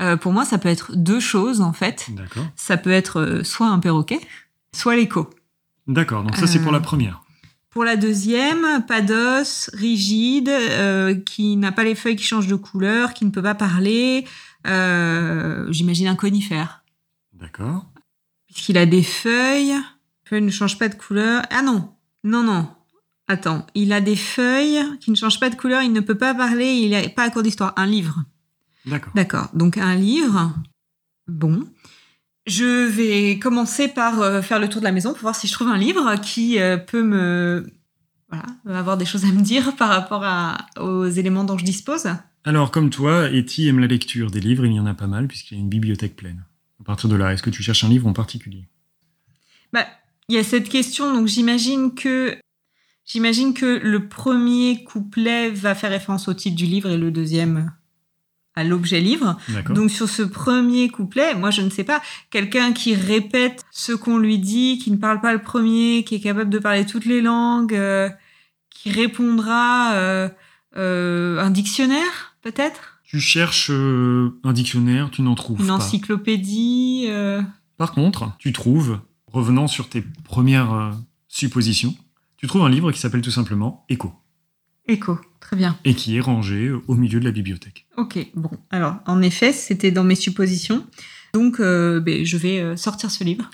Euh, 0.01 0.17
pour 0.17 0.33
moi, 0.33 0.45
ça 0.45 0.59
peut 0.59 0.69
être 0.69 0.97
deux 0.97 1.21
choses 1.21 1.61
en 1.61 1.73
fait. 1.73 2.07
D'accord. 2.11 2.45
Ça 2.57 2.77
peut 2.77 2.91
être 2.91 3.21
euh, 3.21 3.45
soit 3.45 3.69
un 3.69 3.79
perroquet, 3.79 4.21
soit 4.75 4.97
l'écho. 4.97 5.29
D'accord. 5.87 6.23
Donc 6.23 6.37
ça, 6.37 6.47
c'est 6.47 6.61
pour 6.61 6.71
Euh, 6.71 6.75
la 6.75 6.81
première. 6.81 7.23
Pour 7.71 7.85
la 7.85 7.97
deuxième, 7.97 8.85
pas 8.87 9.01
d'os, 9.01 9.71
rigide, 9.73 10.49
euh, 10.51 11.15
qui 11.15 11.57
n'a 11.57 11.73
pas 11.73 11.85
les 11.85 11.95
feuilles 11.95 12.17
qui 12.17 12.25
changent 12.25 12.47
de 12.47 12.55
couleur, 12.55 13.15
qui 13.15 13.25
ne 13.25 13.31
peut 13.31 13.43
pas 13.43 13.55
parler. 13.55 14.27
Euh, 14.67 15.67
J'imagine 15.71 16.07
un 16.09 16.17
conifère. 16.17 16.85
D'accord. 17.33 17.87
Puisqu'il 18.47 18.77
a 18.79 18.87
des 18.87 19.03
feuilles. 19.03 19.73
Les 19.73 20.29
feuilles 20.29 20.43
ne 20.43 20.51
changent 20.51 20.79
pas 20.79 20.89
de 20.89 20.95
couleur. 20.95 21.45
Ah 21.51 21.63
non, 21.63 21.91
non, 22.25 22.43
non. 22.43 22.69
Attends, 23.33 23.67
il 23.75 23.95
a 23.95 24.03
des 24.03 24.15
feuilles 24.15 24.85
qui 25.01 25.11
ne 25.11 25.17
changent 25.17 25.41
pas 25.41 25.49
de 25.49 25.55
couleur, 25.55 25.81
il 25.81 25.91
ne 25.91 26.01
peut 26.01 26.19
pas 26.19 26.35
parler, 26.35 26.67
il 26.67 26.91
n'est 26.91 27.09
pas 27.09 27.23
à 27.23 27.31
court 27.31 27.43
d'histoire. 27.43 27.73
Un 27.79 27.87
livre. 27.87 28.23
D'accord. 28.85 29.13
D'accord, 29.15 29.49
donc 29.55 29.79
un 29.79 29.95
livre. 29.95 30.53
Bon. 31.27 31.65
Je 32.47 32.87
vais 32.87 33.39
commencer 33.39 33.89
par 33.89 34.21
euh, 34.21 34.43
faire 34.43 34.59
le 34.59 34.69
tour 34.69 34.83
de 34.83 34.85
la 34.85 34.93
maison 34.93 35.13
pour 35.13 35.23
voir 35.23 35.35
si 35.35 35.47
je 35.47 35.53
trouve 35.55 35.69
un 35.69 35.79
livre 35.79 36.17
qui 36.17 36.61
euh, 36.61 36.77
peut 36.77 37.03
me... 37.03 37.73
Voilà, 38.29 38.45
avoir 38.79 38.99
des 38.99 39.07
choses 39.07 39.25
à 39.25 39.29
me 39.29 39.41
dire 39.41 39.77
par 39.77 39.89
rapport 39.89 40.25
à, 40.25 40.59
aux 40.79 41.07
éléments 41.07 41.45
dont 41.45 41.57
je 41.57 41.65
dispose. 41.65 42.09
Alors, 42.45 42.71
comme 42.71 42.91
toi, 42.91 43.31
Etty 43.31 43.67
aime 43.69 43.79
la 43.79 43.87
lecture 43.87 44.31
des 44.31 44.41
livres, 44.41 44.67
il 44.67 44.75
y 44.75 44.81
en 44.81 44.85
a 44.85 44.93
pas 44.93 45.07
mal, 45.07 45.27
puisqu'il 45.27 45.55
y 45.55 45.57
a 45.57 45.61
une 45.61 45.71
bibliothèque 45.71 46.17
pleine. 46.17 46.45
À 46.83 46.85
partir 46.85 47.09
de 47.09 47.17
là, 47.17 47.33
est-ce 47.33 47.43
que 47.43 47.51
tu 47.51 47.63
cherches 47.63 47.85
un 47.85 47.89
livre 47.89 48.07
en 48.07 48.13
particulier? 48.13 48.69
Bah, 49.73 49.87
il 50.29 50.35
y 50.35 50.39
a 50.39 50.45
cette 50.45 50.69
question, 50.69 51.15
donc 51.15 51.29
j'imagine 51.29 51.95
que 51.95 52.37
j'imagine 53.05 53.55
que 53.55 53.67
le 53.83 54.09
premier 54.09 54.85
couplet 54.85 55.51
va 55.51 55.75
faire 55.75 55.91
référence 55.91 56.29
au 56.29 56.35
titre 56.35 56.57
du 56.57 56.67
livre 56.67 56.89
et 56.91 56.97
le 56.99 57.11
deuxième 57.11 57.73
à 58.55 58.65
l'objet 58.65 59.01
livre. 59.01 59.39
Donc 59.71 59.91
sur 59.91 60.09
ce 60.09 60.23
premier 60.23 60.91
couplet, 60.91 61.35
moi 61.35 61.51
je 61.51 61.63
ne 61.63 61.71
sais 61.71 61.85
pas, 61.85 62.03
quelqu'un 62.31 62.73
qui 62.73 62.95
répète 62.95 63.63
ce 63.71 63.93
qu'on 63.93 64.19
lui 64.19 64.39
dit, 64.39 64.79
qui 64.79 64.91
ne 64.91 64.99
parle 64.99 65.21
pas 65.23 65.33
le 65.33 65.41
premier, 65.41 66.05
qui 66.05 66.17
est 66.17 66.21
capable 66.21 66.51
de 66.51 66.59
parler 66.59 66.85
toutes 66.85 67.07
les 67.07 67.23
langues, 67.23 67.75
euh, 67.75 68.11
qui 68.69 68.91
répondra 68.91 69.95
euh, 69.95 70.29
euh, 70.77 71.39
un 71.39 71.51
dictionnaire 71.51 72.37
peut-être, 72.43 73.01
Tu 73.05 73.21
cherches 73.21 73.71
euh, 73.71 74.39
un 74.45 74.53
dictionnaire, 74.53 75.11
tu 75.11 75.23
n'en 75.23 75.35
trouves 75.35 75.61
une 75.61 75.67
pas. 75.69 75.75
encyclopédie. 75.75 77.07
euh, 77.09 77.41
Par 77.79 77.93
contre, 77.93 78.33
tu 78.39 78.53
trouves, 78.53 79.01
revenant 79.27 79.67
sur 79.67 79.89
tes 79.89 80.03
premières 80.25 80.93
suppositions, 81.29 81.95
tu 82.43 82.49
trouves 82.49 82.65
un 82.65 82.69
livre 82.69 82.91
qui 82.91 82.99
s'appelle 82.99 83.21
tout 83.21 83.31
simplement 83.31 83.85
Écho, 83.89 84.13
Écho, 84.89 85.17
très 85.39 85.57
bien. 85.57 85.79
et 85.85 85.95
qui 85.95 86.17
est 86.17 86.21
rangé 86.21 86.73
au 86.89 86.95
milieu 86.97 87.21
de 87.21 87.25
la 87.25 87.31
bibliothèque. 87.31 87.87
Ok, 87.97 88.19
bon. 88.35 88.51
Alors, 88.71 88.97
en 89.07 89.23
effet, 89.23 89.53
c'était 89.53 89.93
dans 89.93 90.03
mes 90.03 90.17
suppositions. 90.17 90.85
Donc, 91.35 91.61
euh, 91.61 92.01
ben, 92.01 92.25
je 92.25 92.37
vais 92.37 92.59
euh, 92.59 92.77
sortir 92.77 93.13
ce 93.13 93.23
livre. 93.23 93.49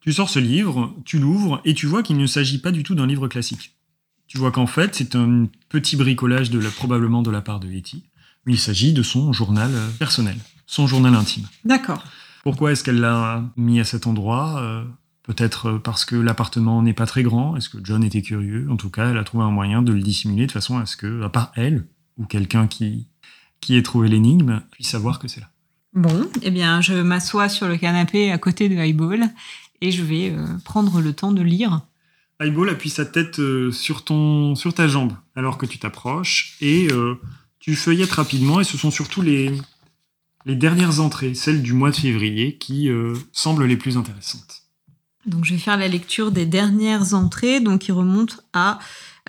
Tu 0.00 0.12
sors 0.12 0.28
ce 0.28 0.38
livre, 0.38 0.94
tu 1.06 1.18
l'ouvres, 1.18 1.62
et 1.64 1.72
tu 1.72 1.86
vois 1.86 2.02
qu'il 2.02 2.18
ne 2.18 2.26
s'agit 2.26 2.58
pas 2.58 2.72
du 2.72 2.82
tout 2.82 2.94
d'un 2.94 3.06
livre 3.06 3.26
classique. 3.26 3.74
Tu 4.26 4.36
vois 4.36 4.52
qu'en 4.52 4.66
fait, 4.66 4.94
c'est 4.94 5.16
un 5.16 5.48
petit 5.70 5.96
bricolage 5.96 6.50
de 6.50 6.58
la, 6.58 6.68
probablement 6.68 7.22
de 7.22 7.30
la 7.30 7.40
part 7.40 7.58
de 7.58 7.72
Hetty, 7.72 8.04
il 8.46 8.58
s'agit 8.58 8.92
de 8.92 9.02
son 9.02 9.32
journal 9.32 9.70
euh, 9.74 9.88
personnel, 9.98 10.36
son 10.66 10.86
journal 10.86 11.14
intime. 11.14 11.46
D'accord. 11.64 12.04
Pourquoi 12.42 12.72
est-ce 12.72 12.84
qu'elle 12.84 13.00
l'a 13.00 13.42
mis 13.56 13.80
à 13.80 13.84
cet 13.84 14.06
endroit 14.06 14.84
Peut-être 15.26 15.66
euh, 15.66 15.78
parce 15.78 16.04
que 16.04 16.16
l'appartement 16.16 16.82
n'est 16.82 16.94
pas 16.94 17.06
très 17.06 17.22
grand. 17.22 17.56
Est-ce 17.56 17.68
que 17.68 17.78
John 17.82 18.04
était 18.04 18.22
curieux? 18.22 18.68
En 18.70 18.76
tout 18.76 18.90
cas, 18.90 19.10
elle 19.10 19.18
a 19.18 19.24
trouvé 19.24 19.44
un 19.44 19.50
moyen 19.50 19.82
de 19.82 19.92
le 19.92 20.00
dissimuler 20.00 20.46
de 20.46 20.52
façon 20.52 20.78
à 20.78 20.86
ce 20.86 20.96
que, 20.96 21.22
à 21.22 21.28
part 21.28 21.52
elle, 21.56 21.86
ou 22.18 22.24
quelqu'un 22.26 22.66
qui, 22.66 23.06
qui 23.60 23.76
ait 23.76 23.82
trouvé 23.82 24.08
l'énigme, 24.08 24.62
puisse 24.70 24.88
savoir 24.88 25.18
que 25.18 25.28
c'est 25.28 25.40
là. 25.40 25.50
Bon, 25.92 26.28
eh 26.42 26.50
bien, 26.50 26.80
je 26.80 26.94
m'assois 26.94 27.48
sur 27.48 27.68
le 27.68 27.76
canapé 27.76 28.30
à 28.30 28.38
côté 28.38 28.68
de 28.68 28.76
Highball 28.76 29.24
et 29.80 29.90
je 29.90 30.02
vais 30.02 30.30
euh, 30.30 30.46
prendre 30.64 31.00
le 31.00 31.12
temps 31.12 31.32
de 31.32 31.42
lire. 31.42 31.80
Eyeball 32.40 32.68
appuie 32.68 32.90
sa 32.90 33.06
tête 33.06 33.38
euh, 33.38 33.72
sur, 33.72 34.04
ton, 34.04 34.54
sur 34.54 34.74
ta 34.74 34.88
jambe 34.88 35.14
alors 35.34 35.56
que 35.56 35.66
tu 35.66 35.78
t'approches 35.78 36.56
et 36.60 36.88
euh, 36.92 37.14
tu 37.60 37.74
feuillettes 37.74 38.12
rapidement 38.12 38.60
et 38.60 38.64
ce 38.64 38.76
sont 38.76 38.90
surtout 38.90 39.22
les, 39.22 39.50
les 40.44 40.54
dernières 40.54 41.00
entrées, 41.00 41.34
celles 41.34 41.62
du 41.62 41.72
mois 41.72 41.90
de 41.90 41.96
février, 41.96 42.56
qui 42.58 42.88
euh, 42.88 43.14
semblent 43.32 43.64
les 43.64 43.76
plus 43.76 43.96
intéressantes. 43.96 44.65
Donc, 45.26 45.44
je 45.44 45.54
vais 45.54 45.60
faire 45.60 45.76
la 45.76 45.88
lecture 45.88 46.30
des 46.30 46.46
dernières 46.46 47.14
entrées, 47.14 47.60
donc 47.60 47.80
qui 47.80 47.92
remontent 47.92 48.36
à 48.52 48.78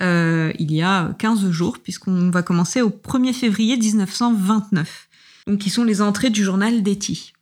euh, 0.02 0.54
il 0.60 0.72
y 0.72 0.82
a 0.82 1.14
15 1.18 1.50
jours, 1.50 1.80
puisqu'on 1.80 2.30
va 2.30 2.44
commencer 2.44 2.82
au 2.82 2.90
1er 2.90 3.34
février 3.34 3.78
1929. 3.78 5.10
Donc, 5.48 5.60
qui 5.60 5.70
sont 5.70 5.84
les 5.84 6.02
entrées 6.02 6.30
du 6.30 6.44
journal 6.44 6.84
d'Etty. 6.84 7.34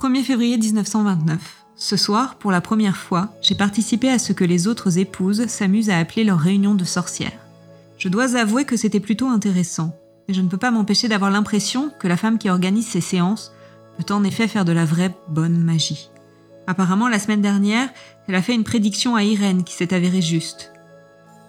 1er 0.00 0.22
février 0.22 0.56
1929. 0.56 1.38
Ce 1.76 1.96
soir, 1.96 2.38
pour 2.38 2.50
la 2.50 2.60
première 2.60 2.96
fois, 2.96 3.34
j'ai 3.42 3.54
participé 3.54 4.08
à 4.08 4.18
ce 4.18 4.32
que 4.32 4.44
les 4.44 4.66
autres 4.66 4.98
épouses 4.98 5.46
s'amusent 5.46 5.90
à 5.90 5.98
appeler 5.98 6.24
leur 6.24 6.38
réunion 6.38 6.74
de 6.74 6.84
sorcières. 6.84 7.38
Je 7.98 8.08
dois 8.08 8.36
avouer 8.36 8.64
que 8.64 8.76
c'était 8.76 9.00
plutôt 9.00 9.28
intéressant, 9.28 9.94
mais 10.26 10.34
je 10.34 10.40
ne 10.40 10.48
peux 10.48 10.56
pas 10.56 10.70
m'empêcher 10.70 11.08
d'avoir 11.08 11.30
l'impression 11.30 11.92
que 12.00 12.08
la 12.08 12.16
femme 12.16 12.38
qui 12.38 12.48
organise 12.48 12.86
ces 12.86 13.00
séances 13.00 13.52
peut 13.96 14.14
en 14.14 14.24
effet 14.24 14.48
faire 14.48 14.64
de 14.64 14.72
la 14.72 14.84
vraie 14.84 15.14
bonne 15.28 15.58
magie. 15.58 16.10
Apparemment, 16.68 17.08
la 17.08 17.18
semaine 17.18 17.40
dernière, 17.40 17.88
elle 18.26 18.34
a 18.34 18.42
fait 18.42 18.54
une 18.54 18.62
prédiction 18.62 19.16
à 19.16 19.24
Irène 19.24 19.64
qui 19.64 19.72
s'est 19.72 19.94
avérée 19.94 20.20
juste. 20.20 20.70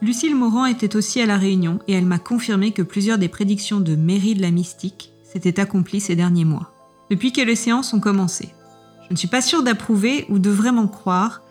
Lucille 0.01 0.33
Morand 0.33 0.65
était 0.65 0.95
aussi 0.95 1.19
à 1.19 1.25
la 1.25 1.35
réunion 1.35 1.79
et 1.89 1.93
elle 1.93 2.05
m'a 2.05 2.19
confirmé 2.19 2.71
que 2.71 2.81
plusieurs 2.81 3.17
des 3.17 3.27
prédictions 3.27 3.81
de 3.81 3.97
Mary 3.97 4.33
de 4.33 4.41
la 4.41 4.49
Mystique 4.49 5.11
s'étaient 5.25 5.59
accomplies 5.59 5.99
ces 5.99 6.15
derniers 6.15 6.45
mois, 6.45 6.71
depuis 7.11 7.33
que 7.33 7.41
les 7.41 7.57
séances 7.57 7.93
ont 7.93 7.99
commencé. 7.99 8.53
Je 9.09 9.13
ne 9.13 9.17
suis 9.17 9.27
pas 9.27 9.41
sûre 9.41 9.61
d'approuver 9.61 10.25
ou 10.29 10.39
de 10.39 10.49
vraiment 10.49 10.87
croire, 10.87 11.41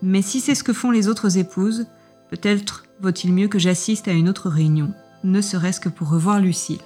mais 0.00 0.22
si 0.22 0.38
c'est 0.38 0.54
ce 0.54 0.62
que 0.62 0.72
font 0.72 0.92
les 0.92 1.08
autres 1.08 1.38
épouses, 1.38 1.86
peut-être 2.30 2.84
vaut-il 3.00 3.32
mieux 3.32 3.48
que 3.48 3.58
j'assiste 3.58 4.06
à 4.06 4.12
une 4.12 4.28
autre 4.28 4.48
réunion, 4.48 4.94
ne 5.24 5.40
serait-ce 5.40 5.80
que 5.80 5.88
pour 5.88 6.08
revoir 6.08 6.38
Lucille. 6.38 6.78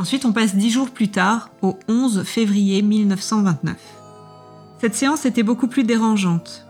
Ensuite, 0.00 0.24
on 0.24 0.32
passe 0.32 0.56
dix 0.56 0.70
jours 0.70 0.90
plus 0.90 1.12
tard, 1.12 1.50
au 1.62 1.78
11 1.86 2.24
février 2.24 2.82
1929. 2.82 3.99
Cette 4.80 4.94
séance 4.94 5.26
était 5.26 5.42
beaucoup 5.42 5.66
plus 5.66 5.84
dérangeante. 5.84 6.64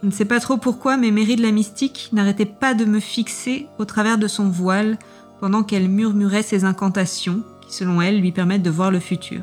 Je 0.00 0.06
ne 0.06 0.12
sais 0.12 0.24
pas 0.24 0.38
trop 0.38 0.56
pourquoi, 0.56 0.96
mais 0.96 1.10
Mary 1.10 1.34
de 1.34 1.42
la 1.42 1.50
Mystique 1.50 2.10
n'arrêtait 2.12 2.44
pas 2.44 2.74
de 2.74 2.84
me 2.84 3.00
fixer 3.00 3.66
au 3.80 3.84
travers 3.84 4.18
de 4.18 4.28
son 4.28 4.48
voile 4.48 5.00
pendant 5.40 5.64
qu'elle 5.64 5.88
murmurait 5.88 6.44
ses 6.44 6.64
incantations, 6.64 7.42
qui 7.60 7.74
selon 7.74 8.00
elle 8.00 8.20
lui 8.20 8.30
permettent 8.30 8.62
de 8.62 8.70
voir 8.70 8.92
le 8.92 9.00
futur. 9.00 9.40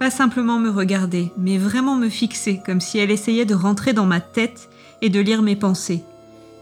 Pas 0.00 0.10
simplement 0.10 0.58
me 0.58 0.70
regarder, 0.70 1.30
mais 1.38 1.56
vraiment 1.56 1.94
me 1.94 2.08
fixer, 2.08 2.60
comme 2.66 2.80
si 2.80 2.98
elle 2.98 3.12
essayait 3.12 3.44
de 3.44 3.54
rentrer 3.54 3.92
dans 3.92 4.06
ma 4.06 4.20
tête 4.20 4.68
et 5.00 5.08
de 5.08 5.20
lire 5.20 5.42
mes 5.42 5.54
pensées. 5.54 6.02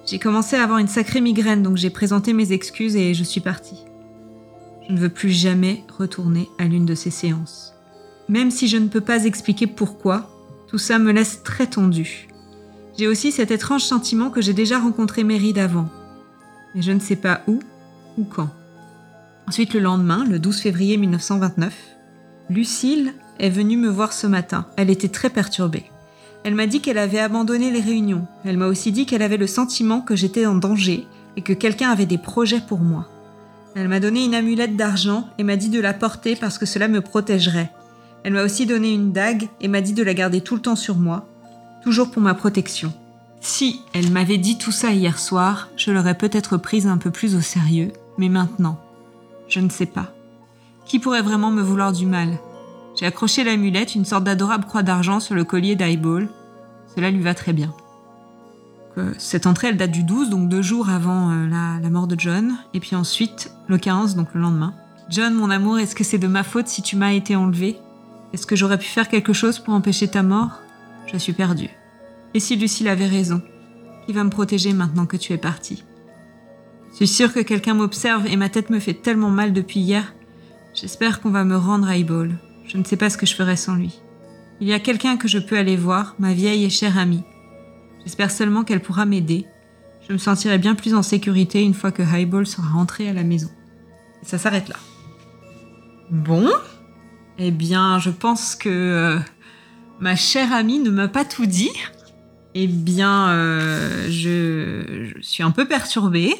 J'ai 0.04 0.18
commencé 0.18 0.56
à 0.56 0.64
avoir 0.64 0.80
une 0.80 0.86
sacrée 0.86 1.22
migraine, 1.22 1.62
donc 1.62 1.78
j'ai 1.78 1.88
présenté 1.88 2.34
mes 2.34 2.52
excuses 2.52 2.94
et 2.94 3.14
je 3.14 3.24
suis 3.24 3.40
partie. 3.40 3.86
Je 4.86 4.92
ne 4.92 4.98
veux 4.98 5.08
plus 5.08 5.30
jamais 5.30 5.82
retourner 5.96 6.50
à 6.58 6.64
l'une 6.64 6.84
de 6.84 6.94
ces 6.94 7.10
séances. 7.10 7.72
Même 8.28 8.50
si 8.50 8.68
je 8.68 8.76
ne 8.76 8.88
peux 8.88 9.00
pas 9.00 9.24
expliquer 9.24 9.66
pourquoi, 9.66 10.28
tout 10.72 10.78
ça 10.78 10.98
me 10.98 11.12
laisse 11.12 11.42
très 11.42 11.66
tendue. 11.66 12.28
J'ai 12.98 13.06
aussi 13.06 13.30
cet 13.30 13.50
étrange 13.50 13.84
sentiment 13.84 14.30
que 14.30 14.40
j'ai 14.40 14.54
déjà 14.54 14.78
rencontré 14.78 15.22
Mary 15.22 15.52
d'avant. 15.52 15.90
Mais 16.74 16.80
je 16.80 16.92
ne 16.92 16.98
sais 16.98 17.16
pas 17.16 17.42
où 17.46 17.60
ou 18.16 18.24
quand. 18.24 18.48
Ensuite, 19.46 19.74
le 19.74 19.80
lendemain, 19.80 20.24
le 20.24 20.38
12 20.38 20.62
février 20.62 20.96
1929, 20.96 21.74
Lucille 22.48 23.12
est 23.38 23.50
venue 23.50 23.76
me 23.76 23.90
voir 23.90 24.14
ce 24.14 24.26
matin. 24.26 24.64
Elle 24.78 24.88
était 24.88 25.10
très 25.10 25.28
perturbée. 25.28 25.90
Elle 26.42 26.54
m'a 26.54 26.66
dit 26.66 26.80
qu'elle 26.80 26.96
avait 26.96 27.18
abandonné 27.18 27.70
les 27.70 27.82
réunions. 27.82 28.26
Elle 28.46 28.56
m'a 28.56 28.66
aussi 28.66 28.92
dit 28.92 29.04
qu'elle 29.04 29.20
avait 29.20 29.36
le 29.36 29.46
sentiment 29.46 30.00
que 30.00 30.16
j'étais 30.16 30.46
en 30.46 30.54
danger 30.54 31.06
et 31.36 31.42
que 31.42 31.52
quelqu'un 31.52 31.90
avait 31.90 32.06
des 32.06 32.16
projets 32.16 32.62
pour 32.66 32.80
moi. 32.80 33.10
Elle 33.76 33.88
m'a 33.88 34.00
donné 34.00 34.24
une 34.24 34.34
amulette 34.34 34.78
d'argent 34.78 35.28
et 35.36 35.44
m'a 35.44 35.56
dit 35.56 35.68
de 35.68 35.80
la 35.80 35.92
porter 35.92 36.34
parce 36.34 36.56
que 36.56 36.64
cela 36.64 36.88
me 36.88 37.02
protégerait. 37.02 37.70
Elle 38.24 38.34
m'a 38.34 38.42
aussi 38.42 38.66
donné 38.66 38.92
une 38.92 39.12
dague 39.12 39.48
et 39.60 39.68
m'a 39.68 39.80
dit 39.80 39.92
de 39.92 40.02
la 40.02 40.14
garder 40.14 40.40
tout 40.40 40.54
le 40.54 40.62
temps 40.62 40.76
sur 40.76 40.96
moi, 40.96 41.26
toujours 41.82 42.10
pour 42.10 42.22
ma 42.22 42.34
protection. 42.34 42.92
Si 43.40 43.80
elle 43.92 44.10
m'avait 44.10 44.38
dit 44.38 44.58
tout 44.58 44.70
ça 44.70 44.92
hier 44.92 45.18
soir, 45.18 45.68
je 45.76 45.90
l'aurais 45.90 46.16
peut-être 46.16 46.56
prise 46.56 46.86
un 46.86 46.98
peu 46.98 47.10
plus 47.10 47.34
au 47.34 47.40
sérieux, 47.40 47.92
mais 48.16 48.28
maintenant, 48.28 48.78
je 49.48 49.60
ne 49.60 49.68
sais 49.68 49.86
pas. 49.86 50.12
Qui 50.86 51.00
pourrait 51.00 51.22
vraiment 51.22 51.50
me 51.50 51.62
vouloir 51.62 51.92
du 51.92 52.06
mal? 52.06 52.38
J'ai 52.98 53.06
accroché 53.06 53.42
l'amulette, 53.42 53.94
une 53.94 54.04
sorte 54.04 54.24
d'adorable 54.24 54.66
croix 54.66 54.82
d'argent 54.82 55.18
sur 55.18 55.34
le 55.34 55.44
collier 55.44 55.74
d'Eyeball. 55.74 56.28
Cela 56.94 57.10
lui 57.10 57.22
va 57.22 57.34
très 57.34 57.52
bien. 57.52 57.74
Cette 59.16 59.46
entrée, 59.46 59.68
elle 59.68 59.76
date 59.76 59.90
du 59.90 60.02
12, 60.02 60.28
donc 60.28 60.48
deux 60.48 60.60
jours 60.60 60.90
avant 60.90 61.30
euh, 61.30 61.48
la, 61.48 61.90
mort 61.90 62.06
de 62.06 62.18
John, 62.18 62.56
et 62.74 62.80
puis 62.80 62.94
ensuite 62.94 63.50
le 63.66 63.78
15, 63.78 64.16
donc 64.16 64.28
le 64.34 64.40
lendemain. 64.40 64.74
John, 65.08 65.34
mon 65.34 65.50
amour, 65.50 65.78
est-ce 65.78 65.94
que 65.94 66.04
c'est 66.04 66.18
de 66.18 66.26
ma 66.26 66.42
faute 66.42 66.68
si 66.68 66.82
tu 66.82 66.96
m'as 66.96 67.12
été 67.12 67.34
enlevé? 67.34 67.78
Est-ce 68.32 68.46
que 68.46 68.56
j'aurais 68.56 68.78
pu 68.78 68.86
faire 68.86 69.08
quelque 69.08 69.32
chose 69.32 69.58
pour 69.58 69.74
empêcher 69.74 70.08
ta 70.08 70.22
mort? 70.22 70.60
Je 71.12 71.18
suis 71.18 71.32
perdue. 71.32 71.70
Et 72.34 72.40
si 72.40 72.56
Lucille 72.56 72.88
avait 72.88 73.06
raison 73.06 73.42
Qui 74.06 74.12
va 74.12 74.24
me 74.24 74.30
protéger 74.30 74.72
maintenant 74.72 75.06
que 75.06 75.16
tu 75.16 75.32
es 75.32 75.38
parti 75.38 75.84
Je 76.90 76.96
suis 76.96 77.08
sûre 77.08 77.32
que 77.32 77.40
quelqu'un 77.40 77.74
m'observe 77.74 78.26
et 78.26 78.36
ma 78.36 78.48
tête 78.48 78.70
me 78.70 78.80
fait 78.80 78.94
tellement 78.94 79.30
mal 79.30 79.52
depuis 79.52 79.80
hier. 79.80 80.14
J'espère 80.74 81.20
qu'on 81.20 81.30
va 81.30 81.44
me 81.44 81.56
rendre 81.56 81.88
à 81.88 81.96
Eyeball. 81.96 82.38
Je 82.66 82.78
ne 82.78 82.84
sais 82.84 82.96
pas 82.96 83.10
ce 83.10 83.18
que 83.18 83.26
je 83.26 83.34
ferais 83.34 83.56
sans 83.56 83.74
lui. 83.74 84.00
Il 84.60 84.68
y 84.68 84.72
a 84.72 84.78
quelqu'un 84.78 85.16
que 85.16 85.28
je 85.28 85.38
peux 85.38 85.58
aller 85.58 85.76
voir, 85.76 86.14
ma 86.18 86.32
vieille 86.32 86.64
et 86.64 86.70
chère 86.70 86.96
amie. 86.96 87.24
J'espère 88.04 88.30
seulement 88.30 88.64
qu'elle 88.64 88.80
pourra 88.80 89.04
m'aider. 89.04 89.46
Je 90.08 90.12
me 90.12 90.18
sentirai 90.18 90.58
bien 90.58 90.74
plus 90.74 90.94
en 90.94 91.02
sécurité 91.02 91.62
une 91.62 91.74
fois 91.74 91.92
que 91.92 92.02
Highball 92.02 92.46
sera 92.46 92.68
rentré 92.68 93.08
à 93.08 93.12
la 93.12 93.24
maison. 93.24 93.50
Et 94.22 94.26
ça 94.26 94.38
s'arrête 94.38 94.68
là. 94.68 94.76
Bon, 96.10 96.48
eh 97.38 97.50
bien, 97.50 97.98
je 97.98 98.10
pense 98.10 98.54
que 98.54 98.68
euh, 98.68 99.18
ma 100.00 100.16
chère 100.16 100.52
amie 100.52 100.78
ne 100.78 100.90
m'a 100.90 101.08
pas 101.08 101.24
tout 101.24 101.46
dit. 101.46 101.70
Eh 102.54 102.66
bien, 102.66 103.30
euh, 103.30 104.10
je, 104.10 105.12
suis 105.22 105.42
un 105.42 105.50
peu 105.50 105.66
perturbée. 105.66 106.34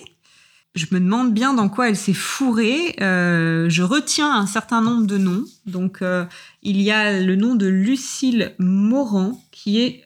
Je 0.74 0.86
me 0.90 1.00
demande 1.00 1.34
bien 1.34 1.54
dans 1.54 1.68
quoi 1.68 1.88
elle 1.88 1.96
s'est 1.96 2.12
fourrée. 2.12 2.94
Euh, 3.00 3.68
je 3.68 3.82
retiens 3.82 4.34
un 4.34 4.46
certain 4.46 4.80
nombre 4.82 5.06
de 5.06 5.18
noms. 5.18 5.44
Donc, 5.66 6.02
il 6.62 6.80
y 6.80 6.90
a 6.90 7.20
le 7.20 7.36
nom 7.36 7.54
de 7.54 7.66
Lucille 7.66 8.54
Morand, 8.58 9.42
qui 9.50 9.80
est 9.80 10.04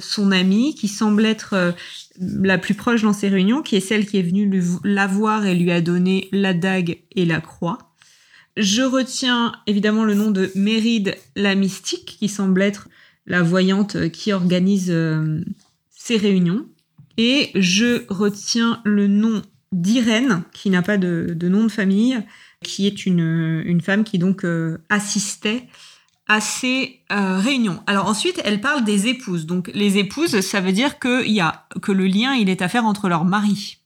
son 0.00 0.32
amie, 0.32 0.74
qui 0.74 0.88
semble 0.88 1.24
être 1.24 1.74
la 2.20 2.58
plus 2.58 2.74
proche 2.74 3.02
dans 3.02 3.12
ces 3.12 3.28
réunions, 3.28 3.62
qui 3.62 3.76
est 3.76 3.80
celle 3.80 4.06
qui 4.06 4.18
est 4.18 4.22
venue 4.22 4.60
la 4.82 5.06
voir 5.06 5.46
et 5.46 5.54
lui 5.54 5.70
a 5.70 5.80
donné 5.80 6.28
la 6.32 6.52
dague 6.52 6.98
et 7.14 7.24
la 7.24 7.40
croix. 7.40 7.87
Je 8.58 8.82
retiens 8.82 9.52
évidemment 9.68 10.02
le 10.02 10.14
nom 10.14 10.32
de 10.32 10.50
Méride 10.56 11.14
la 11.36 11.54
mystique, 11.54 12.16
qui 12.18 12.28
semble 12.28 12.60
être 12.60 12.88
la 13.24 13.40
voyante 13.40 14.10
qui 14.10 14.32
organise 14.32 14.90
euh, 14.90 15.44
ces 15.90 16.16
réunions. 16.16 16.66
Et 17.18 17.52
je 17.54 18.04
retiens 18.08 18.80
le 18.84 19.06
nom 19.06 19.42
d'Irène, 19.70 20.42
qui 20.52 20.70
n'a 20.70 20.82
pas 20.82 20.98
de, 20.98 21.36
nom 21.42 21.62
de 21.62 21.68
famille, 21.68 22.20
qui 22.64 22.88
est 22.88 23.06
une, 23.06 23.62
une 23.64 23.80
femme 23.80 24.02
qui 24.02 24.18
donc 24.18 24.44
euh, 24.44 24.78
assistait 24.88 25.68
à 26.26 26.40
ces 26.40 26.98
euh, 27.12 27.38
réunions. 27.38 27.80
Alors 27.86 28.06
ensuite, 28.06 28.40
elle 28.44 28.60
parle 28.60 28.84
des 28.84 29.06
épouses. 29.06 29.46
Donc 29.46 29.70
les 29.72 29.98
épouses, 29.98 30.40
ça 30.40 30.60
veut 30.60 30.72
dire 30.72 30.98
que 30.98 31.24
y 31.24 31.40
a 31.40 31.68
que 31.80 31.92
le 31.92 32.08
lien, 32.08 32.34
il 32.34 32.48
est 32.48 32.60
à 32.60 32.68
faire 32.68 32.86
entre 32.86 33.08
leurs 33.08 33.24
maris. 33.24 33.78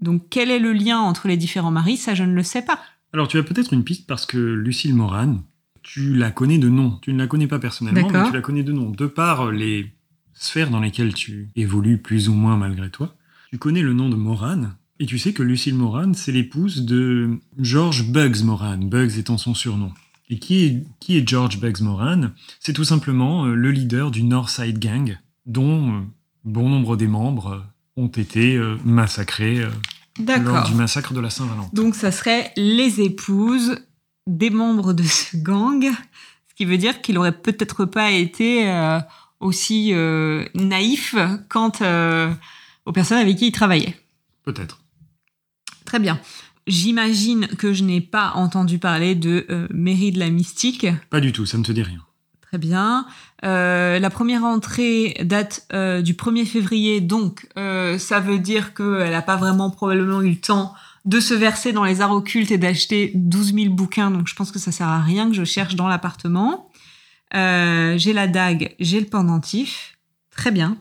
Donc 0.00 0.24
quel 0.30 0.50
est 0.50 0.58
le 0.58 0.72
lien 0.72 0.98
entre 0.98 1.28
les 1.28 1.36
différents 1.36 1.70
maris? 1.70 1.96
Ça, 1.96 2.16
je 2.16 2.24
ne 2.24 2.34
le 2.34 2.42
sais 2.42 2.62
pas. 2.62 2.80
Alors 3.12 3.28
tu 3.28 3.38
as 3.38 3.42
peut-être 3.42 3.72
une 3.72 3.84
piste 3.84 4.06
parce 4.06 4.26
que 4.26 4.38
Lucille 4.38 4.94
Moran, 4.94 5.42
tu 5.82 6.14
la 6.14 6.30
connais 6.30 6.58
de 6.58 6.68
nom. 6.68 6.98
Tu 7.02 7.12
ne 7.12 7.18
la 7.18 7.26
connais 7.26 7.46
pas 7.46 7.58
personnellement, 7.58 8.08
mais 8.10 8.26
tu 8.26 8.32
la 8.32 8.40
connais 8.40 8.62
de 8.62 8.72
nom. 8.72 8.90
De 8.90 9.06
par 9.06 9.50
les 9.50 9.92
sphères 10.32 10.70
dans 10.70 10.80
lesquelles 10.80 11.14
tu 11.14 11.48
évolues 11.56 11.98
plus 11.98 12.28
ou 12.28 12.34
moins 12.34 12.56
malgré 12.56 12.90
toi, 12.90 13.14
tu 13.50 13.58
connais 13.58 13.82
le 13.82 13.92
nom 13.92 14.08
de 14.08 14.16
Moran. 14.16 14.70
Et 15.00 15.06
tu 15.06 15.18
sais 15.18 15.32
que 15.32 15.42
Lucille 15.42 15.74
Moran, 15.74 16.12
c'est 16.12 16.30
l'épouse 16.30 16.84
de 16.84 17.38
George 17.58 18.10
Bugs 18.10 18.44
Moran, 18.44 18.78
Bugs 18.78 19.18
étant 19.18 19.38
son 19.38 19.54
surnom. 19.54 19.92
Et 20.28 20.38
qui 20.38 20.64
est, 20.64 20.84
qui 21.00 21.16
est 21.16 21.26
George 21.26 21.58
Bugs 21.58 21.82
Moran? 21.82 22.30
C'est 22.60 22.74
tout 22.74 22.84
simplement 22.84 23.46
euh, 23.46 23.54
le 23.54 23.70
leader 23.70 24.10
du 24.10 24.22
Northside 24.22 24.78
Gang, 24.78 25.18
dont 25.46 25.94
euh, 25.94 26.00
bon 26.44 26.68
nombre 26.68 26.96
des 26.96 27.08
membres 27.08 27.46
euh, 27.48 27.60
ont 27.96 28.08
été 28.08 28.56
euh, 28.56 28.76
massacrés 28.84 29.60
euh, 29.60 29.70
lors 30.26 30.68
du 30.68 30.74
massacre 30.74 31.12
de 31.12 31.20
la 31.20 31.30
Saint-Valentin. 31.30 31.70
Donc 31.72 31.94
ça 31.94 32.12
serait 32.12 32.52
les 32.56 33.00
épouses 33.00 33.76
des 34.26 34.50
membres 34.50 34.92
de 34.92 35.02
ce 35.02 35.36
gang, 35.36 35.82
ce 35.82 36.54
qui 36.54 36.64
veut 36.64 36.78
dire 36.78 37.00
qu'il 37.00 37.18
aurait 37.18 37.36
peut-être 37.36 37.84
pas 37.84 38.10
été 38.10 38.68
euh, 38.68 39.00
aussi 39.40 39.92
euh, 39.92 40.44
naïf 40.54 41.14
quant 41.48 41.72
euh, 41.80 42.32
aux 42.86 42.92
personnes 42.92 43.18
avec 43.18 43.36
qui 43.36 43.48
il 43.48 43.52
travaillait. 43.52 43.96
Peut-être. 44.44 44.80
Très 45.84 45.98
bien. 45.98 46.20
J'imagine 46.66 47.48
que 47.48 47.72
je 47.72 47.82
n'ai 47.82 48.00
pas 48.00 48.32
entendu 48.34 48.78
parler 48.78 49.14
de 49.14 49.46
Mairie 49.72 50.12
de 50.12 50.20
la 50.20 50.30
Mystique. 50.30 50.86
Pas 51.08 51.20
du 51.20 51.32
tout, 51.32 51.46
ça 51.46 51.58
ne 51.58 51.64
te 51.64 51.72
dit 51.72 51.82
rien. 51.82 52.00
Très 52.50 52.58
bien. 52.58 53.06
Euh, 53.44 54.00
la 54.00 54.10
première 54.10 54.42
entrée 54.42 55.16
date 55.22 55.68
euh, 55.72 56.02
du 56.02 56.14
1er 56.14 56.44
février, 56.44 57.00
donc 57.00 57.46
euh, 57.56 57.96
ça 57.96 58.18
veut 58.18 58.40
dire 58.40 58.74
qu'elle 58.74 59.12
n'a 59.12 59.22
pas 59.22 59.36
vraiment 59.36 59.70
probablement 59.70 60.20
eu 60.20 60.30
le 60.30 60.36
temps 60.36 60.74
de 61.04 61.20
se 61.20 61.32
verser 61.32 61.70
dans 61.72 61.84
les 61.84 62.00
arts 62.00 62.10
occultes 62.10 62.50
et 62.50 62.58
d'acheter 62.58 63.12
12 63.14 63.54
000 63.54 63.72
bouquins, 63.72 64.10
donc 64.10 64.26
je 64.26 64.34
pense 64.34 64.50
que 64.50 64.58
ça 64.58 64.72
sert 64.72 64.88
à 64.88 65.00
rien 65.00 65.28
que 65.28 65.36
je 65.36 65.44
cherche 65.44 65.76
dans 65.76 65.86
l'appartement. 65.86 66.72
J'ai 67.32 68.12
la 68.12 68.26
dague, 68.26 68.74
j'ai 68.80 68.98
le 68.98 69.06
pendentif. 69.06 69.96
Très 70.34 70.50
bien. 70.50 70.76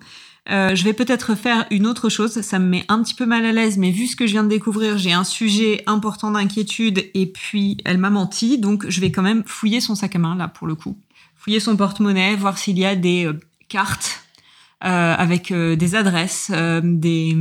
Je 0.48 0.84
vais 0.84 0.94
peut-être 0.94 1.36
faire 1.36 1.68
une 1.70 1.86
autre 1.86 2.10
chose, 2.10 2.42
ça 2.42 2.58
me 2.58 2.66
met 2.66 2.86
un 2.88 3.04
petit 3.04 3.14
peu 3.14 3.28
mal 3.28 3.46
à 3.46 3.52
l'aise, 3.52 3.78
mais 3.78 3.92
vu 3.92 4.08
ce 4.08 4.16
que 4.16 4.26
je 4.26 4.32
viens 4.32 4.44
de 4.44 4.50
découvrir, 4.50 4.98
j'ai 4.98 5.14
un 5.14 5.24
sujet 5.24 5.84
important 5.86 6.32
d'inquiétude 6.32 7.06
et 7.14 7.28
puis 7.28 7.78
elle 7.86 8.00
m'a 8.00 8.10
menti, 8.10 8.58
donc 8.58 8.90
je 8.90 9.00
vais 9.00 9.12
quand 9.12 9.22
même 9.22 9.44
fouiller 9.46 9.80
son 9.80 9.94
sac 9.94 10.16
à 10.16 10.20
main 10.20 10.36
là 10.36 10.48
pour 10.48 10.66
le 10.66 10.74
coup. 10.74 10.98
Son 11.58 11.76
porte-monnaie, 11.76 12.36
voir 12.36 12.60
s'il 12.60 12.78
y 12.78 12.86
a 12.86 12.96
des 12.96 13.26
euh, 13.26 13.40
cartes 13.70 14.24
euh, 14.84 15.16
avec 15.16 15.52
euh, 15.52 15.76
des 15.76 15.96
adresses, 15.96 16.52
des 16.84 17.36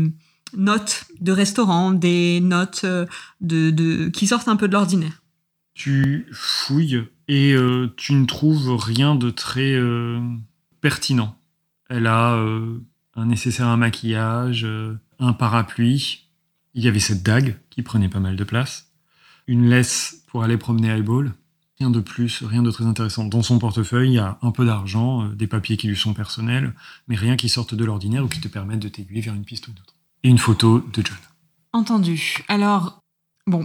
notes 0.56 1.04
de 1.20 1.32
restaurant, 1.32 1.90
des 1.90 2.40
notes 2.40 2.86
de, 3.42 4.08
qui 4.08 4.26
sortent 4.26 4.48
un 4.48 4.56
peu 4.56 4.68
de 4.68 4.72
l'ordinaire. 4.72 5.22
Tu 5.74 6.26
fouilles 6.32 7.04
et 7.28 7.54
tu 7.96 8.14
ne 8.14 8.24
trouves 8.24 8.74
rien 8.76 9.14
de 9.14 9.30
très 9.30 9.78
pertinent. 10.80 11.36
Elle 11.90 12.06
a 12.06 12.32
un 13.14 13.26
nécessaire 13.26 13.68
à 13.68 13.76
maquillage, 13.76 14.66
un 15.20 15.32
parapluie. 15.34 16.30
Il 16.74 16.82
y 16.82 16.88
avait 16.88 16.98
cette 16.98 17.22
dague 17.22 17.58
qui 17.70 17.82
prenait 17.82 18.08
pas 18.08 18.20
mal 18.20 18.34
de 18.34 18.44
place. 18.44 18.90
Une 19.46 19.68
laisse 19.68 20.24
pour 20.26 20.42
aller 20.42 20.56
promener 20.56 20.90
à 20.90 20.94
Highball. 20.94 21.32
Rien 21.80 21.90
de 21.90 22.00
plus, 22.00 22.42
rien 22.42 22.62
de 22.64 22.72
très 22.72 22.84
intéressant. 22.86 23.24
Dans 23.24 23.42
son 23.42 23.60
portefeuille, 23.60 24.08
il 24.10 24.14
y 24.14 24.18
a 24.18 24.36
un 24.42 24.50
peu 24.50 24.66
d'argent, 24.66 25.22
euh, 25.22 25.28
des 25.28 25.46
papiers 25.46 25.76
qui 25.76 25.86
lui 25.86 25.96
sont 25.96 26.12
personnels, 26.12 26.74
mais 27.06 27.14
rien 27.14 27.36
qui 27.36 27.48
sorte 27.48 27.74
de 27.76 27.84
l'ordinaire 27.84 28.24
ou 28.24 28.28
qui 28.28 28.40
te 28.40 28.48
permette 28.48 28.80
de 28.80 28.88
t'aiguiller 28.88 29.20
vers 29.20 29.34
une 29.34 29.44
piste 29.44 29.68
ou 29.68 29.70
une 29.70 29.78
autre. 29.78 29.94
Et 30.24 30.28
une 30.28 30.38
photo 30.38 30.80
de 30.92 31.02
John. 31.06 31.16
Entendu. 31.72 32.38
Alors, 32.48 32.98
bon, 33.46 33.64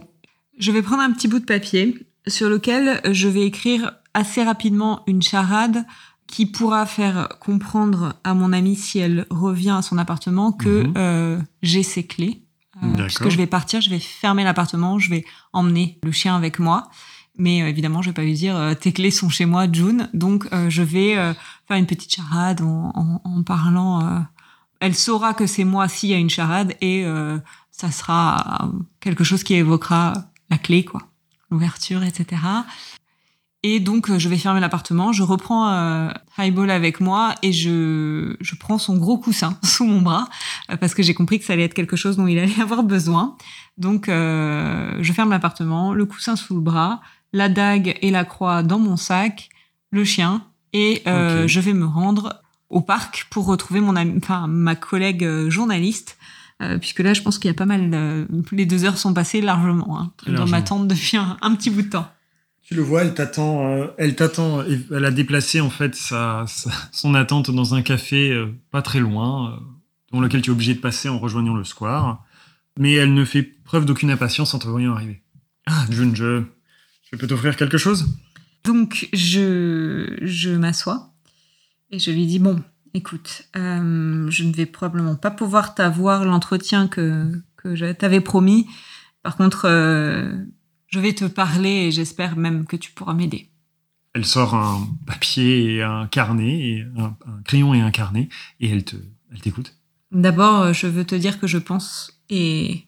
je 0.59 0.71
vais 0.71 0.83
prendre 0.83 1.01
un 1.01 1.11
petit 1.11 1.27
bout 1.27 1.39
de 1.39 1.45
papier 1.45 2.05
sur 2.27 2.49
lequel 2.49 3.01
je 3.11 3.27
vais 3.27 3.41
écrire 3.47 3.93
assez 4.13 4.43
rapidement 4.43 5.01
une 5.07 5.23
charade 5.23 5.83
qui 6.27 6.45
pourra 6.45 6.85
faire 6.85 7.29
comprendre 7.39 8.13
à 8.23 8.35
mon 8.35 8.53
amie 8.53 8.75
si 8.75 8.99
elle 8.99 9.25
revient 9.31 9.71
à 9.71 9.81
son 9.81 9.97
appartement 9.97 10.51
que 10.51 10.83
Mhm. 10.83 10.93
euh, 10.97 11.39
j'ai 11.63 11.81
ses 11.81 12.05
clés. 12.05 12.43
Euh, 12.83 12.87
D'accord. 12.91 13.05
puisque 13.05 13.29
je 13.29 13.37
vais 13.37 13.47
partir, 13.47 13.81
je 13.81 13.89
vais 13.89 13.99
fermer 13.99 14.43
l'appartement, 14.43 14.99
je 14.99 15.09
vais 15.09 15.25
emmener 15.51 15.99
le 16.03 16.11
chien 16.11 16.35
avec 16.35 16.59
moi. 16.59 16.89
Mais 17.37 17.61
euh, 17.61 17.67
évidemment, 17.67 18.01
je 18.01 18.09
vais 18.09 18.13
pas 18.13 18.23
lui 18.23 18.33
dire 18.33 18.55
euh, 18.55 18.73
tes 18.73 18.91
clés 18.91 19.11
sont 19.11 19.29
chez 19.29 19.45
moi, 19.45 19.65
June. 19.71 20.09
Donc, 20.13 20.47
euh, 20.53 20.69
je 20.69 20.83
vais 20.83 21.15
faire 21.67 21.77
une 21.77 21.87
petite 21.87 22.13
charade 22.13 22.61
en, 22.61 23.43
parlant. 23.45 24.25
elle 24.79 24.95
saura 24.95 25.33
que 25.33 25.47
c'est 25.47 25.63
moi 25.63 25.87
s'il 25.87 26.09
y 26.09 26.13
a 26.13 26.17
une 26.17 26.29
charade 26.29 26.75
et 26.81 27.05
ça 27.71 27.91
sera 27.91 28.69
quelque 28.99 29.23
chose 29.23 29.43
qui 29.43 29.55
évoquera 29.55 30.13
la 30.49 30.57
clé, 30.57 30.85
quoi, 30.85 31.01
l'ouverture, 31.49 32.03
etc. 32.03 32.41
Et 33.63 33.79
donc, 33.79 34.15
je 34.17 34.29
vais 34.29 34.37
fermer 34.37 34.59
l'appartement, 34.59 35.13
je 35.13 35.23
reprends 35.23 35.69
euh, 35.69 36.09
Highball 36.37 36.69
avec 36.69 36.99
moi 36.99 37.33
et 37.41 37.53
je, 37.53 38.35
je 38.39 38.55
prends 38.55 38.77
son 38.77 38.97
gros 38.97 39.17
coussin 39.17 39.57
sous 39.63 39.85
mon 39.85 40.01
bras 40.01 40.27
parce 40.79 40.93
que 40.93 41.01
j'ai 41.01 41.13
compris 41.13 41.39
que 41.39 41.45
ça 41.45 41.53
allait 41.53 41.63
être 41.63 41.73
quelque 41.73 41.95
chose 41.95 42.17
dont 42.17 42.27
il 42.27 42.37
allait 42.37 42.59
avoir 42.61 42.83
besoin. 42.83 43.35
Donc, 43.77 44.05
je 44.07 45.11
ferme 45.13 45.31
l'appartement, 45.31 45.93
le 45.93 46.05
coussin 46.05 46.35
sous 46.35 46.55
le 46.55 46.61
bras, 46.61 47.01
la 47.33 47.49
dague 47.49 47.97
et 48.01 48.11
la 48.11 48.23
croix 48.25 48.63
dans 48.63 48.79
mon 48.79 48.95
sac, 48.97 49.49
le 49.91 50.03
chien 50.03 50.43
et 50.71 51.01
euh, 51.07 51.47
je 51.47 51.59
vais 51.59 51.73
me 51.73 51.85
rendre 51.85 52.41
au 52.69 52.81
parc 52.81 53.27
pour 53.29 53.45
retrouver 53.45 53.79
mon 53.81 53.95
ami, 53.95 54.13
enfin, 54.17 54.47
ma 54.47 54.75
collègue 54.75 55.23
euh, 55.25 55.49
journaliste. 55.49 56.17
euh, 56.61 56.77
puisque 56.79 56.99
là, 56.99 57.13
je 57.13 57.21
pense 57.21 57.37
qu'il 57.39 57.49
y 57.49 57.51
a 57.51 57.55
pas 57.55 57.65
mal. 57.65 57.91
euh, 57.93 58.25
les 58.51 58.65
deux 58.65 58.85
heures 58.85 58.97
sont 58.97 59.13
passées 59.13 59.41
largement. 59.41 59.99
Hein, 59.99 60.11
dans 60.27 60.47
ma 60.47 60.61
tente 60.63 60.87
depuis 60.87 61.17
un, 61.17 61.37
un 61.41 61.53
petit 61.55 61.69
bout 61.69 61.81
de 61.83 61.89
temps. 61.89 62.07
Tu 62.63 62.73
le 62.75 62.81
vois, 62.81 63.01
elle 63.03 63.13
t'attend. 63.13 63.67
euh, 63.67 63.87
elle 63.97 64.15
t'attend. 64.15 64.61
et 64.63 64.79
Elle 64.91 65.05
a 65.05 65.11
déplacé 65.11 65.59
en 65.61 65.69
fait 65.69 65.93
sa, 65.95 66.45
sa- 66.47 66.71
son 66.91 67.13
attente 67.13 67.51
dans 67.51 67.73
un 67.75 67.81
café 67.81 68.31
euh, 68.31 68.47
pas 68.71 68.81
très 68.81 68.99
loin, 68.99 69.51
euh, 69.51 69.55
dans 70.11 70.21
lequel 70.21 70.41
tu 70.41 70.49
es 70.49 70.53
obligé 70.53 70.73
de 70.73 70.79
passer 70.79 71.09
en 71.09 71.19
rejoignant 71.19 71.53
le 71.55 71.63
square. 71.65 72.23
Mais 72.79 72.93
elle 72.93 73.13
ne 73.13 73.25
fait 73.25 73.43
preuve 73.43 73.85
d'aucune 73.85 74.09
impatience 74.09 74.53
en 74.55 74.59
te 74.59 74.67
voyant 74.67 74.93
arriver. 74.93 75.21
Ah, 75.67 75.85
June, 75.91 76.15
je, 76.15 76.43
je 77.13 77.17
peux 77.17 77.27
t'offrir 77.27 77.55
quelque 77.55 77.77
chose? 77.77 78.07
Donc, 78.63 79.07
je, 79.13 80.17
je 80.23 80.49
m'assois 80.49 81.13
et 81.91 81.99
je 81.99 82.09
lui 82.09 82.25
dis 82.25 82.39
Bon, 82.39 82.61
écoute, 82.95 83.43
euh, 83.55 84.29
je 84.31 84.43
ne 84.43 84.51
vais 84.51 84.65
probablement 84.65 85.15
pas 85.15 85.29
pouvoir 85.29 85.75
t'avoir 85.75 86.25
l'entretien 86.25 86.87
que, 86.87 87.31
que 87.55 87.75
je 87.75 87.91
t'avais 87.91 88.19
promis. 88.19 88.67
Par 89.21 89.37
contre, 89.37 89.65
euh, 89.65 90.43
je 90.87 90.99
vais 90.99 91.13
te 91.13 91.25
parler 91.25 91.69
et 91.69 91.91
j'espère 91.91 92.35
même 92.35 92.65
que 92.65 92.75
tu 92.75 92.91
pourras 92.91 93.13
m'aider. 93.13 93.51
Elle 94.15 94.25
sort 94.25 94.55
un 94.55 94.87
papier 95.05 95.75
et 95.75 95.83
un 95.83 96.07
carnet, 96.07 96.67
et 96.67 96.85
un, 96.97 97.15
un 97.27 97.41
crayon 97.43 97.75
et 97.75 97.81
un 97.81 97.91
carnet, 97.91 98.27
et 98.59 98.69
elle 98.69 98.83
te, 98.83 98.95
elle 99.31 99.41
t'écoute. 99.41 99.75
D'abord, 100.11 100.61
euh, 100.61 100.73
je 100.73 100.87
veux 100.87 101.05
te 101.05 101.15
dire 101.15 101.39
que 101.39 101.47
je 101.47 101.59
pense 101.59 102.19
et 102.29 102.87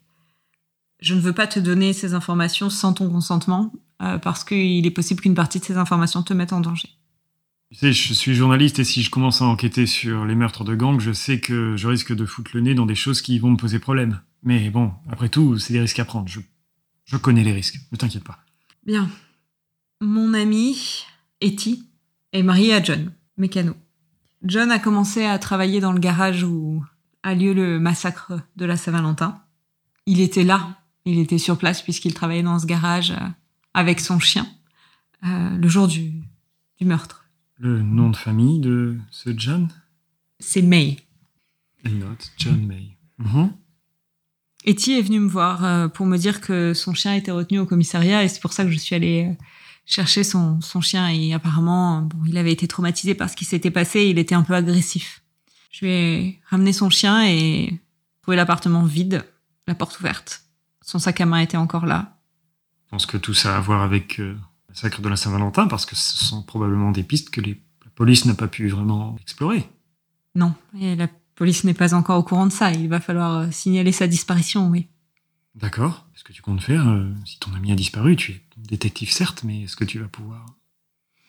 je 0.99 1.13
ne 1.13 1.19
veux 1.19 1.33
pas 1.33 1.45
te 1.45 1.59
donner 1.59 1.93
ces 1.93 2.15
informations 2.15 2.71
sans 2.71 2.93
ton 2.93 3.09
consentement 3.09 3.71
euh, 4.01 4.17
parce 4.17 4.43
qu'il 4.43 4.85
est 4.85 4.91
possible 4.91 5.21
qu'une 5.21 5.35
partie 5.35 5.59
de 5.59 5.65
ces 5.65 5.77
informations 5.77 6.23
te 6.23 6.33
mette 6.33 6.53
en 6.53 6.61
danger. 6.61 6.89
Tu 7.71 7.77
sais, 7.79 7.93
je 7.93 8.13
suis 8.13 8.35
journaliste 8.35 8.79
et 8.79 8.83
si 8.83 9.01
je 9.01 9.09
commence 9.09 9.41
à 9.41 9.45
enquêter 9.45 9.85
sur 9.85 10.25
les 10.25 10.35
meurtres 10.35 10.63
de 10.63 10.75
gang, 10.75 10.99
je 10.99 11.11
sais 11.11 11.39
que 11.39 11.75
je 11.75 11.87
risque 11.87 12.15
de 12.15 12.25
foutre 12.25 12.51
le 12.53 12.61
nez 12.61 12.75
dans 12.75 12.85
des 12.85 12.95
choses 12.95 13.21
qui 13.21 13.39
vont 13.39 13.51
me 13.51 13.57
poser 13.57 13.79
problème. 13.79 14.21
Mais 14.43 14.69
bon, 14.69 14.93
après 15.09 15.29
tout, 15.29 15.57
c'est 15.57 15.73
des 15.73 15.81
risques 15.81 15.99
à 15.99 16.05
prendre. 16.05 16.27
Je, 16.27 16.39
je 17.05 17.17
connais 17.17 17.43
les 17.43 17.51
risques, 17.51 17.79
ne 17.91 17.97
t'inquiète 17.97 18.23
pas. 18.23 18.39
Bien. 18.85 19.09
Mon 20.01 20.33
ami, 20.33 21.05
Etty, 21.41 21.89
est 22.33 22.43
marié 22.43 22.73
à 22.73 22.83
John, 22.83 23.11
mécano. 23.37 23.73
John 24.43 24.71
a 24.71 24.77
commencé 24.77 25.25
à 25.25 25.39
travailler 25.39 25.79
dans 25.79 25.93
le 25.93 25.99
garage 25.99 26.43
où 26.43 26.83
a 27.23 27.33
lieu 27.33 27.53
le 27.53 27.79
massacre 27.79 28.33
de 28.55 28.65
la 28.65 28.77
Saint-Valentin. 28.77 29.41
Il 30.05 30.21
était 30.21 30.43
là, 30.43 30.77
il 31.05 31.17
était 31.17 31.39
sur 31.39 31.57
place 31.57 31.81
puisqu'il 31.81 32.13
travaillait 32.13 32.43
dans 32.43 32.59
ce 32.59 32.67
garage 32.67 33.11
euh, 33.11 33.27
avec 33.75 33.99
son 33.99 34.19
chien 34.19 34.47
euh, 35.25 35.57
le 35.57 35.67
jour 35.67 35.87
du, 35.87 36.13
du 36.79 36.85
meurtre. 36.85 37.25
Le 37.59 37.83
nom 37.83 38.09
de 38.09 38.15
famille 38.15 38.59
de 38.59 38.97
ce 39.11 39.29
John? 39.37 39.67
C'est 40.39 40.61
May. 40.61 40.97
Note 41.83 42.31
John 42.37 42.65
May. 42.65 42.97
Mhm. 43.19 43.51
Etty 44.65 44.93
est 44.93 45.01
venu 45.01 45.19
me 45.19 45.27
voir 45.27 45.63
euh, 45.63 45.87
pour 45.87 46.05
me 46.05 46.17
dire 46.17 46.41
que 46.41 46.73
son 46.73 46.93
chien 46.93 47.13
était 47.13 47.31
retenu 47.31 47.59
au 47.59 47.65
commissariat 47.65 48.23
et 48.23 48.29
c'est 48.29 48.39
pour 48.39 48.53
ça 48.53 48.63
que 48.63 48.71
je 48.71 48.77
suis 48.77 48.95
allée 48.95 49.27
euh, 49.29 49.43
chercher 49.85 50.23
son, 50.23 50.59
son 50.61 50.81
chien 50.81 51.07
et 51.09 51.33
apparemment 51.33 52.01
bon, 52.01 52.17
il 52.25 52.37
avait 52.37 52.51
été 52.51 52.67
traumatisé 52.67 53.13
par 53.13 53.29
ce 53.29 53.35
qui 53.35 53.45
s'était 53.45 53.71
passé 53.71 53.99
et 53.99 54.09
il 54.09 54.17
était 54.17 54.35
un 54.35 54.41
peu 54.41 54.55
agressif. 54.55 55.21
Je 55.69 55.85
lui 55.85 55.91
ai 55.91 56.41
ramené 56.49 56.73
son 56.73 56.89
chien 56.89 57.27
et 57.27 57.79
trouvé 58.21 58.37
l'appartement 58.37 58.83
vide, 58.83 59.25
la 59.67 59.75
porte 59.75 59.99
ouverte. 59.99 60.43
Son 60.81 60.97
sac 60.97 61.21
à 61.21 61.25
main 61.25 61.39
était 61.39 61.57
encore 61.57 61.85
là. 61.85 62.14
Pense 62.95 63.07
que 63.07 63.17
tout 63.17 63.33
ça 63.33 63.55
a 63.55 63.57
à 63.57 63.59
voir 63.59 63.81
avec 63.81 64.21
euh, 64.21 64.31
le 64.31 64.39
massacre 64.69 65.01
de 65.01 65.09
la 65.09 65.17
Saint-Valentin, 65.17 65.67
parce 65.67 65.85
que 65.85 65.97
ce 65.97 66.15
sont 66.15 66.41
probablement 66.43 66.91
des 66.91 67.03
pistes 67.03 67.29
que 67.29 67.41
les- 67.41 67.61
la 67.83 67.91
police 67.93 68.23
n'a 68.23 68.35
pas 68.35 68.47
pu 68.47 68.69
vraiment 68.69 69.17
explorer. 69.21 69.69
Non, 70.33 70.55
et 70.79 70.95
la 70.95 71.09
police 71.35 71.65
n'est 71.65 71.73
pas 71.73 71.93
encore 71.93 72.17
au 72.17 72.23
courant 72.23 72.45
de 72.47 72.53
ça. 72.53 72.71
Il 72.71 72.87
va 72.87 73.01
falloir 73.01 73.39
euh, 73.39 73.51
signaler 73.51 73.91
sa 73.91 74.07
disparition, 74.07 74.69
oui. 74.69 74.87
D'accord 75.55 76.07
Qu'est-ce 76.13 76.23
que 76.23 76.31
tu 76.31 76.41
comptes 76.41 76.61
faire 76.61 76.87
euh, 76.87 77.11
Si 77.25 77.37
ton 77.37 77.53
ami 77.53 77.73
a 77.73 77.75
disparu, 77.75 78.15
tu 78.15 78.31
es 78.31 78.41
détective 78.59 79.11
certes, 79.11 79.43
mais 79.43 79.63
est-ce 79.63 79.75
que 79.75 79.83
tu 79.83 79.99
vas 79.99 80.07
pouvoir 80.07 80.45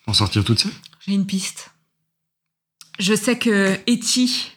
en 0.05 0.13
sortir 0.13 0.45
toute 0.45 0.59
seule? 0.59 0.71
J'ai 1.05 1.15
une 1.15 1.25
piste. 1.25 1.71
Je 2.97 3.13
sais 3.13 3.37
que 3.37 3.77
Etty 3.87 4.53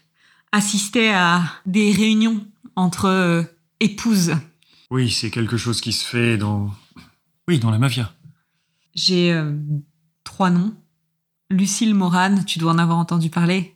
assistait 0.52 1.10
à 1.12 1.42
des 1.66 1.90
réunions 1.90 2.46
entre 2.76 3.06
euh, 3.06 3.42
épouses. 3.80 4.36
Oui, 4.92 5.10
c'est 5.10 5.30
quelque 5.32 5.56
chose 5.56 5.80
qui 5.80 5.92
se 5.92 6.04
fait 6.04 6.36
dans... 6.36 6.72
Oui, 7.50 7.58
dans 7.58 7.72
la 7.72 7.78
mafia. 7.78 8.12
J'ai 8.94 9.32
euh, 9.32 9.52
trois 10.22 10.50
noms. 10.50 10.72
Lucille 11.50 11.96
Moran, 11.96 12.44
tu 12.44 12.60
dois 12.60 12.70
en 12.70 12.78
avoir 12.78 12.96
entendu 12.96 13.28
parler. 13.28 13.74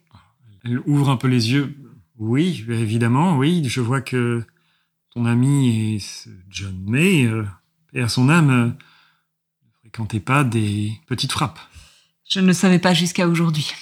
Elle 0.63 0.79
ouvre 0.85 1.09
un 1.09 1.17
peu 1.17 1.27
les 1.27 1.51
yeux. 1.51 1.75
Oui, 2.17 2.63
évidemment, 2.69 3.37
oui. 3.37 3.61
Je 3.67 3.81
vois 3.81 3.99
que 3.99 4.45
ton 5.13 5.25
ami 5.25 5.95
est 5.95 5.99
ce 5.99 6.29
John 6.49 6.81
May, 6.87 7.25
euh, 7.25 7.43
et 7.91 8.01
à 8.01 8.07
son 8.07 8.29
âme, 8.29 8.49
euh, 8.49 8.67
ne 8.67 9.79
fréquentait 9.81 10.21
pas 10.21 10.45
des 10.45 10.93
petites 11.05 11.33
frappes. 11.33 11.59
Je 12.29 12.39
ne 12.39 12.47
le 12.47 12.53
savais 12.53 12.79
pas 12.79 12.93
jusqu'à 12.93 13.27
aujourd'hui. 13.27 13.73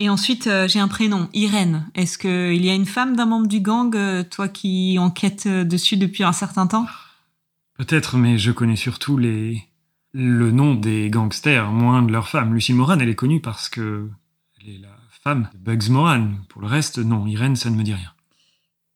Et 0.00 0.10
ensuite, 0.10 0.48
euh, 0.48 0.68
j'ai 0.68 0.80
un 0.80 0.88
prénom, 0.88 1.30
Irène. 1.32 1.88
Est-ce 1.94 2.18
qu'il 2.18 2.62
y 2.62 2.68
a 2.68 2.74
une 2.74 2.84
femme 2.84 3.16
d'un 3.16 3.24
membre 3.24 3.46
du 3.46 3.60
gang, 3.60 3.96
euh, 3.96 4.22
toi 4.22 4.48
qui 4.48 4.98
enquêtes 4.98 5.46
euh, 5.46 5.64
dessus 5.64 5.96
depuis 5.96 6.24
un 6.24 6.34
certain 6.34 6.66
temps? 6.66 6.86
Peut-être, 7.74 8.16
mais 8.16 8.38
je 8.38 8.52
connais 8.52 8.76
surtout 8.76 9.18
les... 9.18 9.68
le 10.12 10.52
nom 10.52 10.74
des 10.74 11.10
gangsters, 11.10 11.70
moins 11.72 12.02
de 12.02 12.12
leur 12.12 12.28
femme. 12.28 12.54
Lucille 12.54 12.76
Moran, 12.76 12.98
elle 13.00 13.08
est 13.08 13.14
connue 13.16 13.40
parce 13.40 13.68
que 13.68 14.08
elle 14.60 14.74
est 14.74 14.78
la 14.78 14.96
femme 15.10 15.48
de 15.52 15.58
Bugs 15.58 15.90
Moran. 15.90 16.28
Pour 16.48 16.62
le 16.62 16.68
reste, 16.68 16.98
non, 16.98 17.26
Irène, 17.26 17.56
ça 17.56 17.70
ne 17.70 17.76
me 17.76 17.82
dit 17.82 17.94
rien. 17.94 18.12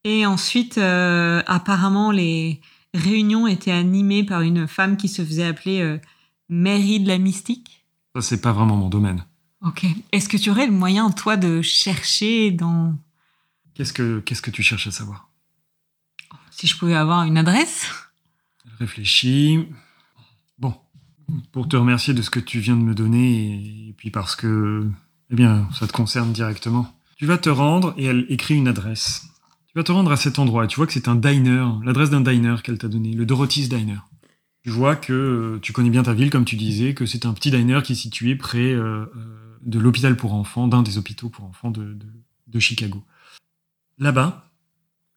Et 0.05 0.25
ensuite, 0.25 0.77
euh, 0.77 1.43
apparemment, 1.45 2.11
les 2.11 2.61
réunions 2.93 3.47
étaient 3.47 3.71
animées 3.71 4.23
par 4.23 4.41
une 4.41 4.65
femme 4.65 4.95
qui 4.95 5.09
se 5.09 5.25
faisait 5.25 5.45
appeler 5.45 5.81
euh, 5.81 5.99
Mary 6.47 7.01
de 7.01 7.07
la 7.07 7.17
Mystique. 7.17 7.85
Ça, 8.15 8.21
c'est 8.21 8.41
pas 8.41 8.53
vraiment 8.53 8.77
mon 8.77 8.89
domaine. 8.89 9.25
Ok. 9.61 9.85
Est-ce 10.13 10.29
que 10.29 10.37
tu 10.37 10.49
aurais 10.49 10.67
le 10.67 10.71
moyen, 10.71 11.11
toi, 11.11 11.35
de 11.35 11.61
chercher 11.61 12.51
dans... 12.51 12.95
Qu'est-ce 13.73 13.91
que, 13.91 14.21
qu'est-ce 14.21 14.41
que 14.41 14.51
tu 14.51 14.63
cherches 14.63 14.87
à 14.87 14.91
savoir? 14.91 15.29
Si 16.49 16.65
je 16.65 16.77
pouvais 16.77 16.95
avoir 16.95 17.23
une 17.23 17.37
adresse? 17.37 17.91
Elle 18.79 18.85
réfléchit. 18.85 19.67
Bon, 20.57 20.73
pour 21.51 21.67
te 21.67 21.75
remercier 21.75 22.13
de 22.13 22.21
ce 22.21 22.29
que 22.29 22.39
tu 22.39 22.59
viens 22.59 22.75
de 22.75 22.81
me 22.81 22.95
donner, 22.95 23.87
et 23.89 23.93
puis 23.97 24.11
parce 24.11 24.35
que, 24.35 24.89
eh 25.29 25.35
bien, 25.35 25.67
ça 25.73 25.87
te 25.87 25.91
concerne 25.91 26.31
directement. 26.31 26.93
Tu 27.17 27.25
vas 27.25 27.37
te 27.37 27.49
rendre, 27.49 27.93
et 27.97 28.05
elle 28.05 28.25
écrit 28.29 28.55
une 28.55 28.67
adresse. 28.67 29.27
Tu 29.67 29.73
vas 29.75 29.83
te 29.83 29.91
rendre 29.91 30.11
à 30.11 30.17
cet 30.17 30.39
endroit, 30.39 30.65
et 30.65 30.67
tu 30.67 30.77
vois 30.77 30.87
que 30.87 30.93
c'est 30.93 31.07
un 31.07 31.15
diner, 31.15 31.65
l'adresse 31.83 32.09
d'un 32.09 32.21
diner 32.21 32.55
qu'elle 32.63 32.77
t'a 32.77 32.87
donné, 32.87 33.13
le 33.13 33.25
Dorothy's 33.25 33.69
Diner. 33.69 33.99
Tu 34.63 34.69
vois 34.69 34.95
que 34.95 35.13
euh, 35.13 35.59
tu 35.61 35.73
connais 35.73 35.89
bien 35.89 36.03
ta 36.03 36.13
ville, 36.13 36.29
comme 36.29 36.45
tu 36.45 36.55
disais, 36.55 36.93
que 36.93 37.05
c'est 37.05 37.25
un 37.25 37.33
petit 37.33 37.51
diner 37.51 37.81
qui 37.83 37.93
est 37.93 37.95
situé 37.95 38.35
près 38.35 38.71
euh, 38.71 39.05
euh, 39.15 39.57
de 39.61 39.79
l'hôpital 39.79 40.17
pour 40.17 40.33
enfants, 40.33 40.67
d'un 40.67 40.83
des 40.83 40.97
hôpitaux 40.97 41.29
pour 41.29 41.45
enfants 41.45 41.71
de 41.71 42.59
Chicago. 42.59 43.03
Là-bas, 43.99 44.48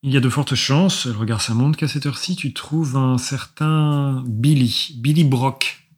il 0.02 0.12
y 0.12 0.16
a 0.16 0.20
de 0.20 0.28
fortes 0.28 0.54
chances, 0.54 1.06
elle 1.06 1.16
regarde 1.16 1.40
sa 1.40 1.54
montre, 1.54 1.78
qu'à 1.78 1.86
cette 1.88 2.06
heure-ci, 2.06 2.34
tu 2.34 2.52
trouves 2.52 2.96
un 2.96 3.18
certain 3.18 4.22
Billy, 4.26 4.96
Billy 4.98 5.24
Brock, 5.24 5.88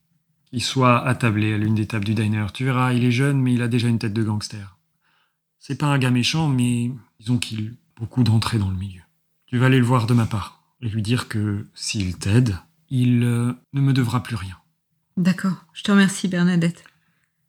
qui 0.50 0.60
soit 0.60 1.04
attablé 1.06 1.54
à 1.54 1.58
l'une 1.58 1.74
des 1.74 1.86
tables 1.86 2.04
du 2.04 2.14
diner. 2.14 2.46
Tu 2.52 2.64
verras, 2.64 2.92
il 2.92 3.04
est 3.04 3.10
jeune, 3.10 3.40
mais 3.40 3.54
il 3.54 3.62
a 3.62 3.68
déjà 3.68 3.88
une 3.88 3.98
tête 3.98 4.12
de 4.12 4.22
gangster. 4.22 4.76
C'est 5.58 5.78
pas 5.78 5.86
un 5.86 5.98
gars 5.98 6.10
méchant, 6.10 6.48
mais 6.48 6.90
disons 7.18 7.38
qu'il 7.38 7.68
a 7.96 8.00
beaucoup 8.00 8.22
d'entrée 8.22 8.58
dans 8.58 8.68
le 8.70 8.76
milieu. 8.76 9.00
Tu 9.46 9.56
vas 9.56 9.66
aller 9.66 9.78
le 9.78 9.84
voir 9.86 10.06
de 10.06 10.14
ma 10.14 10.26
part 10.26 10.62
et 10.82 10.88
lui 10.88 11.00
dire 11.00 11.28
que 11.28 11.66
s'il 11.74 12.18
t'aide, 12.18 12.58
il 12.90 13.24
euh, 13.24 13.54
ne 13.72 13.80
me 13.80 13.94
devra 13.94 14.22
plus 14.22 14.36
rien. 14.36 14.56
D'accord, 15.16 15.64
je 15.72 15.82
te 15.82 15.90
remercie 15.90 16.28
Bernadette. 16.28 16.84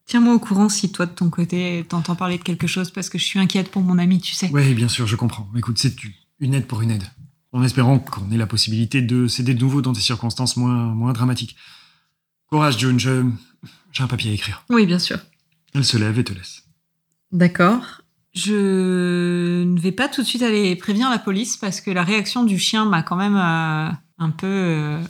Tiens-moi 0.05 0.33
au 0.35 0.39
courant 0.39 0.69
si 0.69 0.91
toi 0.91 1.05
de 1.07 1.11
ton 1.11 1.29
côté 1.29 1.83
t'entends 1.89 2.15
parler 2.15 2.37
de 2.37 2.43
quelque 2.43 2.67
chose 2.67 2.91
parce 2.91 3.09
que 3.09 3.17
je 3.17 3.25
suis 3.25 3.39
inquiète 3.39 3.71
pour 3.71 3.81
mon 3.81 3.97
ami, 3.97 4.21
tu 4.21 4.35
sais. 4.35 4.49
Oui, 4.53 4.73
bien 4.75 4.87
sûr, 4.87 5.07
je 5.07 5.15
comprends. 5.15 5.49
Écoute, 5.57 5.79
c'est 5.79 5.95
tu- 5.95 6.13
une 6.39 6.53
aide 6.53 6.67
pour 6.67 6.81
une 6.81 6.91
aide. 6.91 7.03
En 7.51 7.63
espérant 7.63 7.99
qu'on 7.99 8.29
ait 8.31 8.37
la 8.37 8.47
possibilité 8.47 9.01
de 9.01 9.27
s'aider 9.27 9.53
de 9.53 9.59
nouveau 9.61 9.81
dans 9.81 9.93
des 9.93 10.01
circonstances 10.01 10.57
moins, 10.57 10.93
moins 10.93 11.13
dramatiques. 11.13 11.55
Courage, 12.47 12.77
June, 12.77 12.99
je- 12.99 13.23
j'ai 13.91 14.03
un 14.03 14.07
papier 14.07 14.31
à 14.31 14.33
écrire. 14.33 14.63
Oui, 14.69 14.85
bien 14.85 14.99
sûr. 14.99 15.17
Elle 15.73 15.85
se 15.85 15.97
lève 15.97 16.19
et 16.19 16.23
te 16.23 16.33
laisse. 16.33 16.63
D'accord. 17.31 18.01
Je 18.33 19.63
ne 19.63 19.79
vais 19.79 19.93
pas 19.93 20.09
tout 20.09 20.21
de 20.21 20.27
suite 20.27 20.41
aller 20.41 20.75
prévenir 20.75 21.09
la 21.09 21.19
police 21.19 21.55
parce 21.55 21.79
que 21.79 21.89
la 21.91 22.03
réaction 22.03 22.43
du 22.43 22.59
chien 22.59 22.83
m'a 22.85 23.01
quand 23.01 23.15
même 23.15 23.37
euh, 23.37 23.89
un 24.17 24.29
peu 24.31 24.45
euh, 24.47 25.01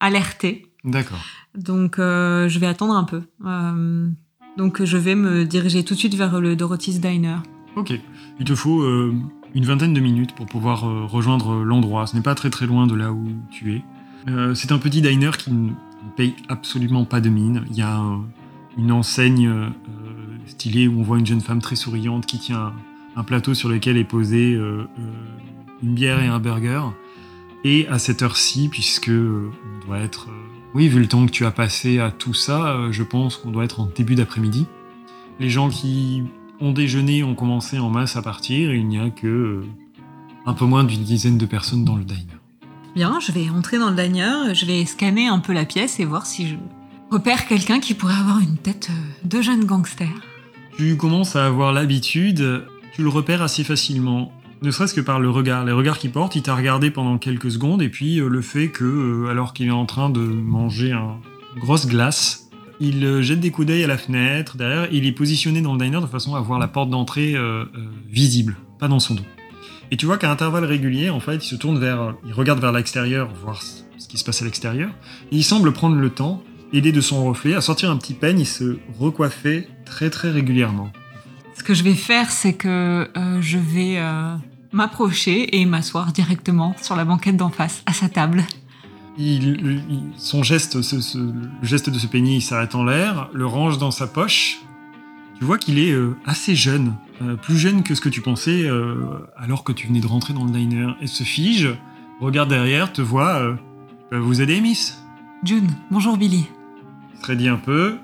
alertée. 0.00 0.66
D'accord. 0.84 1.18
Donc 1.56 1.98
euh, 1.98 2.48
je 2.50 2.58
vais 2.58 2.66
attendre 2.66 2.94
un 2.94 3.04
peu. 3.04 3.22
Donc 4.58 4.84
je 4.84 4.96
vais 4.98 5.14
me 5.14 5.44
diriger 5.46 5.84
tout 5.84 5.94
de 5.94 5.98
suite 5.98 6.14
vers 6.14 6.38
le 6.40 6.54
Dorothy's 6.56 7.00
Diner. 7.00 7.38
Ok. 7.76 7.92
Il 8.38 8.44
te 8.44 8.54
faut 8.54 8.82
une 9.54 9.64
vingtaine 9.64 9.94
de 9.94 10.00
minutes 10.00 10.34
pour 10.34 10.46
pouvoir 10.46 10.88
euh, 10.88 11.04
rejoindre 11.04 11.62
l'endroit. 11.64 12.06
Ce 12.06 12.14
n'est 12.16 12.22
pas 12.22 12.34
très 12.34 12.50
très 12.50 12.66
loin 12.66 12.86
de 12.86 12.94
là 12.94 13.12
où 13.12 13.26
tu 13.50 13.74
es. 13.74 13.82
Euh, 14.28 14.54
c'est 14.54 14.72
un 14.72 14.78
petit 14.78 15.00
diner 15.00 15.30
qui 15.38 15.52
ne 15.52 15.70
paye 16.16 16.34
absolument 16.48 17.04
pas 17.04 17.20
de 17.20 17.28
mine. 17.28 17.64
Il 17.70 17.76
y 17.76 17.82
a 17.82 17.96
un- 17.96 18.24
une 18.76 18.92
enseigne 18.92 19.48
euh, 19.48 19.68
stylée 20.46 20.88
où 20.88 21.00
on 21.00 21.02
voit 21.02 21.18
une 21.18 21.26
jeune 21.26 21.40
femme 21.40 21.60
très 21.60 21.76
souriante 21.76 22.26
qui 22.26 22.38
tient 22.38 22.72
un, 23.16 23.24
plateau 23.24 23.54
sur 23.54 23.68
lequel 23.70 23.96
est 23.96 24.04
posé 24.04 24.52
euh, 24.54 24.86
euh, 24.98 25.12
une 25.82 25.94
bière 25.94 26.20
et 26.22 26.26
un 26.26 26.38
burger. 26.38 26.82
Et 27.64 27.88
à 27.88 27.98
cette 27.98 28.22
heure-ci, 28.22 28.68
puisque 28.68 29.08
euh, 29.08 29.50
on 29.82 29.86
doit 29.86 29.98
être... 30.00 30.28
euh, 30.28 30.32
oui, 30.74 30.88
vu 30.88 31.00
le 31.00 31.06
temps 31.08 31.24
que 31.24 31.30
tu 31.30 31.46
as 31.46 31.50
passé 31.50 31.98
à 32.00 32.10
tout 32.10 32.34
ça, 32.34 32.72
euh, 32.74 32.92
je 32.92 33.02
pense 33.02 33.38
qu'on 33.38 33.50
doit 33.50 33.64
être 33.64 33.80
en 33.80 33.86
début 33.86 34.14
d'après-midi. 34.14 34.66
Les 35.40 35.48
gens 35.48 35.70
qui 35.70 36.24
ont 36.60 36.72
déjeuné 36.72 37.22
ont 37.22 37.34
commencé 37.34 37.78
en 37.78 37.90
masse 37.90 38.16
à 38.16 38.22
partir 38.22 38.70
et 38.70 38.76
il 38.78 38.86
n'y 38.88 38.98
a 38.98 39.10
que 39.10 39.26
euh, 39.26 39.64
un 40.46 40.52
peu 40.54 40.64
moins 40.64 40.84
d'une 40.84 41.02
dizaine 41.02 41.38
de 41.38 41.46
personnes 41.46 41.84
dans 41.84 41.96
le 41.96 42.04
diner. 42.04 42.26
Bien, 42.94 43.18
je 43.20 43.30
vais 43.32 43.50
entrer 43.50 43.78
dans 43.78 43.90
le 43.90 43.96
diner, 43.96 44.54
je 44.54 44.64
vais 44.64 44.84
scanner 44.86 45.26
un 45.28 45.38
peu 45.38 45.52
la 45.52 45.64
pièce 45.66 46.00
et 46.00 46.04
voir 46.04 46.24
si 46.26 46.48
je 46.48 46.54
repère 47.10 47.46
quelqu'un 47.46 47.78
qui 47.78 47.94
pourrait 47.94 48.14
avoir 48.14 48.38
une 48.40 48.56
tête 48.56 48.88
euh, 48.90 49.26
de 49.28 49.42
jeune 49.42 49.64
gangster. 49.64 50.08
Tu 50.78 50.96
commences 50.96 51.36
à 51.36 51.46
avoir 51.46 51.72
l'habitude, 51.72 52.64
tu 52.94 53.02
le 53.02 53.08
repères 53.08 53.42
assez 53.42 53.64
facilement. 53.64 54.32
Ne 54.62 54.70
serait-ce 54.70 54.94
que 54.94 55.02
par 55.02 55.20
le 55.20 55.28
regard. 55.28 55.64
Les 55.66 55.72
regards 55.72 55.98
qu'il 55.98 56.10
porte, 56.10 56.34
il 56.36 56.42
t'a 56.42 56.54
regardé 56.54 56.90
pendant 56.90 57.18
quelques 57.18 57.50
secondes, 57.50 57.82
et 57.82 57.90
puis 57.90 58.18
euh, 58.20 58.28
le 58.28 58.40
fait 58.40 58.68
que, 58.68 59.26
alors 59.30 59.52
qu'il 59.52 59.66
est 59.66 59.70
en 59.70 59.84
train 59.86 60.08
de 60.08 60.20
manger 60.20 60.92
un- 60.92 61.16
une 61.54 61.60
grosse 61.60 61.86
glace, 61.86 62.45
il 62.80 63.04
euh, 63.04 63.22
jette 63.22 63.40
des 63.40 63.50
coups 63.50 63.66
d'œil 63.68 63.84
à 63.84 63.86
la 63.86 63.98
fenêtre, 63.98 64.56
derrière, 64.56 64.88
il 64.92 65.06
est 65.06 65.12
positionné 65.12 65.60
dans 65.60 65.74
le 65.74 65.78
diner 65.78 66.00
de 66.00 66.06
façon 66.06 66.34
à 66.34 66.40
voir 66.40 66.58
la 66.58 66.68
porte 66.68 66.90
d'entrée 66.90 67.34
euh, 67.34 67.64
euh, 67.64 67.66
visible, 68.08 68.56
pas 68.78 68.88
dans 68.88 69.00
son 69.00 69.14
dos. 69.14 69.24
Et 69.90 69.96
tu 69.96 70.06
vois 70.06 70.18
qu'à 70.18 70.30
intervalles 70.30 70.64
réguliers, 70.64 71.10
en 71.10 71.20
fait, 71.20 71.36
il 71.36 71.48
se 71.48 71.54
tourne 71.54 71.78
vers, 71.78 72.14
il 72.26 72.32
regarde 72.32 72.60
vers 72.60 72.72
l'extérieur, 72.72 73.30
voir 73.42 73.62
ce 73.62 74.08
qui 74.08 74.18
se 74.18 74.24
passe 74.24 74.42
à 74.42 74.44
l'extérieur, 74.44 74.90
il 75.30 75.44
semble 75.44 75.72
prendre 75.72 75.96
le 75.96 76.10
temps, 76.10 76.42
aidé 76.72 76.92
de 76.92 77.00
son 77.00 77.24
reflet, 77.24 77.54
à 77.54 77.60
sortir 77.60 77.90
un 77.90 77.96
petit 77.96 78.14
peigne 78.14 78.40
et 78.40 78.44
se 78.44 78.78
recoiffer 78.98 79.68
très 79.84 80.10
très 80.10 80.30
régulièrement. 80.30 80.90
Ce 81.56 81.62
que 81.62 81.72
je 81.72 81.84
vais 81.84 81.94
faire, 81.94 82.30
c'est 82.30 82.52
que 82.52 83.08
je 83.40 83.58
vais 83.58 83.98
m'approcher 84.72 85.56
et 85.58 85.64
m'asseoir 85.64 86.12
directement 86.12 86.74
sur 86.82 86.96
la 86.96 87.04
banquette 87.04 87.36
d'en 87.36 87.50
face, 87.50 87.82
à 87.86 87.92
sa 87.92 88.08
table. 88.08 88.44
Il, 89.18 89.44
il- 89.88 90.02
son 90.16 90.42
geste, 90.42 90.82
ce- 90.82 91.00
ce- 91.00 91.18
le 91.18 91.50
geste 91.62 91.88
de 91.90 91.98
ce 91.98 92.06
peigne, 92.06 92.28
il 92.28 92.42
s'arrête 92.42 92.74
en 92.74 92.84
l'air, 92.84 93.28
le 93.32 93.46
range 93.46 93.78
dans 93.78 93.90
sa 93.90 94.06
poche. 94.06 94.60
Tu 95.38 95.44
vois 95.44 95.58
qu'il 95.58 95.78
est 95.78 95.92
euh, 95.92 96.16
assez 96.26 96.54
jeune, 96.54 96.94
euh, 97.22 97.36
plus 97.36 97.56
jeune 97.58 97.82
que 97.82 97.94
ce 97.94 98.00
que 98.00 98.08
tu 98.08 98.20
pensais 98.20 98.64
euh, 98.68 98.94
alors 99.36 99.64
que 99.64 99.72
tu 99.72 99.86
venais 99.86 100.00
de 100.00 100.06
rentrer 100.06 100.32
dans 100.34 100.44
le 100.44 100.50
diner. 100.50 100.94
Et 101.00 101.06
se 101.06 101.24
fige, 101.24 101.74
regarde 102.20 102.48
derrière, 102.50 102.92
te 102.92 103.02
voit. 103.02 103.56
vous 104.12 104.40
aider, 104.40 104.60
Miss? 104.60 105.02
June, 105.44 105.68
bonjour 105.90 106.16
Billy. 106.16 106.46
Il 107.14 107.20
se 107.20 107.26
raidit 107.26 107.48
un 107.48 107.56
peu. 107.56 107.96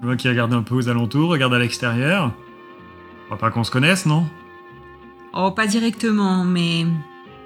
Tu 0.00 0.06
vois 0.06 0.16
qu'il 0.16 0.30
regarde 0.30 0.52
un 0.52 0.62
peu 0.62 0.74
aux 0.74 0.88
alentours, 0.88 1.30
regarde 1.30 1.54
à 1.54 1.58
l'extérieur. 1.58 2.32
Je 3.20 3.24
crois 3.26 3.38
pas 3.38 3.50
qu'on 3.50 3.64
se 3.64 3.70
connaisse, 3.70 4.06
non? 4.06 4.26
Oh, 5.32 5.50
pas 5.50 5.66
directement, 5.66 6.44
mais 6.44 6.86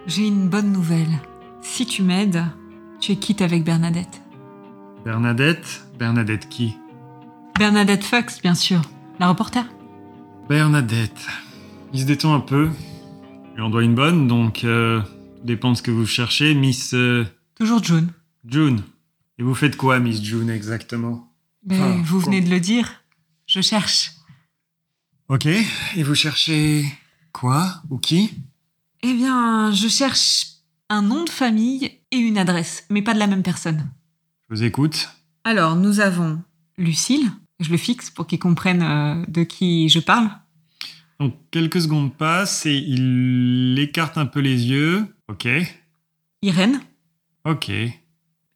j'ai 0.06 0.26
une 0.26 0.48
bonne 0.48 0.72
nouvelle. 0.72 1.20
Si 1.62 1.86
tu 1.86 2.02
m'aides, 2.02 2.42
tu 3.00 3.12
es 3.12 3.16
quitte 3.16 3.42
avec 3.42 3.64
Bernadette? 3.64 4.20
Bernadette? 5.04 5.84
Bernadette 5.98 6.48
qui? 6.48 6.76
Bernadette 7.58 8.04
Fox, 8.04 8.40
bien 8.40 8.54
sûr, 8.54 8.82
la 9.18 9.28
reporter? 9.28 9.64
Bernadette. 10.48 11.26
Il 11.92 12.00
se 12.00 12.04
détend 12.06 12.34
un 12.34 12.40
peu. 12.40 12.70
Il 13.56 13.62
en 13.62 13.70
doit 13.70 13.82
une 13.82 13.94
bonne, 13.94 14.28
donc 14.28 14.64
euh, 14.64 15.00
dépend 15.44 15.72
de 15.72 15.76
ce 15.76 15.82
que 15.82 15.90
vous 15.90 16.06
cherchez, 16.06 16.54
Miss 16.54 16.94
euh, 16.94 17.24
Toujours 17.56 17.82
June. 17.82 18.08
June. 18.46 18.82
Et 19.38 19.42
vous 19.42 19.54
faites 19.54 19.76
quoi, 19.76 19.98
Miss 19.98 20.22
June, 20.22 20.50
exactement? 20.50 21.32
Ben, 21.64 21.80
Ah, 21.82 22.02
vous 22.04 22.18
quoi. 22.20 22.26
venez 22.26 22.40
de 22.40 22.50
le 22.50 22.60
dire. 22.60 23.02
Je 23.46 23.60
cherche. 23.60 24.12
Ok. 25.28 25.46
Et 25.46 26.02
vous 26.02 26.14
cherchez 26.14 26.84
quoi 27.32 27.82
ou 27.90 27.98
qui? 27.98 28.32
Eh 29.02 29.14
bien, 29.14 29.72
je 29.72 29.88
cherche 29.88 30.46
un 30.88 31.02
nom 31.02 31.24
de 31.24 31.30
famille 31.30 31.99
et 32.10 32.16
une 32.18 32.38
adresse, 32.38 32.84
mais 32.90 33.02
pas 33.02 33.14
de 33.14 33.18
la 33.18 33.26
même 33.26 33.42
personne. 33.42 33.90
Je 34.48 34.54
vous 34.54 34.62
écoute. 34.62 35.10
Alors, 35.44 35.76
nous 35.76 36.00
avons 36.00 36.42
Lucille. 36.76 37.30
Je 37.60 37.70
le 37.70 37.76
fixe 37.76 38.10
pour 38.10 38.26
qu'il 38.26 38.38
comprenne 38.38 38.82
euh, 38.82 39.24
de 39.28 39.42
qui 39.42 39.88
je 39.88 39.98
parle. 40.00 40.30
Donc 41.18 41.34
quelques 41.50 41.82
secondes 41.82 42.14
passent 42.14 42.64
et 42.64 42.74
il 42.74 43.78
écarte 43.78 44.16
un 44.16 44.24
peu 44.26 44.40
les 44.40 44.66
yeux. 44.66 45.14
Ok. 45.28 45.46
Irène. 46.40 46.80
Ok. 47.44 47.70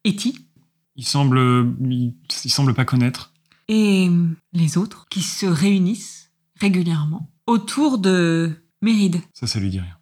Etty. 0.03 0.47
Il 0.95 1.05
semble, 1.05 1.39
il, 1.81 2.15
il 2.43 2.49
semble 2.49 2.73
pas 2.73 2.85
connaître. 2.85 3.31
Et 3.67 4.09
les 4.53 4.77
autres 4.77 5.05
qui 5.09 5.21
se 5.21 5.45
réunissent 5.45 6.31
régulièrement 6.59 7.31
autour 7.45 7.99
de 7.99 8.51
Méride. 8.81 9.17
Ça, 9.33 9.45
ça 9.45 9.59
lui 9.59 9.69
dit 9.69 9.79
rien. 9.79 9.97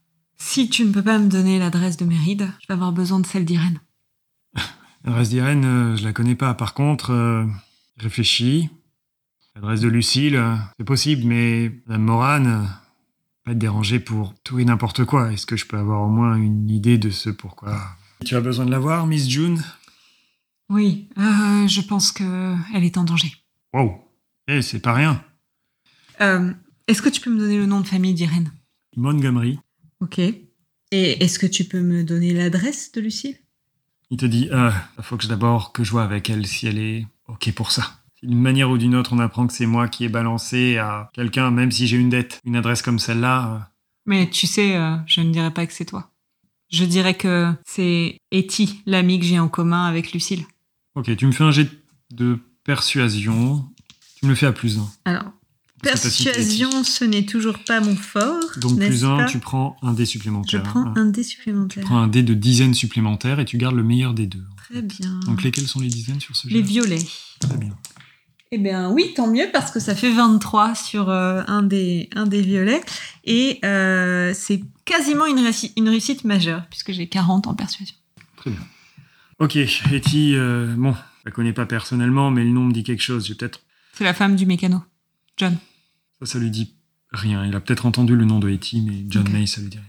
Si 0.46 0.70
tu 0.70 0.84
ne 0.84 0.92
peux 0.92 1.02
pas 1.02 1.20
me 1.20 1.30
donner 1.30 1.58
l'adresse 1.58 1.96
de 1.96 2.04
Méride, 2.04 2.52
je 2.62 2.68
vais 2.68 2.74
avoir 2.74 2.92
besoin 2.92 3.22
de 3.22 3.26
celle 3.26 3.46
d'Irène. 3.46 3.80
L'adresse 5.06 5.30
d'Irène, 5.30 5.64
euh, 5.64 5.96
je 5.96 6.04
la 6.04 6.12
connais 6.12 6.36
pas. 6.36 6.54
Par 6.54 6.74
contre, 6.74 7.12
euh, 7.12 7.46
il 7.96 8.04
réfléchit. 8.04 8.70
L'adresse 9.56 9.80
de 9.80 9.88
Lucille, 9.88 10.36
euh, 10.36 10.56
c'est 10.78 10.84
possible, 10.84 11.24
mais 11.26 11.72
Madame 11.88 12.04
Morane, 12.04 12.70
pas 13.46 13.54
être 13.54 13.58
dérangée 13.58 14.02
pour 14.02 14.36
tout 14.44 14.60
et 14.60 14.66
n'importe 14.66 15.06
quoi. 15.06 15.32
Est-ce 15.32 15.46
que 15.46 15.56
je 15.56 15.66
peux 15.66 15.78
avoir 15.78 16.02
au 16.02 16.10
moins 16.10 16.36
une 16.36 16.70
idée 16.70 16.98
de 16.98 17.10
ce 17.10 17.30
pourquoi? 17.30 17.82
Tu 18.26 18.36
as 18.36 18.42
besoin 18.42 18.66
de 18.66 18.72
la 18.72 18.80
voir, 18.80 19.08
Miss 19.08 19.30
June? 19.30 19.64
Oui, 20.70 21.08
je 21.18 21.82
pense 21.88 22.12
que 22.12 22.56
elle 22.76 22.84
est 22.84 22.98
en 22.98 23.06
danger. 23.06 23.32
Wow. 23.74 23.94
Eh, 24.50 24.62
c'est 24.62 24.82
pas 24.82 24.94
rien. 24.94 25.24
Est-ce 26.20 27.02
que 27.02 27.10
tu 27.10 27.22
peux 27.22 27.32
me 27.32 27.40
donner 27.40 27.58
le 27.58 27.66
nom 27.66 27.80
de 27.80 27.88
famille 27.88 28.14
d'Irène? 28.14 28.52
Montgomery. 28.98 29.58
Ok. 30.04 30.20
Et 30.20 31.24
est-ce 31.24 31.40
que 31.40 31.48
tu 31.48 31.64
peux 31.64 31.80
me 31.80 32.04
donner 32.04 32.34
l'adresse 32.34 32.92
de 32.92 33.00
Lucille? 33.00 33.38
Il 34.12 34.18
te 34.18 34.26
dit, 34.26 34.50
ah, 34.52 34.74
il 34.98 35.04
faut 35.04 35.16
que 35.16 35.24
je 35.24 35.30
d'abord 35.30 35.72
que 35.72 35.84
je 35.84 35.92
vois 35.92 36.04
avec 36.04 36.30
elle 36.30 36.46
si 36.46 36.68
elle 36.68 36.78
est 36.78 37.08
OK 37.30 37.52
pour 37.54 37.72
ça. 37.72 38.00
D'une 38.22 38.42
manière 38.42 38.70
ou 38.70 38.78
d'une 38.78 38.96
autre, 38.96 39.14
on 39.14 39.20
apprend 39.20 39.48
que 39.48 39.54
c'est 39.54 39.66
moi 39.66 39.88
qui 39.88 40.04
ai 40.04 40.10
balancé 40.10 40.78
à 40.78 41.10
quelqu'un, 41.14 41.52
même 41.52 41.72
si 41.72 41.88
j'ai 41.88 41.98
une 41.98 42.10
dette, 42.10 42.42
une 42.44 42.58
adresse 42.58 42.82
comme 42.82 43.00
celle-là, 43.00 43.54
euh, 43.54 43.60
Mais 44.06 44.30
tu 44.30 44.46
sais, 44.46 44.76
euh, 44.76 44.98
je 45.08 45.22
ne 45.22 45.32
dirais 45.32 45.52
pas 45.52 45.66
que 45.66 45.74
c'est 45.74 45.86
toi. 45.86 46.12
Je 46.70 46.84
dirais 46.84 47.16
que 47.16 47.54
c'est 47.66 48.18
Etty, 48.32 48.82
l'ami 48.86 49.20
que 49.20 49.26
j'ai 49.26 49.40
en 49.40 49.48
commun 49.48 49.86
avec 49.86 50.12
Lucille. 50.12 50.46
Ok, 50.96 51.16
tu 51.16 51.26
me 51.26 51.32
fais 51.32 51.44
un 51.44 51.52
jet 51.52 51.70
de 52.12 52.40
persuasion. 52.66 53.66
Tu 54.18 54.26
me 54.26 54.32
le 54.32 54.36
fais 54.36 54.48
à 54.48 54.52
plus 54.52 54.78
1. 54.78 54.92
Alors, 55.06 55.32
Persuasion, 55.84 56.84
ce 56.84 57.04
n'est 57.04 57.26
toujours 57.26 57.60
pas 57.60 57.80
mon 57.82 57.96
fort. 57.96 58.40
Donc 58.58 58.78
plus 58.78 58.90
n'est-ce 58.90 59.06
1, 59.06 59.18
pas 59.18 59.26
tu 59.26 59.40
prends 59.40 59.76
un 59.82 59.94
dé 59.94 60.06
Je 60.06 60.12
supplémentaire. 60.12 60.64
prends 60.64 60.86
hein. 60.86 60.94
un 60.96 61.06
dé 61.06 61.22
Tu 61.22 61.30
supplémentaire. 61.32 61.84
prends 61.84 61.98
un 62.00 62.08
dé 62.08 62.24
de 62.24 62.34
dizaines 62.34 62.74
supplémentaires 62.74 63.40
et 63.40 63.46
tu 63.46 63.58
gardes 63.58 63.76
le 63.76 63.84
meilleur 63.84 64.14
des 64.14 64.26
deux. 64.28 64.44
Très 64.58 64.82
bien. 64.82 65.20
Donc 65.26 65.44
lesquels 65.44 65.68
sont 65.68 65.80
les 65.82 65.90
dizaines 65.90 66.20
sur 66.20 66.36
ce 66.36 66.48
jet 66.48 66.54
Les 66.56 66.62
violets. 66.62 67.06
Très 67.40 67.58
bien. 67.58 67.78
Eh 68.52 68.58
bien 68.60 68.92
oui, 68.92 69.14
tant 69.16 69.28
mieux 69.28 69.48
parce 69.52 69.72
que 69.72 69.80
ça 69.80 69.96
fait 69.96 70.12
23 70.14 70.76
sur 70.76 71.10
euh, 71.10 71.42
un, 71.48 71.64
des, 71.64 72.08
un 72.16 72.28
des 72.28 72.42
violets 72.42 72.82
et 73.26 73.60
euh, 73.66 74.32
c'est 74.36 74.64
quasiment 74.86 75.26
une, 75.26 75.40
réussite, 75.40 75.74
une 75.76 75.90
réussite 75.90 76.24
majeure 76.24 76.64
puisque 76.70 76.92
j'ai 76.92 77.08
40 77.08 77.48
en 77.48 77.56
persuasion. 77.56 77.96
Très 78.38 78.52
bien. 78.52 78.60
Ok, 79.40 79.56
Etty, 79.56 80.36
euh, 80.36 80.76
bon, 80.78 80.94
je 80.94 81.00
la 81.26 81.32
connais 81.32 81.54
pas 81.54 81.66
personnellement, 81.66 82.30
mais 82.30 82.44
le 82.44 82.52
nom 82.52 82.66
me 82.66 82.72
dit 82.72 82.84
quelque 82.84 83.02
chose. 83.02 83.26
J'ai 83.26 83.34
peut-être. 83.36 83.62
C'est 83.94 84.04
la 84.04 84.14
femme 84.14 84.36
du 84.36 84.46
mécano, 84.46 84.82
John. 85.38 85.58
Ça, 86.26 86.40
lui 86.40 86.50
dit 86.52 86.74
rien. 87.12 87.46
Il 87.46 87.56
a 87.56 87.60
peut-être 87.60 87.86
entendu 87.86 88.16
le 88.16 88.26
nom 88.26 88.40
de 88.40 88.50
Etty, 88.50 88.82
mais 88.82 89.06
John. 89.10 89.28
May, 89.32 89.46
ça 89.48 89.62
lui 89.62 89.70
dit 89.70 89.78
rien. 89.78 89.86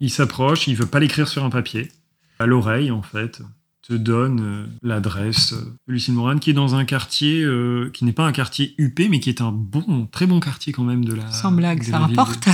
Il 0.00 0.10
s'approche, 0.10 0.66
il 0.66 0.76
veut 0.76 0.86
pas 0.86 1.00
l'écrire 1.00 1.28
sur 1.28 1.44
un 1.44 1.50
papier. 1.50 1.90
À 2.38 2.46
l'oreille, 2.46 2.90
en 2.90 3.02
fait, 3.02 3.40
te 3.82 3.94
donne 3.94 4.40
euh, 4.40 4.66
l'adresse 4.82 5.52
euh, 5.54 5.60
de 5.86 5.92
Lucille 5.92 6.14
Moran, 6.14 6.38
qui 6.38 6.50
est 6.50 6.54
dans 6.54 6.74
un 6.74 6.84
quartier 6.84 7.42
euh, 7.44 7.90
qui 7.94 8.04
n'est 8.04 8.12
pas 8.12 8.26
un 8.26 8.32
quartier 8.32 8.74
UP, 8.78 8.98
mais 9.08 9.20
qui 9.20 9.30
est 9.30 9.40
un 9.40 9.52
bon, 9.52 10.06
très 10.10 10.26
bon 10.26 10.40
quartier 10.40 10.72
quand 10.72 10.82
même 10.84 11.04
de 11.04 11.14
la. 11.14 11.30
Sans 11.32 11.52
blague, 11.52 11.82
ça 11.82 11.98
rapporte. 12.00 12.46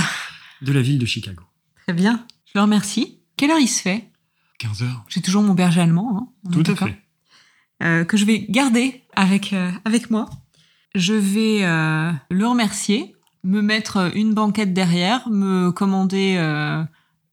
De, 0.61 0.67
de 0.67 0.71
la 0.71 0.81
ville 0.81 0.99
de 0.99 1.05
Chicago. 1.05 1.43
Très 1.85 1.93
bien. 1.93 2.25
Je 2.45 2.51
le 2.55 2.61
remercie. 2.61 3.17
Quelle 3.35 3.51
heure 3.51 3.59
il 3.59 3.67
se 3.67 3.81
fait? 3.81 4.07
15 4.59 4.83
heures. 4.83 5.03
J'ai 5.09 5.21
toujours 5.21 5.41
mon 5.43 5.53
berger 5.55 5.81
allemand. 5.81 6.29
hein, 6.45 6.49
Tout 6.51 6.63
à 6.71 6.75
fait. 6.75 6.97
euh, 7.81 8.05
que 8.05 8.15
je 8.15 8.23
vais 8.25 8.45
garder 8.47 9.01
avec, 9.15 9.53
avec 9.83 10.11
moi. 10.11 10.29
Je 10.95 11.13
vais 11.13 11.63
euh, 11.63 12.11
le 12.29 12.47
remercier, 12.47 13.15
me 13.43 13.61
mettre 13.61 14.11
une 14.15 14.33
banquette 14.33 14.73
derrière, 14.73 15.27
me 15.29 15.71
commander 15.71 16.35
euh, 16.37 16.83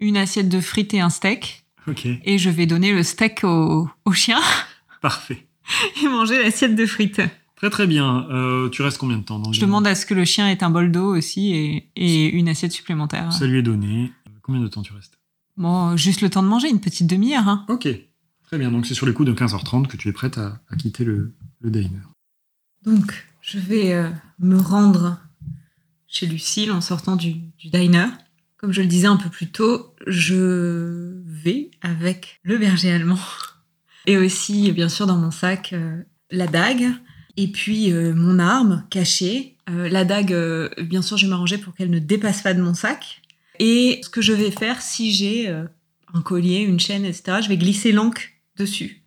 une 0.01 0.17
assiette 0.17 0.49
de 0.49 0.61
frites 0.61 0.95
et 0.95 1.01
un 1.01 1.11
steak, 1.11 1.65
Ok, 1.87 2.07
et 2.07 2.39
je 2.39 2.51
vais 2.51 2.67
donner 2.67 2.93
le 2.93 3.03
steak 3.03 3.45
au, 3.45 3.89
au 4.05 4.13
chien 4.13 4.41
parfait. 5.03 5.47
et 6.03 6.09
manger 6.09 6.43
l'assiette 6.43 6.75
de 6.75 6.87
frites. 6.87 7.21
Très 7.57 7.69
très 7.71 7.87
bien. 7.87 8.27
Euh, 8.31 8.71
tu 8.71 8.81
restes 8.81 8.97
combien 8.99 9.19
de 9.19 9.25
temps 9.25 9.39
dans 9.39 9.51
le 9.51 9.55
Je 9.55 9.61
demande 9.61 9.87
à 9.87 9.95
ce 9.95 10.07
que 10.07 10.15
le 10.15 10.25
chien 10.25 10.49
ait 10.49 10.65
un 10.65 10.71
bol 10.71 10.91
d'eau 10.91 11.15
aussi 11.15 11.53
et, 11.55 11.91
et 11.97 12.29
une 12.31 12.49
assiette 12.49 12.73
supplémentaire. 12.73 13.31
Ça 13.33 13.47
lui 13.47 13.59
est 13.59 13.63
donné. 13.63 14.11
Combien 14.43 14.63
de 14.63 14.69
temps 14.69 14.83
tu 14.83 14.95
restes 14.95 15.19
Bon, 15.59 15.95
juste 15.99 16.23
le 16.23 16.31
temps 16.31 16.43
de 16.43 16.49
manger, 16.49 16.71
une 16.71 16.81
petite 16.81 17.07
demi-heure. 17.07 17.47
Hein. 17.47 17.67
Ok. 17.69 17.87
Très 18.47 18.59
bien. 18.59 18.71
Donc 18.71 18.87
c'est 18.87 18.95
sur 18.95 19.05
les 19.07 19.13
coups 19.13 19.29
de 19.29 19.35
15h30 19.35 19.87
que 19.87 19.99
tu 19.99 20.09
es 20.09 20.13
prête 20.13 20.39
à, 20.39 20.59
à 20.71 20.77
quitter 20.77 21.05
le, 21.05 21.35
le 21.61 21.71
diner. 21.71 22.01
Donc, 22.85 23.27
je 23.41 23.59
vais 23.59 23.93
euh, 23.93 24.09
me 24.39 24.59
rendre 24.59 25.19
chez 26.09 26.27
Lucille 26.27 26.73
en 26.73 26.81
sortant 26.81 27.17
du, 27.17 27.35
du 27.59 27.69
diner. 27.69 28.07
Comme 28.57 28.73
je 28.73 28.81
le 28.81 28.87
disais 28.87 29.07
un 29.07 29.17
peu 29.17 29.31
plus 29.31 29.51
tôt, 29.51 29.95
je 30.07 31.15
vais 31.27 31.71
avec 31.83 32.41
le 32.43 32.59
berger 32.59 32.91
allemand. 32.91 33.19
Et 34.07 34.17
aussi, 34.17 34.73
bien 34.73 34.89
sûr, 34.89 35.07
dans 35.07 35.17
mon 35.17 35.31
sac, 35.31 35.73
euh, 35.73 36.03
la 36.31 36.47
dague. 36.47 36.89
Et 37.37 37.49
puis, 37.49 37.93
euh, 37.93 38.15
mon 38.15 38.39
arme 38.39 38.85
cachée. 38.91 39.57
La 39.69 40.05
dague, 40.05 40.35
bien 40.81 41.01
sûr, 41.01 41.17
je 41.17 41.27
vais 41.27 41.31
m'arranger 41.31 41.57
pour 41.57 41.77
qu'elle 41.77 41.91
ne 41.91 42.01
dépasse 42.01 42.43
pas 42.43 42.55
de 42.55 42.61
mon 42.61 42.75
sac. 42.75 43.23
Et 43.61 44.01
ce 44.03 44.11
que 44.11 44.21
je 44.21 44.33
vais 44.33 44.51
faire, 44.51 44.83
si 44.83 45.13
j'ai 45.13 45.49
un 45.49 46.23
collier, 46.23 46.59
une 46.59 46.81
chaîne, 46.81 47.05
etc., 47.05 47.39
je 47.41 47.49
vais 47.49 47.57
glisser 47.57 47.93
l'encre 47.93 48.23
dessus. 48.57 49.05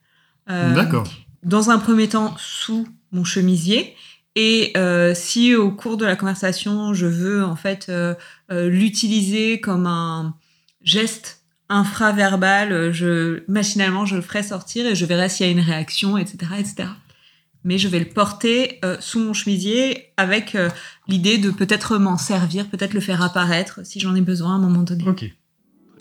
D'accord. 0.48 1.06
dans 1.44 1.70
un 1.70 1.80
premier 1.80 2.08
temps 2.08 2.34
sous 2.38 2.88
mon 3.14 3.24
chemisier. 3.24 3.96
Et 4.36 4.74
euh, 4.76 5.14
si 5.16 5.56
au 5.56 5.72
cours 5.72 5.98
de 5.98 6.06
la 6.06 6.16
conversation, 6.16 6.94
je 6.94 7.06
veux 7.06 7.44
en 7.44 7.56
fait 7.56 7.88
euh, 7.90 8.16
euh, 8.52 8.68
l'utiliser 8.68 9.60
comme 9.60 9.86
un 9.86 10.36
geste 10.84 11.44
infraverbal, 11.70 12.92
je, 12.92 13.44
machinalement, 13.48 14.06
je 14.06 14.16
le 14.16 14.22
ferai 14.22 14.44
sortir 14.44 14.86
et 14.86 14.96
je 14.96 15.06
verrai 15.06 15.30
s'il 15.30 15.46
y 15.46 15.50
a 15.50 15.52
une 15.52 15.60
réaction, 15.60 16.18
etc. 16.18 16.52
etc. 16.60 16.90
Mais 17.64 17.78
je 17.78 17.88
vais 17.88 18.00
le 18.00 18.10
porter 18.10 18.82
sous 19.00 19.20
mon 19.20 19.34
chemisier 19.34 20.12
avec 20.18 20.58
l'idée 21.08 21.38
de 21.38 21.50
peut-être 21.50 21.98
m'en 21.98 22.18
servir, 22.18 22.68
peut-être 22.68 22.94
le 22.94 23.00
faire 23.00 23.22
apparaître 23.22 23.80
si 23.86 24.02
j'en 24.02 24.14
ai 24.14 24.22
besoin 24.22 24.52
à 24.52 24.56
un 24.56 24.60
moment 24.60 24.84
donné. 24.84 25.06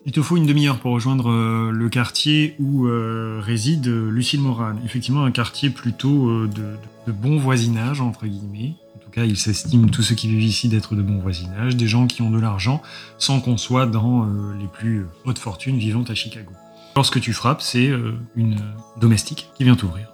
Il 0.04 0.12
te 0.12 0.20
faut 0.20 0.36
une 0.36 0.46
demi-heure 0.46 0.80
pour 0.80 0.92
rejoindre 0.92 1.30
euh, 1.30 1.70
le 1.70 1.88
quartier 1.88 2.56
où 2.58 2.86
euh, 2.86 3.40
réside 3.42 3.86
euh, 3.86 4.10
Lucille 4.10 4.40
Moran. 4.40 4.74
Effectivement, 4.84 5.24
un 5.24 5.30
quartier 5.30 5.70
plutôt 5.70 6.46
de, 6.46 7.12
bon 7.12 7.38
voisinage, 7.38 8.00
entre 8.00 8.26
guillemets. 8.26 8.74
En 8.96 8.98
tout 8.98 9.10
cas, 9.10 9.24
il 9.24 9.36
s'estime, 9.36 9.90
tous 9.90 10.02
ceux 10.02 10.14
qui 10.14 10.28
vivent 10.28 10.42
ici, 10.42 10.68
d'être 10.68 10.94
de 10.94 11.02
bon 11.02 11.18
voisinage, 11.18 11.76
des 11.76 11.86
gens 11.86 12.06
qui 12.06 12.22
ont 12.22 12.30
de 12.30 12.40
l'argent, 12.40 12.82
sans 13.18 13.40
qu'on 13.40 13.56
soit 13.56 13.86
dans 13.86 14.26
les 14.58 14.66
plus 14.66 15.06
hautes 15.24 15.38
fortunes 15.38 15.78
vivant 15.78 16.04
à 16.04 16.14
Chicago. 16.14 16.52
Lorsque 16.96 17.20
tu 17.20 17.32
frappes, 17.32 17.62
c'est 17.62 17.90
une 18.36 18.56
domestique 19.00 19.48
qui 19.54 19.64
vient 19.64 19.76
t'ouvrir. 19.76 20.08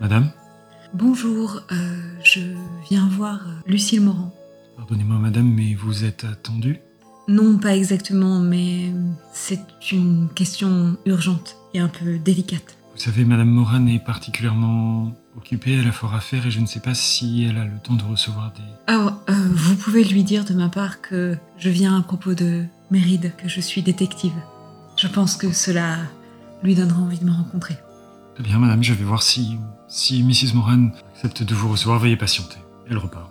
Madame, 0.00 0.30
Bonjour, 0.94 1.60
euh, 1.72 1.74
je 2.22 2.40
viens 2.88 3.08
voir 3.08 3.40
Lucille 3.66 4.00
Morand. 4.00 4.32
pardonnez-moi 4.76 5.18
madame, 5.18 5.52
mais 5.52 5.74
vous 5.74 6.04
êtes 6.04 6.22
attendue 6.22 6.78
Non, 7.28 7.58
pas 7.58 7.76
exactement, 7.76 8.38
mais 8.38 8.92
c'est 9.32 9.64
une 9.92 10.28
question 10.34 10.96
urgente 11.06 11.56
et 11.72 11.80
un 11.80 11.88
peu 11.88 12.18
délicate. 12.18 12.76
Vous 12.94 13.00
savez, 13.00 13.24
Madame 13.24 13.48
Moran 13.48 13.86
est 13.86 14.04
particulièrement 14.04 15.12
occupée, 15.36 15.72
elle 15.72 15.88
a 15.88 15.92
fort 15.92 16.14
à 16.14 16.20
faire 16.20 16.46
et 16.46 16.50
je 16.50 16.60
ne 16.60 16.66
sais 16.66 16.80
pas 16.80 16.94
si 16.94 17.44
elle 17.44 17.58
a 17.58 17.64
le 17.64 17.78
temps 17.82 17.94
de 17.94 18.04
recevoir 18.04 18.52
des... 18.52 18.92
Euh, 18.92 19.10
vous 19.52 19.74
pouvez 19.74 20.04
lui 20.04 20.22
dire 20.22 20.44
de 20.44 20.54
ma 20.54 20.68
part 20.68 21.00
que 21.00 21.36
je 21.58 21.70
viens 21.70 21.98
à 21.98 22.02
propos 22.02 22.34
de 22.34 22.64
Méride, 22.90 23.32
que 23.36 23.48
je 23.48 23.60
suis 23.60 23.82
détective. 23.82 24.34
Je 24.96 25.08
pense 25.08 25.36
que 25.36 25.52
cela 25.52 25.96
lui 26.62 26.74
donnera 26.76 27.00
envie 27.00 27.18
de 27.18 27.24
me 27.24 27.32
rencontrer. 27.32 27.76
Très 28.34 28.44
bien, 28.44 28.58
madame, 28.58 28.82
je 28.84 28.94
vais 28.94 29.04
voir 29.04 29.22
si, 29.22 29.58
si 29.88 30.22
Mrs. 30.22 30.54
Moran 30.54 30.90
accepte 31.14 31.42
de 31.42 31.54
vous 31.54 31.68
recevoir. 31.68 31.98
Veuillez 31.98 32.16
patienter. 32.16 32.58
Elle 32.88 32.98
repart. 32.98 33.30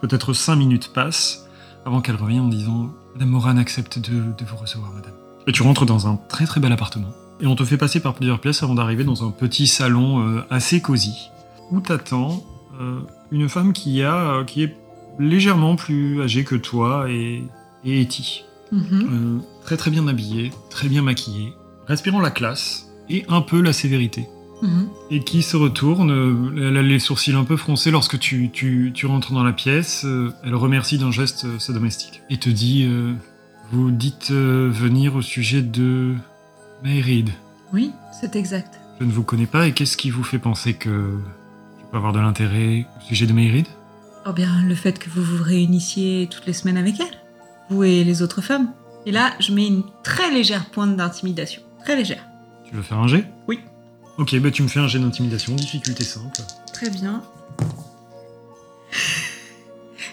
Peut-être 0.00 0.32
cinq 0.34 0.56
minutes 0.56 0.92
passent 0.92 1.46
avant 1.84 2.00
qu'elle 2.00 2.16
revienne 2.16 2.42
en 2.42 2.48
disant 2.48 2.92
Madame 3.14 3.28
Moran 3.30 3.56
accepte 3.56 3.98
de, 3.98 4.32
de 4.36 4.44
vous 4.44 4.56
recevoir, 4.56 4.92
madame. 4.92 5.14
Et 5.46 5.52
tu 5.52 5.62
rentres 5.62 5.86
dans 5.86 6.08
un 6.08 6.16
très 6.28 6.46
très 6.46 6.60
bel 6.60 6.72
appartement. 6.72 7.12
Et 7.40 7.46
on 7.46 7.56
te 7.56 7.64
fait 7.64 7.76
passer 7.76 8.00
par 8.00 8.14
plusieurs 8.14 8.40
pièces 8.40 8.62
avant 8.62 8.74
d'arriver 8.74 9.04
dans 9.04 9.26
un 9.26 9.30
petit 9.30 9.66
salon 9.66 10.20
euh, 10.20 10.44
assez 10.50 10.80
cosy 10.80 11.30
où 11.70 11.80
t'attend 11.80 12.42
euh, 12.80 13.00
une 13.30 13.48
femme 13.48 13.72
qui, 13.72 14.02
a, 14.02 14.14
euh, 14.14 14.44
qui 14.44 14.62
est 14.62 14.76
légèrement 15.18 15.76
plus 15.76 16.22
âgée 16.22 16.44
que 16.44 16.54
toi 16.54 17.06
et, 17.08 17.44
et 17.84 18.00
Etty. 18.00 18.44
Mhm. 18.72 18.82
Euh, 18.92 19.38
très 19.62 19.76
très 19.76 19.90
bien 19.90 20.08
habillée, 20.08 20.50
très 20.70 20.88
bien 20.88 21.02
maquillée, 21.02 21.52
respirant 21.86 22.20
la 22.20 22.30
classe 22.30 22.88
et 23.08 23.24
un 23.28 23.40
peu 23.40 23.60
la 23.60 23.72
sévérité. 23.72 24.28
Et 25.10 25.20
qui 25.20 25.42
se 25.42 25.56
retourne, 25.56 26.10
euh, 26.10 26.68
elle 26.68 26.76
a 26.76 26.82
les 26.82 26.98
sourcils 26.98 27.34
un 27.34 27.44
peu 27.44 27.56
froncés 27.56 27.90
lorsque 27.90 28.18
tu, 28.18 28.50
tu, 28.50 28.92
tu 28.94 29.06
rentres 29.06 29.32
dans 29.32 29.42
la 29.42 29.52
pièce, 29.52 30.04
euh, 30.04 30.32
elle 30.44 30.54
remercie 30.54 30.98
d'un 30.98 31.10
geste 31.10 31.44
euh, 31.44 31.58
sa 31.58 31.72
domestique 31.72 32.22
et 32.30 32.38
te 32.38 32.48
dit 32.48 32.86
euh, 32.88 33.12
Vous 33.72 33.90
dites 33.90 34.30
euh, 34.30 34.70
venir 34.72 35.14
au 35.16 35.22
sujet 35.22 35.62
de 35.62 36.14
Mayrid. 36.82 37.30
Oui, 37.72 37.92
c'est 38.18 38.36
exact. 38.36 38.80
Je 39.00 39.04
ne 39.04 39.12
vous 39.12 39.22
connais 39.22 39.46
pas 39.46 39.66
et 39.66 39.72
qu'est-ce 39.72 39.96
qui 39.96 40.10
vous 40.10 40.22
fait 40.22 40.38
penser 40.38 40.74
que 40.74 41.18
je 41.78 41.84
peux 41.90 41.96
avoir 41.96 42.12
de 42.12 42.20
l'intérêt 42.20 42.86
au 42.96 43.04
sujet 43.06 43.26
de 43.26 43.32
Mayrid 43.32 43.66
Oh 44.26 44.32
bien, 44.32 44.62
le 44.64 44.74
fait 44.74 44.98
que 44.98 45.10
vous 45.10 45.22
vous 45.22 45.42
réunissiez 45.42 46.28
toutes 46.30 46.46
les 46.46 46.54
semaines 46.54 46.78
avec 46.78 46.98
elle, 47.00 47.18
vous 47.68 47.84
et 47.84 48.04
les 48.04 48.22
autres 48.22 48.40
femmes. 48.40 48.70
Et 49.04 49.12
là, 49.12 49.32
je 49.38 49.52
mets 49.52 49.66
une 49.66 49.82
très 50.02 50.30
légère 50.32 50.66
pointe 50.70 50.96
d'intimidation. 50.96 51.60
Très 51.84 51.94
légère. 51.96 52.24
Tu 52.66 52.74
veux 52.74 52.82
faire 52.82 52.98
un 52.98 53.06
jet? 53.06 53.26
Oui. 53.48 53.60
Ok, 54.18 54.38
bah 54.38 54.50
tu 54.50 54.62
me 54.62 54.68
fais 54.68 54.80
un 54.80 54.86
jet 54.88 54.98
d'intimidation, 54.98 55.54
difficulté 55.54 56.04
simple. 56.04 56.40
Très 56.72 56.90
bien. 56.90 57.22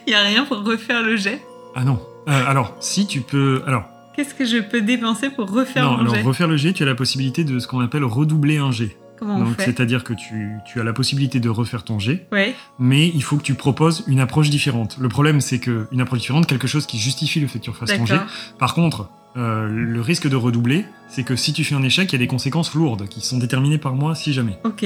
Il 0.08 0.10
n'y 0.12 0.16
a 0.16 0.22
rien 0.24 0.46
pour 0.46 0.64
refaire 0.64 1.04
le 1.04 1.16
jet? 1.18 1.42
Ah 1.76 1.84
non. 1.84 2.02
Euh, 2.28 2.44
alors, 2.48 2.76
si 2.80 3.06
tu 3.08 3.22
peux. 3.22 3.62
Alors, 3.68 3.86
Qu'est-ce 4.16 4.34
que 4.34 4.46
je 4.46 4.58
peux 4.58 4.82
dépenser 4.82 5.30
pour 5.30 5.50
refaire 5.50 5.86
non, 5.86 5.92
mon 5.92 6.00
alors 6.02 6.16
jet? 6.16 6.22
refaire 6.24 6.48
le 6.48 6.58
jet, 6.58 6.74
tu 6.74 6.84
as 6.84 6.86
la 6.86 6.96
possibilité 6.96 7.44
de 7.44 7.60
ce 7.60 7.68
qu'on 7.68 7.80
appelle 7.80 8.04
redoubler 8.04 8.58
un 8.58 8.72
jet. 8.72 8.98
Comment 9.18 9.36
on 9.36 9.44
Donc, 9.46 9.56
fait? 9.56 9.66
c'est-à-dire 9.66 10.04
que 10.04 10.14
tu, 10.14 10.54
tu 10.66 10.82
as 10.82 10.84
la 10.84 10.94
possibilité 10.94 11.40
de 11.40 11.48
refaire 11.50 11.84
ton 11.84 12.00
jet, 12.00 12.28
Ouais. 12.32 12.56
mais 12.80 13.08
il 13.08 13.22
faut 13.24 13.38
que 13.38 13.44
tu 13.44 13.54
proposes 13.54 14.04
une 14.08 14.20
approche 14.20 14.50
différente. 14.50 14.98
Le 15.00 15.08
problème, 15.10 15.40
c'est 15.42 15.60
que 15.60 15.88
une 15.92 16.02
approche 16.02 16.20
différente, 16.20 16.48
quelque 16.48 16.68
chose 16.68 16.88
qui 16.88 16.98
justifie 16.98 17.40
le 17.40 17.48
fait 17.48 17.60
que 17.60 17.64
tu 17.66 17.70
refasses 17.70 17.96
ton 17.96 18.06
jet. 18.06 18.20
Par 18.58 18.74
contre, 18.74 19.10
euh, 19.38 19.68
le 19.70 20.02
risque 20.02 20.28
de 20.28 20.36
redoubler, 20.36 20.86
c'est 21.08 21.24
que 21.24 21.36
si 21.36 21.54
tu 21.54 21.64
fais 21.64 21.76
un 21.76 21.84
échec, 21.84 22.12
il 22.12 22.14
y 22.14 22.16
a 22.16 22.20
des 22.20 22.28
conséquences 22.28 22.74
lourdes 22.74 23.08
qui 23.08 23.22
sont 23.22 23.38
déterminées 23.38 23.78
par 23.78 23.96
moi 23.96 24.16
si 24.16 24.34
jamais. 24.34 24.58
Ok. 24.64 24.86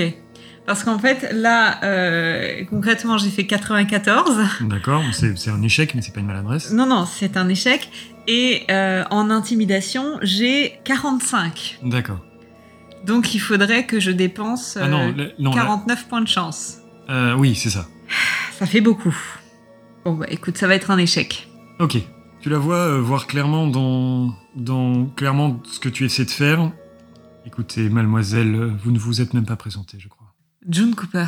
Parce 0.66 0.84
qu'en 0.84 0.98
fait, 0.98 1.30
là, 1.32 1.84
euh, 1.84 2.64
concrètement, 2.70 3.18
j'ai 3.20 3.30
fait 3.30 3.46
94. 3.46 4.40
D'accord 4.62 5.04
C'est 5.14 5.50
un 5.50 5.62
échec, 5.62 5.94
mais 5.94 6.02
c'est 6.02 6.12
pas 6.14 6.22
une 6.22 6.26
maladresse. 6.28 6.72
Non, 6.72 6.88
non, 6.88 7.06
c'est 7.06 7.38
un 7.38 7.48
échec. 7.50 7.90
Et 8.28 8.64
euh, 8.72 9.04
en 9.12 9.30
intimidation, 9.30 10.18
j'ai 10.24 10.80
45. 10.84 11.80
D'accord. 11.84 12.20
Donc 13.06 13.36
il 13.36 13.40
faudrait 13.40 13.86
que 13.86 14.00
je 14.00 14.10
dépense 14.10 14.78
Ah 14.82 14.88
non, 14.88 15.10
euh, 15.10 15.12
le- 15.12 15.32
non, 15.38 15.52
là- 15.54 15.62
49 15.62 16.08
points 16.08 16.22
de 16.22 16.28
chance. 16.28 16.78
oui, 17.38 17.54
c'est 17.56 17.70
ça. 17.70 17.86
Ça 18.58 18.66
fait 18.66 18.82
beaucoup. 18.82 19.16
Bon, 20.04 20.14
bah 20.14 20.26
écoute, 20.30 20.58
ça 20.58 20.68
va 20.68 20.74
être 20.76 20.90
un 20.90 20.98
échec. 20.98 21.48
Ok. 21.80 21.98
Tu 22.46 22.52
la 22.52 22.60
vois 22.60 22.76
euh, 22.76 23.02
voir 23.02 23.26
clairement 23.26 23.66
dans, 23.66 24.32
dans 24.56 25.08
clairement 25.08 25.60
ce 25.66 25.80
que 25.80 25.90
tu 25.90 26.06
essaies 26.06 26.26
de 26.26 26.30
faire. 26.30 26.72
Écoutez, 27.44 27.90
mademoiselle, 27.90 28.54
euh, 28.54 28.72
vous 28.84 28.92
ne 28.92 29.00
vous 29.00 29.20
êtes 29.20 29.34
même 29.34 29.48
pas 29.48 29.56
présentée, 29.56 29.98
je 30.00 30.08
crois. 30.08 30.32
June 30.70 30.94
Cooper. 30.94 31.26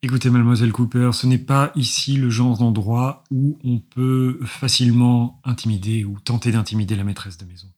Écoutez, 0.00 0.30
mademoiselle 0.30 0.72
Cooper, 0.72 1.10
ce 1.12 1.26
n'est 1.26 1.36
pas 1.36 1.70
ici 1.74 2.16
le 2.16 2.30
genre 2.30 2.56
d'endroit 2.56 3.24
où 3.30 3.58
on 3.62 3.78
peut 3.78 4.40
facilement 4.46 5.38
intimider 5.44 6.06
ou 6.06 6.18
tenter 6.18 6.50
d'intimider 6.50 6.96
la 6.96 7.04
maîtresse 7.04 7.36
de 7.36 7.44
maison. 7.44 7.68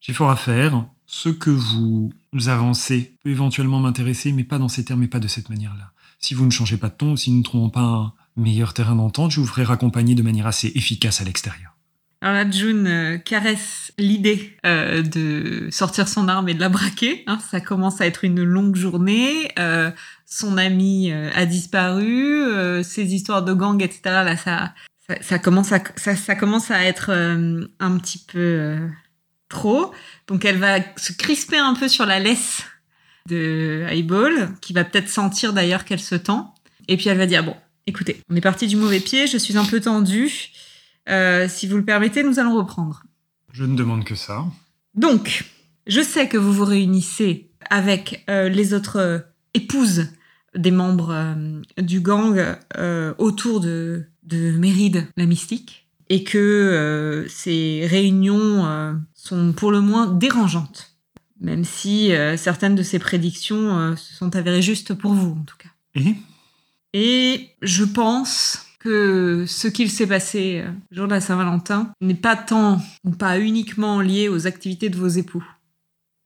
J'ai 0.00 0.14
fort 0.14 0.30
à 0.30 0.36
faire. 0.36 0.86
Ce 1.04 1.28
que 1.28 1.50
vous 1.50 2.14
avancez 2.46 3.18
peut 3.22 3.28
éventuellement 3.28 3.80
m'intéresser, 3.80 4.32
mais 4.32 4.44
pas 4.44 4.56
dans 4.56 4.70
ces 4.70 4.86
termes 4.86 5.02
et 5.02 5.08
pas 5.08 5.20
de 5.20 5.28
cette 5.28 5.50
manière-là. 5.50 5.92
Si 6.18 6.32
vous 6.32 6.46
ne 6.46 6.50
changez 6.50 6.78
pas 6.78 6.88
de 6.88 6.94
ton, 6.94 7.14
si 7.16 7.30
nous 7.30 7.40
ne 7.40 7.44
trouvons 7.44 7.68
pas 7.68 7.82
un 7.82 8.14
meilleur 8.38 8.72
terrain 8.72 8.96
d'entente, 8.96 9.32
je 9.32 9.40
vous 9.40 9.46
ferai 9.46 9.64
raccompagner 9.64 10.14
de 10.14 10.22
manière 10.22 10.46
assez 10.46 10.72
efficace 10.74 11.20
à 11.20 11.24
l'extérieur. 11.24 11.73
Alors 12.24 12.36
là, 12.42 12.50
June 12.50 12.86
euh, 12.86 13.18
caresse 13.18 13.92
l'idée 13.98 14.56
euh, 14.64 15.02
de 15.02 15.68
sortir 15.70 16.08
son 16.08 16.26
arme 16.26 16.48
et 16.48 16.54
de 16.54 16.60
la 16.60 16.70
braquer. 16.70 17.22
Hein. 17.26 17.38
Ça 17.50 17.60
commence 17.60 18.00
à 18.00 18.06
être 18.06 18.24
une 18.24 18.42
longue 18.42 18.76
journée. 18.76 19.50
Euh, 19.58 19.90
son 20.24 20.56
ami 20.56 21.12
a 21.12 21.44
disparu. 21.44 22.82
ces 22.82 23.14
histoires 23.14 23.44
de 23.44 23.52
gang, 23.52 23.80
etc. 23.80 24.00
Là, 24.04 24.36
ça, 24.36 25.38
commence 25.38 25.70
à 25.70 25.80
ça, 25.96 26.34
commence 26.34 26.70
à 26.70 26.82
être 26.82 27.10
un 27.10 27.98
petit 27.98 28.24
peu 28.26 28.78
trop. 29.48 29.92
Donc 30.26 30.44
elle 30.44 30.56
va 30.56 30.78
se 30.96 31.12
crisper 31.12 31.58
un 31.58 31.74
peu 31.74 31.86
sur 31.88 32.06
la 32.06 32.18
laisse 32.18 32.64
de 33.28 33.84
Highball, 33.88 34.48
qui 34.60 34.72
va 34.72 34.82
peut-être 34.82 35.10
sentir 35.10 35.52
d'ailleurs 35.52 35.84
qu'elle 35.84 36.00
se 36.00 36.16
tend. 36.16 36.54
Et 36.88 36.96
puis 36.96 37.10
elle 37.10 37.18
va 37.18 37.26
dire 37.26 37.44
bon, 37.44 37.54
écoutez, 37.86 38.20
on 38.28 38.34
est 38.34 38.40
parti 38.40 38.66
du 38.66 38.76
mauvais 38.76 39.00
pied. 39.00 39.28
Je 39.28 39.36
suis 39.36 39.56
un 39.56 39.64
peu 39.66 39.78
tendue. 39.78 40.50
Euh, 41.08 41.48
si 41.48 41.66
vous 41.66 41.76
le 41.76 41.84
permettez, 41.84 42.22
nous 42.22 42.38
allons 42.38 42.56
reprendre. 42.56 43.04
Je 43.52 43.64
ne 43.64 43.76
demande 43.76 44.04
que 44.04 44.14
ça. 44.14 44.44
Donc, 44.94 45.44
je 45.86 46.00
sais 46.00 46.28
que 46.28 46.36
vous 46.36 46.52
vous 46.52 46.64
réunissez 46.64 47.50
avec 47.70 48.24
euh, 48.28 48.48
les 48.48 48.74
autres 48.74 48.96
euh, 48.98 49.18
épouses 49.54 50.08
des 50.54 50.70
membres 50.70 51.36
du 51.78 52.00
gang 52.00 52.40
autour 53.18 53.58
de, 53.58 54.04
de 54.22 54.52
Méride, 54.52 55.08
la 55.16 55.26
mystique, 55.26 55.88
et 56.08 56.22
que 56.22 57.26
ces 57.28 57.84
réunions 57.90 58.96
sont 59.14 59.52
pour 59.52 59.72
le 59.72 59.80
moins 59.80 60.06
dérangeantes, 60.06 60.96
même 61.40 61.64
si 61.64 62.12
certaines 62.36 62.76
de 62.76 62.84
ces 62.84 63.00
prédictions 63.00 63.96
se 63.96 64.14
sont 64.14 64.36
avérées 64.36 64.62
justes 64.62 64.94
pour 64.94 65.14
vous, 65.14 65.32
en 65.32 65.42
tout 65.42 65.56
cas. 65.56 65.70
Et? 65.96 66.14
Et 66.92 67.48
je 67.60 67.82
pense 67.82 68.64
que 68.84 69.46
ce 69.48 69.66
qu'il 69.66 69.90
s'est 69.90 70.06
passé 70.06 70.60
le 70.60 70.68
euh, 70.68 70.72
jour 70.92 71.06
de 71.06 71.12
la 71.12 71.20
Saint-Valentin 71.20 71.92
n'est 72.02 72.14
pas 72.14 72.36
tant 72.36 72.80
ou 73.02 73.10
pas 73.10 73.40
uniquement 73.40 74.00
lié 74.00 74.28
aux 74.28 74.46
activités 74.46 74.90
de 74.90 74.96
vos 74.96 75.08
époux. 75.08 75.44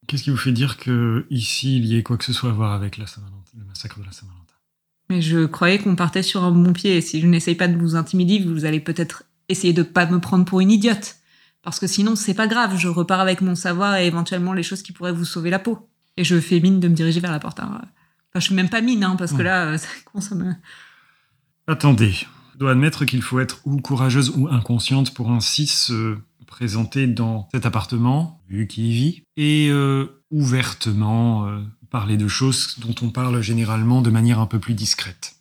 Qu'est-ce 0.09 0.25
qui 0.25 0.31
vous 0.31 0.37
fait 0.37 0.53
dire 0.53 0.77
que 0.77 1.25
ici 1.31 1.77
il 1.77 1.87
y 1.87 1.97
ait 1.97 2.03
quoi 2.03 2.17
que 2.17 2.25
ce 2.25 2.33
soit 2.33 2.51
à 2.51 2.53
voir 2.53 2.73
avec 2.73 2.99
la 2.99 3.05
le 3.57 3.65
massacre 3.65 4.01
de 4.01 4.05
la 4.05 4.13
Saint-Valentin? 4.13 4.55
Mais 5.09 5.23
je 5.23 5.47
croyais 5.47 5.79
qu'on 5.79 5.97
partait 5.97 6.23
sur 6.23 6.45
un 6.45 6.51
bon 6.51 6.73
pied. 6.73 7.01
Si 7.01 7.21
je 7.21 7.27
n'essaye 7.27 7.55
pas 7.55 7.69
de 7.69 7.79
vous 7.79 7.95
intimider, 7.95 8.41
vous 8.41 8.65
allez 8.65 8.81
peut-être 8.81 9.25
essayer 9.49 9.73
de 9.73 9.83
pas 9.83 10.07
me 10.07 10.19
prendre 10.19 10.45
pour 10.45 10.61
une 10.61 10.71
idiote. 10.71 11.17
Parce 11.63 11.79
que 11.79 11.87
sinon, 11.87 12.17
c'est 12.17 12.35
pas 12.35 12.47
grave. 12.47 12.77
Je 12.77 12.89
repars 12.89 13.21
avec 13.21 13.41
mon 13.41 13.55
savoir 13.55 13.97
et 13.97 14.07
éventuellement 14.07 14.53
les 14.53 14.63
choses 14.63 14.83
qui 14.83 14.93
pourraient 14.93 15.13
vous 15.13 15.25
sauver 15.25 15.51
la 15.51 15.59
peau. 15.59 15.89
Et 16.17 16.25
je 16.25 16.39
fais 16.41 16.61
mine 16.61 16.81
de 16.81 16.89
me 16.89 16.95
diriger 16.95 17.21
vers 17.21 17.33
la 17.33 17.39
porte. 17.39 17.61
Enfin, 17.61 17.81
je 18.35 18.41
suis 18.41 18.55
même 18.55 18.69
pas 18.69 18.81
mine, 18.81 19.05
hein, 19.05 19.17
parce 19.17 19.33
que 19.33 19.43
là, 19.43 19.79
ça 19.79 19.89
commence 20.05 20.31
à 20.33 20.35
me. 20.35 20.53
Attendez, 21.67 22.15
je 22.59 22.65
dois 22.65 22.73
admettre 22.73 23.05
qu'il 23.05 23.23
faut 23.23 23.39
être 23.39 23.61
ou 23.67 23.77
courageuse 23.77 24.33
ou 24.37 24.49
inconsciente 24.49 25.15
pour 25.15 25.31
ainsi 25.31 25.69
se 25.69 26.17
présenter 26.45 27.07
dans 27.07 27.49
cet 27.55 27.67
appartement, 27.67 28.43
vu 28.49 28.67
qui 28.67 28.89
y 28.89 28.93
vit, 28.95 29.23
et 29.37 29.69
euh, 29.71 30.07
ouvertement 30.33 31.47
euh, 31.47 31.61
parler 31.89 32.17
de 32.17 32.27
choses 32.27 32.75
dont 32.81 32.97
on 33.01 33.11
parle 33.11 33.41
généralement 33.43 34.03
de 34.03 34.11
manière 34.11 34.41
un 34.41 34.47
peu 34.47 34.59
plus 34.59 34.75
discrète. 34.75 35.37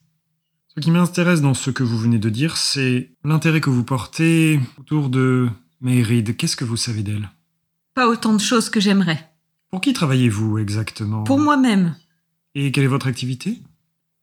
Ce 0.68 0.80
qui 0.80 0.91
m'intéresse 0.91 1.41
dans 1.41 1.56
ce 1.56 1.72
que 1.72 1.81
vous 1.81 1.98
venez 1.98 2.19
de 2.19 2.30
dire, 2.30 2.56
c'est 2.56 3.10
l'intérêt 3.23 3.61
que 3.61 3.72
vous 3.72 3.84
portez 3.84 4.60
autour 4.77 5.10
de 5.10 5.49
Mayrid. 5.81 6.38
Qu'est-ce 6.38 6.56
que 6.56 6.65
vous 6.65 6.77
savez 6.77 7.02
d'elle? 7.02 7.31
Pas 7.95 8.07
autant 8.07 8.34
de 8.34 8.41
choses 8.41 8.69
que 8.69 8.80
j'aimerais. 8.80 9.27
Pour 9.72 9.81
qui 9.81 9.91
travaillez-vous 9.94 10.60
exactement? 10.60 11.23
Pour 11.23 11.39
moi-même. 11.39 11.95
Et 12.53 12.72
quelle 12.72 12.84
est 12.84 12.88
votre 12.88 13.07
activité? 13.07 13.60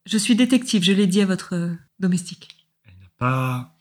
Je 0.05 0.17
suis 0.17 0.37
détective, 0.37 0.81
je 0.81 0.93
l'ai 0.93 1.07
dit 1.07 1.19
à 1.19 1.25
votre 1.25 1.75
domestique 1.99 2.54
pas 3.17 3.75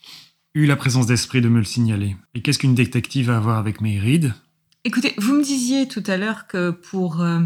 eu 0.55 0.67
la 0.67 0.77
présence 0.77 1.07
d'esprit 1.07 1.41
de 1.41 1.49
me 1.49 1.59
le 1.59 1.65
signaler. 1.65 2.17
Et 2.35 2.43
qu'est-ce 2.43 2.59
qu'une 2.59 2.75
détective 2.75 3.31
a 3.31 3.37
à 3.37 3.41
voir 3.41 3.59
avec 3.59 3.81
Mayrid 3.81 4.33
Écoutez, 4.85 5.15
vous 5.19 5.35
me 5.35 5.43
disiez 5.43 5.89
tout 5.89 6.03
à 6.07 6.17
l'heure 6.17 6.47
que 6.47 6.71
pour 6.71 7.23
euh, 7.23 7.41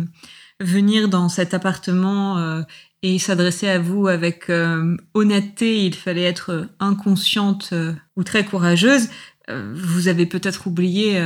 venir 0.60 1.08
dans 1.08 1.28
cet 1.28 1.54
appartement 1.54 2.38
euh, 2.38 2.62
et 3.02 3.18
s'adresser 3.18 3.68
à 3.68 3.78
vous 3.78 4.08
avec 4.08 4.50
euh, 4.50 4.96
honnêteté, 5.14 5.86
il 5.86 5.94
fallait 5.94 6.24
être 6.24 6.68
inconsciente 6.80 7.72
ou 8.16 8.24
très 8.24 8.44
courageuse. 8.44 9.08
vous 9.48 10.08
avez 10.08 10.26
peut-être 10.26 10.66
oublié 10.66 11.22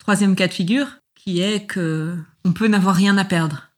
troisième 0.00 0.34
cas 0.34 0.48
de 0.48 0.52
figure, 0.52 0.98
qui 1.14 1.40
est 1.40 1.64
que 1.64 2.16
on 2.44 2.52
peut 2.52 2.66
n'avoir 2.66 2.96
rien 2.96 3.16
à 3.16 3.24
perdre. 3.24 3.70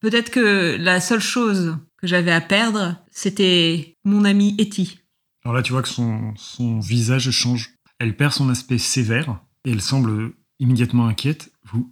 Peut-être 0.00 0.30
que 0.30 0.76
la 0.78 1.00
seule 1.00 1.20
chose 1.20 1.76
que 1.96 2.06
j'avais 2.06 2.32
à 2.32 2.42
perdre, 2.42 2.96
c'était 3.10 3.96
mon 4.04 4.24
ami 4.24 4.54
Etty. 4.58 5.00
Alors 5.44 5.54
là, 5.54 5.62
tu 5.62 5.72
vois 5.72 5.82
que 5.82 5.88
son, 5.88 6.34
son 6.36 6.80
visage 6.80 7.30
change. 7.30 7.74
Elle 7.98 8.16
perd 8.16 8.32
son 8.32 8.48
aspect 8.48 8.78
sévère 8.78 9.40
et 9.64 9.70
elle 9.70 9.80
semble 9.80 10.32
immédiatement 10.58 11.06
inquiète. 11.06 11.52
Vous, 11.64 11.90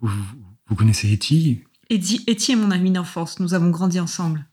vous, 0.00 0.76
connaissez 0.76 1.12
Etty 1.12 1.64
Etty 1.90 2.52
est 2.52 2.56
mon 2.56 2.70
amie 2.70 2.90
d'enfance. 2.90 3.40
Nous 3.40 3.54
avons 3.54 3.70
grandi 3.70 4.00
ensemble. 4.00 4.46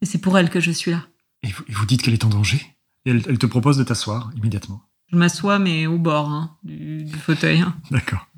Et 0.00 0.06
c'est 0.06 0.18
pour 0.18 0.36
elle 0.38 0.50
que 0.50 0.60
je 0.60 0.70
suis 0.70 0.90
là. 0.90 1.06
Et 1.42 1.48
vous, 1.68 1.86
dites 1.86 2.02
qu'elle 2.02 2.14
est 2.14 2.24
en 2.24 2.28
danger? 2.28 2.60
Et 3.04 3.10
elle, 3.10 3.38
te 3.38 3.46
propose 3.46 3.78
de 3.78 3.84
t'asseoir 3.84 4.30
immédiatement. 4.36 4.82
Je 5.10 5.16
m'assois, 5.16 5.58
mais 5.58 5.86
au 5.86 5.98
bord 5.98 6.28
hein, 6.30 6.56
du, 6.62 7.04
du, 7.04 7.14
fauteuil. 7.14 7.60
Hein. 7.60 7.76
D'accord. 7.90 8.28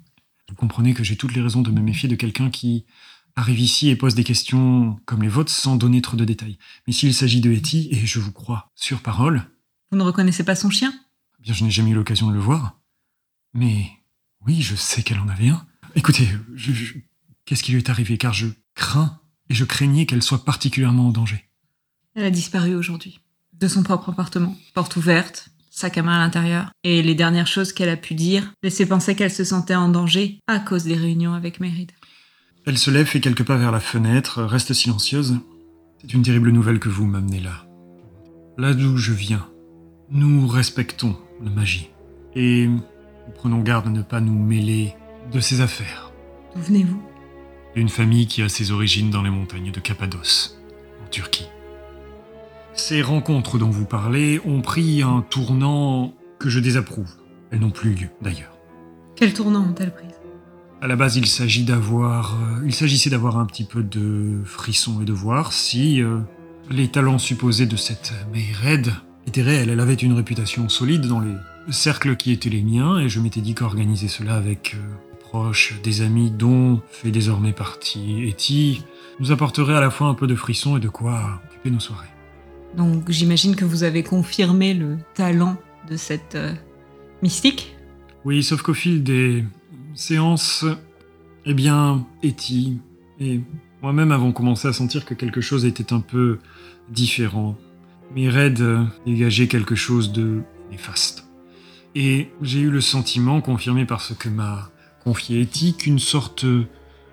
Vous 0.49 0.55
comprenez 0.55 0.95
que 0.95 1.05
j'ai 1.05 1.17
toutes 1.17 1.35
les 1.35 1.41
raisons 1.41 1.63
de 1.63 1.71
me 1.71 1.81
méfier 1.81 2.09
de 2.09 2.15
quelqu'un 2.15 2.51
qui 2.51 2.87
arrive 3.37 3.61
ici 3.61 3.89
et 3.89 3.97
pose 3.97 4.15
des 4.15 4.25
questions 4.25 4.99
comme 5.07 5.23
les 5.23 5.29
vôtres 5.29 5.53
sans 5.53 5.77
donner 5.77 6.03
trop 6.03 6.17
de 6.17 6.25
détails. 6.25 6.59
Mais 6.87 6.93
s'il 6.93 7.15
s'agit 7.15 7.41
de 7.41 7.53
Hetty, 7.53 7.89
et 7.91 8.07
je 8.07 8.21
vous 8.21 8.33
crois 8.33 8.71
sur 8.75 9.01
parole. 9.01 9.45
Vous 9.91 9.99
ne 9.99 10.03
reconnaissez 10.03 10.45
pas 10.45 10.55
son 10.55 10.71
chien? 10.71 10.93
Bien, 11.41 11.55
je 11.55 11.65
n'ai 11.65 11.71
jamais 11.71 11.91
eu 11.91 11.95
l'occasion 11.95 12.29
de 12.29 12.35
le 12.35 12.41
voir. 12.41 12.81
Mais 13.53 13.91
oui, 14.47 14.63
je 14.63 14.75
sais 14.75 15.03
qu'elle 15.03 15.21
en 15.21 15.29
avait 15.29 15.49
un. 15.49 15.67
Écoutez, 15.95 16.29
qu'est-ce 17.45 17.63
qui 17.63 17.73
lui 17.73 17.79
est 17.79 17.91
arrivé? 17.91 18.19
Car 18.19 18.33
je 18.33 18.47
crains 18.75 19.21
et 19.49 19.55
je 19.55 19.65
craignais 19.65 20.07
qu'elle 20.07 20.23
soit 20.23 20.45
particulièrement 20.45 21.09
en 21.09 21.13
danger. 21.13 21.45
Elle 22.15 22.25
a 22.25 22.31
disparu 22.31 22.75
aujourd'hui. 22.75 23.21
De 23.53 23.69
son 23.69 23.83
propre 23.83 24.11
appartement. 24.11 24.57
Porte 24.75 24.97
ouverte, 24.97 25.51
sac 25.71 25.99
à 25.99 26.03
main 26.03 26.17
à 26.17 26.19
l'intérieur. 26.19 26.71
Et 26.83 27.03
les 27.03 27.15
dernières 27.15 27.47
choses 27.47 27.73
qu'elle 27.73 27.89
a 27.89 27.97
pu 27.97 28.15
dire 28.15 28.53
laissaient 28.63 28.87
penser 28.87 29.15
qu'elle 29.15 29.33
se 29.33 29.45
sentait 29.45 29.75
en 29.75 29.89
danger 29.89 30.39
à 30.47 30.59
cause 30.59 30.85
des 30.85 30.97
réunions 30.97 31.35
avec 31.35 31.61
Merid. 31.61 31.93
Elle 32.67 32.79
se 32.79 32.91
lève, 32.91 33.07
fait 33.07 33.21
quelques 33.21 33.45
pas 33.45 33.59
vers 33.59 33.73
la 33.73 33.81
fenêtre, 33.81 34.43
reste 34.43 34.73
silencieuse. 34.73 35.39
C'est 36.01 36.15
une 36.15 36.23
terrible 36.23 36.51
nouvelle 36.51 36.79
que 36.79 36.89
vous 36.89 37.05
m'amenez 37.05 37.41
là. 37.41 37.67
Là 38.57 38.73
d'où 38.73 38.97
je 38.97 39.13
viens, 39.13 39.47
nous 40.11 40.47
respectons 40.47 41.15
la 41.43 41.51
magie. 41.51 41.91
Et 42.35 42.67
nous 42.67 42.83
prenons 43.35 43.61
garde 43.61 43.89
à 43.89 43.91
ne 43.91 44.01
pas 44.01 44.21
nous 44.21 44.39
mêler 44.39 44.95
de 45.31 45.41
ces 45.41 45.61
affaires. 45.61 46.11
D'où 46.55 46.63
venez-vous? 46.63 47.03
D'une 47.77 47.91
famille 47.91 48.27
qui 48.27 48.41
a 48.41 48.49
ses 48.49 48.71
origines 48.71 49.11
dans 49.11 49.23
les 49.23 49.31
montagnes 49.31 49.71
de 49.71 49.81
Cappadoce, 49.81 50.59
en 51.05 51.09
Turquie. 51.11 51.49
Ces 52.73 53.03
rencontres 53.03 53.59
dont 53.59 53.71
vous 53.71 53.85
parlez 53.85 54.41
ont 54.47 54.63
pris 54.63 55.03
un 55.03 55.21
tournant 55.21 56.15
que 56.39 56.49
je 56.49 56.61
désapprouve. 56.61 57.13
Elles 57.51 57.61
n'ont 57.61 57.71
plus 57.71 57.95
lieu, 57.95 58.09
d'ailleurs. 58.23 58.57
Quel 59.17 59.35
tournant 59.35 59.69
ont-elles 59.69 59.93
pris? 59.93 60.07
À 60.85 60.87
la 60.87 60.97
base, 60.97 61.17
il 61.17 61.27
s'agit 61.27 61.65
d'avoir, 61.65 62.35
euh, 62.35 62.63
il 62.67 62.75
s'agissait 62.75 63.09
d'avoir 63.09 63.39
un 63.39 63.47
petit 63.47 63.65
peu 63.65 63.83
de 63.83 64.43
frisson 64.45 65.01
et 65.01 65.07
de 65.07 65.15
voir 65.15 65.55
si 65.55 66.03
euh, 66.03 66.19
les 66.71 66.89
talents 66.89 67.17
supposés 67.17 67.65
de 67.65 67.75
cette 67.75 68.13
Mayred 68.35 68.93
étaient 69.27 69.41
réels. 69.41 69.71
Elle 69.71 69.81
avait 69.81 69.95
une 69.95 70.13
réputation 70.13 70.69
solide 70.69 71.07
dans 71.07 71.21
les 71.21 71.33
cercles 71.71 72.17
qui 72.17 72.33
étaient 72.33 72.51
les 72.51 72.61
miens, 72.61 72.99
et 72.99 73.09
je 73.09 73.19
m'étais 73.19 73.41
dit 73.41 73.55
qu'organiser 73.55 74.09
cela 74.09 74.35
avec 74.35 74.75
euh, 74.75 75.19
proches, 75.21 75.81
des 75.83 76.03
amis 76.03 76.31
dont 76.31 76.83
fait 76.91 77.11
désormais 77.11 77.53
partie 77.53 78.29
Etty, 78.29 78.85
nous 79.21 79.33
apporterait 79.33 79.77
à 79.77 79.81
la 79.81 79.89
fois 79.89 80.09
un 80.09 80.15
peu 80.15 80.27
de 80.27 80.35
frisson 80.35 80.77
et 80.77 80.81
de 80.81 80.89
quoi 80.91 81.41
occuper 81.47 81.71
nos 81.71 81.81
soirées. 81.81 82.09
Donc 82.77 83.11
j'imagine 83.11 83.57
que 83.57 83.65
vous 83.65 83.85
avez 83.85 84.03
confirmé 84.03 84.75
le 84.75 84.99
talent 85.15 85.57
de 85.89 85.97
cette 85.97 86.37
mystique? 87.23 87.75
Oui, 88.27 88.43
sauf 88.43 88.61
qu'au 88.61 88.75
fil 88.75 89.03
des 89.03 89.45
séance, 89.95 90.65
eh 91.47 91.55
bien, 91.55 92.07
Etty 92.23 92.79
et 93.21 93.41
moi-même 93.83 94.13
avons 94.13 94.33
commencé 94.33 94.67
à 94.67 94.73
sentir 94.73 95.05
que 95.05 95.15
quelque 95.15 95.41
chose 95.41 95.65
était 95.65 95.93
un 95.93 96.01
peu 96.01 96.39
différent. 96.89 97.57
Mes 98.15 98.29
raids 98.29 98.55
dégageaient 99.07 99.49
quelque 99.49 99.75
chose 99.75 100.13
de 100.13 100.43
néfaste. 100.71 101.27
Et 101.95 102.31
j'ai 102.43 102.61
eu 102.61 102.71
le 102.71 102.81
sentiment, 102.81 103.41
confirmé 103.41 103.85
par 103.85 104.01
ce 104.01 104.15
que 104.15 104.29
m'a 104.29 104.71
confié 105.05 105.43
Etty, 105.43 105.77
qu'une 105.77 105.99
sorte 105.99 106.45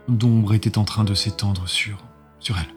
d'ombre 0.07 0.53
était 0.53 0.77
en 0.77 0.85
train 0.85 1.03
de 1.03 1.13
s'étendre 1.13 1.67
sur, 1.67 1.97
sur 2.39 2.57
elle. 2.57 2.73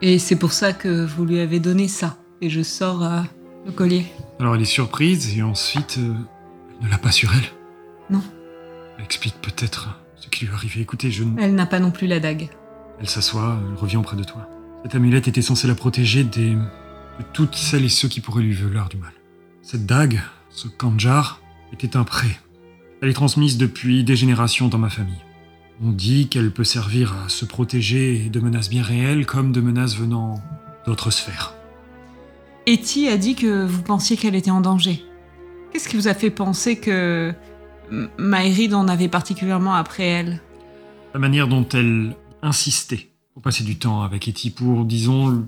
Et 0.00 0.18
c'est 0.18 0.36
pour 0.36 0.52
ça 0.52 0.72
que 0.72 1.04
vous 1.04 1.24
lui 1.24 1.38
avez 1.38 1.60
donné 1.60 1.86
ça. 1.86 2.16
Et 2.40 2.50
je 2.50 2.62
sors 2.62 3.04
euh, 3.04 3.20
le 3.66 3.72
collier. 3.72 4.06
Alors 4.40 4.56
elle 4.56 4.62
est 4.62 4.64
surprise 4.64 5.38
et 5.38 5.42
ensuite 5.42 5.98
euh, 5.98 6.14
elle 6.80 6.86
ne 6.86 6.90
l'a 6.90 6.98
pas 6.98 7.12
sur 7.12 7.32
elle. 7.32 7.44
Non. 8.10 8.22
Elle 9.02 9.06
explique 9.06 9.34
peut-être 9.42 9.98
ce 10.14 10.28
qui 10.28 10.44
lui 10.44 10.52
est 10.52 10.54
arrivé. 10.54 10.80
Écoutez, 10.80 11.10
je 11.10 11.24
ne... 11.24 11.40
Elle 11.40 11.56
n'a 11.56 11.66
pas 11.66 11.80
non 11.80 11.90
plus 11.90 12.06
la 12.06 12.20
dague. 12.20 12.50
Elle 13.00 13.08
s'assoit, 13.08 13.58
elle 13.68 13.76
revient 13.76 13.96
auprès 13.96 14.16
de 14.16 14.22
toi. 14.22 14.48
Cette 14.84 14.94
amulette 14.94 15.26
était 15.26 15.42
censée 15.42 15.66
la 15.66 15.74
protéger 15.74 16.22
des... 16.22 16.50
de 16.52 17.24
toutes 17.32 17.56
celles 17.56 17.84
et 17.84 17.88
ceux 17.88 18.06
qui 18.06 18.20
pourraient 18.20 18.44
lui 18.44 18.54
vouloir 18.54 18.88
du 18.88 18.98
mal. 18.98 19.10
Cette 19.60 19.86
dague, 19.86 20.20
ce 20.50 20.68
kanjar, 20.68 21.40
était 21.72 21.96
un 21.96 22.04
prêt. 22.04 22.38
Elle 23.02 23.08
est 23.08 23.14
transmise 23.14 23.58
depuis 23.58 24.04
des 24.04 24.14
générations 24.14 24.68
dans 24.68 24.78
ma 24.78 24.88
famille. 24.88 25.20
On 25.82 25.90
dit 25.90 26.28
qu'elle 26.28 26.52
peut 26.52 26.62
servir 26.62 27.12
à 27.26 27.28
se 27.28 27.44
protéger 27.44 28.28
de 28.28 28.38
menaces 28.38 28.70
bien 28.70 28.84
réelles 28.84 29.26
comme 29.26 29.50
de 29.50 29.60
menaces 29.60 29.96
venant 29.96 30.40
d'autres 30.86 31.10
sphères. 31.10 31.54
Etty 32.66 33.08
a 33.08 33.16
dit 33.16 33.34
que 33.34 33.66
vous 33.66 33.82
pensiez 33.82 34.16
qu'elle 34.16 34.36
était 34.36 34.52
en 34.52 34.60
danger. 34.60 35.02
Qu'est-ce 35.72 35.88
qui 35.88 35.96
vous 35.96 36.06
a 36.06 36.14
fait 36.14 36.30
penser 36.30 36.76
que 36.76 37.34
M- 37.92 38.08
Myrid 38.18 38.72
en 38.74 38.88
avait 38.88 39.08
particulièrement 39.08 39.74
après 39.74 40.04
elle 40.04 40.40
La 41.14 41.20
manière 41.20 41.46
dont 41.46 41.68
elle 41.74 42.16
insistait 42.42 43.10
pour 43.34 43.42
passer 43.42 43.64
du 43.64 43.76
temps 43.76 44.02
avec 44.02 44.28
Etty, 44.28 44.50
pour, 44.50 44.84
disons, 44.84 45.46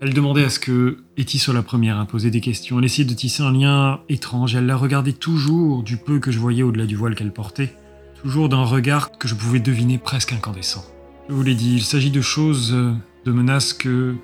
elle 0.00 0.14
demandait 0.14 0.44
à 0.44 0.50
ce 0.50 0.58
que 0.58 0.98
Etty 1.16 1.38
soit 1.38 1.54
la 1.54 1.62
première 1.62 1.98
à 1.98 2.06
poser 2.06 2.30
des 2.30 2.40
questions. 2.40 2.78
Elle 2.78 2.84
essayait 2.84 3.08
de 3.08 3.14
tisser 3.14 3.42
un 3.42 3.52
lien 3.52 4.00
étrange. 4.08 4.54
Elle 4.54 4.66
la 4.66 4.76
regardait 4.76 5.12
toujours 5.12 5.82
du 5.82 5.96
peu 5.96 6.18
que 6.20 6.30
je 6.30 6.38
voyais 6.38 6.62
au-delà 6.62 6.86
du 6.86 6.96
voile 6.96 7.14
qu'elle 7.14 7.32
portait. 7.32 7.74
Toujours 8.22 8.48
d'un 8.48 8.64
regard 8.64 9.10
que 9.18 9.28
je 9.28 9.34
pouvais 9.34 9.60
deviner 9.60 9.98
presque 9.98 10.32
incandescent. 10.32 10.84
Je 11.28 11.34
vous 11.34 11.42
l'ai 11.42 11.54
dit, 11.54 11.74
il 11.74 11.82
s'agit 11.82 12.10
de 12.10 12.20
choses, 12.20 12.72
euh, 12.72 12.92
de 13.24 13.32
menaces 13.32 13.72
que, 13.72 14.14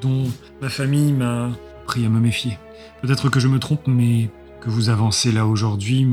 dont 0.00 0.24
ma 0.60 0.68
famille 0.68 1.12
m'a 1.12 1.50
appris 1.82 2.04
à 2.04 2.08
me 2.08 2.20
méfier. 2.20 2.58
Peut-être 3.02 3.28
que 3.28 3.40
je 3.40 3.48
me 3.48 3.58
trompe, 3.58 3.86
mais 3.86 4.30
que 4.60 4.70
vous 4.70 4.88
avancez 4.88 5.30
là 5.30 5.46
aujourd'hui 5.46 6.06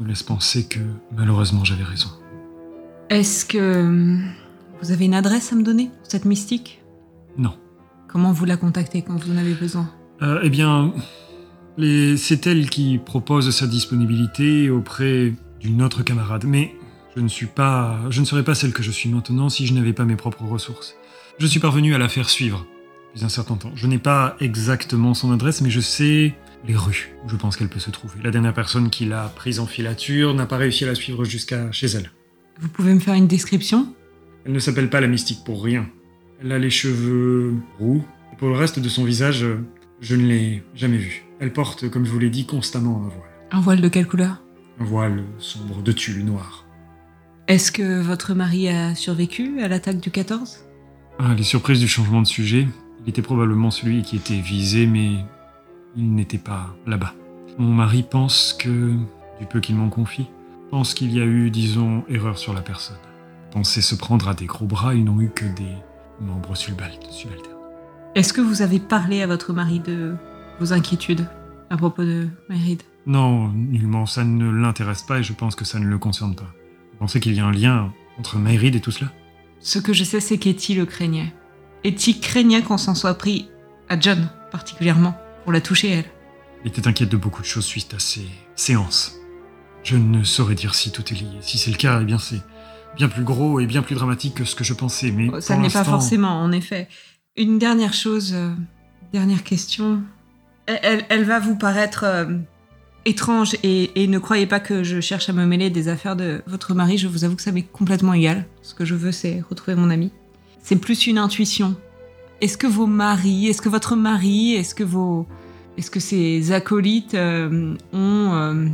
me 0.00 0.08
laisse 0.08 0.22
penser 0.22 0.64
que 0.66 0.80
malheureusement 1.16 1.64
j'avais 1.64 1.84
raison. 1.84 2.08
Est-ce 3.10 3.44
que 3.44 3.80
hum, 3.80 4.22
vous 4.82 4.92
avez 4.92 5.04
une 5.04 5.14
adresse 5.14 5.52
à 5.52 5.56
me 5.56 5.62
donner 5.62 5.90
cette 6.02 6.24
mystique? 6.24 6.82
Non. 7.36 7.54
Comment 8.08 8.32
vous 8.32 8.44
la 8.44 8.56
contactez 8.56 9.02
quand 9.02 9.16
vous 9.16 9.32
en 9.32 9.36
avez 9.36 9.54
besoin? 9.54 9.90
Euh, 10.22 10.40
eh 10.42 10.50
bien, 10.50 10.92
les- 11.76 12.16
c'est 12.16 12.46
elle 12.46 12.70
qui 12.70 12.98
propose 12.98 13.50
sa 13.50 13.66
disponibilité 13.66 14.70
auprès 14.70 15.32
d'une 15.60 15.82
autre 15.82 16.02
camarade. 16.02 16.44
Mais 16.46 16.74
je 17.16 17.20
ne 17.20 17.28
suis 17.28 17.46
pas, 17.46 17.98
je 18.10 18.20
ne 18.20 18.26
serais 18.26 18.44
pas 18.44 18.54
celle 18.54 18.72
que 18.72 18.82
je 18.82 18.90
suis 18.90 19.08
maintenant 19.08 19.48
si 19.48 19.66
je 19.66 19.74
n'avais 19.74 19.92
pas 19.92 20.04
mes 20.04 20.16
propres 20.16 20.44
ressources. 20.44 20.94
Je 21.38 21.46
suis 21.46 21.60
parvenu 21.60 21.94
à 21.94 21.98
la 21.98 22.08
faire 22.08 22.30
suivre 22.30 22.64
depuis 23.14 23.24
un 23.24 23.28
certain 23.28 23.56
temps. 23.56 23.72
Je 23.74 23.86
n'ai 23.88 23.98
pas 23.98 24.36
exactement 24.40 25.14
son 25.14 25.32
adresse, 25.32 25.60
mais 25.60 25.70
je 25.70 25.80
sais 25.80 26.34
les 26.66 26.76
rues 26.76 27.14
où 27.24 27.28
je 27.28 27.36
pense 27.36 27.56
qu'elle 27.56 27.68
peut 27.68 27.80
se 27.80 27.90
trouver. 27.90 28.14
La 28.22 28.30
dernière 28.30 28.54
personne 28.54 28.90
qui 28.90 29.04
l'a 29.04 29.28
prise 29.34 29.60
en 29.60 29.66
filature 29.66 30.34
n'a 30.34 30.46
pas 30.46 30.56
réussi 30.56 30.84
à 30.84 30.88
la 30.88 30.94
suivre 30.94 31.24
jusqu'à 31.24 31.70
chez 31.72 31.86
elle. 31.88 32.10
Vous 32.60 32.68
pouvez 32.68 32.94
me 32.94 33.00
faire 33.00 33.14
une 33.14 33.26
description? 33.26 33.94
Elle 34.44 34.52
ne 34.52 34.58
s'appelle 34.58 34.90
pas 34.90 35.00
la 35.00 35.06
mystique 35.06 35.44
pour 35.44 35.62
rien. 35.64 35.88
Elle 36.40 36.52
a 36.52 36.58
les 36.58 36.70
cheveux 36.70 37.54
roux. 37.78 38.04
Et 38.32 38.36
pour 38.36 38.48
le 38.48 38.54
reste 38.54 38.78
de 38.78 38.88
son 38.88 39.04
visage, 39.04 39.46
je 40.00 40.16
ne 40.16 40.26
l'ai 40.26 40.62
jamais 40.74 40.98
vue. 40.98 41.24
Elle 41.40 41.52
porte, 41.52 41.88
comme 41.90 42.04
je 42.04 42.10
vous 42.10 42.18
l'ai 42.18 42.30
dit, 42.30 42.46
constamment 42.46 42.96
un 43.04 43.08
voile. 43.08 43.30
Un 43.52 43.60
voile 43.60 43.80
de 43.80 43.88
quelle 43.88 44.06
couleur? 44.06 44.42
Un 44.80 44.84
voile 44.84 45.24
sombre 45.38 45.82
de 45.82 45.92
tulle 45.92 46.24
noir. 46.24 46.64
Est-ce 47.48 47.72
que 47.72 48.00
votre 48.00 48.34
mari 48.34 48.68
a 48.68 48.94
survécu 48.94 49.60
à 49.60 49.68
l'attaque 49.68 50.00
du 50.00 50.10
14 50.10 50.64
Ah, 51.18 51.34
les 51.36 51.42
surprises 51.42 51.80
du 51.80 51.88
changement 51.88 52.22
de 52.22 52.26
sujet. 52.26 52.66
Il 53.04 53.10
était 53.10 53.22
probablement 53.22 53.70
celui 53.70 54.02
qui 54.02 54.16
était 54.16 54.40
visé, 54.40 54.86
mais 54.86 55.16
il 55.96 56.14
n'était 56.14 56.38
pas 56.38 56.74
là-bas. 56.86 57.14
Mon 57.58 57.72
mari 57.72 58.02
pense 58.02 58.52
que, 58.58 58.92
du 59.40 59.46
peu 59.48 59.60
qu'il 59.60 59.76
m'en 59.76 59.88
confie, 59.88 60.26
pense 60.70 60.94
qu'il 60.94 61.12
y 61.14 61.20
a 61.20 61.24
eu, 61.24 61.50
disons, 61.50 62.04
erreur 62.08 62.38
sur 62.38 62.52
la 62.52 62.60
personne. 62.62 62.96
Pensait 63.52 63.80
se 63.82 63.94
prendre 63.94 64.28
à 64.28 64.34
des 64.34 64.46
gros 64.46 64.66
bras, 64.66 64.94
ils 64.94 65.04
n'ont 65.04 65.20
eu 65.20 65.30
que 65.30 65.44
des 65.44 65.72
membres 66.20 66.54
subal- 66.54 66.98
subalternes. 67.10 67.52
Est-ce 68.14 68.32
que 68.32 68.40
vous 68.40 68.62
avez 68.62 68.80
parlé 68.80 69.22
à 69.22 69.26
votre 69.26 69.52
mari 69.52 69.80
de 69.80 70.14
vos 70.60 70.72
inquiétudes 70.72 71.26
à 71.70 71.76
propos 71.76 72.02
de 72.04 72.28
Myrid 72.48 72.82
Non, 73.06 73.48
nullement, 73.48 74.06
ça 74.06 74.24
ne 74.24 74.50
l'intéresse 74.50 75.02
pas 75.02 75.18
et 75.18 75.22
je 75.22 75.32
pense 75.32 75.54
que 75.54 75.64
ça 75.64 75.78
ne 75.78 75.86
le 75.86 75.98
concerne 75.98 76.34
pas. 76.34 76.52
Vous 76.92 76.98
pensez 76.98 77.20
qu'il 77.20 77.34
y 77.34 77.40
a 77.40 77.46
un 77.46 77.52
lien 77.52 77.92
entre 78.18 78.38
Mayrid 78.38 78.74
et 78.76 78.80
tout 78.80 78.90
cela? 78.92 79.10
Ce 79.60 79.78
que 79.78 79.92
je 79.92 80.04
sais, 80.04 80.20
c'est 80.20 80.38
qu'Etty 80.38 80.74
le 80.74 80.86
craignait. 80.86 81.32
Etty 81.84 82.20
craignait 82.20 82.62
qu'on 82.62 82.78
s'en 82.78 82.94
soit 82.94 83.14
pris 83.14 83.48
à 83.88 83.98
John, 83.98 84.28
particulièrement, 84.52 85.16
pour 85.44 85.52
la 85.52 85.60
toucher 85.60 85.90
elle. 85.90 86.04
Il 86.64 86.68
était 86.68 86.88
inquiète 86.88 87.10
de 87.10 87.16
beaucoup 87.16 87.42
de 87.42 87.46
choses 87.46 87.64
suite 87.66 87.94
à 87.94 87.98
ces 87.98 88.26
séances. 88.56 89.16
Je 89.82 89.96
ne 89.96 90.24
saurais 90.24 90.54
dire 90.54 90.74
si 90.74 90.90
tout 90.90 91.02
est 91.12 91.16
lié. 91.16 91.26
Si 91.42 91.58
c'est 91.58 91.70
le 91.70 91.76
cas, 91.76 91.98
eh 92.00 92.04
bien 92.04 92.18
c'est 92.18 92.40
bien 92.96 93.08
plus 93.08 93.22
gros 93.24 93.60
et 93.60 93.66
bien 93.66 93.82
plus 93.82 93.94
dramatique 93.94 94.34
que 94.34 94.44
ce 94.44 94.54
que 94.54 94.64
je 94.64 94.72
pensais. 94.72 95.10
Mais 95.10 95.28
Oh, 95.32 95.40
Ça 95.40 95.56
n'est 95.56 95.68
pas 95.68 95.84
forcément, 95.84 96.40
en 96.40 96.52
effet. 96.52 96.88
Une 97.36 97.58
dernière 97.58 97.92
chose, 97.92 98.32
euh, 98.34 98.50
dernière 99.12 99.44
question. 99.44 100.00
Elle, 100.66 100.78
elle- 100.82 101.04
elle 101.10 101.24
va 101.24 101.38
vous 101.40 101.56
paraître 101.56 102.04
euh, 102.04 102.24
étrange 103.04 103.56
et, 103.62 104.02
et 104.02 104.06
ne 104.06 104.18
croyez 104.18 104.46
pas 104.46 104.60
que 104.60 104.82
je 104.84 105.00
cherche 105.00 105.28
à 105.28 105.32
me 105.34 105.44
mêler 105.44 105.68
des 105.68 105.88
affaires 105.88 106.16
de 106.16 106.42
votre 106.46 106.72
mari. 106.74 106.96
Je 106.96 107.08
vous 107.08 107.24
avoue 107.24 107.36
que 107.36 107.42
ça 107.42 107.52
m'est 107.52 107.62
complètement 107.62 108.14
égal. 108.14 108.46
Ce 108.62 108.72
que 108.74 108.84
je 108.86 108.94
veux, 108.94 109.12
c'est 109.12 109.42
retrouver 109.50 109.74
mon 109.76 109.90
ami. 109.90 110.10
C'est 110.62 110.76
plus 110.76 111.06
une 111.06 111.18
intuition. 111.18 111.76
Est-ce 112.44 112.58
que 112.58 112.66
vos 112.66 112.86
maris, 112.86 113.46
est-ce 113.46 113.62
que 113.62 113.70
votre 113.70 113.96
mari, 113.96 114.52
est-ce 114.52 114.74
que 114.74 114.84
vos, 114.84 115.26
est-ce 115.78 115.90
que 115.90 115.98
ces 115.98 116.52
acolytes 116.52 117.14
euh, 117.14 117.74
ont 117.94 118.34
euh, 118.34 118.66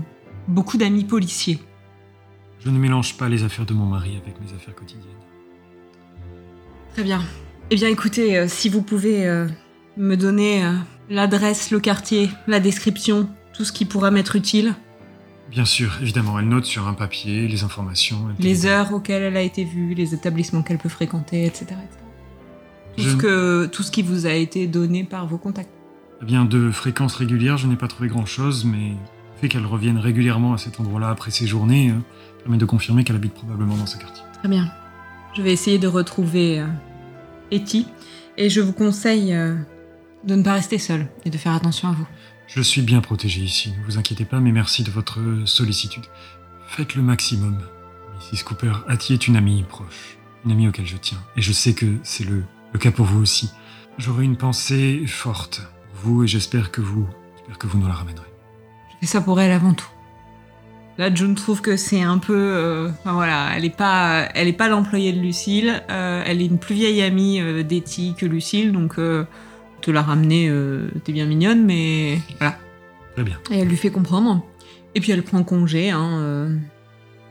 beaucoup 0.49 0.77
d'amis 0.77 1.05
policiers? 1.05 1.61
Je 2.59 2.69
ne 2.69 2.81
mélange 2.81 3.17
pas 3.17 3.29
les 3.29 3.45
affaires 3.45 3.67
de 3.67 3.73
mon 3.73 3.87
mari 3.87 4.21
avec 4.21 4.41
mes 4.41 4.53
affaires 4.57 4.75
quotidiennes. 4.75 5.15
Très 6.95 7.05
bien. 7.05 7.23
Eh 7.71 7.77
bien, 7.77 7.87
écoutez, 7.87 8.39
euh, 8.39 8.49
si 8.49 8.69
vous 8.69 8.83
pouvez 8.83 9.47
me 9.97 10.17
donner 10.17 10.69
l'adresse, 11.09 11.71
le 11.71 11.79
quartier, 11.79 12.29
la 12.49 12.59
description, 12.59 13.31
tout 13.53 13.65
ce 13.65 13.71
qui 13.71 13.85
pourra 13.85 14.11
m'être 14.11 14.35
utile, 14.35 14.75
Bien 15.49 15.65
sûr, 15.65 15.97
évidemment, 16.03 16.41
elle 16.41 16.49
note 16.49 16.65
sur 16.65 16.89
un 16.89 16.95
papier 16.95 17.47
les 17.47 17.63
informations. 17.63 18.29
les 18.41 18.67
heures 18.67 18.93
auxquelles 18.93 19.23
elle 19.23 19.37
a 19.37 19.43
été 19.43 19.65
vue, 19.65 19.95
les 19.95 20.13
établissements 20.13 20.63
qu'elle 20.63 20.79
peut 20.79 20.89
fréquenter, 20.89 21.45
etc. 21.45 21.67
etc. 21.85 22.10
Tout, 22.97 23.03
Je- 23.03 23.11
ce 23.11 23.17
que, 23.17 23.67
tout 23.67 23.83
ce 23.83 23.91
qui 23.91 24.03
vous 24.03 24.27
a 24.27 24.33
été 24.33 24.67
donné 24.67 25.05
par 25.05 25.27
vos 25.27 25.39
contacts. 25.39 25.71
Eh 26.23 26.25
bien, 26.25 26.45
de 26.45 26.71
fréquence 26.71 27.15
régulière, 27.15 27.57
je 27.57 27.67
n'ai 27.67 27.77
pas 27.77 27.89
trouvé 27.89 28.09
grand-chose, 28.09 28.65
mais 28.65 28.91
le 28.91 29.41
fait 29.41 29.49
qu'elle 29.49 29.65
revienne 29.67 29.97
régulièrement 29.99 30.53
à 30.53 30.59
cet 30.59 30.79
endroit-là 30.81 31.09
après 31.09 31.31
ses 31.31 31.47
journées 31.47 31.91
euh, 31.91 31.95
permet 32.43 32.59
de 32.59 32.67
confirmer 32.67 33.05
qu'elle 33.05 33.17
habite 33.17 33.33
probablement 33.35 33.77
dans 33.77 33.87
ce 33.87 33.97
quartier. 33.97 34.23
Très 34.39 34.49
bien. 34.49 34.71
Je 35.35 35.43
vais 35.43 35.53
essayer 35.53 35.79
de 35.79 35.87
retrouver 35.87 36.61
euh, 36.61 36.67
Etty 37.51 37.87
et 38.37 38.51
je 38.51 38.61
vous 38.61 38.73
conseille 38.73 39.33
euh, 39.33 39.55
de 40.25 40.35
ne 40.35 40.43
pas 40.43 40.53
rester 40.55 40.77
seul 40.79 41.07
et 41.25 41.31
de 41.31 41.39
faire 41.39 41.53
attention 41.55 41.89
à 41.89 41.93
vous. 41.93 42.07
Je 42.49 42.61
suis 42.61 42.83
bien 42.83 43.01
protégé 43.01 43.41
ici, 43.43 43.73
ne 43.79 43.85
vous 43.87 43.97
inquiétez 43.97 44.25
pas, 44.25 44.41
mais 44.41 44.51
merci 44.53 44.83
de 44.83 44.91
votre 44.91 45.21
sollicitude. 45.47 46.03
Faites 46.67 46.97
le 46.97 47.03
maximum. 47.03 47.59
Mrs. 48.33 48.43
Cooper, 48.45 48.73
Hattie 48.89 49.15
est 49.15 49.27
une 49.29 49.37
amie 49.37 49.63
proche, 49.63 50.19
une 50.45 50.51
amie 50.53 50.69
auquel 50.69 50.85
je 50.87 50.97
tiens, 50.97 51.19
et 51.37 51.43
je 51.43 51.53
sais 51.53 51.73
que 51.75 51.87
c'est 52.03 52.25
le, 52.25 52.43
le 52.73 52.79
cas 52.79 52.91
pour 52.91 53.07
vous 53.07 53.21
aussi. 53.21 53.51
J'aurai 53.99 54.25
une 54.25 54.37
pensée 54.37 55.03
forte 55.07 55.63
pour 55.93 56.13
vous 56.13 56.25
et 56.25 56.27
j'espère 56.27 56.71
que 56.71 56.81
vous, 56.81 57.07
j'espère 57.37 57.59
que 57.59 57.67
vous 57.67 57.79
nous 57.79 57.87
la 57.87 57.95
ramènerez. 57.95 58.27
Je 58.91 59.07
fais 59.07 59.13
ça 59.13 59.21
pour 59.21 59.41
elle 59.41 59.53
avant 59.53 59.75
tout. 59.75 59.89
Là, 60.99 61.15
June 61.15 61.35
trouve 61.35 61.63
que 61.63 61.77
c'est 61.77 62.03
un 62.03 62.19
peu, 62.19 62.37
euh, 62.37 62.91
enfin, 62.91 63.15
voilà, 63.15 63.51
elle 63.57 63.65
est 63.65 63.75
pas, 63.75 64.29
elle 64.35 64.49
est 64.49 64.53
pas 64.53 64.69
l'employée 64.69 65.13
de 65.13 65.21
Lucille. 65.21 65.83
euh, 65.91 66.23
elle 66.27 66.43
est 66.43 66.47
une 66.47 66.59
plus 66.59 66.75
vieille 66.75 67.01
amie 67.01 67.41
euh, 67.41 67.63
d'Etty 67.63 68.15
que 68.19 68.27
Lucille, 68.27 68.73
donc 68.73 68.99
euh, 68.99 69.25
te 69.81 69.91
la 69.91 70.03
ramener, 70.03 70.53
t'es 71.05 71.13
bien 71.13 71.25
mignonne, 71.25 71.65
mais 71.65 72.19
voilà. 72.37 72.59
Très 73.15 73.25
bien. 73.25 73.39
Et 73.51 73.61
elle 73.61 73.69
lui 73.69 73.79
fait 73.79 73.91
comprendre. 73.91 74.45
Et 74.95 75.01
puis 75.01 75.11
elle 75.13 75.23
prend 75.23 75.43
congé. 75.43 75.89
Hein, 75.89 76.51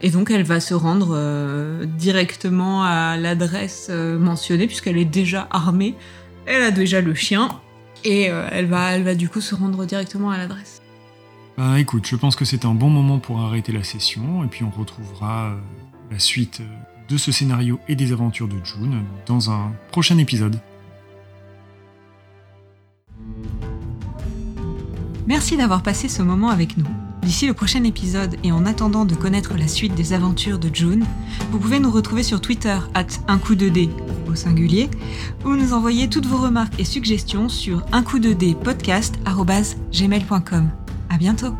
et 0.02 0.10
donc 0.10 0.32
elle 0.32 0.44
va 0.44 0.60
se 0.60 0.74
rendre 0.74 1.10
euh, 1.14 1.86
directement 1.86 2.84
à 2.84 3.18
l'adresse 3.18 3.88
euh, 3.90 4.18
mentionnée 4.18 4.68
puisqu'elle 4.68 4.98
est 4.98 5.06
déjà 5.06 5.48
armée. 5.52 5.96
Elle 6.46 6.64
a 6.64 6.72
déjà 6.72 7.02
le 7.02 7.14
chien. 7.14 7.50
Et 8.06 8.30
euh, 8.30 8.48
elle, 8.52 8.68
va, 8.68 8.92
elle 8.92 9.04
va 9.04 9.14
du 9.14 9.28
coup 9.28 9.42
se 9.42 9.54
rendre 9.56 9.86
directement 9.86 10.32
à 10.32 10.38
l'adresse. 10.38 10.82
Bah 11.58 11.78
écoute, 11.78 12.08
je 12.08 12.16
pense 12.16 12.38
que 12.38 12.46
c'est 12.46 12.64
un 12.64 12.74
bon 12.74 12.90
moment 12.90 13.20
pour 13.20 13.42
arrêter 13.42 13.74
la 13.74 13.84
session, 13.84 14.46
et 14.46 14.48
puis 14.48 14.64
on 14.64 14.70
retrouvera 14.70 15.58
la 16.10 16.18
suite 16.18 16.62
de 17.10 17.18
ce 17.18 17.34
scénario 17.34 17.82
et 17.90 17.96
des 17.96 18.14
aventures 18.14 18.48
de 18.48 18.56
June 18.64 19.04
dans 19.26 19.52
un 19.52 19.74
prochain 19.92 20.18
épisode. 20.18 20.58
Merci 25.28 25.58
d'avoir 25.58 25.84
passé 25.84 26.08
ce 26.08 26.22
moment 26.22 26.50
avec 26.50 26.78
nous. 26.78 26.88
D'ici 27.22 27.48
le 27.48 27.54
prochain 27.54 27.84
épisode 27.84 28.38
et 28.44 28.52
en 28.52 28.66
attendant 28.66 29.06
de 29.06 29.14
connaître 29.14 29.56
la 29.58 29.68
suite 29.68 29.94
des 29.94 30.14
aventures 30.14 30.58
de 30.58 30.74
June, 30.74 31.06
vous 31.52 31.60
pouvez 31.60 31.80
nous 31.80 31.92
retrouver 31.92 32.24
sur 32.24 32.42
Twitter 32.42 32.78
at 32.94 33.08
un 33.28 33.38
coup 33.38 33.56
de 33.56 33.70
dé 33.70 33.90
au 34.30 34.36
singulier 34.36 34.90
ou 35.46 35.50
nous 35.50 35.74
envoyer 35.74 36.08
toutes 36.08 36.26
vos 36.26 36.38
remarques 36.38 36.80
et 36.80 36.86
suggestions 36.86 37.50
sur 37.50 37.86
un 37.92 38.04
coup 38.04 38.20
de 38.20 38.34
dé 38.34 38.56
podcast 38.56 39.16
À 41.10 41.18
bientôt! 41.18 41.54